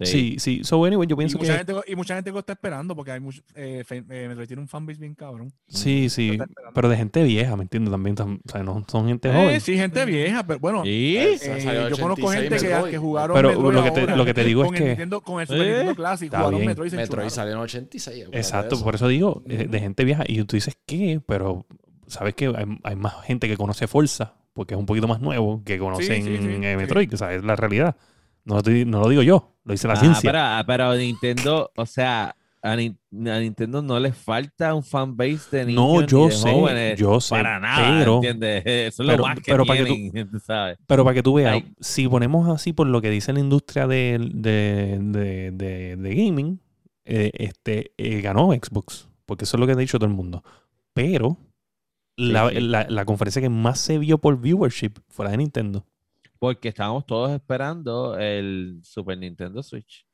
Sí, 0.03 0.37
sí. 0.41 0.65
So, 0.65 0.85
anyway, 0.85 1.07
yo 1.07 1.15
Y 1.15 1.19
pienso 1.19 1.39
mucha, 1.39 1.53
que. 1.53 1.59
gente, 1.59 1.75
y 1.93 1.95
mucha 1.95 2.17
gente 2.17 2.33
lo 2.33 2.41
está 2.41 2.55
esperando 2.55 2.97
porque 2.97 3.13
hay 3.13 3.21
mucho, 3.21 3.43
eh, 3.55 3.85
fe- 3.87 4.03
eh, 4.11 4.27
Metroid 4.29 4.49
tiene 4.49 4.61
un 4.61 4.67
fanbase 4.67 4.99
bien 4.99 5.15
cabrón. 5.15 5.53
Sí, 5.69 6.09
sí. 6.11 6.37
Pero 6.75 6.89
de 6.89 6.97
gente 6.97 7.23
vieja, 7.23 7.55
¿me 7.57 7.63
entiendes? 7.63 7.93
También, 7.93 8.17
tam- 8.17 8.41
o 8.45 8.51
sea, 8.51 8.65
no 8.65 8.85
son 8.89 9.07
gente 9.07 9.29
Eh, 9.29 9.33
joven. 9.33 9.61
sí, 9.61 9.77
gente 9.77 10.05
vieja, 10.05 10.45
pero 10.45 10.59
bueno. 10.59 10.83
¿Sí? 10.83 11.17
eh, 11.17 11.39
Salió 11.39 11.89
yo 11.91 11.97
conozco 11.99 12.27
86 12.27 12.61
gente 12.73 12.85
que, 12.87 12.91
que 12.91 12.99
jugaron 12.99 13.37
Pero 13.37 13.49
Metroid 13.51 13.73
lo 13.75 13.83
que 13.85 13.91
te- 13.93 14.01
ahora 14.01 14.17
lo 14.17 14.25
que 14.25 14.35
te 14.35 14.45
digo 14.45 14.63
es 14.63 14.67
con 14.67 14.75
el 14.77 14.83
que- 14.83 14.89
Nintendo- 14.89 15.21
con 15.23 15.41
el 15.41 15.47
Super 15.47 15.63
Eh, 15.63 15.69
Nintendo 15.71 15.95
Classic 15.95 16.27
está 16.27 16.39
jugaron 16.39 16.59
bien. 16.59 16.69
Metroid 16.71 16.87
y 16.89 16.91
se 16.91 16.97
Metroid 16.97 17.29
salió 17.29 17.53
en 17.55 17.59
86. 17.61 18.17
acuérdate 18.17 18.37
de 18.37 18.41
Exacto, 18.41 18.75
eso. 18.75 18.85
por 18.85 18.95
eso 18.97 19.07
digo, 19.07 19.43
eh, 19.47 19.69
de 19.71 19.79
gente 19.81 20.05
vieja. 20.05 20.25
Y 20.27 20.43
tú 20.43 20.57
dices, 20.57 20.77
¿qué? 20.87 21.21
Pero 21.25 21.67
sabes 22.09 22.35
que 22.35 22.47
hay, 22.47 22.65
hay 22.83 22.97
más 22.97 23.15
gente 23.25 23.47
que 23.47 23.57
conoce 23.57 23.87
Forza, 23.87 24.35
porque 24.55 24.75
es 24.75 24.81
un 24.81 24.87
poquito 24.87 25.07
más 25.07 25.21
nuevo, 25.21 25.63
que 25.65 25.79
conocen 25.79 26.23
sí, 26.25 26.29
sí, 26.31 26.35
eh, 26.35 26.39
sí. 26.73 26.77
Metroid, 26.77 27.09
que 27.09 27.17
sabes, 27.17 27.39
es 27.39 27.45
la 27.45 27.55
realidad. 27.55 27.97
No, 28.45 28.55
lo 28.55 28.59
estoy- 28.59 28.85
no 28.85 29.01
lo 29.01 29.09
digo 29.09 29.23
yo, 29.23 29.55
lo 29.65 29.73
dice 29.73 29.87
la 29.89 29.95
Ah, 29.95 29.97
ciencia. 29.97 30.29
pero, 30.31 30.39
ah, 30.43 30.65
pero 30.67 30.95
Nintendo, 30.97 31.71
o 31.77 31.87
sea, 31.87 32.37
a, 32.63 32.77
Nin- 32.77 32.97
a 33.31 33.39
Nintendo 33.41 33.83
no 33.83 33.99
le 34.01 34.13
falta 34.13 34.75
un 34.75 34.83
fanbase 34.83 35.57
de 35.59 35.65
niños 35.67 35.83
No, 35.83 36.01
ni 36.01 36.07
yo 36.07 36.27
de 36.27 36.33
sé, 36.33 36.51
jóvenes 36.53 36.99
yo 36.99 37.21
sé, 37.21 37.31
para 37.35 37.59
nada, 37.61 37.99
pero- 37.99 38.15
¿entiendes? 38.17 38.63
Eso 38.67 39.03
es 39.03 39.09
pero- 39.09 39.19
lo 39.19 39.27
más 39.29 39.37
que 39.41 39.53
pero 39.53 39.65
para 39.67 39.85
que 39.85 39.85
tú- 40.31 40.39
sabes. 40.41 40.79
Pero 40.87 41.05
para 41.05 41.15
que 41.15 41.23
tú 41.23 41.35
veas, 41.35 41.53
Ay. 41.55 41.73
si 41.81 42.09
ponemos 42.09 42.49
así 42.49 42.73
por 42.73 42.87
lo 42.87 43.01
que 43.03 43.11
dice 43.11 43.33
la 43.33 43.41
industria 43.41 43.87
de, 43.87 44.19
de, 44.33 44.99
de- 45.01 45.51
de- 45.53 45.97
de 45.97 46.15
gaming, 46.15 46.61
eh, 47.07 47.31
este, 47.35 47.93
eh, 47.99 48.21
ganó 48.23 48.51
Xbox, 48.53 49.09
porque 49.27 49.45
eso 49.45 49.57
es 49.57 49.61
lo 49.61 49.67
que 49.67 49.73
ha 49.73 49.77
dicho 49.77 49.99
todo 49.99 50.09
el 50.09 50.15
mundo. 50.17 50.43
Pero 50.95 51.37
la, 52.17 52.51
la- 52.51 52.87
la 52.89 53.05
conferencia 53.05 53.43
que 53.43 53.49
más 53.51 53.79
se 53.79 53.99
vio 53.99 54.19
por 54.19 54.41
viewership 54.41 54.93
fue 55.09 55.25
la 55.27 55.33
de 55.33 55.39
Nintendo, 55.39 55.85
Porque 56.39 56.69
estábamos 56.69 57.07
todos 57.07 57.31
esperando 57.31 58.19
el 58.19 58.81
Super 58.83 59.19
Nintendo 59.19 59.63
Switch. 59.63 60.07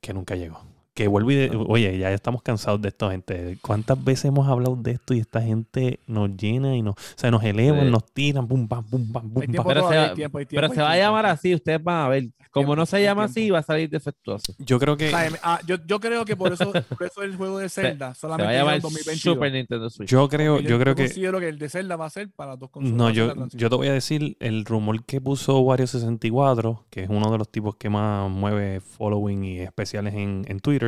que 0.00 0.12
nunca 0.14 0.36
llegó. 0.36 0.73
Que 0.94 1.08
vuelvo 1.08 1.32
y 1.32 1.34
de- 1.34 1.64
oye, 1.66 1.98
ya 1.98 2.12
estamos 2.12 2.40
cansados 2.42 2.80
de 2.80 2.88
esto, 2.88 3.10
gente. 3.10 3.58
¿Cuántas 3.60 4.02
veces 4.04 4.26
hemos 4.26 4.46
hablado 4.48 4.76
de 4.76 4.92
esto 4.92 5.12
y 5.12 5.18
esta 5.18 5.42
gente 5.42 5.98
nos 6.06 6.30
llena 6.36 6.76
y 6.76 6.82
nos, 6.82 6.94
o 6.94 6.98
sea, 7.16 7.32
nos 7.32 7.42
elevan, 7.42 7.86
Sí. 7.86 7.90
nos 7.90 8.12
tiran, 8.12 8.46
pum, 8.46 8.68
pam, 8.68 8.84
pum, 8.84 9.12
pam, 9.12 9.22
pum, 9.24 9.34
pam. 9.34 9.50
tiempo 9.50 9.68
Pero 9.68 9.88
se 9.88 9.96
va- 9.96 10.14
tiempo, 10.14 10.38
Pero 10.48 10.68
se 10.68 10.80
va 10.80 10.92
a 10.92 10.96
llamar 10.96 11.26
así, 11.26 11.52
ustedes 11.52 11.82
van 11.82 11.96
a 12.06 12.08
ver. 12.08 12.24
Como 12.52 12.66
tiempo, 12.66 12.76
no 12.76 12.86
se 12.86 13.02
llama 13.02 13.24
así, 13.24 13.50
va 13.50 13.58
a 13.58 13.62
salir 13.64 13.90
defectuoso. 13.90 14.54
Yo 14.58 14.78
creo 14.78 14.96
que 14.96 15.08
O 15.08 15.10
sea, 15.10 15.28
ah, 15.42 15.58
yo, 15.66 15.76
yo 15.84 15.98
creo 15.98 16.24
que 16.24 16.36
por 16.36 16.52
eso, 16.52 16.70
por 16.70 17.02
eso 17.04 17.22
el 17.24 17.34
juego 17.36 17.58
de 17.58 17.68
Zelda 17.98 18.14
Se 18.14 18.28
va 18.28 18.34
a 18.34 18.36
solamente 18.38 18.54
llamar 18.56 18.74
en 18.76 18.82
2022. 18.82 19.34
Super 19.34 19.52
Nintendo 19.52 19.90
Switch. 19.90 20.08
yo 20.08 20.28
creo, 20.28 20.54
Porque 20.58 20.68
yo 20.68 20.78
creo 20.78 20.94
que 20.94 21.06
considero 21.06 21.40
que 21.40 21.48
el 21.48 21.58
de 21.58 21.68
Zelda 21.68 21.96
va 21.96 22.06
a 22.06 22.10
ser 22.10 22.30
para 22.30 22.56
dos 22.56 22.70
consolas. 22.70 22.96
No, 22.96 23.10
yo, 23.10 23.34
yo 23.52 23.68
te 23.68 23.74
voy 23.74 23.88
a 23.88 23.92
decir 23.92 24.36
el 24.38 24.64
rumor 24.64 25.04
que 25.04 25.20
puso 25.20 25.60
Wario64, 25.60 26.84
que 26.90 27.02
es 27.02 27.08
uno 27.10 27.30
de 27.32 27.38
los 27.38 27.48
tipos 27.50 27.74
que 27.74 27.90
más 27.90 28.30
mueve 28.30 28.80
following 28.80 29.42
y 29.44 29.58
especiales 29.60 30.14
en, 30.14 30.44
en 30.46 30.60
Twitter. 30.60 30.83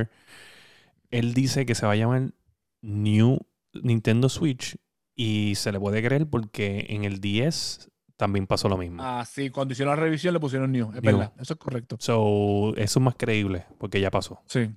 Él 1.11 1.35
dice 1.35 1.67
que 1.67 1.75
se 1.75 1.87
va 1.87 1.93
a 1.93 1.97
llamar 1.97 2.31
New 2.83 3.39
Nintendo 3.75 4.29
Switch 4.29 4.77
y 5.15 5.55
se 5.57 5.73
le 5.73 5.81
puede 5.81 6.03
creer 6.03 6.27
porque 6.27 6.87
en 6.91 7.05
el 7.05 7.21
10 7.21 7.91
también 8.17 8.47
pasó 8.47 8.69
lo 8.69 8.77
mismo. 8.77 9.03
Ah, 9.03 9.25
sí, 9.25 9.51
cuando 9.51 9.73
hicieron 9.73 9.95
la 9.97 10.03
revisión 10.03 10.33
le 10.35 10.41
pusieron 10.41 10.73
New, 10.73 10.89
es 10.95 11.03
New. 11.03 11.19
verdad, 11.19 11.33
eso 11.41 11.53
es 11.55 11.59
correcto. 11.59 11.97
So, 12.01 12.75
eso 12.77 12.99
es 12.99 13.03
más 13.03 13.15
creíble 13.17 13.65
porque 13.79 14.01
ya 14.01 14.11
pasó. 14.11 14.41
Sí. 14.47 14.71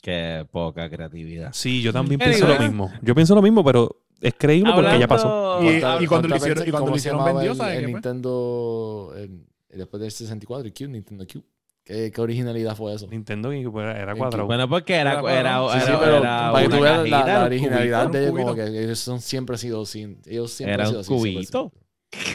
Qué 0.00 0.46
poca 0.50 0.88
creatividad. 0.88 1.52
Sí, 1.52 1.82
yo 1.82 1.92
también 1.92 2.18
pienso 2.20 2.46
lo 2.46 2.58
mismo. 2.58 2.92
Yo 3.02 3.14
pienso 3.14 3.34
lo 3.34 3.42
mismo, 3.42 3.64
pero 3.64 4.02
es 4.20 4.34
creíble 4.38 4.72
porque 4.74 4.98
ya 4.98 5.08
pasó. 5.08 5.58
Y- 5.62 5.80
¿Cuánta- 5.80 6.02
y 6.02 6.06
cuando 6.06 6.28
lo 6.28 6.32
cuánta 6.34 6.36
hicieron- 6.36 6.68
y 6.68 6.70
cuando 6.70 6.96
hicieron 6.96 7.24
vendió, 7.24 7.64
el-. 7.68 7.86
Nintendo 7.86 9.12
el- 9.16 9.46
después 9.76 10.00
del 10.00 10.10
64, 10.10 10.66
el 10.66 10.72
Cube, 10.72 10.88
Nintendo 10.88 11.26
Cube. 11.30 11.44
¿Qué, 11.88 12.12
qué 12.12 12.20
originalidad 12.20 12.76
fue 12.76 12.92
eso? 12.94 13.06
Nintendo 13.06 13.50
era, 13.50 13.98
era 13.98 14.12
El 14.12 14.18
cuadrado. 14.18 14.44
Bueno, 14.44 14.68
porque 14.68 14.92
era, 14.92 15.00
Era 15.00 15.12
era, 15.12 15.20
cuadrado. 15.22 15.70
era, 15.72 15.80
Sí, 15.80 15.86
sí, 15.86 15.90
era- 15.92 16.00
pero 16.00 16.16
era 16.18 16.52
para 16.52 16.62
que 16.62 16.68
tú 16.76 16.80
veas 16.82 16.98
la, 16.98 17.18
la 17.24 17.32
era 17.32 17.44
originalidad 17.44 18.02
cubito, 18.04 18.18
de 18.18 18.30
un 18.30 18.36
como 18.36 18.54
que 18.54 18.84
ellos 18.84 18.98
son, 18.98 19.20
siempre 19.22 19.54
han 19.54 19.58
sido 19.58 19.86
sin, 19.86 20.20
ellos 20.26 20.52
siempre 20.52 20.74
Era 20.74 20.82
han 20.84 20.88
sido 20.90 20.98
un 20.98 21.04
así, 21.04 21.32
cubito. 21.32 21.72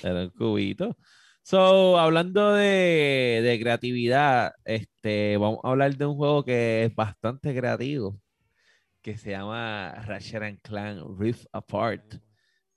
Era 0.02 0.22
un 0.24 0.30
cubito. 0.32 0.98
So, 1.44 2.00
hablando 2.00 2.54
de, 2.54 3.42
de 3.44 3.60
creatividad, 3.60 4.54
este, 4.66 5.38
vamos 5.38 5.60
a 5.64 5.70
hablar 5.70 5.96
de 5.98 6.06
un 6.08 6.16
juego 6.16 6.44
que 6.44 6.86
es 6.86 6.96
bastante 6.96 7.56
creativo, 7.56 8.20
que 9.04 9.18
se 9.20 9.30
llama 9.32 9.94
Ratchet 10.08 10.42
and 10.42 10.62
Clank 10.64 11.00
Rift 11.20 11.46
Apart. 11.52 12.16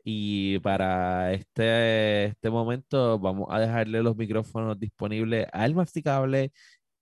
Y 0.09 0.61
para 0.61 1.33
este, 1.33 2.27
este 2.27 2.49
momento 2.49 3.19
vamos 3.19 3.49
a 3.51 3.59
dejarle 3.59 4.05
los 4.05 4.17
micrófonos 4.17 4.79
disponibles 4.79 5.49
al 5.53 5.75
Masticable 5.75 6.53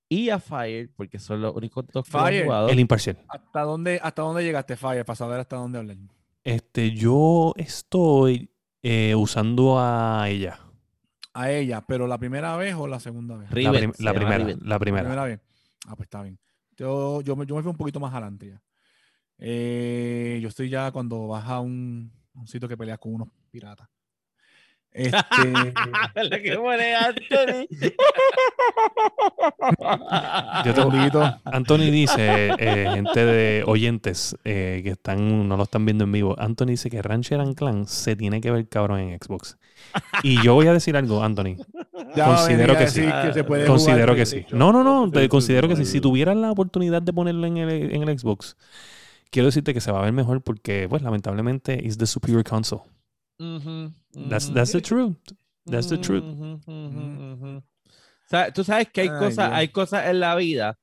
y 0.08 0.30
a 0.30 0.38
Fire, 0.38 0.88
porque 0.96 1.18
son 1.18 1.42
los 1.42 1.54
únicos 1.54 1.86
dos 1.92 2.06
que 2.06 2.12
Fire. 2.12 2.44
jugado. 2.44 2.70
El 2.70 2.80
imparcial. 2.80 3.18
¿Hasta 3.28 3.60
dónde, 3.60 4.00
¿Hasta 4.02 4.22
dónde 4.22 4.42
llegaste, 4.42 4.76
Fire? 4.76 5.04
Para 5.04 5.16
saber 5.16 5.38
hasta 5.38 5.56
dónde 5.56 5.78
hablar. 5.80 5.98
Este, 6.44 6.92
yo 6.92 7.52
estoy 7.56 8.50
eh, 8.82 9.14
usando 9.14 9.78
a 9.78 10.24
ella. 10.30 10.60
A 11.34 11.50
ella, 11.50 11.84
pero 11.86 12.06
la 12.06 12.16
primera 12.16 12.56
vez 12.56 12.74
o 12.74 12.86
la 12.86 13.00
segunda 13.00 13.36
vez. 13.36 13.50
La, 13.50 13.54
Rivet, 13.54 13.78
prim- 13.80 13.92
se 13.92 14.02
la 14.02 14.14
primera, 14.14 14.38
la 14.38 14.56
La 14.62 14.78
primera. 14.78 15.02
primera 15.04 15.24
vez. 15.24 15.40
Ah, 15.86 15.94
pues 15.94 16.06
está 16.06 16.22
bien. 16.22 16.38
Yo, 16.78 17.20
yo, 17.20 17.36
me, 17.36 17.44
yo 17.44 17.54
me 17.54 17.62
fui 17.62 17.70
un 17.70 17.76
poquito 17.76 18.00
más 18.00 18.12
adelante 18.14 18.46
ya. 18.48 18.62
Eh, 19.36 20.38
yo 20.40 20.48
estoy 20.48 20.70
ya 20.70 20.90
cuando 20.90 21.28
vas 21.28 21.44
a 21.48 21.60
un, 21.60 22.10
un 22.34 22.46
sitio 22.46 22.68
que 22.68 22.76
peleas 22.76 22.98
con 22.98 23.14
unos 23.14 23.28
piratas. 23.50 23.88
Este, 24.96 25.12
La 26.30 26.40
que 26.40 26.56
pone 26.56 26.94
Anthony. 26.94 27.66
Yo 30.64 30.74
te- 30.74 30.84
Bendito. 30.84 31.36
Anthony 31.44 31.90
dice, 31.90 32.50
eh, 32.58 32.86
gente 32.94 33.24
de 33.24 33.64
oyentes 33.66 34.36
eh, 34.44 34.82
que 34.84 34.90
están, 34.90 35.48
no 35.48 35.56
lo 35.56 35.64
están 35.64 35.84
viendo 35.84 36.04
en 36.04 36.12
vivo, 36.12 36.36
Anthony 36.38 36.66
dice 36.68 36.90
que 36.90 37.02
Rancher 37.02 37.40
and 37.40 37.56
Clan 37.56 37.86
se 37.86 38.14
tiene 38.16 38.40
que 38.40 38.50
ver 38.52 38.68
cabrón 38.68 39.00
en 39.00 39.18
Xbox. 39.18 39.58
Y 40.22 40.40
yo 40.42 40.54
voy 40.54 40.68
a 40.68 40.72
decir 40.72 40.96
algo, 40.96 41.22
Anthony. 41.22 41.56
Ya 42.14 42.26
Considero 42.26 42.76
que 42.76 42.86
sí. 42.88 43.00
decir 43.00 43.14
que 43.26 43.32
se 43.32 43.44
puede 43.44 43.66
Considero 43.66 44.12
jugar 44.12 44.16
que 44.16 44.26
sí. 44.26 44.46
No, 44.52 44.72
no, 44.72 44.84
no, 44.84 45.10
te 45.10 45.28
considero 45.28 45.68
que 45.68 45.76
sí. 45.76 45.84
Si 45.84 46.00
tuvieran 46.00 46.40
la 46.40 46.50
oportunidad 46.52 47.02
de 47.02 47.12
ponerlo 47.12 47.46
en 47.46 47.56
el, 47.56 47.92
en 47.94 48.08
el 48.08 48.18
Xbox, 48.18 48.56
quiero 49.34 49.46
decirte 49.46 49.74
que 49.74 49.80
se 49.80 49.90
va 49.90 49.98
a 49.98 50.04
ver 50.04 50.12
mejor 50.12 50.42
porque, 50.42 50.86
pues, 50.88 51.02
lamentablemente, 51.02 51.84
is 51.84 51.98
the 51.98 52.06
superior 52.06 52.44
console. 52.44 52.82
Ujú, 53.40 53.92
That's, 54.30 54.46
ujú. 54.46 54.54
that's 54.54 54.70
the 54.70 54.80
truth. 54.80 55.16
That's 55.66 55.88
the 55.88 55.98
truth. 55.98 56.22
Ujú, 56.22 56.60
ujú, 56.64 57.32
ujú. 57.32 57.62
Sa- 58.30 58.52
Tú 58.52 58.62
sabes 58.62 58.88
que 58.92 59.00
hay 59.00 59.08
Ay, 59.08 59.18
cosas, 59.18 59.46
Dios. 59.48 59.58
hay 59.58 59.68
cosas 59.68 60.06
en 60.06 60.20
la 60.20 60.36
vida 60.36 60.78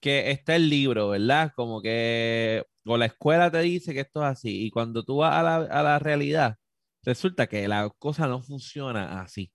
que 0.00 0.30
está 0.30 0.56
el 0.56 0.70
libro, 0.70 1.10
¿verdad? 1.10 1.52
Como 1.54 1.82
que 1.82 2.64
o 2.86 2.96
la 2.96 3.04
escuela 3.04 3.50
te 3.50 3.60
dice 3.60 3.92
que 3.92 4.00
esto 4.00 4.22
es 4.22 4.28
así 4.32 4.64
y 4.66 4.70
cuando 4.70 5.04
tú 5.04 5.18
vas 5.18 5.34
a 5.34 5.42
la, 5.42 5.56
a 5.56 5.82
la 5.82 5.98
realidad 5.98 6.56
resulta 7.02 7.46
que 7.46 7.68
la 7.68 7.90
cosa 7.98 8.26
no 8.26 8.40
funciona 8.42 9.20
así. 9.20 9.52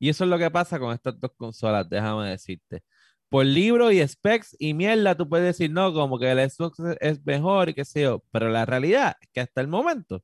Y 0.00 0.08
eso 0.08 0.24
es 0.24 0.30
lo 0.30 0.38
que 0.38 0.50
pasa 0.50 0.80
con 0.80 0.92
estas 0.92 1.18
dos 1.20 1.30
consolas, 1.36 1.88
déjame 1.88 2.30
decirte. 2.30 2.82
Por 3.28 3.44
libro 3.44 3.92
y 3.92 4.06
specs 4.06 4.56
y 4.58 4.72
mierda, 4.74 5.14
tú 5.16 5.28
puedes 5.28 5.46
decir, 5.46 5.70
no, 5.70 5.92
como 5.92 6.18
que 6.18 6.30
el 6.30 6.50
Xbox 6.50 6.78
es- 7.00 7.24
mejor 7.26 7.68
y 7.68 7.74
qué 7.74 7.84
sé 7.84 8.02
yo, 8.02 8.22
pero 8.30 8.48
la 8.48 8.64
realidad 8.64 9.16
es 9.20 9.28
que 9.32 9.40
hasta 9.40 9.60
el 9.60 9.68
momento 9.68 10.22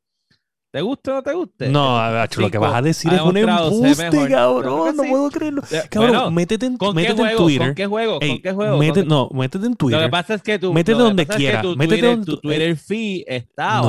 ¿Te 0.75 0.81
gusta 0.81 1.13
o 1.13 1.15
no 1.15 1.23
te 1.23 1.33
guste? 1.35 1.69
No, 1.69 2.01
lo 2.37 2.51
que 2.51 2.59
vas 2.59 2.75
a 2.75 2.83
decir 2.83 3.13
es 3.13 3.21
un 3.21 3.37
embuste, 3.37 4.29
cabrón. 4.29 4.97
No 4.97 5.05
puedo 5.05 5.31
creerlo. 5.31 5.63
Cabrón, 5.89 6.11
bueno, 6.11 6.31
métete 6.33 6.67
en, 6.67 6.77
¿Con 6.77 6.89
qué 6.97 7.03
métete 7.03 7.13
en 7.23 7.29
juego? 7.29 7.45
Twitter. 7.45 7.67
¿Con 7.69 7.75
qué 7.77 7.87
juego? 7.87 8.19
Ey, 8.21 8.29
¿Con 8.31 8.43
qué 8.43 8.53
juego? 8.53 8.79
mete- 8.79 8.93
¿Con 8.95 9.03
qué- 9.05 9.09
no, 9.09 9.29
métete 9.33 9.67
en 9.67 9.71
Lo 9.71 9.77
Twitter. 9.77 10.01
que 10.03 10.09
pasa 10.09 10.35
es 10.35 10.43
que 10.43 10.59
tu, 10.59 10.73
Métete 10.73 10.99
lo 10.99 11.05
donde 11.05 11.27
pasa 11.27 11.39
es 11.39 11.39
que 11.39 11.45
quiera, 11.45 11.63
tu 11.63 11.77
métete 11.77 11.87
Twitter, 12.01 12.11
donde 12.11 12.27
tu 12.27 12.35
tú- 12.35 12.41
Twitter 12.41 12.77
feed 12.77 13.23
está 13.29 13.79
a 13.79 13.83
No. 13.83 13.87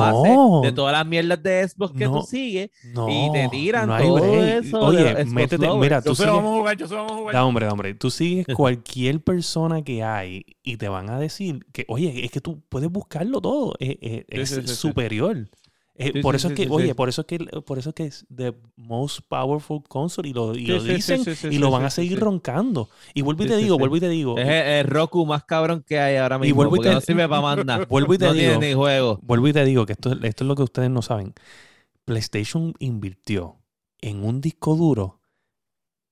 base 0.62 0.68
de 0.68 0.72
todas 0.76 0.92
las 0.92 1.06
mierdas 1.08 1.42
de 1.42 1.68
Xbox 1.68 1.92
que 1.98 2.04
No. 2.04 2.20
tú 2.20 2.22
sigues 2.22 2.70
no, 2.94 3.08
y 3.10 3.32
te 3.32 3.48
tiran 3.48 3.88
no 3.88 3.94
hay 3.96 4.06
todo 4.06 4.18
eso. 4.44 4.78
Oye, 4.78 5.24
métete, 5.24 5.66
lovers. 5.66 5.80
mira, 5.82 5.98
Yo 5.98 6.04
tú 6.04 6.14
sigues, 6.14 6.32
vamos 6.32 6.52
a 6.54 6.56
jugar, 6.58 6.76
yo 6.76 6.86
vamos 6.88 7.10
a 7.10 7.14
jugar. 7.16 7.34
Da, 7.34 7.44
hombre, 7.44 7.66
da, 7.66 7.72
hombre. 7.72 7.94
Tú 7.94 8.10
sigues 8.12 8.46
cualquier 8.56 9.20
persona 9.24 9.82
que 9.82 10.04
hay 10.04 10.44
y 10.62 10.76
te 10.76 10.88
van 10.88 11.10
a 11.10 11.18
decir 11.18 11.66
que, 11.72 11.84
oye, 11.88 12.24
es 12.24 12.30
que 12.30 12.40
tú 12.40 12.62
puedes 12.68 12.88
buscarlo 12.92 13.40
todo. 13.40 13.74
Es, 13.80 14.50
superior. 14.78 15.48
Eh, 15.98 16.12
Sí, 16.12 16.20
por 16.20 16.34
sí, 16.34 16.36
eso 16.36 16.48
sí, 16.48 16.54
es 16.54 16.60
que, 16.68 16.72
oye, 16.74 16.94
por 16.94 17.08
eso 17.08 17.22
es 17.22 17.26
que, 17.26 17.38
por 17.38 17.78
eso 17.78 17.88
es 17.90 17.94
que 17.94 18.04
es 18.04 18.26
the 18.34 18.54
most 18.76 19.20
powerful 19.28 19.82
console 19.88 20.28
y 20.28 20.32
lo, 20.34 20.54
y 20.54 20.66
lo 20.66 20.82
dicen 20.82 21.22
y 21.50 21.58
lo 21.58 21.70
van 21.70 21.84
a 21.84 21.90
seguir 21.90 22.20
roncando. 22.20 22.88
Y 23.14 23.22
vuelvo 23.22 23.44
y 23.44 23.46
te 23.46 23.56
digo, 23.56 23.78
vuelvo 23.78 23.96
y 23.96 24.00
te 24.00 24.08
digo, 24.10 24.36
Es 24.36 24.46
el, 24.46 24.52
el 24.52 24.84
Roku 24.84 25.24
más 25.24 25.44
cabrón 25.44 25.82
que 25.86 25.98
hay 25.98 26.16
ahora 26.16 26.38
mismo. 26.38 26.56
vuelvo 26.56 26.76
y 26.76 26.80
te- 26.80 26.92
no 26.92 27.00
sirve 27.00 27.26
para 27.28 27.84
vuelvo 27.88 28.14
y 28.14 28.18
te 28.18 28.26
no 28.26 28.34
digo, 28.34 28.50
tiene 28.50 28.68
ni 28.68 28.74
juego. 28.74 29.18
vuelvo 29.22 29.48
y 29.48 29.52
te 29.54 29.64
digo 29.64 29.86
que 29.86 29.92
esto, 29.94 30.12
esto 30.12 30.44
es 30.44 30.48
lo 30.48 30.54
que 30.54 30.62
ustedes 30.62 30.90
no 30.90 31.00
saben. 31.02 31.32
PlayStation 32.04 32.74
invirtió 32.78 33.56
en 34.00 34.22
un 34.24 34.40
disco 34.40 34.76
duro 34.76 35.20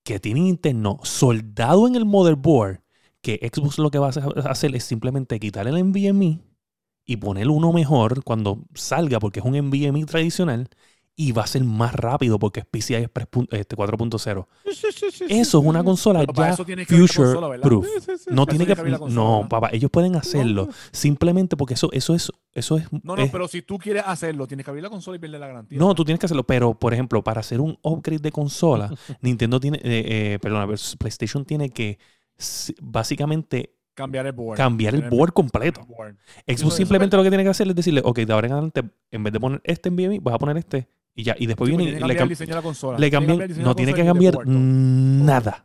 que 0.02 0.20
tiene 0.20 0.40
interno 0.48 0.98
soldado 1.02 1.86
en 1.86 1.94
el 1.96 2.04
motherboard, 2.04 2.80
que 3.22 3.40
Xbox 3.52 3.78
lo 3.78 3.90
que 3.90 3.98
va 3.98 4.08
a 4.08 4.50
hacer 4.50 4.74
es 4.76 4.84
simplemente 4.84 5.40
quitar 5.40 5.66
el 5.66 5.76
NVMe 5.82 6.40
y 7.04 7.16
poner 7.16 7.48
uno 7.48 7.72
mejor 7.72 8.22
cuando 8.24 8.64
salga, 8.74 9.18
porque 9.20 9.40
es 9.40 9.46
un 9.46 9.54
NVMe 9.56 10.04
tradicional, 10.06 10.68
y 11.16 11.30
va 11.30 11.44
a 11.44 11.46
ser 11.46 11.62
más 11.62 11.94
rápido 11.94 12.40
porque 12.40 12.58
es 12.58 12.66
PCI 12.66 12.94
Express 12.96 13.28
pun- 13.30 13.48
este, 13.52 13.76
4.0. 13.76 14.48
Eso 15.28 15.58
es 15.60 15.64
una 15.64 15.84
consola 15.84 16.24
ya 16.24 16.56
future 16.56 17.38
proof. 17.62 17.86
No 18.30 18.46
tiene 18.46 18.66
que, 18.66 18.74
que 18.74 18.80
abrir 18.80 18.92
la 18.94 18.98
consola, 18.98 19.22
no, 19.42 19.48
papá, 19.48 19.68
ellos 19.72 19.92
pueden 19.92 20.16
hacerlo 20.16 20.68
simplemente 20.90 21.56
porque 21.56 21.74
eso, 21.74 21.88
eso 21.92 22.14
es, 22.16 22.32
eso 22.52 22.78
es, 22.78 22.90
No, 23.04 23.14
no, 23.14 23.22
es- 23.22 23.30
pero 23.30 23.46
si 23.46 23.62
tú 23.62 23.78
quieres 23.78 24.02
hacerlo, 24.04 24.48
tienes 24.48 24.64
que 24.64 24.70
abrir 24.72 24.82
la 24.82 24.90
consola 24.90 25.16
y 25.16 25.20
perder 25.20 25.38
la 25.38 25.46
garantía. 25.46 25.78
no, 25.78 25.94
tú 25.94 26.04
tienes 26.04 26.18
que 26.18 26.26
hacerlo, 26.26 26.42
pero 26.44 26.76
por 26.76 26.92
ejemplo, 26.92 27.22
para 27.22 27.40
hacer 27.40 27.60
un 27.60 27.78
upgrade 27.82 28.18
de 28.20 28.32
consola, 28.32 28.90
Nintendo 29.20 29.60
tiene, 29.60 29.78
eh, 29.84 30.32
eh, 30.34 30.38
perdona, 30.42 30.66
PlayStation 30.98 31.44
tiene 31.44 31.70
que 31.70 31.98
básicamente 32.80 33.74
Cambiar 33.94 34.26
el 34.26 34.32
board. 34.32 34.56
cambiar 34.56 34.94
el 34.94 35.02
board 35.08 35.32
completo. 35.32 35.84
board. 35.86 36.16
Xbox 36.46 36.60
eso- 36.60 36.70
simplemente 36.70 37.16
lo 37.16 37.22
que 37.22 37.28
tiene 37.30 37.44
que 37.44 37.50
hacer 37.50 37.68
es 37.68 37.74
decirle, 37.76 38.02
ok, 38.04 38.18
de 38.20 38.32
ahora 38.32 38.46
en 38.48 38.52
adelante, 38.52 38.82
en 39.10 39.22
vez 39.24 39.32
de 39.32 39.40
poner 39.40 39.60
este 39.64 39.88
en 39.88 39.96
VMI, 39.96 40.18
vas 40.18 40.34
a 40.34 40.38
poner 40.38 40.56
este 40.56 40.88
y 41.14 41.22
ya. 41.22 41.36
Y 41.38 41.46
después 41.46 41.70
Sí, 41.70 41.76
viene 41.76 41.90
y 41.90 41.94
le, 41.94 41.94
que 41.94 42.00
cambiar 42.00 42.18
cam- 42.18 42.22
el 42.24 42.28
diseño 42.30 42.48
de 42.50 42.54
la 42.56 42.62
consola. 42.62 42.98
le 42.98 43.10
cambian, 43.10 43.40
el 43.42 43.58
no 43.62 43.68
la 43.68 43.74
tiene 43.74 43.94
que 43.94 44.04
cambiar 44.04 44.34
nada. 44.46 45.64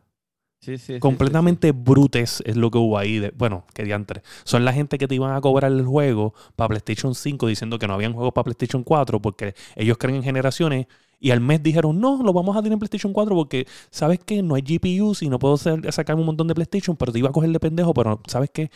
Sí, 0.62 0.78
sí, 0.78 0.94
sí, 0.96 1.00
Completamente 1.00 1.72
brutes 1.72 2.44
es 2.46 2.58
lo 2.58 2.70
que 2.70 2.78
hubo 2.78 2.98
ahí. 2.98 3.18
De, 3.20 3.32
bueno, 3.36 3.66
que 3.74 3.84
diantre. 3.84 4.22
Son 4.44 4.66
la 4.66 4.74
gente 4.74 4.98
que 4.98 5.08
te 5.08 5.16
iban 5.16 5.34
a 5.34 5.40
cobrar 5.40 5.72
el 5.72 5.86
juego 5.86 6.34
para 6.58 6.68
PlayStation 6.68 7.16
5 7.16 7.48
diciendo 7.48 7.80
que 7.80 7.88
no 7.88 7.94
habían 7.94 8.12
juegos 8.14 8.34
para 8.34 8.44
PlayStation 8.44 8.84
4 8.84 9.22
porque 9.22 9.56
ellos 9.78 9.98
creen 9.98 10.18
en 10.18 10.24
generaciones 10.24 10.88
y 11.20 11.32
al 11.32 11.42
mes 11.42 11.62
dijeron, 11.62 12.00
no, 12.00 12.22
lo 12.24 12.32
vamos 12.34 12.56
a 12.56 12.60
tener 12.62 12.74
en 12.74 12.80
PlayStation 12.80 13.12
4 13.14 13.36
porque 13.36 13.68
sabes 13.92 14.20
que 14.20 14.42
no 14.42 14.56
hay 14.56 14.62
GPUs 14.62 15.22
y 15.22 15.30
no 15.30 15.38
puedo 15.40 15.56
hacer- 15.56 15.92
sacar 15.92 16.16
un 16.16 16.26
montón 16.26 16.48
de 16.48 16.56
PlayStation, 16.56 16.96
pero 16.96 17.12
te 17.12 17.20
iba 17.20 17.30
a 17.30 17.32
coger 17.32 17.50
de 17.52 17.60
pendejo, 17.60 17.94
pero 17.94 18.22
sabes 18.28 18.50
que 18.50 18.70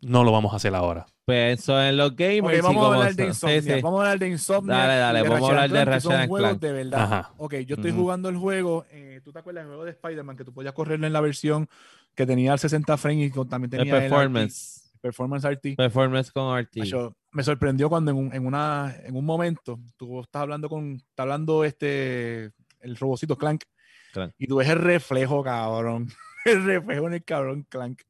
no 0.00 0.22
lo 0.24 0.32
vamos 0.32 0.52
a 0.52 0.56
hacer 0.56 0.74
ahora. 0.74 1.06
Pienso 1.26 1.78
en 1.82 1.96
los 1.98 2.16
gamers. 2.16 2.46
Ok, 2.46 2.58
y 2.58 2.60
vamos 2.62 2.84
a 2.84 2.94
hablar 2.94 3.14
de 3.14 3.26
Insomnia. 3.26 3.60
sí, 3.62 3.70
sí. 3.74 3.80
Vamos 3.82 3.98
a 3.98 4.02
hablar 4.04 4.18
de 4.18 4.28
Insomnia. 4.28 4.74
Dale, 4.76 4.94
dale, 4.98 5.22
de 5.22 5.28
vamos 5.28 5.48
a 5.48 5.52
hablar 5.52 5.70
de 5.70 5.84
Ratchet 5.84 6.02
son 6.02 6.28
juegos 6.28 6.48
Clank. 6.48 6.60
de 6.62 6.72
verdad. 6.72 7.02
Ajá. 7.02 7.32
Ok, 7.36 7.54
yo 7.66 7.74
estoy 7.74 7.90
jugando 7.92 8.28
el 8.30 8.36
juego. 8.38 8.86
eh, 8.90 9.20
¿Tú 9.22 9.32
te 9.32 9.40
acuerdas 9.40 9.64
del 9.64 9.68
juego 9.68 9.84
de 9.84 9.90
Spider-Man 9.90 10.36
que 10.36 10.44
tú 10.44 10.54
podías 10.54 10.72
correrlo 10.72 11.06
en 11.06 11.12
la 11.12 11.20
versión 11.20 11.68
que 12.14 12.24
tenía 12.24 12.54
el 12.54 12.58
60 12.58 12.96
frames 12.96 13.26
y 13.26 13.30
con- 13.30 13.46
también 13.48 13.70
El 13.74 13.78
tenía 13.80 13.94
el 13.96 14.02
RT, 14.04 14.08
performance. 14.08 14.90
Performance 15.02 15.44
RT? 15.44 15.76
Performance 15.76 16.32
con 16.32 16.56
RT. 16.58 16.76
Me 17.32 17.42
sorprendió 17.42 17.88
cuando 17.88 18.10
en 18.10 18.16
un, 18.16 18.34
en 18.34 18.46
una, 18.46 18.94
en 19.04 19.16
un 19.16 19.24
momento 19.24 19.78
tú 19.96 20.20
estás 20.20 20.42
hablando 20.42 20.68
con, 20.68 20.94
está 20.94 21.22
hablando 21.24 21.64
este, 21.64 22.52
el 22.80 22.96
robocito 22.96 23.36
Clank, 23.36 23.64
Clank. 24.12 24.32
y 24.38 24.46
tú 24.46 24.56
ves 24.56 24.68
el 24.68 24.78
reflejo, 24.78 25.42
cabrón. 25.42 26.08
El 26.44 26.64
reflejo 26.64 27.08
en 27.08 27.14
el 27.14 27.24
cabrón 27.24 27.66
Clank. 27.68 28.00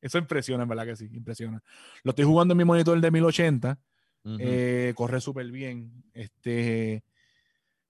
Eso 0.00 0.18
impresiona, 0.18 0.62
en 0.62 0.68
verdad 0.68 0.84
que 0.84 0.96
sí, 0.96 1.08
impresiona. 1.12 1.60
Lo 2.04 2.10
estoy 2.10 2.24
jugando 2.24 2.52
en 2.52 2.58
mi 2.58 2.64
monitor 2.64 3.00
de 3.00 3.10
1080, 3.10 3.78
Ujú. 4.24 4.36
eh, 4.38 4.92
corre 4.94 5.20
súper 5.20 5.50
bien. 5.50 6.04
Este, 6.12 7.02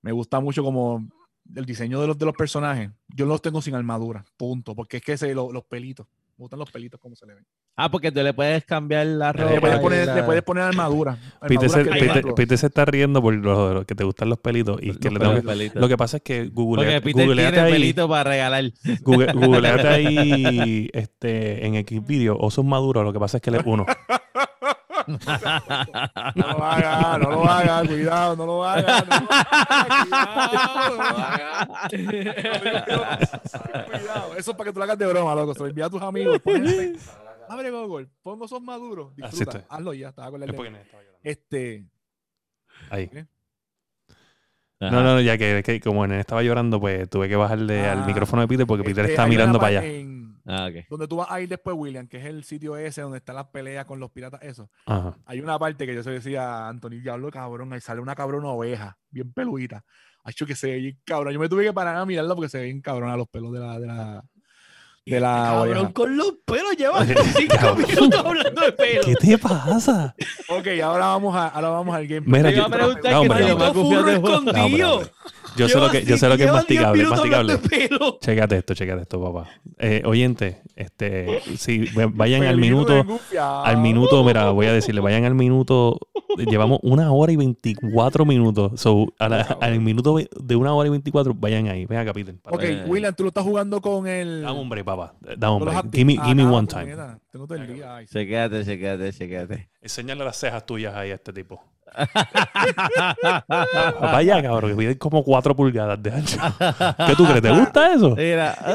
me 0.01 0.12
gusta 0.12 0.40
mucho 0.40 0.62
como 0.62 1.07
el 1.55 1.66
diseño 1.66 2.01
de 2.01 2.07
los, 2.07 2.16
de 2.16 2.24
los 2.24 2.35
personajes. 2.36 2.90
Yo 3.09 3.27
los 3.27 3.43
tengo 3.43 3.61
sin 3.61 3.74
armadura, 3.74 4.24
punto, 4.39 4.74
porque 4.74 4.98
es 4.98 5.02
que 5.02 5.19
se, 5.19 5.35
lo- 5.35 5.52
los 5.52 5.65
pelitos, 5.65 6.07
me 6.41 6.45
gustan 6.45 6.59
los 6.59 6.71
pelitos 6.71 6.99
como 6.99 7.15
se 7.15 7.27
le 7.27 7.35
ven. 7.35 7.45
Ah, 7.77 7.91
porque 7.91 8.11
tú 8.11 8.23
le 8.23 8.33
puedes 8.33 8.65
cambiar 8.65 9.07
la 9.07 9.31
ropa. 9.33 9.53
Le 9.53 9.61
puedes 9.61 9.79
poner, 9.79 10.07
la- 10.07 10.15
le 10.15 10.23
puedes 10.23 10.43
poner 10.43 10.65
armadura. 10.65 11.19
Armadura 11.41 11.69
se, 11.69 11.85
Peter- 11.85 12.25
Peter 12.35 12.55
está 12.65 12.85
riendo 12.87 13.21
por 13.21 13.35
lo, 13.35 13.75
lo 13.75 13.85
que 13.85 13.95
te 13.95 14.05
gustan 14.05 14.31
los 14.31 14.39
pelitos. 14.39 14.79
Y 14.83 14.93
que 14.99 15.11
los 15.11 15.15
le 15.15 15.19
tengo 15.21 15.35
que- 15.35 15.43
pelitos. 15.43 15.81
lo 15.81 15.89
que 15.89 15.97
pasa 15.99 16.17
es 16.17 16.23
que 16.23 16.47
Google, 16.47 16.83
Porque 16.85 17.01
Peter 17.03 17.27
googleate 17.27 17.53
tiene 17.53 17.67
ahí, 17.67 17.73
pelito 17.73 18.09
para 18.09 18.31
regalar. 18.31 18.65
Google, 19.03 19.33
googleate 19.35 19.89
ahí 19.89 20.89
este, 20.95 21.67
en 21.67 21.75
X 21.77 22.07
video 22.07 22.37
osos 22.39 22.65
maduros. 22.65 23.05
Lo 23.05 23.12
que 23.12 23.21
pasa 23.21 23.37
es 23.37 23.43
que 23.43 23.51
le 23.51 23.61
uno. 23.67 23.85
No 26.35 26.49
lo 26.49 26.65
haga, 26.65 27.19
no 27.19 27.31
lo 27.31 27.45
haga, 27.49 27.87
cuidado, 27.87 28.37
no 28.37 28.47
lo 28.47 28.65
haga. 28.65 29.05
No 29.09 30.95
lo 30.95 31.01
haga, 31.01 31.89
cuidado, 33.87 34.28
no 34.31 34.35
eso 34.37 34.51
es 34.51 34.57
para 34.57 34.65
que 34.69 34.73
tú 34.73 34.78
lo 34.78 34.85
hagas 34.85 34.99
de 34.99 35.07
broma, 35.07 35.35
loco. 35.35 35.55
Se 35.55 35.61
lo 35.61 35.66
envía 35.66 35.87
a 35.87 35.91
tus 35.91 36.03
amigos. 36.03 36.41
Abre 37.49 37.70
Google, 37.70 38.07
pongo 38.23 38.45
esos 38.45 38.62
maduros. 38.62 39.12
Así 39.23 39.39
Disfruta, 39.39 39.65
hazlo 39.69 39.93
ya, 39.93 40.11
estaba 40.11 40.31
con 40.31 40.41
la. 40.41 40.47
Este, 41.23 41.85
Ahí. 42.91 43.11
Ajá. 43.12 43.27
No, 44.81 44.91
no, 45.03 45.15
no, 45.15 45.20
ya 45.20 45.37
que, 45.37 45.62
que 45.62 45.78
como 45.81 46.07
nene 46.07 46.20
estaba 46.20 46.43
llorando, 46.43 46.81
pues 46.81 47.09
tuve 47.11 47.28
que 47.28 47.37
bajarle 47.37 47.87
Ah, 47.87 47.93
al 47.93 48.07
micrófono 48.07 48.41
de 48.43 48.49
Peter 48.49 48.66
porque 48.66 48.82
Peter 48.85 49.05
este, 49.05 49.12
está 49.12 49.27
mirando 49.27 49.59
para 49.59 49.78
allá. 49.81 49.85
en- 49.87 50.20
Ah, 50.47 50.71
donde 50.89 51.07
tú 51.07 51.17
vas 51.17 51.31
a 51.31 51.41
ir 51.41 51.49
después, 51.49 51.77
William, 51.77 52.07
que 52.07 52.19
es 52.19 52.25
el 52.25 52.45
sitio 52.45 52.77
ese 52.77 53.03
donde 53.03 53.19
están 53.19 53.37
las 53.37 53.49
peleas 53.49 53.85
con 53.85 54.01
los 54.01 54.11
piratas, 54.11 54.43
eso. 54.43 54.71
Ajá. 54.87 55.17
Hay 55.27 55.41
una 55.41 55.59
parte 55.59 55.87
que 55.87 55.95
yo 55.95 56.03
se 56.03 56.11
decía 56.11 56.69
Anthony, 56.69 57.01
diablo 57.03 57.31
cabrón, 57.31 57.73
ahí 57.73 57.81
sale 57.81 58.01
una 58.01 58.15
cabrona 58.15 58.49
oveja, 58.49 58.99
bien 59.11 59.33
peludita. 59.33 59.85
Ha 60.25 60.31
hecho 60.31 60.47
que 60.47 60.55
se 60.55 60.71
ve 60.71 60.77
bien 60.79 61.01
cabrón. 61.05 61.33
Yo 61.33 61.41
me 61.41 61.49
tuve 61.49 61.65
que 61.65 61.73
parar 61.73 61.97
a 61.97 62.07
mirarla 62.07 62.35
porque 62.35 62.49
se 62.49 62.59
ve 62.59 62.65
bien 62.65 62.81
cabrón 62.81 63.11
a 63.11 63.17
los 63.17 63.29
pelos 63.29 63.53
de 63.53 63.61
la, 63.61 63.79
de 63.79 63.87
la, 63.87 64.25
de 65.07 65.21
la 65.21 65.51
Cabrón, 65.53 65.93
con 65.93 66.17
los 66.17 66.35
pelos 66.45 66.77
lleva 66.77 67.05
cinco 67.05 67.75
minutos 67.77 68.25
hablando 68.25 68.61
de 68.61 68.73
pelo. 68.73 69.03
¿Qué 69.05 69.15
te 69.15 69.39
pasa? 69.39 70.15
Ok, 70.49 70.67
ahora 70.83 71.07
vamos 71.07 71.35
a, 71.35 71.49
ahora 71.49 71.69
vamos 71.71 71.95
al 71.95 72.07
gameplay. 72.07 72.43
Mira, 72.43 72.51
yo, 72.51 72.69
no, 72.69 73.01
que 73.01 73.15
hombre, 73.15 73.55
no, 73.55 73.75
Furro 73.75 74.11
escondido. 74.11 75.03
Yo 75.57 75.69
sé 75.69 75.79
lo 75.79 75.91
que, 75.91 76.05
yo 76.05 76.17
sé 76.17 76.29
lo 76.29 76.37
que 76.37 76.45
es 76.45 76.53
masticable, 76.53 77.05
masticable. 77.05 77.59
Chécate 78.21 78.57
esto, 78.59 78.75
chécate 78.75 79.03
esto, 79.03 79.21
papá. 79.21 79.51
Eh, 79.79 80.03
oyente, 80.05 80.63
este, 80.77 81.41
si 81.57 81.87
vayan 82.13 82.45
al 82.45 82.57
minuto, 82.57 83.05
al 83.39 83.79
minuto, 83.79 84.23
mira, 84.25 84.51
voy 84.51 84.67
a 84.67 84.73
decirle, 84.73 85.01
vayan 85.01 85.25
al 85.25 85.35
minuto, 85.35 85.99
llevamos 86.36 86.78
una 86.82 87.12
hora 87.12 87.32
y 87.32 87.36
24 87.36 88.24
minutos. 88.24 88.81
So, 88.81 89.12
a 89.19 89.28
la- 89.28 89.40
al 89.61 89.81
minuto 89.81 90.16
de 90.40 90.57
una 90.57 90.73
hora 90.74 90.86
y 90.89 90.90
24, 90.90 91.35
vayan 91.35 91.69
ahí, 91.69 91.86
ven 91.86 91.98
acá, 91.98 92.12
Peter. 92.12 92.35
para 92.40 92.57
Ok. 92.57 92.65
William, 92.86 93.15
tú 93.15 93.23
lo 93.24 93.28
estás 93.28 93.44
jugando 93.44 93.81
con 93.81 94.07
el. 94.07 94.43
Dame 94.43 94.59
hombre, 94.59 94.85
papá. 94.85 95.15
Dame 95.20 95.55
hombre. 95.55 95.73
Give 95.93 96.05
me, 96.05 96.16
Ah, 96.19 96.24
give 96.24 96.35
me 96.35 96.43
nada, 96.44 96.57
one 96.57 96.66
time. 96.69 96.82
puñeta, 96.82 97.19
Tengo 97.32 97.47
todo 97.47 97.59
el 97.59 97.74
día. 97.74 97.97
Ay, 97.97 98.07
sí. 98.07 98.12
Chequéate, 98.15 98.65
chequéate, 98.65 99.12
chequéate. 99.12 99.69
Enséñale 99.82 100.24
las 100.24 100.36
cejas 100.36 100.65
tuyas 100.66 100.94
ahí 100.94 101.11
a 101.11 101.15
este 101.15 101.32
tipo. 101.32 101.62
Vaya, 104.01 104.43
cabrón, 104.43 104.70
que 104.70 104.77
mide 104.77 104.98
como 104.98 105.24
4 105.24 105.57
pulgadas 105.57 106.01
de 106.02 106.11
ancho. 106.12 106.39
¿Qué 107.07 107.16
tú 107.16 107.24
crees? 107.24 107.43
¿Te 107.43 107.51
gusta 107.51 107.94
eso? 107.94 108.15
Mira. 108.16 108.57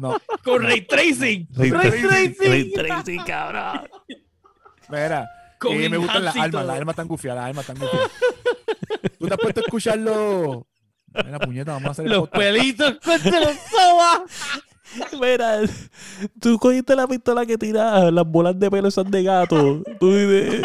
No, 0.00 0.16
Con 0.42 0.62
Ray 0.64 0.80
Tracing. 0.82 1.46
Ray. 1.54 1.70
Tracing. 1.70 2.10
Ray 2.50 2.72
tracing, 2.72 3.20
cabrón. 3.24 3.82
mira. 4.88 5.30
Con 5.58 5.72
eh, 5.72 5.88
me 5.88 5.96
gustan 5.96 6.24
las 6.24 6.36
armas, 6.36 6.66
las 6.66 6.76
armas 6.76 6.92
están 6.92 7.08
gufiadas, 7.08 7.40
las 7.42 7.48
armas 7.50 7.68
están 7.68 7.78
gufiadas. 7.78 8.10
¿Tú 9.18 9.26
te 9.26 9.34
has 9.34 9.40
puesto 9.40 9.60
a 9.60 9.64
escucharlo? 9.64 10.66
Mira, 11.24 11.38
puñeta, 11.38 11.72
vamos 11.72 11.88
a 11.88 11.90
hacer 11.92 12.06
el 12.06 12.12
Los 12.12 12.28
podcast. 12.28 12.42
pelitos 12.42 12.94
contra 13.04 13.40
los 13.40 13.56
sobas. 13.70 14.22
Mira, 15.20 15.60
tú 16.40 16.58
cogiste 16.58 16.94
la 16.96 17.06
pistola 17.06 17.46
que 17.46 17.56
tiras 17.58 18.12
las 18.12 18.26
bolas 18.26 18.58
de 18.58 18.70
pelo 18.70 18.88
esas 18.88 19.10
de 19.10 19.22
gato. 19.22 19.82
Tú 19.98 20.14
dices... 20.14 20.62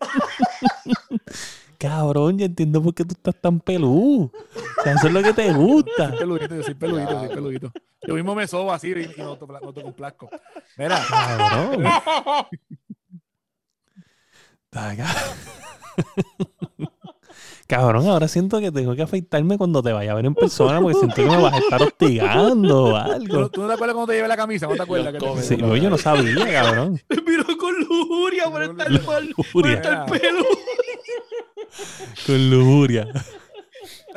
Cabrón, 1.78 2.38
ya 2.38 2.46
entiendo 2.46 2.82
por 2.82 2.92
qué 2.92 3.04
tú 3.04 3.14
estás 3.14 3.40
tan 3.40 3.60
peludo. 3.60 4.32
O 4.32 4.82
sea, 4.82 4.94
eso 4.94 5.06
es 5.06 5.12
lo 5.12 5.22
que 5.22 5.32
te 5.32 5.52
gusta. 5.52 6.08
Soy 6.10 6.18
peludito, 6.18 6.54
yo 6.56 6.62
soy 6.64 6.74
peludito, 6.74 7.10
yo 7.12 7.18
soy 7.20 7.28
peludito. 7.28 7.72
Yo 8.06 8.14
mismo 8.14 8.34
me 8.34 8.46
sobo 8.48 8.72
así 8.72 8.88
y, 8.88 9.20
y 9.20 9.22
no 9.22 9.36
to- 9.36 9.46
no 9.46 9.72
toco 9.72 9.86
un 9.86 9.92
plasco. 9.94 10.28
Mira, 10.76 11.00
Cabrón. 11.08 11.84
Cabrón, 17.66 18.06
ahora 18.08 18.28
siento 18.28 18.60
que 18.60 18.72
tengo 18.72 18.94
que 18.96 19.02
afeitarme 19.02 19.58
cuando 19.58 19.82
te 19.82 19.92
vaya 19.92 20.12
a 20.12 20.14
ver 20.14 20.24
en 20.24 20.34
persona 20.34 20.80
porque 20.80 20.96
siento 20.98 21.16
que 21.16 21.24
me 21.26 21.42
vas 21.42 21.52
a 21.52 21.58
estar 21.58 21.82
hostigando 21.82 22.84
o 22.84 22.90
¿Tú, 22.90 22.96
algo. 22.96 23.50
tú 23.50 23.60
no 23.62 23.68
te 23.68 23.74
acuerdas 23.74 23.94
cuando 23.94 24.06
te 24.06 24.14
llevé 24.16 24.28
la 24.28 24.36
camisa? 24.38 24.66
¿No 24.66 24.74
te 24.74 24.82
acuerdas? 24.82 25.12
que 25.12 25.18
te- 25.18 25.42
Sí, 25.42 25.62
oye, 25.62 25.82
yo 25.82 25.90
no 25.90 25.98
sabía, 25.98 26.50
cabrón. 26.50 26.98
Me 27.10 27.16
miró 27.30 27.44
con 27.58 27.74
lujuria 27.78 28.44
por 28.50 28.62
estar 28.62 28.88
por 29.52 29.66
estar 29.68 30.06
pelo. 30.06 30.42
Con 32.26 32.50
lujuria. 32.50 33.06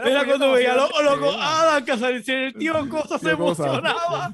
Era 0.04 0.26
cuando 0.26 0.52
veía 0.54 0.74
a 0.74 0.76
los 0.76 1.04
locos 1.04 1.36
Ah, 1.38 1.62
Adam 1.62 1.86
que 1.86 1.98
salía 1.98 2.46
el 2.48 2.54
tío 2.54 2.90
cosas 2.90 3.22
se 3.22 3.36
Cosa. 3.36 3.64
emocionaba. 3.64 4.32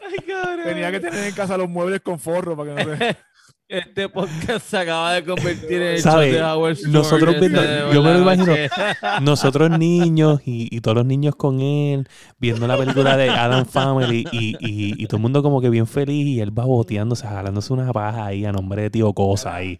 Ay, 0.00 0.18
cabrón. 0.26 0.64
Tenía 0.64 0.90
que 0.90 1.00
tener 1.00 1.24
en 1.24 1.34
casa 1.34 1.56
los 1.56 1.68
muebles 1.68 2.00
con 2.00 2.18
forro 2.18 2.56
para 2.56 2.74
que 2.74 2.84
no 2.84 2.96
se... 2.96 3.16
Este 3.72 4.08
podcast 4.08 4.66
se 4.66 4.76
acaba 4.76 5.14
de 5.14 5.24
convertir 5.24 5.72
en 5.80 5.82
el 5.94 5.98
¿Sabe? 6.00 6.26
show 6.30 6.34
de 6.36 6.42
Howard 6.44 6.76
Nosotros 6.88 7.34
este 7.34 7.48
viendo- 7.48 7.62
de 7.62 7.94
yo 7.94 8.02
me 8.02 8.12
lo 8.12 8.18
imagino. 8.20 8.54
Nosotros 9.22 9.70
niños 9.78 10.40
y, 10.44 10.68
y 10.74 10.80
todos 10.80 10.98
los 10.98 11.06
niños 11.06 11.34
con 11.36 11.60
él, 11.60 12.06
viendo 12.38 12.66
la 12.66 12.76
película 12.76 13.16
de 13.16 13.30
Adam 13.30 13.64
Family 13.64 14.26
y, 14.30 14.56
y, 14.60 15.02
y 15.02 15.06
todo 15.06 15.16
el 15.16 15.22
mundo 15.22 15.42
como 15.42 15.60
que 15.60 15.70
bien 15.70 15.86
feliz 15.86 16.26
y 16.26 16.40
él 16.40 16.56
va 16.56 16.64
boteándose, 16.66 17.26
jalándose 17.26 17.72
una 17.72 17.92
paja 17.92 18.26
ahí 18.26 18.44
a 18.44 18.52
nombre 18.52 18.82
de 18.82 18.90
tío 18.90 19.12
Cosa 19.14 19.54
ahí. 19.56 19.78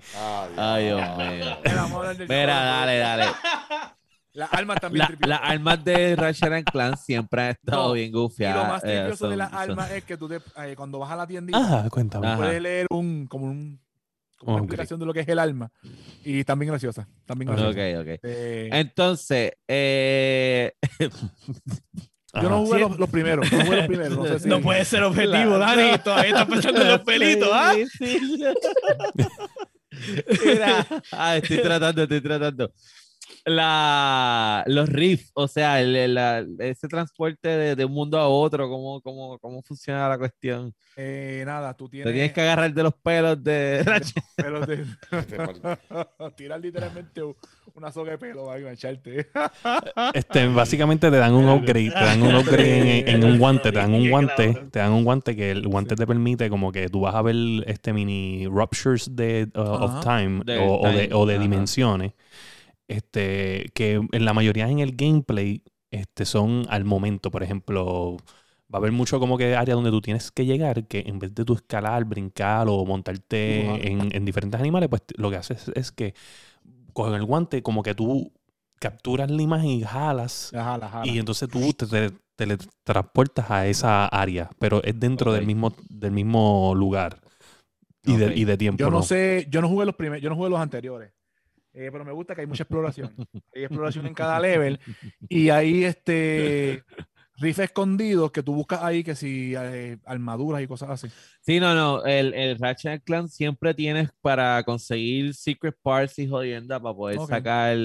Ay, 0.56 0.86
Dios 0.86 1.01
mío. 1.19 1.56
Mira, 2.28 2.55
dale, 2.64 2.98
dale. 2.98 3.24
Las 4.35 4.51
armas 4.55 4.81
también 4.81 5.05
La-. 5.20 5.27
Las 5.28 5.40
armas 5.43 5.85
de 5.85 6.16
Ratchet 6.16 6.51
and 6.52 6.64
Clank 6.64 6.97
siempre 6.97 7.43
han 7.43 7.51
estado 7.51 7.89
No, 7.89 7.93
bien 7.93 8.09
Y 8.09 8.12
lo 8.12 8.23
gufiadas. 8.23 8.66
más 8.69 8.82
eh, 8.85 8.97
tripioso 8.97 9.28
de 9.28 9.36
las 9.36 9.52
armas 9.52 9.90
es 9.90 10.05
que 10.05 10.16
tú 10.16 10.27
te, 10.27 10.36
eh, 10.36 10.74
cuando 10.74 10.98
vas 10.98 11.10
a 11.10 11.16
la 11.16 11.27
tiendita 11.27 11.59
Ajá, 11.59 11.90
cuéntame. 11.90 12.27
Ajá. 12.28 12.36
puedes 12.39 12.62
leer 12.62 12.86
un 12.90 13.27
como 13.27 13.44
un 13.44 13.78
como 14.44 14.56
una 14.56 14.64
explicación 14.64 14.98
de 15.01 15.06
lo 15.06 15.12
que 15.14 15.20
es 15.20 15.28
el 15.28 15.39
arma 15.39 15.70
y 16.24 16.40
están 16.40 16.59
bien 16.59 16.70
graciosas. 16.70 17.06
También 17.27 17.48
Ok. 17.51 17.56
graciosas. 17.56 18.01
Ok, 18.01 18.01
ok. 18.14 18.20
Eh, 18.24 18.69
Entonces, 18.73 19.52
eh, 19.69 20.73
yo 22.35 22.48
no 22.48 22.64
jugué 22.64 22.81
los, 22.81 22.98
los 22.98 23.10
primeros, 23.10 23.51
no 23.52 23.64
jugué 23.64 23.77
los 23.77 23.86
primeros. 23.86 24.19
No, 24.19 24.27
sé 24.27 24.39
si- 24.40 24.48
No 24.48 24.60
puede 24.60 24.85
ser 24.85 25.02
objetivo, 25.02 25.59
La- 25.59 25.77
Dani. 25.77 25.98
Todavía 26.05 26.28
estás 26.31 26.47
pensando 26.47 26.81
en 26.82 26.89
los 26.89 27.01
pelitos, 27.02 27.48
¿ah? 27.52 27.74
Sí, 27.98 28.19
sí. 28.19 28.44
Mira, 30.44 30.86
ah, 31.12 31.36
estoy 31.36 31.59
tratando, 31.62 32.02
estoy 32.02 32.20
tratando. 32.20 32.73
La, 33.44 34.62
los 34.66 34.89
riffs, 34.89 35.31
o 35.35 35.49
sea, 35.49 35.81
el- 35.81 36.15
la- 36.15 36.44
ese 36.61 36.89
transporte 36.89 37.49
de, 37.49 37.77
de 37.77 37.85
un 37.85 37.93
mundo 37.93 38.19
a 38.19 38.28
otro, 38.28 38.69
¿cómo, 38.69 39.01
cómo, 39.01 39.39
cómo 39.39 39.62
funciona 39.62 40.09
la 40.09 40.19
cuestión? 40.19 40.73
Eh, 40.97 41.43
nada, 41.47 41.74
tú 41.74 41.89
tienes, 41.89 42.09
Te 42.09 42.12
tienes 42.12 42.32
que 42.32 42.40
agarrar 42.43 42.73
de 42.73 42.82
los 42.82 42.94
pelos 42.94 43.43
de 43.43 43.82
Ratchet. 43.82 44.23
pelos 44.36 44.66
de- 44.66 44.85
tirar 46.36 46.61
literalmente 46.61 47.23
una 47.74 47.90
soga 47.90 48.12
de 48.12 48.19
pelo 48.19 48.47
para 48.47 48.73
echarte. 48.73 49.27
Este, 50.12 50.47
básicamente 50.49 51.11
te 51.11 51.16
dan 51.16 51.32
un 51.35 51.49
upgrade, 51.49 51.90
te 51.90 52.05
dan 52.05 52.23
un 52.23 52.35
upgrade 52.36 53.01
en, 53.01 53.09
en 53.16 53.24
un 53.24 53.39
guante, 53.39 53.73
te 53.73 53.78
dan 53.78 53.94
un 53.94 54.11
guante, 54.11 54.55
te 54.70 54.78
dan 54.78 54.93
un 54.93 55.05
guante 55.05 55.35
que 55.35 55.51
el 55.51 55.66
guante 55.66 55.97
te 55.97 56.07
permite 56.07 56.51
como 56.51 56.70
que 56.73 56.89
tú 56.89 57.01
vas 57.01 57.15
a 57.15 57.23
ver 57.23 57.35
este 57.66 57.93
mini 57.93 58.47
ruptures 58.47 59.15
de, 59.16 59.49
uh, 59.57 59.61
of 59.61 60.01
time 60.01 60.43
De 60.44 60.59
o, 60.59 60.81
o 60.81 60.93
de, 60.93 61.09
o 61.12 61.27
de 61.27 61.36
ajá. 61.36 61.49
Este, 62.89 63.71
que 63.75 63.95
en 64.13 64.25
la 64.25 64.35
mayoría 64.35 64.69
en 64.69 64.81
el 64.81 64.97
gameplay 64.97 65.63
este, 65.91 66.25
son 66.25 66.67
al 66.71 66.85
momento, 66.85 67.31
por 67.31 67.43
ejemplo, 67.43 68.17
va 68.73 68.77
a 68.77 68.79
haber 68.79 68.93
mucho 68.93 69.21
como 69.21 69.39
que 69.39 69.55
área 69.57 69.75
donde 69.75 69.91
tú 69.91 70.01
tienes 70.01 70.31
que 70.33 70.47
llegar, 70.47 70.87
que 70.89 71.01
en 71.07 71.19
vez 71.19 71.35
de 71.35 71.45
tú 71.45 71.55
escalar, 71.55 72.05
brincar 72.05 72.67
o 72.69 72.85
montarte 72.87 73.89
en, 73.91 74.15
en 74.15 74.25
diferentes 74.25 74.61
animales, 74.61 74.89
pues 74.89 75.03
lo 75.17 75.31
que 75.31 75.37
haces 75.37 75.71
es 75.75 75.93
que 75.93 76.15
cogen 76.93 77.15
el 77.15 77.25
guante, 77.25 77.63
como 77.63 77.83
que 77.83 77.95
tú 77.95 78.33
capturas 78.81 79.31
la 79.31 79.43
imagen 79.43 79.69
y 79.71 79.83
jalas 79.83 80.55
Jala, 80.55 80.89
jala. 80.89 81.05
y 81.05 81.19
entonces 81.19 81.49
tú 81.51 81.73
te, 81.75 81.87
te- 81.87 82.13
teletransportas 82.37 83.51
a 83.51 83.67
esa 83.67 84.07
área, 84.07 84.51
pero 84.59 84.83
es 84.83 84.99
dentro 84.99 85.33
del 85.33 85.45
mismo 85.45 85.73
del 85.89 86.13
mismo 86.13 86.75
lugar 86.75 87.21
y, 88.05 88.17
de, 88.17 88.33
y 88.37 88.45
de 88.45 88.57
tiempo. 88.57 88.85
Yo 88.85 88.91
no 88.91 88.99
¿no? 89.01 89.03
sé, 89.03 89.47
yo 89.51 89.61
no 89.61 89.69
jugué 89.69 89.87
los 89.87 89.95
primeros, 89.95 90.23
yo 90.23 90.31
no 90.31 90.37
jugué 90.37 90.51
los 90.51 90.61
anteriores. 90.61 91.13
Eh, 91.74 91.89
pero 91.90 92.05
me 92.05 92.12
gusta 92.12 92.35
que 92.35 92.43
hay 92.43 92.47
mucha 92.47 92.65
exploración. 92.65 93.15
Hay 93.55 93.65
exploración 93.65 94.07
en 94.07 94.15
cada 94.15 94.39
level. 94.39 94.78
Y 95.28 95.49
hay 95.51 95.85
este 95.85 96.85
rifles 97.39 97.70
escondidos 97.70 98.31
que 98.31 98.43
tú 98.43 98.55
buscas 98.55 98.85
ahí, 98.85 99.03
que 99.03 99.16
si 99.16 99.55
eh, 99.57 99.99
armaduras 100.05 100.62
y 100.62 100.69
cosas 100.69 100.90
así. 100.90 101.09
Sí, 101.40 101.59
no, 101.59 101.74
no. 101.74 102.05
El, 102.05 102.35
el 102.35 102.57
Ratchet 102.59 102.93
and 102.93 103.03
Clank 103.03 103.28
siempre 103.31 103.74
tienes 103.74 104.11
para 104.20 104.62
conseguir 104.62 105.35
secret 105.35 105.74
parts 105.82 106.20
y 106.20 106.28
jodienda 106.28 106.78
para 106.78 106.94
poder 106.94 107.19
Ok. 107.19 107.28
sacar 107.31 107.77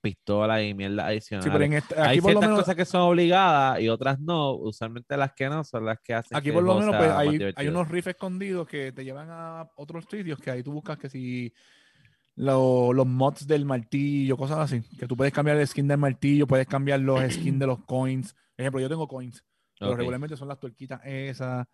pistola 0.00 0.62
y 0.62 0.72
mierda 0.72 1.08
adicional. 1.08 1.42
Sí, 1.44 1.50
pero 1.52 1.64
en 1.64 1.72
este- 1.74 1.94
aquí 2.00 2.02
Hay 2.08 2.20
por 2.20 2.32
lo 2.32 2.38
ciertas 2.38 2.48
menos, 2.50 2.60
cosas 2.60 2.76
que 2.76 2.84
son 2.86 3.00
obligadas 3.02 3.80
y 3.80 3.88
otras 3.90 4.18
no. 4.20 4.52
Usualmente 4.54 5.16
las 5.18 5.32
que 5.34 5.48
no 5.50 5.64
son 5.64 5.84
las 5.84 5.98
que 6.00 6.14
hacen. 6.14 6.34
aquí 6.38 6.46
que 6.46 6.52
por 6.54 6.62
lo 6.62 6.78
menos 6.78 6.96
pues, 6.96 7.10
hay, 7.10 7.52
hay 7.56 7.68
unos 7.68 7.88
rifles 7.88 8.14
escondidos 8.14 8.66
que 8.66 8.92
te 8.92 9.04
llevan 9.04 9.28
a 9.30 9.68
otros 9.76 10.06
sitios 10.10 10.38
que 10.38 10.50
ahí 10.50 10.62
tú 10.62 10.72
buscas 10.72 10.96
que 10.96 11.10
si 11.10 11.52
lo- 12.36 12.92
los 12.92 13.06
mods 13.06 13.46
del 13.46 13.64
martillo, 13.64 14.36
cosas 14.36 14.58
así. 14.58 14.82
Que 14.98 15.06
tú 15.06 15.16
puedes 15.16 15.32
cambiar 15.32 15.56
el 15.56 15.66
skin 15.66 15.86
del 15.88 15.98
martillo, 15.98 16.46
puedes 16.46 16.66
cambiar 16.66 17.00
los 17.00 17.20
skins 17.32 17.58
de 17.58 17.66
los 17.66 17.78
coins. 17.86 18.32
Por 18.32 18.62
ejemplo, 18.62 18.80
yo 18.80 18.88
tengo 18.88 19.06
coins, 19.08 19.44
pero 19.78 19.96
regularmente 19.96 20.36
son 20.36 20.48
las 20.48 20.58
tuerquitas 20.58 21.00
esas. 21.04 21.66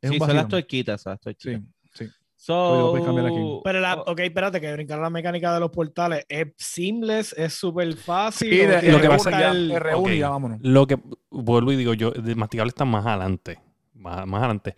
Es 0.00 0.10
Sí, 0.10 0.16
un 0.20 0.26
son 0.26 0.36
las 0.36 0.48
tuerquitas, 0.48 1.06
las 1.06 1.20
tuerquitas. 1.20 1.60
Sí, 1.94 2.04
sí. 2.06 2.10
So, 2.34 2.76
lo 2.80 2.90
puedes 2.90 3.06
cambiar 3.06 3.26
aquí. 3.28 3.38
Pero 3.62 3.78
la, 3.80 3.94
ok, 4.00 4.18
espérate, 4.18 4.60
que 4.60 4.72
brincar 4.72 4.98
la 4.98 5.10
mecánica 5.10 5.54
de 5.54 5.60
los 5.60 5.70
portales 5.70 6.24
es 6.28 6.48
seamless, 6.56 7.32
es 7.38 7.52
súper 7.54 7.94
fácil. 7.94 8.50
Sí, 8.50 8.56
de- 8.56 8.90
lo 8.90 9.00
que 9.00 9.06
pasa 9.08 9.14
buscar 9.30 9.40
ya, 9.40 9.50
el- 9.52 9.70
R1 9.70 9.94
Ok. 9.96 10.08
y 10.10 10.18
ya 10.18 10.28
vámonos. 10.28 10.58
Lo 10.60 10.86
que 10.88 10.98
vuelvo 11.30 11.70
y 11.70 11.76
digo 11.76 11.94
yo, 11.94 12.10
de 12.10 12.34
masticable 12.34 12.70
está 12.70 12.84
más 12.84 13.06
adelante, 13.06 13.60
más, 13.94 14.26
más 14.26 14.40
adelante. 14.40 14.74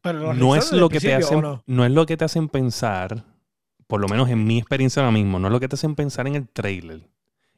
pero 0.00 0.32
No 0.34 0.54
es 0.54 0.70
lo 0.72 0.86
el 0.86 0.92
que 0.92 1.00
te 1.00 1.12
hacen, 1.14 1.38
¿o 1.38 1.42
no? 1.42 1.62
no? 1.66 1.84
es 1.84 1.90
lo 1.90 2.06
que 2.06 2.16
te 2.16 2.24
hacen 2.24 2.48
pensar, 2.48 3.24
por 3.90 4.00
lo 4.00 4.08
menos 4.08 4.30
en 4.30 4.46
mi 4.46 4.56
experiencia 4.58 5.02
ahora 5.02 5.12
mismo, 5.12 5.38
no 5.38 5.48
es 5.48 5.52
lo 5.52 5.60
que 5.60 5.68
te 5.68 5.74
hacen 5.74 5.94
pensar 5.94 6.26
en 6.26 6.36
el 6.36 6.48
trailer. 6.48 7.02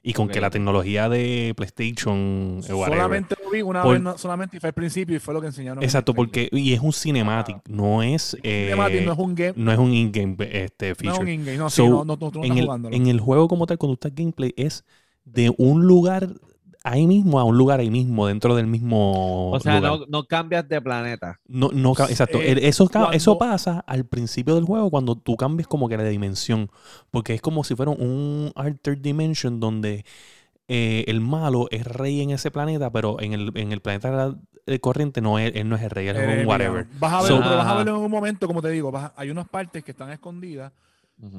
Y 0.05 0.15
con 0.15 0.27
que 0.29 0.41
la 0.41 0.51
tecnología 0.51 1.09
de 1.09 1.55
PlayStation, 1.57 2.61
eh, 2.69 2.73
whatever. 2.73 2.99
Solamente 2.99 3.37
lo 3.45 3.51
vi 3.53 3.63
una 3.63 3.83
Por- 3.85 3.93
vez, 3.95 4.03
no- 4.03 4.19
solamente 4.19 4.57
y 4.57 4.61
fue 4.61 4.71
al 4.71 4.75
principio 4.75 5.15
y 5.15 5.21
fue 5.21 5.33
lo 5.33 5.41
que 5.41 5.47
enseñaron. 5.47 5.81
Exacto, 5.85 6.13
porque 6.13 6.49
y 6.51 6.73
es 6.73 6.81
un 6.81 6.93
cinematic, 6.93 7.59
no 7.69 8.03
es 8.03 8.37
eh, 8.43 8.67
Cinematic 8.71 9.05
no 9.05 9.13
es 9.13 9.19
un 9.19 9.35
game, 9.37 9.53
no 9.55 9.71
es 9.73 9.79
un 9.79 9.93
in-game 9.93 10.37
este, 10.51 10.87
no 10.89 10.91
es 10.93 10.99
feature. 10.99 11.23
un 11.23 11.29
in-game, 11.29 11.57
no, 11.57 11.71
sí, 11.71 11.77
So, 11.77 11.89
no, 11.89 12.05
no, 12.05 12.17
no, 12.21 12.31
tú 12.33 12.41
no 12.41 12.45
en, 12.45 12.59
estás 12.59 12.81
el, 12.85 12.95
en 12.95 13.07
el 13.07 13.21
juego 13.21 13.47
como 13.47 13.67
tal, 13.67 13.79
cuando 13.79 13.95
estás 13.95 14.13
gameplay, 14.13 14.53
es 14.57 14.85
de 15.25 15.55
un 15.57 15.87
lugar 15.87 16.31
ahí 16.85 17.07
mismo 17.07 17.39
a 17.41 17.45
un 17.45 17.57
lugar 17.57 17.81
ahí 17.81 17.91
mismo, 17.91 18.27
dentro 18.27 18.55
del 18.57 18.67
mismo 18.67 19.51
o 19.51 19.61
sea, 19.61 19.77
lugar. 19.77 20.01
no, 20.01 20.07
no 20.09 20.25
cambias 20.27 20.69
de 20.69 20.81
planeta. 20.81 21.41
No, 21.47 21.71
no 21.73 21.93
exacto. 21.93 22.39
Eh, 22.41 22.53
El- 22.53 22.59
eso, 22.59 22.91
eso 23.13 23.39
pasa 23.39 23.85
al 23.87 24.05
principio 24.05 24.55
del 24.55 24.65
juego 24.65 24.91
cuando 24.91 25.17
tú 25.17 25.37
cambias 25.37 25.69
como 25.69 25.89
que 25.89 25.97
la 25.97 26.05
dimensión. 26.05 26.71
Porque 27.11 27.35
es 27.35 27.41
como 27.41 27.65
si 27.65 27.75
fuera 27.75 27.91
un 27.93 28.53
altered 28.55 28.99
dimension 28.99 29.61
donde 29.61 30.05
eh, 30.69 31.05
el 31.09 31.21
malo 31.21 31.69
es 31.71 31.87
rey 31.87 32.21
en 32.23 32.31
ese 32.31 32.51
planeta, 32.51 32.91
pero 32.91 33.21
en 33.21 33.33
el, 33.33 33.53
en 33.57 33.73
el 33.73 33.81
planeta 33.81 34.35
eh, 34.67 34.79
corriente 34.79 35.21
no 35.21 35.39
es, 35.39 35.53
él 35.55 35.69
no 35.69 35.77
es 35.77 35.83
el 35.83 35.91
rey, 35.91 36.09
él 36.09 36.17
es 36.17 36.23
Eh, 36.23 36.41
un 36.43 36.47
whatever. 36.47 36.87
Vas 36.99 37.13
a 37.13 37.23
verlo, 37.23 37.37
So- 37.37 37.43
pero 37.43 37.57
vas 37.57 37.67
a 37.67 37.75
verlo 37.77 37.97
en 37.97 38.03
un 38.05 38.11
momento, 38.11 38.47
como 38.47 38.63
te 38.63 38.71
digo, 38.71 38.91
vas 38.91 39.05
a- 39.07 39.13
hay 39.17 39.31
unas 39.31 39.49
partes 39.49 39.83
que 39.85 39.91
están 39.91 40.11
escondidas 40.11 40.73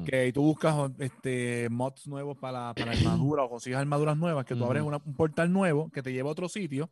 Que 0.06 0.32
tú 0.32 0.42
buscas 0.42 0.90
este, 0.98 1.68
mods 1.70 2.06
nuevos 2.06 2.38
para, 2.38 2.72
para 2.74 2.92
armadura 2.92 3.42
o 3.44 3.50
consigues 3.50 3.78
armaduras 3.78 4.16
nuevas, 4.16 4.44
que 4.46 4.54
tú 4.54 4.64
abres 4.64 4.82
una- 4.82 5.00
un 5.04 5.14
portal 5.14 5.52
nuevo 5.52 5.90
que 5.90 6.02
te 6.02 6.12
lleva 6.12 6.30
a 6.30 6.32
otro 6.32 6.48
sitio. 6.48 6.90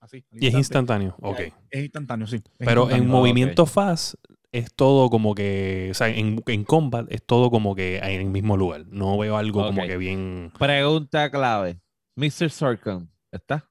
Así. 0.00 0.24
Y 0.32 0.48
es 0.48 0.54
instantáneo. 0.54 1.14
Ok. 1.22 1.38
Es 1.70 1.82
instantáneo, 1.84 2.26
sí. 2.26 2.36
es 2.36 2.42
Pero 2.58 2.82
en 2.82 2.96
instantáneo. 2.96 3.08
movimiento 3.16 3.66
fast 3.66 4.14
es 4.50 4.74
todo 4.74 5.08
como 5.08 5.34
que, 5.36 5.88
o 5.92 5.94
sea, 5.94 6.08
en, 6.08 6.42
en 6.46 6.64
combat 6.64 7.06
es 7.10 7.24
todo 7.24 7.50
como 7.50 7.76
que 7.76 7.98
en 7.98 8.20
el 8.20 8.26
mismo 8.30 8.56
lugar. 8.56 8.84
No 8.88 9.16
veo 9.16 9.36
algo 9.36 9.62
como 9.64 9.82
Ok. 9.82 9.86
que 9.88 9.96
bien... 9.96 10.52
Pregunta 10.58 11.30
clave. 11.30 11.80
Mr. 12.16 12.50
Sorkin, 12.50 13.08
¿está? 13.30 13.70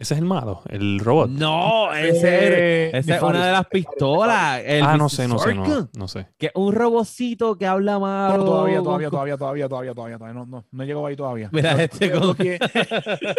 Ese 0.00 0.14
es 0.14 0.20
el 0.20 0.26
malo, 0.26 0.62
el 0.68 1.00
robot. 1.00 1.28
No, 1.28 1.92
ese, 1.92 2.88
es- 2.88 2.94
esa 2.94 2.98
es 2.98 3.06
Nefaris. 3.06 3.30
una 3.36 3.46
de 3.46 3.52
las 3.52 3.66
pistolas. 3.66 4.62
el 4.64 4.82
ah, 4.84 4.96
no 4.96 5.08
sé, 5.08 5.26
no 5.26 5.38
sé, 5.40 5.54
no, 5.56 5.88
no 5.92 6.06
sé. 6.06 6.28
Que 6.38 6.52
un 6.54 6.72
robocito 6.72 7.58
que 7.58 7.66
habla 7.66 7.94
No, 7.94 8.00
malo. 8.00 8.44
todavía, 8.44 8.78
todavía, 8.80 9.10
todavía, 9.10 9.36
todavía, 9.36 9.68
todavía, 9.68 9.94
todavía, 9.94 10.18
todavía. 10.18 10.34
No, 10.38 10.46
no, 10.46 10.64
no 10.70 10.82
he 10.82 10.86
llegado 10.86 11.04
ahí 11.06 11.16
todavía. 11.16 11.48
Mira, 11.52 11.74
La 11.74 11.82
este 11.82 12.12
con- 12.12 12.36
que 12.36 12.58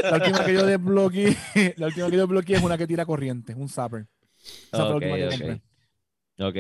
La 0.04 0.18
última 0.18 0.44
que 0.46 0.54
yo 0.54 0.66
desbloqueé, 0.66 1.38
la 1.78 1.88
última 1.88 2.06
que 2.08 2.12
yo 2.18 2.20
desbloqueé 2.24 2.56
es 2.58 2.64
una 2.64 2.78
que 2.78 2.88
tira 2.88 3.06
corriente, 3.06 3.56
un 3.56 3.70
zapper. 3.70 4.08
Esa 4.38 4.70
fue 4.72 4.80
la 4.80 4.86
Ok, 4.90 4.94
última 4.96 5.16
que 5.16 5.26
ok. 5.28 5.32
compré. 5.32 5.62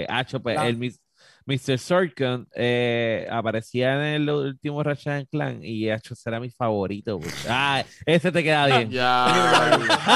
Ok, 0.05 0.09
Hacho, 0.09 0.39
pues 0.41 0.55
La- 0.55 0.67
el, 0.67 0.77
mis- 0.77 1.01
Mr. 1.45 1.77
Sorkin 1.79 2.47
eh, 2.55 3.27
aparecía 3.31 3.95
en 3.95 4.21
el 4.21 4.29
último 4.29 4.83
Ratchet 4.83 5.27
Clan 5.29 5.63
y 5.63 5.89
hecho 5.89 6.13
será 6.15 6.39
mi 6.39 6.49
favorito. 6.49 7.17
güey. 7.17 7.29
Ah, 7.49 7.83
ese 8.05 8.31
te 8.31 8.43
queda 8.43 8.65
bien. 8.67 8.89
Ya. 8.91 9.79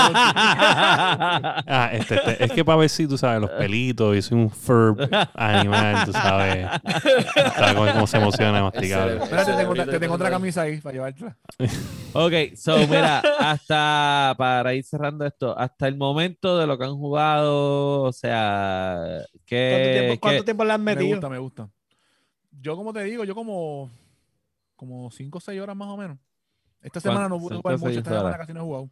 Ah, 1.65 1.89
este, 1.93 2.15
este, 2.15 2.43
es 2.43 2.51
que 2.51 2.63
para 2.65 2.77
ver 2.77 2.89
si 2.89 3.07
tú 3.07 3.17
sabes 3.17 3.41
los 3.41 3.49
pelitos, 3.51 4.15
yo 4.15 4.21
soy 4.21 4.37
un 4.37 4.49
fur 4.49 4.95
animal, 5.33 6.05
tú 6.05 6.11
sabes. 6.11 6.67
¿Sabes 7.55 7.73
cómo, 7.73 7.91
cómo 7.91 8.07
se 8.07 8.17
emociona 8.17 8.63
masticable? 8.63 9.17
Espérate, 9.23 9.51
te 9.51 9.57
tengo, 9.57 9.73
te 9.73 9.99
tengo 9.99 10.13
otra 10.15 10.29
camisa 10.29 10.61
ahí 10.63 10.77
para 10.81 10.93
llevártela. 10.93 11.35
ok, 12.13 12.33
so 12.55 12.77
mira, 12.87 13.21
hasta 13.39 14.35
para 14.37 14.73
ir 14.73 14.83
cerrando 14.83 15.25
esto, 15.25 15.57
hasta 15.57 15.87
el 15.87 15.97
momento 15.97 16.57
de 16.57 16.67
lo 16.67 16.77
que 16.77 16.85
han 16.85 16.95
jugado, 16.95 18.01
o 18.03 18.13
sea, 18.13 18.97
¿Cuánto 18.99 19.37
¿qué, 19.45 19.99
tiempo, 19.99 20.19
cuánto 20.21 20.41
qué- 20.41 20.45
tiempo 20.45 20.63
le 20.65 20.73
han 20.73 20.83
Me 20.83 20.95
metido? 20.95 21.12
Gusta, 21.13 21.29
me 21.29 21.37
gusta. 21.39 21.69
Yo, 22.61 22.75
como 22.75 22.93
te 22.93 23.03
digo, 23.03 23.23
yo 23.23 23.35
como 23.35 23.89
como 24.75 25.09
5 25.11 25.37
o 25.37 25.41
6 25.41 25.61
horas 25.61 25.75
más 25.75 25.87
o 25.89 25.97
menos. 25.97 26.17
Esta 26.81 26.99
semana 26.99 27.29
no 27.29 27.39
pude 27.39 27.55
jugar 27.55 27.77
mucho, 27.79 27.91
esta 27.99 28.09
semana 28.11 28.25
horas. 28.25 28.39
casi 28.39 28.53
no 28.53 28.59
he 28.59 28.63
jugado. 28.63 28.89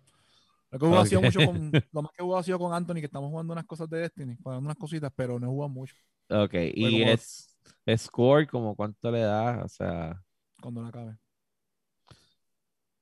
Lo 0.71 0.79
que 0.79 0.85
he 0.85 0.87
jugado 0.87 1.03
ha 1.03 1.05
sido 1.05 1.21
mucho 1.21 1.39
con, 1.45 1.71
lo 1.91 2.01
más 2.01 2.11
que 2.13 2.21
he 2.21 2.23
jugado 2.23 2.39
ha 2.39 2.43
sido 2.43 2.59
con 2.59 2.73
Anthony, 2.73 2.95
que 2.95 3.05
estamos 3.05 3.29
jugando 3.29 3.53
unas 3.53 3.65
cosas 3.65 3.89
de 3.89 3.99
Destiny, 3.99 4.37
jugando 4.41 4.65
unas 4.65 4.77
cositas, 4.77 5.11
pero 5.15 5.37
no 5.39 5.47
he 5.47 5.49
jugado 5.49 5.69
mucho 5.69 5.95
Ok, 6.29 6.53
y 6.73 7.01
como- 7.01 7.11
es 7.11 7.57
score, 7.97 8.47
como 8.47 8.75
cuánto 8.75 9.11
le 9.11 9.19
das, 9.19 9.65
o 9.65 9.67
sea, 9.67 10.23
cuando 10.61 10.81
la 10.81 10.87
acabe. 10.87 11.17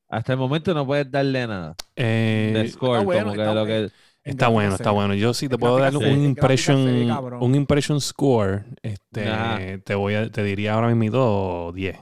hasta 0.08 0.34
el 0.34 0.40
momento 0.40 0.74
no 0.74 0.86
puedes 0.86 1.10
darle 1.12 1.46
nada 1.46 1.76
Eh, 1.96 2.54
de 2.56 2.68
score, 2.70 3.04
bueno, 3.06 3.26
como 3.32 3.36
que 3.36 3.54
lo 3.54 3.66
que 3.66 3.92
Está 4.30 4.48
bueno, 4.48 4.76
está 4.76 4.92
bueno. 4.92 5.14
Yo 5.14 5.34
sí 5.34 5.48
te 5.50 5.58
puedo 5.58 5.78
dar 5.78 5.96
un 5.96 6.24
impression, 6.24 6.80
un 7.40 7.56
impression 7.56 8.00
score. 8.00 8.66
Este, 8.82 9.80
te 9.84 9.96
voy 9.96 10.16
a, 10.16 10.30
te 10.32 10.44
diría 10.44 10.74
ahora 10.74 10.94
mismo 10.94 11.72
10. 11.74 12.00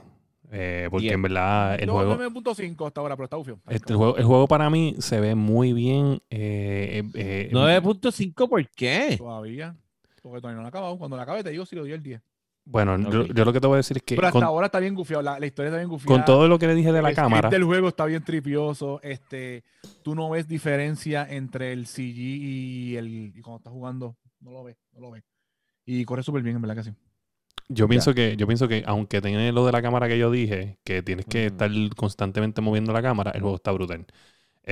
Eh, 0.50 0.88
porque 0.90 1.04
10. 1.04 1.14
en 1.14 1.22
verdad 1.22 1.74
el 1.78 1.88
Yo 1.88 1.92
juego, 1.92 2.16
9.5 2.16 2.86
hasta 2.86 3.00
ahora, 3.02 3.16
pero 3.16 3.24
está 3.24 3.36
este, 3.68 3.92
el 3.92 3.98
juego, 3.98 4.16
el 4.16 4.24
juego 4.24 4.48
para 4.48 4.70
mí 4.70 4.94
se 4.98 5.20
ve 5.20 5.34
muy 5.34 5.74
bien. 5.74 6.22
eh, 6.30 7.02
eh, 7.14 7.48
eh, 7.48 7.50
9.5, 7.52 8.48
¿por 8.48 8.66
qué? 8.70 9.16
Todavía. 9.18 9.76
Porque 10.22 10.40
todavía 10.40 10.56
no 10.56 10.62
la 10.62 10.68
he 10.68 10.70
acabado. 10.70 10.96
Cuando 10.98 11.16
la 11.16 11.24
acabe 11.24 11.44
te 11.44 11.50
digo 11.50 11.66
si 11.66 11.76
le 11.76 11.82
doy 11.82 11.92
el 11.92 12.02
10. 12.02 12.20
Bueno, 12.70 12.98
yo, 13.10 13.44
lo 13.44 13.52
que 13.52 13.60
te 13.60 13.66
voy 13.66 13.76
a 13.76 13.76
decir 13.78 13.96
es 13.96 14.02
que 14.02 14.14
Pero 14.14 14.26
hasta 14.26 14.40
con, 14.40 14.46
ahora 14.46 14.66
está 14.66 14.78
bien 14.78 14.94
gufiado. 14.94 15.22
La, 15.22 15.40
la 15.40 15.46
historia 15.46 15.70
está 15.70 15.78
bien 15.78 15.88
gufiada. 15.88 16.14
con 16.14 16.24
todo 16.26 16.48
lo 16.48 16.58
que 16.58 16.66
le 16.66 16.74
dije 16.74 16.92
de 16.92 17.00
la 17.00 17.08
el 17.08 17.16
cámara, 17.16 17.48
del 17.48 17.64
juego 17.64 17.88
está 17.88 18.04
bien 18.04 18.22
tripioso. 18.22 19.00
Este, 19.02 19.64
tú 20.02 20.14
no 20.14 20.28
ves 20.28 20.46
diferencia 20.46 21.26
entre 21.28 21.72
el 21.72 21.86
CG 21.86 22.18
y 22.18 22.96
el 22.96 23.32
y 23.34 23.40
cuando 23.40 23.58
estás 23.58 23.72
jugando. 23.72 24.16
No 24.40 24.50
lo 24.50 24.64
ves, 24.64 24.76
no 24.92 25.00
lo 25.00 25.10
ves. 25.10 25.24
Y 25.86 26.04
corre 26.04 26.22
súper 26.22 26.42
bien, 26.42 26.56
en 26.56 26.62
verdad 26.62 26.76
que 26.76 26.84
sí. 26.84 26.94
yo 27.70 27.88
pienso 27.88 28.12
que 28.12 28.36
yo 28.36 28.46
pienso 28.46 28.68
que 28.68 28.84
aunque 28.86 29.22
tiene 29.22 29.50
lo 29.50 29.64
de 29.64 29.72
la 29.72 29.80
cámara 29.80 30.06
que 30.06 30.18
yo 30.18 30.30
dije, 30.30 30.78
que 30.84 31.02
tienes 31.02 31.24
que 31.24 31.46
estar 31.46 31.70
constantemente 31.96 32.60
moviendo 32.60 32.92
la 32.92 33.00
cámara, 33.00 33.30
el 33.30 33.40
juego 33.40 33.56
está 33.56 33.72
brutal. 33.72 34.06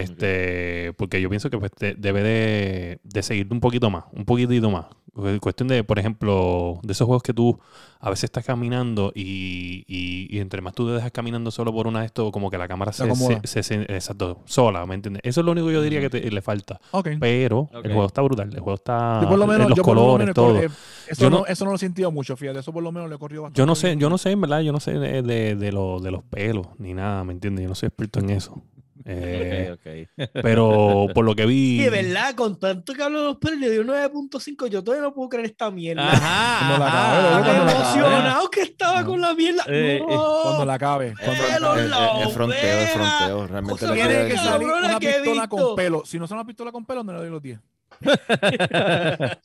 Este, 0.00 0.92
porque 0.94 1.20
yo 1.20 1.28
pienso 1.28 1.48
que 1.50 1.58
pues, 1.58 1.70
debe 1.96 2.22
de, 2.22 3.00
de 3.02 3.22
seguir 3.22 3.48
un 3.50 3.60
poquito 3.60 3.90
más, 3.90 4.04
un 4.12 4.24
poquitito 4.24 4.70
más. 4.70 4.86
Cu- 5.14 5.38
Cuestión 5.40 5.68
de, 5.68 5.82
por 5.82 5.98
ejemplo, 5.98 6.78
de 6.82 6.92
esos 6.92 7.06
juegos 7.06 7.22
que 7.22 7.32
tú 7.32 7.58
a 8.00 8.10
veces 8.10 8.24
estás 8.24 8.44
caminando 8.44 9.10
y, 9.14 9.84
y- 9.88 10.28
y 10.30 10.40
entre 10.40 10.60
más 10.60 10.74
tú 10.74 10.86
te 10.86 10.92
dejas 10.92 11.10
caminando 11.10 11.50
solo 11.50 11.72
por 11.72 11.86
una 11.86 12.00
de 12.00 12.06
estos, 12.06 12.30
como 12.30 12.50
que 12.50 12.58
la 12.58 12.68
cámara 12.68 12.92
Se 12.92 12.98
se, 12.98 13.04
acomoda. 13.08 13.40
se- 13.44 13.46
se- 13.46 13.62
se- 13.62 13.82
exacto, 13.94 14.40
sola, 14.44 14.84
¿me 14.84 14.94
entiendes? 14.94 15.22
Eso 15.24 15.40
es 15.40 15.44
lo 15.46 15.52
único 15.52 15.68
que 15.68 15.72
yo 15.72 15.80
diría 15.82 16.00
que 16.02 16.10
te- 16.10 16.30
le 16.30 16.42
falta. 16.42 16.78
Pero 17.18 17.70
el 17.72 17.80
juego 17.94 18.06
está 18.06 18.20
brutal, 18.20 18.48
el 18.52 18.60
juego 18.60 18.74
está 18.74 19.20
yo 19.22 19.28
por 19.30 19.38
lo 19.38 19.46
menos, 19.46 19.68
los 19.70 19.76
yo 19.78 19.82
por 19.82 19.94
lo 19.96 20.02
colores, 20.02 20.18
menos 20.18 20.30
he 20.32 20.34
todo. 20.34 20.62
eh, 20.62 20.70
eso, 21.08 21.22
Yo 21.22 21.30
no, 21.30 21.38
no- 21.38 21.46
eso 21.46 21.64
no 21.64 21.70
lo 21.70 21.76
he 21.76 21.78
sentido 21.80 22.10
mucho, 22.12 22.36
fíjate. 22.36 22.58
Eso 22.58 22.72
por 22.74 22.82
lo 22.82 22.92
menos 22.92 23.08
le 23.08 23.14
he 23.16 23.18
corrido 23.18 23.42
bastante. 23.42 23.58
Yo 23.58 23.64
no 23.64 23.74
sé, 23.74 23.86
bien. 23.88 24.00
yo 24.00 24.10
no 24.10 24.18
sé, 24.18 24.32
en 24.32 24.40
verdad, 24.42 24.60
yo 24.60 24.72
no 24.72 24.80
sé 24.80 24.98
de, 24.98 25.22
de, 25.22 25.56
de 25.56 25.72
lo- 25.72 26.00
de 26.00 26.10
los 26.10 26.22
pelos 26.24 26.66
ni 26.78 26.92
nada, 26.92 27.24
¿me 27.24 27.32
entiendes? 27.32 27.62
Yo 27.62 27.68
no 27.70 27.74
soy 27.74 27.86
experto 27.86 28.20
en 28.20 28.28
eso. 28.30 28.62
Eh, 29.08 29.70
Ok, 29.72 29.80
ok. 30.18 30.30
pero 30.42 31.06
por 31.14 31.24
lo 31.24 31.34
que 31.36 31.46
vi. 31.46 31.78
De 31.78 31.90
verdad, 31.90 32.34
con 32.34 32.58
tanto 32.58 32.92
que 32.92 33.02
hablo 33.02 33.20
de 33.20 33.24
los 33.26 33.36
pelos, 33.36 33.58
le 33.60 33.70
dio 33.70 33.84
9.5. 33.84 34.66
Yo 34.66 34.82
todavía 34.82 35.02
no 35.04 35.14
puedo 35.14 35.28
creer 35.28 35.46
esta 35.46 35.70
mierda. 35.70 36.10
Ajá. 36.10 36.78
La 36.78 36.86
ajá, 36.86 37.40
la 37.64 37.72
emocionado 37.72 38.50
que 38.50 38.62
estaba 38.62 39.02
No. 39.02 39.06
con 39.06 39.20
la 39.20 39.34
mierda. 39.34 39.62
Eh, 39.68 39.98
eh, 39.98 40.04
No. 40.06 40.40
Cuando 40.42 40.64
la 40.64 40.74
acabe. 40.74 41.14
Cuando 41.22 41.42
la 41.42 41.54
Pelo 41.54 41.68
acabe. 41.70 42.20
Es, 42.22 42.26
es 42.26 42.34
fronteo, 42.34 42.80
es 42.80 42.90
fronteo. 42.90 43.46
Realmente 43.46 43.86
Tiene 43.86 44.28
que 44.28 44.36
salir 44.36 44.68
una 44.68 44.98
que 44.98 45.08
pistola 45.12 45.48
con 45.48 45.76
pelo. 45.76 46.02
Si 46.04 46.18
no 46.18 46.24
es 46.24 46.30
una 46.32 46.44
pistola 46.44 46.72
con 46.72 46.84
pelo, 46.84 47.04
no 47.04 47.12
le 47.12 47.18
doy 47.20 47.30
los 47.30 47.42
10. 47.42 47.60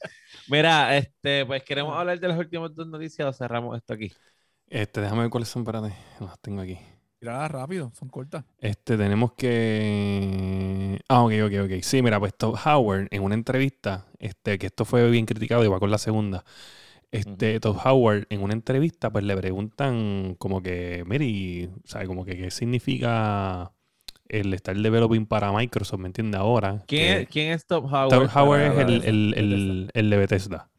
Mira, 0.48 0.98
este, 0.98 1.46
pues 1.46 1.64
queremos 1.64 1.96
hablar 1.98 2.20
de 2.20 2.28
las 2.28 2.38
últimas 2.38 2.74
dos 2.74 2.88
noticias 2.88 3.28
o 3.28 3.34
cerramos 3.34 3.78
esto 3.78 3.94
aquí. 3.94 4.12
Este, 4.68 5.02
déjame 5.02 5.22
ver 5.22 5.30
cuáles 5.30 5.50
son, 5.50 5.62
espérate. 5.62 5.94
Las 6.20 6.40
tengo 6.40 6.62
aquí. 6.62 6.80
Tírala 7.22 7.48
rápido, 7.48 7.92
son 7.94 8.10
cortas. 8.10 8.44
Este, 8.60 8.98
tenemos 8.98 9.34
que. 9.34 11.00
Ah, 11.08 11.22
ok, 11.24 11.34
ok, 11.46 11.54
ok. 11.66 11.82
Sí, 11.84 12.02
mira, 12.02 12.20
pues 12.20 12.34
Todd 12.36 12.56
Howard 12.66 13.10
en 13.12 13.22
una 13.22 13.36
entrevista, 13.36 14.08
este, 14.18 14.58
que 14.58 14.66
esto 14.66 14.86
fue 14.86 15.08
bien 15.12 15.28
criticado, 15.28 15.64
igual 15.64 15.80
con 15.80 15.92
la 15.92 16.00
segunda. 16.00 16.44
Este, 17.12 17.60
Todd 17.60 17.78
Howard 17.86 18.26
en 18.32 18.42
una 18.42 18.54
entrevista, 18.54 19.12
pues 19.12 19.24
le 19.24 19.38
preguntan 19.38 20.34
como 20.40 20.64
que, 20.64 21.04
mire, 21.06 21.70
¿sabe? 21.86 22.08
Como 22.08 22.26
que 22.26 22.36
qué 22.36 22.50
significa 22.50 23.72
el 24.28 24.52
estar 24.56 24.76
developing 24.76 25.28
para 25.28 25.52
Microsoft, 25.52 26.00
¿me 26.00 26.08
entiende? 26.08 26.40
Ahora. 26.40 26.82
¿Quién, 26.88 27.04
que 27.18 27.22
es- 27.22 27.30
quién 27.30 27.52
es 27.52 27.68
Top 27.68 27.86
Howard? 27.86 28.10
Todd 28.10 28.30
Howard 28.36 28.62
es 28.62 28.78
el, 28.80 29.04
el, 29.04 29.34
el, 29.36 29.92
el 29.94 30.10
de 30.10 30.18
Bethesda. 30.18 30.70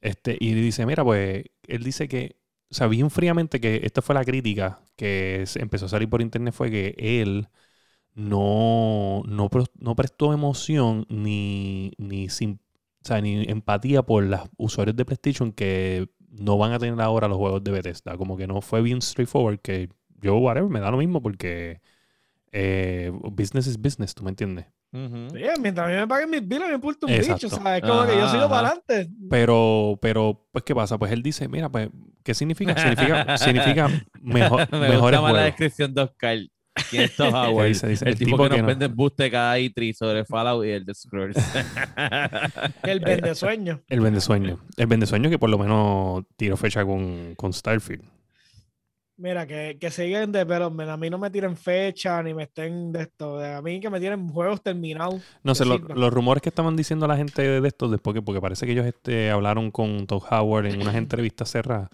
Este, 0.00 0.38
y 0.40 0.54
dice, 0.54 0.86
mira, 0.86 1.04
pues, 1.04 1.44
él 1.66 1.82
dice 1.82 2.08
que, 2.08 2.36
o 2.74 2.76
sea, 2.76 2.88
bien 2.88 3.10
fríamente 3.10 3.60
que 3.60 3.82
esta 3.84 4.02
fue 4.02 4.14
la 4.16 4.24
crítica 4.24 4.80
que 4.96 5.44
empezó 5.56 5.86
a 5.86 5.88
salir 5.88 6.08
por 6.10 6.20
internet 6.22 6.52
fue 6.54 6.70
que 6.70 6.94
él 6.98 7.48
no, 8.14 9.22
no, 9.26 9.50
no 9.80 9.96
prestó 9.96 10.32
emoción 10.32 11.06
ni, 11.10 11.92
ni, 11.98 12.28
sim- 12.28 12.58
o 13.04 13.06
sea, 13.08 13.20
ni 13.20 13.44
empatía 13.48 14.02
por 14.02 14.24
los 14.24 14.40
usuarios 14.56 14.96
de 14.96 15.04
PlayStation 15.04 15.52
que 15.52 16.08
no 16.30 16.58
van 16.58 16.72
a 16.72 16.78
tener 16.78 17.00
ahora 17.00 17.28
los 17.28 17.38
juegos 17.38 17.64
de 17.64 17.72
Bethesda. 17.72 18.16
Como 18.18 18.36
que 18.36 18.46
no 18.48 18.60
fue 18.62 18.82
bien 18.82 19.02
straightforward, 19.02 19.60
que 19.60 19.88
yo, 20.22 20.36
whatever, 20.38 20.70
me 20.70 20.80
da 20.80 20.90
lo 20.90 20.98
mismo 20.98 21.22
porque 21.22 21.80
eh, 22.52 23.12
business 23.32 23.66
is 23.68 23.78
business, 23.80 24.14
¿tú 24.14 24.24
me 24.24 24.30
entiendes? 24.30 24.66
Sí, 24.94 25.42
mientras 25.60 25.88
a 25.88 25.90
mí 25.90 25.96
me 25.96 26.06
paguen 26.06 26.30
mis 26.30 26.46
biles, 26.46 26.68
me 26.68 26.74
importa 26.74 27.06
un 27.06 27.12
Exacto. 27.12 27.46
bicho, 27.48 27.56
¿sabes? 27.56 27.82
Como 27.82 28.06
que 28.06 28.16
yo 28.16 28.28
sigo 28.30 28.48
para 28.48 28.68
adelante. 28.68 29.10
Pero, 29.28 29.98
pero, 30.00 30.46
pues, 30.52 30.64
¿qué 30.64 30.72
pasa? 30.74 30.96
Pues 30.98 31.10
él 31.10 31.20
dice, 31.22 31.48
mira, 31.48 31.68
pues, 31.68 31.88
¿qué 32.22 32.32
significa? 32.32 32.74
Significa, 32.78 33.36
significa 33.36 33.88
mejor, 34.22 34.68
Me 34.72 34.78
mejores 34.90 35.00
gusta 35.18 35.20
más 35.22 35.32
la 35.32 35.42
descripción 35.42 35.92
de 35.94 36.02
Oscar. 36.02 36.38
¿Quién 36.90 37.02
es 37.04 37.18
Howard? 37.20 37.66
dice, 37.68 37.88
dice, 37.88 38.08
el, 38.08 38.16
tipo, 38.16 38.36
que, 38.36 38.44
que 38.44 38.48
nos 38.50 38.60
no- 38.62 38.66
vende 38.66 38.86
buste 38.88 39.30
cada 39.30 39.58
E3 39.58 39.94
sobre 39.94 40.24
Fallout 40.24 40.64
y 40.64 40.70
el 40.70 40.84
de 40.84 40.94
Scrolls. 40.94 41.36
El 42.84 43.00
vende 43.00 43.34
sueño. 43.34 43.80
El 43.88 44.00
vendesueño. 44.00 44.58
El 44.76 44.86
vendesueño 44.86 45.28
que 45.30 45.38
por 45.38 45.50
lo 45.50 45.58
menos 45.58 46.24
tiró 46.36 46.56
fecha 46.56 46.84
con, 46.84 47.34
con 47.36 47.52
Starfield. 47.52 48.04
Mira, 49.16 49.46
que, 49.46 49.76
que 49.80 49.90
siguen 49.90 50.32
de 50.32 50.44
pero 50.44 50.66
a 50.66 50.96
mí 50.96 51.08
no 51.08 51.18
me 51.18 51.30
tiren 51.30 51.56
fecha 51.56 52.20
ni 52.22 52.34
me 52.34 52.44
estén 52.44 52.90
de 52.92 53.02
esto. 53.02 53.38
A 53.38 53.62
mí 53.62 53.78
que 53.80 53.88
me 53.88 54.00
tienen 54.00 54.28
juegos 54.28 54.60
terminados. 54.62 55.22
No 55.44 55.54
sé, 55.54 55.64
lo- 55.64 55.78
los 55.94 56.12
rumores 56.12 56.42
que 56.42 56.48
estaban 56.48 56.74
diciendo 56.76 57.06
la 57.06 57.16
gente 57.16 57.42
de 57.60 57.68
esto 57.68 57.88
después, 57.88 58.14
que, 58.14 58.22
porque 58.22 58.40
parece 58.40 58.66
que 58.66 58.72
ellos 58.72 58.86
este, 58.86 59.30
hablaron 59.30 59.70
con 59.70 60.06
Todd 60.06 60.22
Howard 60.30 60.66
en 60.66 60.80
unas 60.80 60.94
entrevistas 60.96 61.50
cerradas 61.50 61.90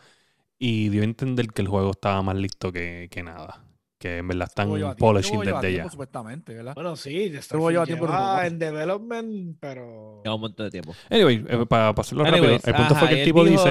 y 0.59 0.91
dio 0.91 1.03
a 1.03 1.05
entender 1.07 1.49
que 1.49 1.63
el 1.63 1.69
juego 1.69 1.93
estaba 1.93 2.23
más 2.23 2.37
listo 2.37 2.73
que, 2.73 3.09
que 3.11 3.23
nada. 3.23 3.65
Que 4.01 4.17
en 4.17 4.29
verdad 4.29 4.49
están 4.49 4.71
polishing 4.97 5.41
desde 5.41 5.61
tiempo, 5.61 5.85
ya. 5.85 5.91
Supuestamente, 5.91 6.55
¿verdad? 6.55 6.73
Bueno, 6.75 6.97
sí, 6.97 7.11
Luego 7.53 7.71
lleva 7.71 7.85
Starfield 7.85 7.87
tiempo 7.87 8.07
rumores. 8.07 8.47
en 8.53 8.59
development, 8.59 9.57
pero. 9.61 10.23
Lleva 10.25 10.35
un 10.37 10.41
montón 10.41 10.67
de 10.67 10.71
tiempo. 10.71 10.95
Anyway, 11.11 11.45
eh, 11.47 11.67
para 11.69 11.95
pasarlo 11.95 12.25
Anyways, 12.25 12.63
rápido, 12.63 12.71
el 12.71 12.75
punto 12.77 12.95
ajá, 12.95 13.01
fue 13.01 13.09
que 13.11 13.19
el 13.21 13.25
tipo 13.27 13.45
dice... 13.45 13.71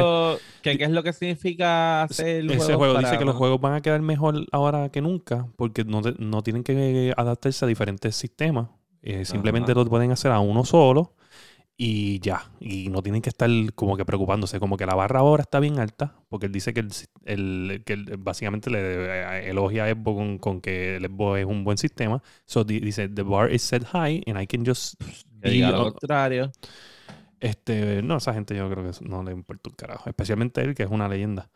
que 0.62 0.78
qué 0.78 0.84
es 0.84 0.92
lo 0.92 1.02
que 1.02 1.14
significa 1.14 2.04
hacer 2.04 2.28
el 2.28 2.52
Ese 2.52 2.76
juego 2.76 2.94
dice 2.94 3.04
para- 3.08 3.18
que 3.18 3.26
los 3.26 3.36
juegos 3.36 3.60
van 3.60 3.74
a 3.74 3.82
quedar 3.82 4.02
mejor 4.04 4.46
ahora 4.52 4.90
que 4.90 5.02
nunca 5.02 5.48
porque 5.56 5.84
no, 5.84 6.04
te- 6.04 6.14
no 6.20 6.44
tienen 6.44 6.64
que 6.64 7.12
adaptarse 7.18 7.66
a 7.66 7.68
diferentes 7.68 8.16
sistemas. 8.16 8.68
Eh, 9.02 9.26
simplemente 9.26 9.72
Ajá. 9.72 9.82
lo 9.82 9.90
pueden 9.90 10.12
hacer 10.12 10.32
a 10.32 10.40
uno 10.42 10.64
solo 10.64 11.14
y 11.82 12.20
ya. 12.20 12.52
Y 12.60 12.90
no 12.90 13.02
tienen 13.02 13.22
que 13.22 13.30
estar 13.30 13.50
como 13.76 13.96
que 13.98 14.04
preocupándose. 14.06 14.60
Como 14.60 14.76
que 14.78 14.86
la 14.86 14.96
barra 14.96 15.22
ahora 15.22 15.44
está 15.44 15.60
bien 15.62 15.80
alta 15.80 16.14
porque 16.30 16.48
él 16.48 16.52
dice 16.52 16.74
que, 16.74 16.82
el, 16.82 16.90
el- 17.26 17.84
que 17.86 17.94
el- 17.94 18.18
básicamente 18.18 18.70
le 18.70 18.80
eh, 18.82 19.50
elogia 19.50 19.86
a 19.86 19.90
Xbox 19.90 20.18
con, 20.18 20.38
con 20.40 20.62
que 20.62 20.98
el 20.98 21.06
Xbox 21.06 21.40
es 21.40 21.46
un 21.46 21.64
buen 21.64 21.78
sistema. 21.78 22.22
So 22.46 22.64
di- 22.66 22.82
dice, 22.82 23.08
the 23.10 23.24
bar 23.24 23.52
is 23.54 23.62
set 23.64 23.86
high 23.94 24.22
and 24.28 24.42
I 24.42 24.46
can 24.48 24.66
just... 24.66 25.02
Be 25.42 25.72
lo 25.72 25.84
on- 25.86 25.92
contrario. 25.94 26.52
este, 27.40 28.02
no, 28.02 28.18
esa 28.18 28.34
gente 28.34 28.56
yo 28.56 28.70
creo 28.70 28.92
que 28.92 28.98
no 29.08 29.24
le 29.24 29.32
importa 29.32 29.70
un 29.70 29.76
carajo. 29.76 30.10
Especialmente 30.10 30.62
él, 30.62 30.76
que 30.76 30.84
es 30.84 30.90
una 30.90 31.08
leyenda. 31.08 31.50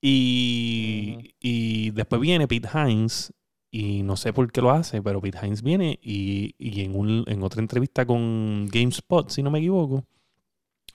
Y, 0.00 1.34
y 1.40 1.90
después 1.92 2.20
viene 2.22 2.48
Pete 2.48 2.68
Hines, 2.72 3.32
y 3.70 4.02
no 4.02 4.16
sé 4.16 4.32
por 4.32 4.50
qué 4.50 4.60
lo 4.60 4.70
hace, 4.70 5.00
pero 5.02 5.20
Pete 5.20 5.38
Hines 5.46 5.62
viene 5.62 5.98
y, 6.02 6.54
y 6.58 6.80
en, 6.82 6.96
un- 6.96 7.24
en 7.28 7.42
otra 7.42 7.60
entrevista 7.60 8.04
con 8.06 8.66
GameSpot, 8.68 9.30
si 9.30 9.42
no 9.42 9.50
me 9.50 9.58
equivoco, 9.60 10.04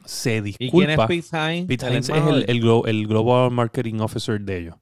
se 0.03 0.37
¿Y 0.37 0.41
quién 0.53 0.89
es 0.89 0.97
disculpa. 0.97 1.07
Pete 1.07 1.27
Hines? 1.31 1.65
Pete 1.67 1.85
El 1.87 1.93
Hines 1.93 2.09
es 2.09 2.15
el, 2.27 2.45
el 2.49 2.61
glo- 2.61 2.87
el 2.87 3.07
Global 3.07 3.51
Marketing 3.51 3.99
Officer 4.01 4.39
de 4.41 4.57
ellos. 4.59 4.75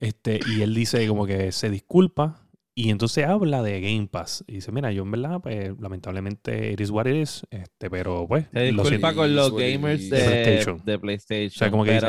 Este, 0.00 0.40
y 0.48 0.62
él 0.62 0.74
dice 0.74 1.06
como 1.06 1.26
que 1.26 1.52
se 1.52 1.70
disculpa 1.70 2.40
y 2.74 2.90
entonces 2.90 3.26
habla 3.26 3.62
de 3.62 3.80
Game 3.82 4.08
Pass. 4.08 4.42
Y 4.48 4.54
dice, 4.54 4.72
mira, 4.72 4.90
yo 4.90 5.02
en 5.02 5.10
verdad, 5.10 5.40
pues 5.42 5.70
lamentablemente 5.78 6.72
it 6.72 6.80
is 6.80 6.90
what 6.90 7.06
it 7.06 7.14
is, 7.14 7.46
este, 7.50 7.90
pero 7.90 8.26
pues... 8.26 8.46
Se 8.52 8.60
disculpa 8.64 8.88
siento". 8.88 9.14
con 9.14 9.36
los 9.36 9.52
gamers 9.54 10.08
de 10.10 10.16
de, 10.18 10.24
PlayStation. 10.24 10.82
de 10.84 10.98
PlayStation. 10.98 11.48
O 11.54 11.58
sea, 11.58 11.70
como 11.70 11.84
que 11.84 11.92
dice- 11.92 12.06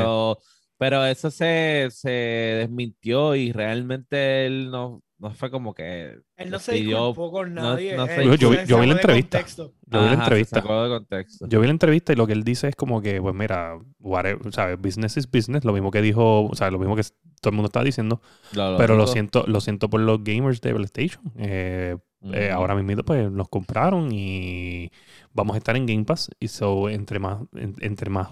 pero, 0.77 1.05
eso 1.05 1.31
se, 1.31 1.87
se 1.91 2.09
desmintió 2.09 3.35
y 3.35 3.51
realmente 3.51 4.45
él 4.45 4.69
no, 4.71 5.01
no 5.19 5.31
fue 5.31 5.49
como 5.51 5.73
que. 5.73 6.19
Él 6.35 6.49
no 6.49 6.59
se 6.59 6.73
pidió- 6.73 6.97
disculpó 7.07 7.31
con 7.31 7.53
no- 7.53 7.61
nadie. 7.61 7.95
no 7.95 8.05
se- 8.07 8.23
él 8.23 8.37
Yo 8.37 8.53
yo 8.65 8.79
vi 8.79 8.87
la 8.87 8.93
entrevista. 8.93 9.45
Yo 9.55 9.71
vi 9.99 10.05
la 10.05 10.11
Ajá, 10.13 10.23
entrevista. 10.23 10.61
sacó 10.61 10.83
de 10.83 10.89
contexto. 10.89 11.47
Yo 11.47 11.59
vi 11.59 11.67
la 11.67 11.71
entrevista 11.71 12.11
y 12.13 12.15
lo 12.15 12.25
que 12.27 12.33
él 12.33 12.43
dice 12.43 12.67
es 12.69 12.75
como 12.75 13.01
que, 13.01 13.21
pues 13.21 13.33
mira, 13.35 13.77
whatever, 13.99 14.51
¿sabes? 14.53 14.77
Business 14.81 15.15
is 15.17 15.29
business, 15.29 15.63
lo 15.63 15.71
mismo 15.73 15.91
que 15.91 16.01
dijo, 16.01 16.45
o 16.45 16.55
sea, 16.55 16.71
lo 16.71 16.79
mismo 16.79 16.95
que 16.95 17.03
todo 17.41 17.49
el 17.51 17.55
mundo 17.55 17.67
está 17.67 17.83
diciendo, 17.83 18.21
Lo 18.53 18.75
pero 18.77 18.95
lo 18.95 19.05
siento, 19.07 19.43
lo 19.47 19.61
siento 19.61 19.89
por 19.89 19.99
los 20.01 20.23
gamers 20.23 20.61
de 20.61 20.73
PlayStation. 20.73 21.23
Eh, 21.37 21.95
eh, 22.31 22.47
Ujú. 22.49 22.53
ahora 22.55 22.73
mismo 22.75 23.03
pues 23.03 23.29
nos 23.31 23.49
compraron 23.49 24.09
y 24.13 24.89
vamos 25.33 25.55
a 25.55 25.57
estar 25.57 25.75
en 25.75 25.85
Game 25.85 26.05
Pass 26.05 26.29
y 26.39 26.47
so 26.47 26.89
entre 26.89 27.19
más 27.19 27.39
en- 27.53 27.75
entre 27.81 28.09
más 28.09 28.29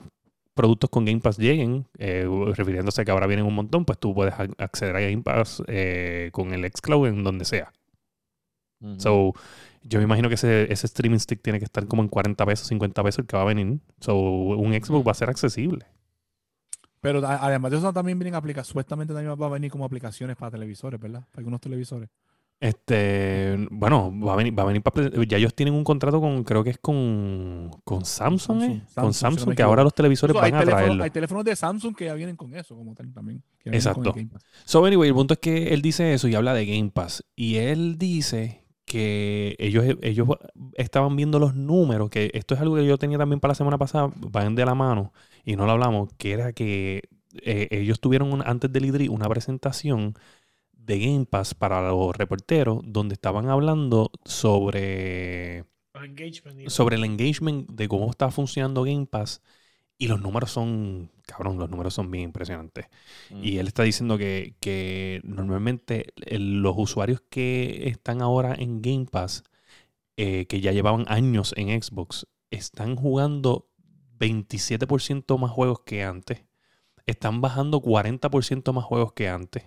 productos 0.53 0.90
con 0.90 1.06
Game 1.06 1.19
Pass 1.22 1.38
lleguen, 1.38 1.88
eh, 1.98 2.28
refiriéndose 2.56 3.02
a 3.02 3.06
que 3.06 3.11
ahora 3.11 3.28
vienen 3.28 3.45
un 3.45 3.56
montón, 3.56 3.86
pues 3.86 3.98
tú 3.99 4.14
puedes 4.14 4.34
ac- 4.34 4.53
acceder 4.57 4.95
a 4.95 4.99
Game 5.02 5.22
Pass 5.23 5.64
eh, 5.68 6.30
con 6.34 6.53
el 6.53 6.65
xCloud 6.69 7.07
en 7.07 7.23
donde 7.23 7.45
sea. 7.45 7.72
So, 8.98 9.34
yo 9.84 9.99
me 9.99 10.06
imagino 10.06 10.28
que 10.28 10.36
ese, 10.36 10.72
ese 10.73 10.88
streaming 10.88 11.19
stick 11.19 11.41
tiene 11.41 11.60
que 11.60 11.65
estar 11.65 11.86
como 11.88 12.02
en 12.02 12.10
40 12.10 12.44
pesos, 12.45 12.68
50 12.68 13.03
pesos 13.03 13.19
el 13.19 13.28
que 13.28 13.38
va 13.38 13.44
a 13.44 13.45
venir. 13.45 13.80
So, 13.99 14.15
un 14.18 14.73
Xbox 14.73 15.07
va 15.07 15.11
a 15.11 15.15
ser 15.15 15.30
accesible. 15.30 15.86
Pero 16.99 17.26
además 17.28 17.72
de 17.72 17.78
eso 17.78 17.94
también 17.94 18.18
vienen 18.19 18.36
aplicaciones, 18.36 18.68
supuestamente 18.68 19.14
también 19.14 19.36
va 19.40 19.45
a 19.45 19.49
venir 19.49 19.72
como 19.72 19.86
aplicaciones 19.86 20.36
para 20.36 20.52
televisores, 20.52 20.99
¿verdad? 20.99 21.22
Para 21.32 21.40
algunos 21.40 21.61
televisores. 21.61 22.10
Este, 22.61 23.57
bueno, 23.71 24.13
va 24.23 24.33
a 24.33 24.35
venir, 24.35 24.57
va 24.57 24.61
a 24.61 24.65
venir 24.67 24.83
para, 24.83 25.09
ya 25.25 25.38
ellos 25.38 25.55
tienen 25.55 25.73
un 25.73 25.83
contrato 25.83 26.21
con, 26.21 26.43
creo 26.43 26.63
que 26.63 26.69
es 26.69 26.77
con, 26.77 27.71
con 27.83 28.05
Samsung, 28.05 28.61
¿eh? 28.61 28.81
Samsung, 28.88 28.93
con 28.95 29.13
Samsung, 29.15 29.49
si 29.49 29.55
que 29.55 29.63
ahora 29.63 29.83
los 29.83 29.95
televisores 29.95 30.35
Incluso 30.35 30.51
van 30.51 30.53
a 30.55 30.59
teléfonos, 30.59 30.83
traerlo. 30.85 31.03
hay 31.03 31.09
teléfonos 31.09 31.43
de 31.43 31.55
Samsung 31.55 31.95
que 31.95 32.05
ya 32.05 32.13
vienen 32.13 32.35
con 32.35 32.53
eso, 32.53 32.75
como 32.75 32.93
tal 32.93 33.11
también. 33.11 33.43
que 33.57 33.71
vienen 33.71 33.91
con 33.91 34.03
el 34.03 34.09
Exacto. 34.09 34.13
Game 34.13 34.27
Pass. 34.29 34.43
So, 34.65 34.85
anyway, 34.85 35.09
el 35.09 35.15
punto 35.15 35.33
es 35.33 35.39
que 35.39 35.73
él 35.73 35.81
dice 35.81 36.13
eso 36.13 36.27
y 36.27 36.35
habla 36.35 36.53
de 36.53 36.67
Game 36.67 36.91
Pass. 36.91 37.23
Y 37.35 37.55
él 37.55 37.97
dice 37.97 38.63
que 38.85 39.55
ellos, 39.57 39.83
ellos 40.03 40.27
estaban 40.75 41.15
viendo 41.15 41.39
los 41.39 41.55
números, 41.55 42.11
que 42.11 42.29
esto 42.35 42.53
es 42.53 42.61
algo 42.61 42.75
que 42.75 42.85
yo 42.85 42.99
tenía 42.99 43.17
también 43.17 43.39
para 43.39 43.51
la 43.51 43.55
semana 43.55 43.79
pasada, 43.79 44.11
van 44.17 44.53
de 44.53 44.65
la 44.65 44.75
mano, 44.75 45.13
y 45.45 45.55
no 45.55 45.65
lo 45.65 45.71
hablamos, 45.71 46.09
que 46.17 46.33
era 46.33 46.53
que 46.53 47.09
eh, 47.41 47.69
ellos 47.71 47.99
tuvieron 48.01 48.31
un- 48.33 48.43
antes 48.45 48.71
del 48.71 48.85
IDRI 48.85 49.07
una 49.07 49.27
presentación 49.29 50.13
de 50.86 50.99
Game 50.99 51.26
Pass 51.26 51.53
para 51.56 51.82
los 51.90 52.16
reporteros, 52.16 52.82
donde 52.86 53.14
estaban 53.16 53.49
hablando 53.49 54.12
sobre 54.26 55.66
engagement, 55.95 56.58
sobre 56.66 56.95
el 56.98 57.03
engagement 57.06 57.70
de 57.72 57.88
cómo 57.88 58.10
está 58.10 58.32
funcionando 58.32 58.84
Game 58.84 59.06
Pass 59.08 59.41
y 59.98 60.08
los 60.08 60.22
números 60.22 60.52
son, 60.52 61.12
cabrón, 61.28 61.60
los 61.60 61.70
números 61.70 61.94
son 61.94 62.12
bien 62.12 62.26
impresionantes. 62.26 62.88
Y 63.41 63.58
él 63.60 63.68
está 63.68 63.84
diciendo 63.84 64.18
que, 64.18 64.56
que 64.62 65.22
normalmente 65.24 66.14
el- 66.26 66.62
los 66.62 66.76
usuarios 66.78 67.22
que 67.30 67.88
están 67.90 68.22
ahora 68.22 68.56
en 68.58 68.82
Game 68.82 69.06
Pass, 69.06 69.44
eh, 70.18 70.45
que 70.48 70.62
ya 70.62 70.72
llevaban 70.72 71.06
años 71.08 71.53
en 71.58 71.82
Xbox, 71.82 72.28
están 72.52 72.95
jugando 72.95 73.70
27% 74.20 75.38
más 75.38 75.52
juegos 75.52 75.82
que 75.86 76.03
antes. 76.03 76.44
Están 77.08 77.41
bajando 77.41 77.82
40% 77.82 78.74
más 78.74 78.86
juegos 78.86 79.14
que 79.14 79.30
antes. 79.30 79.66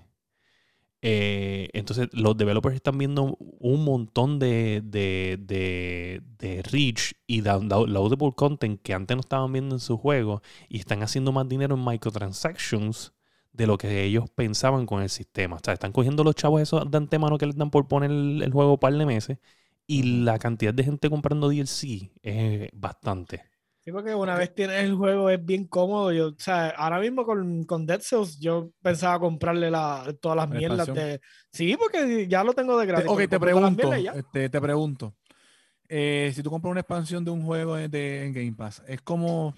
Eh, 1.06 1.68
entonces, 1.74 2.08
los 2.12 2.36
developers 2.36 2.74
están 2.76 2.96
viendo 2.98 3.36
un 3.38 3.84
montón 3.84 4.38
de, 4.38 4.80
de, 4.84 5.38
de, 5.40 6.22
de 6.38 6.62
reach 6.62 7.12
y 7.26 7.42
down- 7.42 7.68
downloadable 7.68 8.32
content 8.34 8.80
que 8.82 8.94
antes 8.94 9.14
no 9.16 9.20
estaban 9.20 9.52
viendo 9.52 9.74
en 9.74 9.80
sus 9.80 10.00
juegos 10.00 10.40
y 10.68 10.78
están 10.78 11.02
haciendo 11.02 11.30
más 11.32 11.46
dinero 11.48 11.74
en 11.74 11.84
microtransactions 11.84 13.12
de 13.52 13.66
lo 13.66 13.76
que 13.78 14.02
ellos 14.04 14.30
pensaban 14.34 14.86
con 14.86 15.02
el 15.02 15.10
sistema. 15.10 15.56
O 15.56 15.60
sea, 15.62 15.74
están 15.74 15.92
cogiendo 15.92 16.24
los 16.24 16.34
chavos 16.36 16.62
esos 16.62 16.90
de 16.90 16.96
antemano 16.98 17.36
que 17.38 17.46
les 17.46 17.56
dan 17.56 17.70
por 17.70 17.86
poner 17.86 18.10
el, 18.10 18.42
el 18.42 18.52
juego 18.52 18.72
un 18.72 18.78
par 18.78 18.94
de 18.94 19.04
meses 19.06 19.38
y 19.86 20.22
la 20.24 20.38
cantidad 20.38 20.72
de 20.74 20.84
gente 20.84 21.10
comprando 21.10 21.48
DLC 21.48 22.12
es 22.22 22.70
bastante. 22.72 23.44
Sí, 23.84 23.92
porque 23.92 24.14
una 24.14 24.34
vez 24.34 24.54
tienes 24.54 24.82
el 24.82 24.94
juego 24.94 25.28
es 25.28 25.44
bien 25.44 25.66
cómodo. 25.66 26.10
Yo, 26.10 26.28
o 26.28 26.34
sea, 26.38 26.70
ahora 26.70 27.00
mismo 27.00 27.26
con, 27.26 27.64
con 27.64 27.84
Dead 27.84 28.00
Cells 28.00 28.38
yo 28.40 28.70
pensaba 28.80 29.18
comprarle 29.18 29.70
la, 29.70 30.06
todas 30.22 30.36
las 30.36 30.48
La 30.48 30.56
mierdas 30.56 30.86
de... 30.94 31.20
Sí, 31.52 31.76
porque 31.78 32.26
ya 32.26 32.42
lo 32.42 32.54
tengo 32.54 32.78
de 32.78 32.86
Te- 32.86 32.92
gratis. 32.92 33.10
ok, 33.10 33.16
pero 33.18 33.28
te 33.28 33.40
pregunto, 33.40 33.92
este, 33.92 34.48
te 34.48 34.60
pregunto. 34.60 35.14
eh, 35.88 36.32
si 36.34 36.42
tú 36.42 36.48
compras 36.50 36.70
una 36.70 36.80
expansión 36.80 37.24
de 37.26 37.30
un 37.30 37.42
juego 37.44 37.74
de, 37.76 37.88
de- 37.88 38.24
en 38.26 38.32
Game 38.32 38.52
Pass, 38.54 38.82
¿es 38.88 39.02
como, 39.02 39.54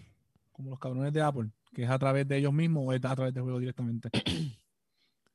como 0.51 0.71
los 0.71 0.79
cabrones 0.81 1.13
de 1.13 1.23
Apple? 1.23 1.51
¿Que 1.73 1.85
es 1.85 1.91
a 1.91 1.99
través 1.99 2.27
de 2.27 2.37
ellos 2.39 2.53
mismos 2.53 2.83
o 2.85 2.93
es 2.93 3.05
a 3.05 3.15
través 3.15 3.33
del 3.33 3.45
juego 3.45 3.61
directamente? 3.61 4.11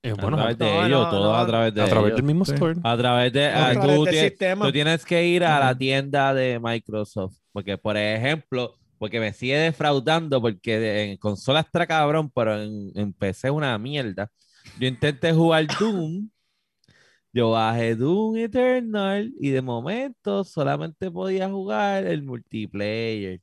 Eh, 0.04 0.10
a 0.10 0.16
bueno, 0.16 0.36
través 0.38 0.58
de 0.58 0.66
No, 0.66 0.86
ellos, 0.88 1.04
no, 1.04 1.10
todo 1.12 1.32
no, 1.32 1.38
a 1.38 1.46
través 1.46 1.76
de 1.76 1.82
a 1.84 1.86
través 1.86 2.06
ellos. 2.08 2.16
del 2.18 2.26
mismo 2.26 2.44
Sí. 2.44 2.54
store. 2.54 2.74
A 2.84 2.98
través 2.98 3.32
de. 3.34 3.46
A 3.46 3.72
través 3.74 3.96
tú, 3.98 4.06
del 4.06 4.16
tie- 4.16 4.22
sistema. 4.30 4.66
tú 4.66 4.72
tienes 4.72 5.06
que 5.06 5.28
ir 5.28 5.44
a 5.44 5.60
la 5.60 5.78
tienda 5.78 6.34
de 6.34 6.60
Microsoft. 6.60 7.36
Porque, 7.52 7.78
por 7.78 7.96
ejemplo, 7.96 8.80
porque 9.02 9.20
me 9.20 9.34
sigue 9.34 9.58
defraudando, 9.58 10.40
porque 10.40 11.14
en 11.14 11.18
consolas 11.18 11.66
está 11.66 11.88
cabrón, 11.88 12.30
pero 12.30 12.62
en, 12.62 12.92
en 12.94 13.12
PC 13.14 13.48
es 13.48 13.52
una 13.52 13.76
mierda. 13.80 14.30
Yo 14.80 14.88
intenté 14.88 15.34
jugar 15.34 15.66
Doom. 15.80 16.30
Yo 17.34 17.50
bajé 17.50 17.96
Doom 17.96 18.38
Eternal 18.38 19.34
y 19.40 19.50
de 19.50 19.62
momento 19.64 20.44
solamente 20.44 21.10
podía 21.10 21.50
jugar 21.50 22.06
el 22.06 22.22
multiplayer. 22.22 23.42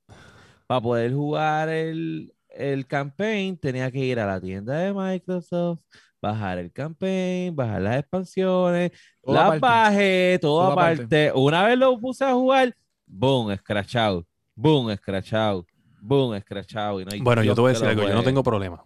Para 0.68 0.80
poder 0.80 1.12
jugar 1.12 1.68
el, 1.70 2.32
el 2.50 2.86
campaign 2.86 3.58
tenía 3.58 3.90
que 3.90 3.98
ir 3.98 4.20
a 4.20 4.26
la 4.26 4.40
tienda 4.40 4.78
de 4.78 4.94
Microsoft, 4.94 5.80
bajar 6.22 6.58
el 6.58 6.70
campaign, 6.72 7.56
bajar 7.56 7.82
las 7.82 7.98
expansiones, 7.98 8.92
las 9.24 9.42
aparte. 9.42 9.60
bajé, 9.60 10.38
todo 10.40 10.62
aparte. 10.62 11.02
aparte. 11.02 11.32
Una 11.34 11.64
vez 11.64 11.76
lo 11.76 11.98
puse 11.98 12.24
a 12.24 12.32
jugar, 12.32 12.72
boom, 13.06 13.56
scratch 13.56 13.96
out, 13.96 14.27
boom, 14.58 14.94
scratch 14.96 15.32
out, 15.32 15.66
boom, 16.00 16.38
scratch 16.40 16.76
out. 16.76 17.00
y 17.00 17.04
no 17.04 17.10
hay 17.12 17.20
Bueno, 17.20 17.42
yo 17.42 17.54
te 17.54 17.60
voy 17.60 17.70
a 17.70 17.72
que 17.74 17.78
decir 17.80 17.88
algo, 17.90 18.08
yo 18.08 18.14
no 18.14 18.22
tengo 18.22 18.42
problema. 18.42 18.84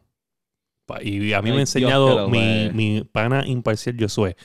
Y 1.00 1.32
a 1.32 1.40
mí 1.40 1.48
No 1.48 1.54
me 1.54 1.60
ha 1.60 1.62
enseñado 1.62 2.28
mi, 2.28 2.68
mi 2.72 3.02
pana 3.04 3.46
imparcial 3.46 3.96
Josué 3.98 4.36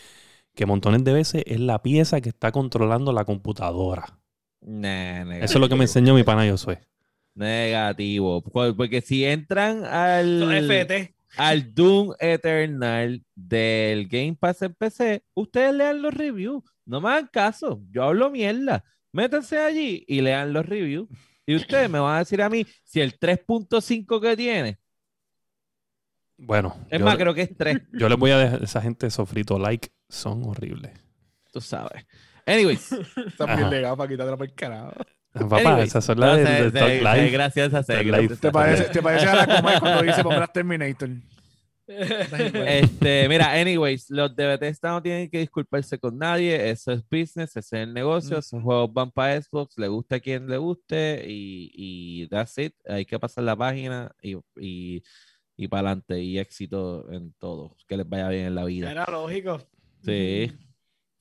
que 0.56 0.66
montones 0.66 1.04
de 1.04 1.14
veces 1.14 1.44
es 1.46 1.60
la 1.60 1.84
pieza 1.84 2.20
que 2.20 2.30
está 2.30 2.52
controlando 2.52 3.12
la 3.14 3.26
computadora. 3.26 4.18
Nah, 4.62 5.24
negativo. 5.24 5.46
Eso 5.46 5.54
es 5.58 5.62
lo 5.62 5.70
que 5.70 5.76
me 5.76 5.84
enseñó 5.84 6.16
mi 6.16 6.24
pana 6.24 6.50
Josué. 6.50 6.80
Negativo. 7.36 8.42
Por- 8.42 8.76
Porque 8.76 9.02
si 9.02 9.24
entran 9.24 9.86
al, 9.86 10.42
FT. 10.52 11.14
al 11.38 11.74
Doom 11.76 12.14
Eternal 12.20 13.24
del 13.36 14.08
Game 14.08 14.36
Pass 14.40 14.64
en 14.64 14.74
PC, 14.74 15.24
ustedes 15.36 15.74
lean 15.76 16.02
los 16.02 16.14
reviews. 16.14 16.64
No 16.86 17.02
me 17.02 17.10
hagan 17.10 17.30
caso. 17.32 17.82
Yo 17.92 18.04
hablo 18.06 18.32
mierda. 18.32 18.84
Métanse 19.18 19.58
allí 19.58 20.06
y 20.08 20.22
lean 20.22 20.54
los 20.54 20.64
reviews. 20.64 21.10
Y 21.44 21.56
ustedes 21.56 21.90
me 21.90 21.98
van 21.98 22.18
a 22.18 22.20
decir 22.20 22.40
a 22.40 22.50
mí 22.50 22.68
si 22.84 23.02
el 23.02 23.18
3.5 23.20 24.22
que 24.22 24.38
tiene, 24.38 24.78
Bueno, 26.38 26.76
es 26.92 27.00
yo, 27.00 27.06
más, 27.06 27.18
creo 27.18 27.34
que 27.34 27.42
es 27.42 27.58
3. 27.58 27.78
yo 27.94 28.10
les 28.10 28.18
voy 28.20 28.30
a 28.30 28.38
dejar 28.38 28.64
esa 28.64 28.80
gente 28.80 29.10
sofrito 29.10 29.58
like, 29.58 29.90
son 30.08 30.44
horribles. 30.46 30.92
Tú 31.52 31.60
sabes. 31.62 32.06
Anyways, 32.46 32.92
Está 32.92 33.46
Ajá. 33.46 33.56
bien 33.56 33.70
legal 33.72 33.98
para 33.98 34.08
quitarla 34.08 34.38
por 34.38 34.46
el 34.46 34.54
carajo. 34.54 34.92
Papá, 35.34 35.58
anyways, 35.58 35.88
esas 35.90 36.06
son 36.06 36.20
las 36.20 36.38
no, 36.38 36.72
Talk 36.72 36.88
se- 36.88 37.02
Live. 37.02 37.30
Gracias 37.32 37.74
a. 37.74 38.04
Live. 38.04 38.36
Te 38.38 38.52
parece, 38.52 38.84
te 38.86 39.02
parece 39.02 39.26
a 39.26 39.36
la 39.36 39.48
Comay 39.48 39.80
cuando 39.80 40.04
dice 40.04 40.24
compras 40.24 40.54
Terminator. 40.54 41.10
Este, 41.88 43.30
mira, 43.30 43.54
anyways, 43.54 44.10
los 44.10 44.36
de 44.36 44.46
Bethesda 44.46 44.92
no 44.92 45.02
tienen 45.02 45.30
que 45.30 45.40
disculparse 45.40 45.98
con 45.98 46.18
nadie, 46.18 46.70
eso 46.70 46.92
es 46.92 47.02
business, 47.10 47.56
ese 47.56 47.60
es 47.60 47.74
el 47.74 47.94
negocio, 47.94 48.38
esos 48.38 48.62
juegos 48.62 48.94
van 48.94 49.10
para 49.10 49.42
Xbox, 49.42 49.78
le 49.78 49.88
gusta 49.88 50.18
a 50.18 50.20
quien 50.20 50.48
le 50.48 50.58
guste 50.58 51.24
y, 51.28 51.72
y 51.74 52.28
that's 52.28 52.58
it, 52.58 52.74
hay 52.86 53.06
que 53.06 53.18
pasar 53.18 53.46
la 53.46 53.56
página 53.56 54.12
y, 54.22 54.36
y, 54.58 55.02
y 55.56 55.68
para 55.70 55.90
adelante 55.90 56.22
y 56.22 56.38
éxito 56.40 57.10
en 57.12 57.32
todo, 57.40 57.76
que 57.88 57.96
les 57.96 58.08
vaya 58.08 58.28
bien 58.30 58.48
en 58.48 58.56
la 58.56 58.66
vida. 58.66 58.92
Era 58.92 59.06
lógico. 59.10 59.60
Sí. 60.04 60.52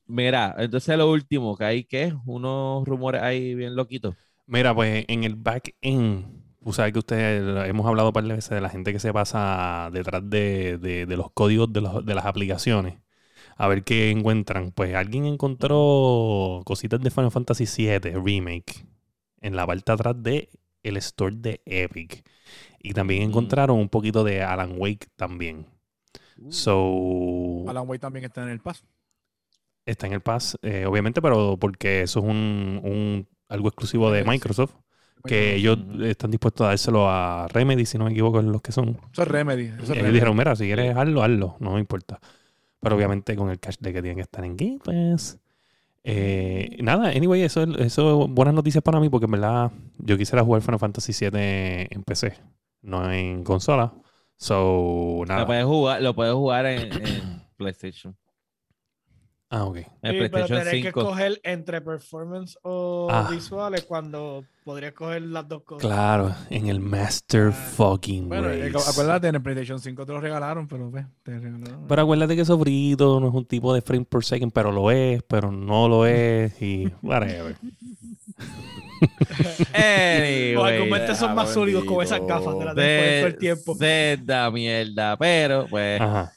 Mira, 0.09 0.55
entonces 0.59 0.97
lo 0.97 1.11
último, 1.11 1.57
que 1.57 1.65
hay 1.65 1.85
que 1.85 2.13
unos 2.27 2.87
rumores 2.87 3.23
ahí 3.23 3.55
bien 3.55 3.75
loquitos. 3.75 4.15
Mira, 4.47 4.75
pues 4.75 5.05
en 5.09 5.25
el 5.25 5.35
back-end, 5.35 6.46
tú 6.67 6.73
sabes 6.73 6.93
que 6.93 6.99
ustedes 6.99 7.69
hemos 7.69 7.87
hablado 7.87 8.09
un 8.09 8.13
par 8.13 8.25
de 8.25 8.35
veces 8.35 8.51
de 8.51 8.61
la 8.61 8.69
gente 8.69 8.93
que 8.93 8.99
se 8.99 9.13
pasa 9.13 9.89
detrás 9.93 10.29
de, 10.29 10.79
de- 10.79 11.07
de 11.07 11.17
los 11.17 11.31
códigos 11.33 11.73
de, 11.73 11.81
los- 11.81 12.05
de 12.05 12.15
las 12.15 12.27
aplicaciones. 12.27 12.99
A 13.57 13.69
ver 13.69 13.85
qué 13.85 14.11
encuentran. 14.11 14.73
Pues 14.73 14.95
alguien 14.95 15.27
encontró 15.27 16.63
cositas 16.67 17.01
de 17.01 17.11
Final 17.11 17.31
Fantasy 17.31 17.65
VII 17.67 18.15
Remake 18.23 18.87
en 19.41 19.55
la 19.57 19.67
parte 19.67 19.93
atrás 19.93 20.17
de 20.23 20.49
el 20.83 20.97
store 20.99 21.37
de 21.39 21.63
Epic. 21.67 22.29
Y 22.81 22.93
también 22.95 23.23
Mm. 23.23 23.31
encontraron 23.31 23.79
un 23.79 23.89
poquito 23.89 24.25
de 24.25 24.43
Alan 24.43 24.75
Wake 24.77 25.07
también. 25.17 25.67
So, 26.51 27.65
Alan 27.69 27.89
Wake 27.89 28.01
también 28.01 28.25
está 28.25 28.43
en 28.43 28.51
el 28.51 28.61
paso. 28.61 28.85
está 29.87 30.07
en 30.09 30.15
el 30.15 30.21
Pass, 30.21 30.59
eh, 30.63 30.85
obviamente, 30.85 31.23
pero 31.23 31.57
porque 31.59 32.03
eso 32.03 32.19
es 32.19 32.27
un, 32.27 32.81
un- 32.83 33.29
algo 33.49 33.69
exclusivo 33.69 34.11
de. 34.11 34.25
Microsoft. 34.25 34.75
Que 35.25 35.57
ellos 35.57 35.79
están 36.03 36.31
dispuestos 36.31 36.65
a 36.65 36.69
dárselo 36.69 37.09
a 37.11 37.49
Remedy, 37.49 37.85
si 37.87 37.99
no 37.99 38.05
me 38.05 38.13
equivoco, 38.13 38.39
en 38.41 38.53
los 38.53 38.63
que 38.63 38.71
son. 38.73 38.99
Eso 39.13 39.23
es 39.23 39.29
Remedy. 39.29 39.65
Eso 39.67 39.75
es 39.75 39.81
Y 39.81 39.83
ellos 39.83 39.97
Remedy. 39.97 40.13
dijeron, 40.13 40.37
mira, 40.37 40.55
si 40.57 40.67
quieres 40.67 40.97
hazlo, 40.97 41.23
hazlo, 41.23 41.57
no 41.59 41.73
me 41.73 41.81
importa. 41.81 42.21
Pero 42.81 42.95
obviamente 42.97 43.35
con 43.35 43.51
el 43.51 43.59
cash 43.59 43.77
de 43.81 43.93
que 43.93 44.01
tienen 44.03 44.17
que 44.17 44.23
estar 44.23 44.45
en 44.45 44.57
Game 44.57 44.79
Pass. 44.85 45.39
Eh, 46.05 46.77
nada, 46.83 47.09
anyway, 47.09 47.43
eso 47.43 47.63
es 47.65 47.69
eso 47.81 48.25
es 48.27 48.31
buenas 48.31 48.55
noticias 48.55 48.85
para 48.85 49.01
mí 49.01 49.09
porque 49.09 49.25
en 49.25 49.33
verdad 49.33 49.73
yo 49.99 50.17
quisiera 50.17 50.45
jugar 50.45 50.63
Final 50.63 50.79
Fantasy 50.79 51.13
VII 51.13 51.31
en 51.91 52.03
PC, 52.05 52.35
no 52.83 53.11
en 53.13 53.43
consola. 53.43 53.93
So, 54.37 55.23
Lo 55.23 55.27
nada. 55.27 55.47
puedes 55.47 55.65
jugar, 55.65 56.01
lo 56.03 56.15
puedes 56.15 56.35
jugar 56.35 56.67
en, 56.67 56.93
en 56.93 57.43
PlayStation. 57.57 58.15
Ah, 59.49 59.65
ok. 59.65 59.77
En 59.77 59.85
Sí, 59.85 59.89
pero 60.03 60.31
PlayStation 60.31 60.59
tenés 60.59 60.73
que 60.75 60.89
5. 60.89 61.01
escoger 61.01 61.41
entre 61.45 61.81
performance 61.81 62.59
o 62.63 63.07
Ah. 63.11 63.29
visuales 63.31 63.85
cuando 63.85 64.45
podrías 64.65 64.93
coger 64.93 65.23
las 65.23 65.47
dos 65.49 65.63
cosas. 65.63 65.87
Claro, 65.87 66.35
en 66.51 66.67
el 66.67 66.81
Master 66.81 67.53
fucking 67.53 68.29
Bueno, 68.29 68.51
eh, 68.51 68.73
acuérdate, 68.89 69.29
en 69.29 69.37
el 69.37 69.43
PlayStation 69.43 69.79
5 69.79 70.05
te 70.05 70.13
lo 70.13 70.21
regalaron, 70.21 70.67
pero 70.67 70.91
pues, 70.91 71.07
te 71.23 71.39
regalaron. 71.39 71.87
Pero 71.87 72.03
acuérdate 72.03 72.35
que 72.35 72.45
Sofrito 72.45 73.21
no 73.21 73.29
es 73.29 73.35
un 73.35 73.47
tipo 73.47 73.73
de 73.73 73.83
frame 73.83 74.05
per 74.05 74.25
second, 74.25 74.53
pero 74.53 74.73
lo 74.73 74.91
es, 74.91 75.23
pero 75.23 75.53
no 75.53 75.89
lo 75.89 76.07
es 76.07 76.61
y 76.61 76.93
whatever. 77.03 77.57
Anyway, 79.75 80.55
Los 80.55 80.65
argumentos 80.67 81.19
son 81.19 81.35
más 81.35 81.51
sólidos 81.53 81.85
con 81.85 82.03
esas 82.03 82.21
gafas, 82.27 82.59
te 82.59 82.65
las 82.65 82.75
dejo 82.75 83.19
todo 83.19 83.27
el 83.27 83.39
tiempo. 83.39 83.75
Zelda, 83.77 84.51
mierda. 84.51 85.17
Pero, 85.19 85.67
pues, 85.69 86.01
Ajá. 86.01 86.33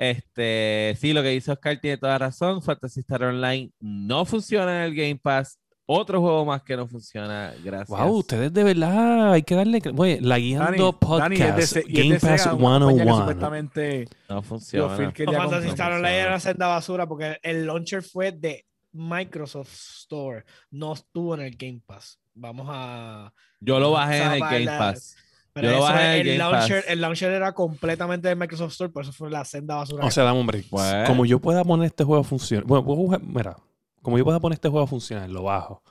Este, 0.00 0.96
sí, 0.98 1.12
lo 1.12 1.22
que 1.22 1.28
dice 1.28 1.52
Oscar 1.52 1.78
tiene 1.78 1.98
toda 1.98 2.16
razón. 2.16 2.62
Fantasy 2.62 3.00
Star 3.00 3.22
Online 3.24 3.70
no 3.80 4.24
funciona 4.24 4.78
en 4.78 4.90
el 4.90 4.94
Game 4.94 5.20
Pass. 5.22 5.58
Otro 5.84 6.20
juego 6.20 6.44
más 6.46 6.62
que 6.62 6.76
no 6.76 6.86
funciona. 6.88 7.52
Gracias. 7.62 7.88
Wow, 7.88 8.18
ustedes 8.18 8.52
de 8.52 8.64
verdad 8.64 9.32
hay 9.32 9.42
que 9.42 9.54
darle. 9.56 9.82
Oye, 9.96 10.20
la 10.22 10.38
guiando 10.38 10.92
Dani, 10.92 10.98
podcast, 10.98 11.32
es 11.32 11.56
de, 11.56 11.66
Se- 11.82 11.84
y 11.86 11.98
es 12.00 12.04
Game 12.08 12.20
Pass 12.20 12.42
Sega, 12.44 12.54
una 12.54 12.78
compañía 12.78 12.88
que 12.88 13.02
101. 13.02 13.16
supuestamente 13.18 14.08
No 14.28 14.42
funciona. 14.42 15.12
Quería 15.12 15.38
Fantasy. 15.38 15.68
Star 15.68 15.90
no 15.90 15.96
Online 15.96 16.16
era 16.18 16.40
senda 16.40 16.66
basura 16.68 17.06
porque 17.06 17.38
el 17.42 17.66
launcher 17.66 18.02
fue 18.02 18.32
de 18.32 18.64
Microsoft 18.92 19.72
Store, 19.74 20.44
no 20.70 20.92
estuvo 20.94 21.34
en 21.34 21.42
el 21.42 21.56
Game 21.56 21.82
Pass. 21.84 22.18
Vamos 22.34 22.66
a. 22.70 23.32
Yo 23.60 23.78
lo 23.80 23.90
bajé 23.90 24.22
en 24.22 24.32
el. 24.32 24.40
Game 24.40 24.66
Pass. 24.66 25.16
Pero 25.60 25.72
Yo 25.72 25.78
lo 25.78 25.84
bajé 25.84 26.20
el 26.20 26.26
Game 26.26 26.38
launcher, 26.38 26.82
Pass. 26.82 26.92
el 26.92 27.00
launcher 27.00 27.32
era 27.32 27.52
completamente 27.52 28.28
de 28.28 28.34
Microsoft 28.36 28.72
Store, 28.72 28.90
por 28.92 29.02
eso 29.02 29.12
fue 29.12 29.30
la 29.30 29.44
senda 29.44 29.76
basura. 29.76 30.04
O 30.04 30.10
sea, 30.10 30.24
dame 30.24 30.40
un 30.40 30.46
break. 30.46 30.66
Como 31.06 31.26
yo 31.26 31.38
pueda 31.40 31.64
poner 31.64 31.86
este 31.86 32.04
juego 32.04 32.20
a 32.22 32.24
funcionar. 32.24 32.64
Bueno, 32.64 32.84
puedo 32.84 32.98
jugar- 32.98 33.22
mira, 33.22 33.56
como 34.02 34.18
yo 34.18 34.24
pueda 34.24 34.40
poner 34.40 34.54
este 34.54 34.68
juego 34.68 34.84
a 34.84 34.88
funcionar, 34.88 35.28
lo 35.28 35.42
bajo. 35.44 35.82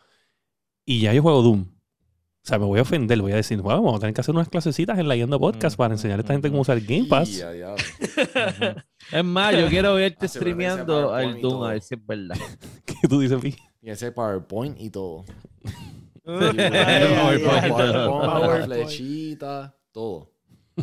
Y 0.85 1.01
ya 1.01 1.13
yo 1.13 1.21
juego 1.21 1.41
Doom. 1.41 1.61
O 2.41 2.47
sea, 2.49 2.57
me 2.57 2.65
voy 2.65 2.79
a 2.79 2.83
ofender, 2.83 3.21
voy 3.21 3.33
a 3.33 3.35
decir, 3.35 3.61
bueno, 3.61 3.81
vamos 3.83 3.97
a 3.97 3.99
tener 3.99 4.13
que 4.15 4.21
hacer 4.21 4.33
unas 4.33 4.49
clasecitas 4.49 4.97
en 4.97 5.07
la 5.07 5.15
Yendo 5.15 5.39
Podcast 5.39 5.77
para 5.77 5.93
enseñar 5.93 6.17
a 6.17 6.21
esta 6.21 6.33
gente 6.33 6.49
cómo 6.49 6.61
usar 6.61 6.77
el 6.77 6.85
Game 6.85 7.05
Pass. 7.05 7.29
Es 9.11 9.23
más, 9.23 9.55
yo 9.55 9.67
quiero 9.67 9.93
verte 9.95 10.25
Hace 10.25 10.39
streameando 10.39 11.13
al 11.13 11.41
Doom 11.41 11.63
a 11.63 11.71
ver 11.73 11.81
si 11.81 11.95
es 11.95 12.05
verdad. 12.05 12.37
¿Qué 12.85 13.07
tú 13.07 13.19
dices, 13.19 13.39
Pi? 13.39 13.55
Y 13.81 13.89
ese 13.89 14.11
PowerPoint 14.11 14.79
y 14.79 14.89
todo. 14.89 15.25
PowerPoint. 17.41 18.65
Flechita, 18.65 19.75
todo. 19.91 20.31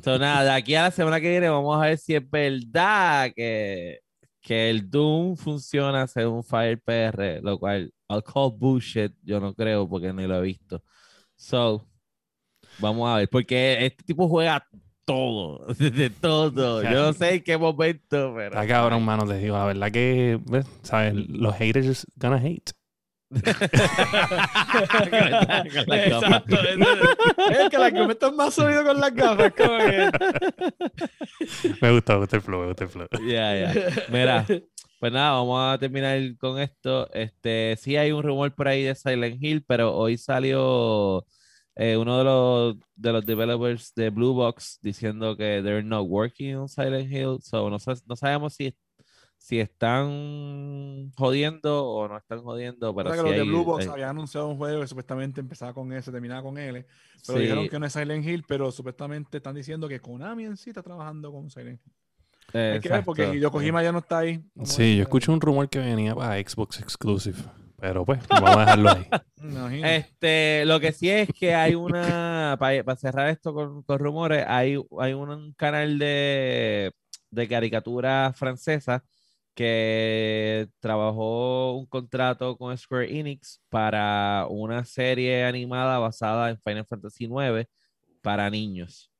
So, 0.02 0.18
nada, 0.18 0.44
de 0.44 0.50
aquí 0.50 0.74
a 0.74 0.82
la 0.82 0.90
semana 0.90 1.20
que 1.20 1.30
viene 1.30 1.48
vamos 1.48 1.76
a 1.76 1.86
ver 1.86 1.98
si 1.98 2.14
es 2.14 2.30
verdad 2.30 3.30
que, 3.34 4.00
que 4.40 4.70
el 4.70 4.90
Doom 4.90 5.36
funciona 5.36 6.06
según 6.06 6.44
Fire 6.44 6.80
PR, 6.80 7.40
lo 7.42 7.58
cual 7.58 7.92
I'll 8.08 8.22
call 8.22 8.52
bullshit, 8.52 9.12
yo 9.22 9.40
no 9.40 9.54
creo 9.54 9.88
porque 9.88 10.12
ni 10.12 10.26
lo 10.26 10.36
he 10.36 10.42
visto. 10.42 10.82
So, 11.34 11.88
vamos 12.78 13.08
a 13.08 13.16
ver, 13.16 13.28
porque 13.28 13.86
este 13.86 14.04
tipo 14.04 14.28
juega 14.28 14.66
todo, 15.06 15.64
de 15.78 16.10
todo. 16.10 16.82
Yo 16.82 16.90
no 16.90 17.12
sé 17.12 17.36
en 17.36 17.42
qué 17.42 17.56
momento, 17.56 18.34
pero. 18.36 18.48
Está 18.48 18.66
cabrón, 18.66 19.02
mano, 19.04 19.24
les 19.24 19.40
digo. 19.40 19.56
La 19.56 19.64
verdad 19.66 19.90
que. 19.90 20.38
¿sabes? 20.82 21.14
Los 21.14 21.54
haters 21.56 22.06
gonna 22.16 22.38
hate. 22.38 22.72
Exacto. 25.86 26.56
Es, 26.56 27.58
es 27.58 27.68
que 27.70 27.76
el 27.76 27.82
argumento 27.82 28.26
es 28.28 28.34
más 28.34 28.54
sólido 28.54 28.84
con 28.84 29.00
las 29.00 29.14
gafas. 29.14 29.52
como 29.56 29.78
que- 29.78 30.10
Me 31.80 31.90
gusta, 31.92 32.14
me 32.14 32.18
gusta 32.20 32.36
el 32.36 32.42
flow, 32.42 32.60
me 32.60 32.66
gusta 32.68 32.84
el 32.84 32.90
flow. 32.90 33.06
Ya, 33.26 33.54
ya. 33.56 33.74
Mira, 34.10 34.44
pues 35.00 35.12
nada, 35.12 35.32
vamos 35.32 35.74
a 35.74 35.78
terminar 35.78 36.18
con 36.38 36.58
esto. 36.58 37.08
Este, 37.12 37.76
sí 37.80 37.96
hay 37.96 38.12
un 38.12 38.22
rumor 38.22 38.54
por 38.54 38.68
ahí 38.68 38.82
de 38.84 38.94
Silent 38.94 39.42
Hill, 39.42 39.64
pero 39.66 39.94
hoy 39.94 40.16
salió 40.18 41.24
eh, 41.76 41.96
uno 41.96 42.18
de 42.18 42.24
los, 42.24 42.76
de 42.94 43.12
los 43.12 43.26
developers 43.26 43.92
de 43.94 44.10
Blue 44.10 44.32
Box 44.34 44.78
diciendo 44.82 45.36
que 45.36 45.60
they're 45.62 45.82
not 45.82 46.06
working 46.08 46.56
on 46.56 46.68
Silent 46.68 47.10
Hill. 47.12 47.38
So 47.42 47.68
no, 47.70 47.76
no 48.06 48.16
sabemos 48.16 48.54
si, 48.54 48.74
si 49.46 49.60
están 49.60 51.12
jodiendo 51.16 51.86
o 51.86 52.08
no 52.08 52.16
están 52.16 52.42
jodiendo, 52.42 52.92
pero 52.96 53.10
O 53.10 53.12
sea, 53.12 53.22
sí 53.22 53.28
que 53.30 53.36
los 53.36 53.46
de 53.46 53.48
Blue 53.52 53.62
Box 53.62 53.84
hay- 53.84 53.92
habían 53.92 54.08
anunciado 54.08 54.48
un 54.48 54.56
juego 54.56 54.80
que 54.80 54.88
supuestamente 54.88 55.40
empezaba 55.40 55.72
con 55.72 55.92
S, 55.92 56.10
terminaba 56.10 56.42
con 56.42 56.58
L. 56.58 56.84
Pero 57.24 57.38
sí. 57.38 57.44
dijeron 57.44 57.68
que 57.68 57.78
no 57.78 57.86
es 57.86 57.92
Silent 57.92 58.26
Hill, 58.26 58.44
pero 58.48 58.72
supuestamente 58.72 59.36
están 59.36 59.54
diciendo 59.54 59.86
que 59.86 60.00
Konami 60.00 60.46
en 60.46 60.56
sí 60.56 60.70
está 60.70 60.82
trabajando 60.82 61.30
con 61.30 61.48
Silent 61.48 61.80
Hill. 61.84 61.92
Hay 62.54 62.80
que 62.80 62.88
ver 62.88 63.04
porque 63.04 63.22
Exacto. 63.22 63.38
Hideo 63.38 63.50
Kojima 63.52 63.84
ya 63.84 63.92
no 63.92 63.98
está 64.00 64.18
ahí. 64.18 64.42
Sí, 64.64 64.96
yo 64.96 65.02
escuché 65.04 65.30
un 65.30 65.40
rumor 65.40 65.68
que 65.68 65.78
venía 65.78 66.12
para 66.16 66.40
Xbox 66.40 66.80
Exclusive. 66.80 67.38
Pero 67.78 68.04
pues, 68.04 68.26
vamos 68.26 68.50
a 68.50 68.60
dejarlo 68.60 68.90
ahí. 68.90 69.06
Imagino. 69.42 69.86
Este, 69.86 70.64
lo 70.64 70.80
que 70.80 70.90
sí 70.90 71.08
es 71.08 71.28
que 71.38 71.54
hay 71.54 71.76
una, 71.76 72.56
para 72.58 72.96
cerrar 72.96 73.28
esto 73.28 73.54
con, 73.54 73.84
con 73.84 73.98
rumores, 74.00 74.44
hay, 74.48 74.76
hay 74.98 75.12
un 75.12 75.52
canal 75.52 76.00
de, 76.00 76.92
de 77.30 77.48
caricatura 77.48 78.32
francesa 78.34 79.04
que 79.56 80.68
trabajó 80.80 81.72
un 81.78 81.86
contrato 81.86 82.58
con 82.58 82.76
Square 82.76 83.18
Enix 83.18 83.62
para 83.70 84.46
una 84.50 84.84
serie 84.84 85.44
animada 85.44 85.98
basada 85.98 86.50
en 86.50 86.60
Final 86.60 86.86
Fantasy 86.86 87.24
IX 87.24 87.66
para 88.22 88.50
niños. 88.50 89.10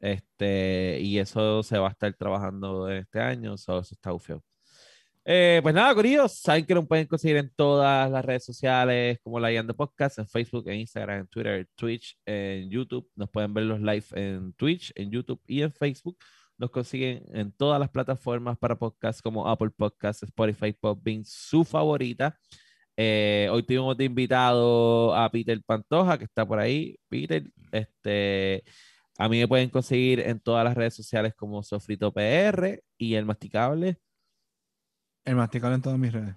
Este, 0.00 0.98
y 1.00 1.18
eso 1.18 1.62
se 1.62 1.78
va 1.78 1.88
a 1.88 1.90
estar 1.92 2.12
trabajando 2.14 2.88
este 2.90 3.20
año, 3.20 3.56
so, 3.56 3.78
eso 3.80 3.94
está 3.94 4.12
ufio. 4.12 4.42
Eh, 5.24 5.60
pues 5.62 5.74
nada, 5.74 5.94
Corillos, 5.94 6.40
saben 6.40 6.64
que 6.66 6.74
lo 6.74 6.86
pueden 6.86 7.06
conseguir 7.06 7.36
en 7.36 7.52
todas 7.54 8.10
las 8.10 8.24
redes 8.24 8.44
sociales, 8.44 9.18
como 9.22 9.38
la 9.38 9.52
Yando 9.52 9.76
Podcast, 9.76 10.18
en 10.18 10.28
Facebook, 10.28 10.68
en 10.68 10.80
Instagram, 10.80 11.20
en 11.20 11.26
Twitter, 11.28 11.54
en 11.60 11.68
Twitch, 11.76 12.18
en 12.26 12.70
YouTube. 12.70 13.08
Nos 13.14 13.30
pueden 13.30 13.54
ver 13.54 13.64
los 13.64 13.80
live 13.80 14.06
en 14.14 14.52
Twitch, 14.54 14.92
en 14.96 15.10
YouTube 15.10 15.40
y 15.46 15.62
en 15.62 15.72
Facebook. 15.72 16.18
Nos 16.58 16.70
consiguen 16.70 17.24
en 17.32 17.52
todas 17.52 17.78
las 17.78 17.88
plataformas 17.88 18.58
para 18.58 18.76
podcast 18.76 19.20
como 19.20 19.48
Apple 19.48 19.70
Podcasts, 19.70 20.24
Spotify, 20.24 20.72
Podbean, 20.72 21.24
su 21.24 21.64
favorita. 21.64 22.36
Eh, 22.96 23.48
hoy 23.52 23.62
tuvimos 23.62 23.96
de 23.96 24.06
invitado 24.06 25.14
a 25.14 25.30
Peter 25.30 25.62
Pantoja, 25.64 26.18
que 26.18 26.24
está 26.24 26.44
por 26.44 26.58
ahí. 26.58 26.98
Peter, 27.08 27.44
este, 27.70 28.64
a 29.16 29.28
mí 29.28 29.38
me 29.38 29.46
pueden 29.46 29.70
conseguir 29.70 30.18
en 30.18 30.40
todas 30.40 30.64
las 30.64 30.76
redes 30.76 30.94
sociales 30.94 31.32
como 31.36 31.62
Sofrito 31.62 32.12
PR 32.12 32.82
y 32.98 33.14
El 33.14 33.24
Masticable. 33.24 34.00
El 35.24 35.36
masticable 35.36 35.76
en 35.76 35.82
todas 35.82 35.98
mis 35.98 36.12
redes. 36.12 36.34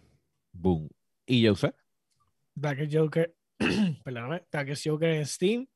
Boom. 0.52 0.88
Y 1.26 1.42
yo 1.42 1.56
sé. 1.56 1.74
Black 2.54 2.90
Joker, 2.92 3.34
perdóname, 4.04 4.44
Black 4.52 4.78
Joker 4.84 5.10
en 5.10 5.26
Steam, 5.26 5.68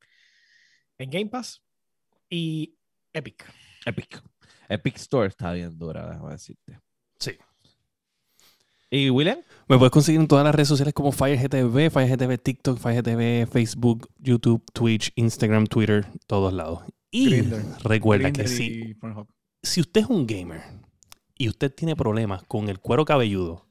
en 1.00 1.10
Game 1.10 1.28
Pass 1.28 1.64
y 2.30 2.78
Epic. 3.14 3.44
Epic. 3.86 4.22
Epic 4.70 4.98
Store 4.98 5.28
está 5.28 5.52
bien 5.54 5.78
dura, 5.78 6.10
déjame 6.10 6.32
decirte. 6.32 6.80
Sí. 7.20 7.32
¿Y 8.90 9.10
William? 9.10 9.40
Me 9.68 9.78
puedes 9.78 9.92
conseguir 9.92 10.22
en 10.22 10.28
todas 10.28 10.46
las 10.46 10.54
redes 10.54 10.68
sociales 10.68 10.94
como 10.94 11.12
FireGTV, 11.12 11.90
FireGTV 11.90 12.38
TikTok, 12.38 12.80
FireGTV 12.80 13.48
Facebook, 13.52 14.10
YouTube, 14.20 14.64
Twitch, 14.74 15.12
Instagram, 15.16 15.66
Twitter, 15.66 16.06
todos 16.28 16.54
lados. 16.54 16.84
Y 17.12 17.30
Grindr. 17.30 17.64
recuerda 17.84 18.30
Grindr 18.30 18.44
que 18.44 18.48
si, 18.48 18.66
y 18.66 18.94
Pornhub. 18.94 19.28
si 19.64 19.82
usted 19.82 20.02
es 20.02 20.08
un 20.08 20.28
gamer 20.28 20.62
y 21.38 21.50
usted 21.50 21.74
tiene 21.74 21.96
problemas 21.96 22.44
con 22.44 22.70
el 22.70 22.80
cuero 22.80 23.06
cabelludo, 23.06 23.65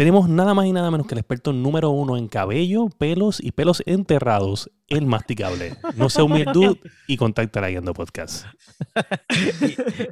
tenemos 0.00 0.30
nada 0.30 0.54
más 0.54 0.64
y 0.64 0.72
nada 0.72 0.90
menos 0.90 1.06
que 1.06 1.12
el 1.12 1.18
experto 1.18 1.52
número 1.52 1.90
uno 1.90 2.16
en 2.16 2.26
cabello, 2.26 2.88
pelos 2.96 3.38
y 3.38 3.52
pelos 3.52 3.82
enterrados, 3.84 4.70
el 4.88 5.04
masticable. 5.04 5.76
No 5.94 6.08
sea 6.08 6.24
dude 6.24 6.80
y 7.06 7.18
contacta 7.18 7.58
a 7.58 7.62
la 7.64 7.68
Guiando 7.68 7.92
Podcast. 7.92 8.46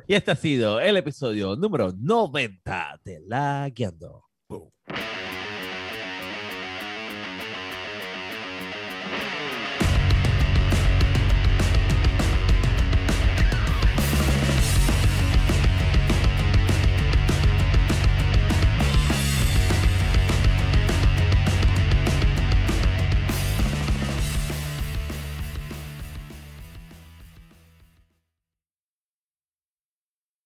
y, 0.06 0.12
y 0.12 0.14
este 0.14 0.30
ha 0.30 0.36
sido 0.36 0.78
el 0.78 0.98
episodio 0.98 1.56
número 1.56 1.90
90 1.98 3.00
de 3.02 3.20
La 3.26 3.66
Guiando. 3.74 4.24
Boom. 4.46 4.70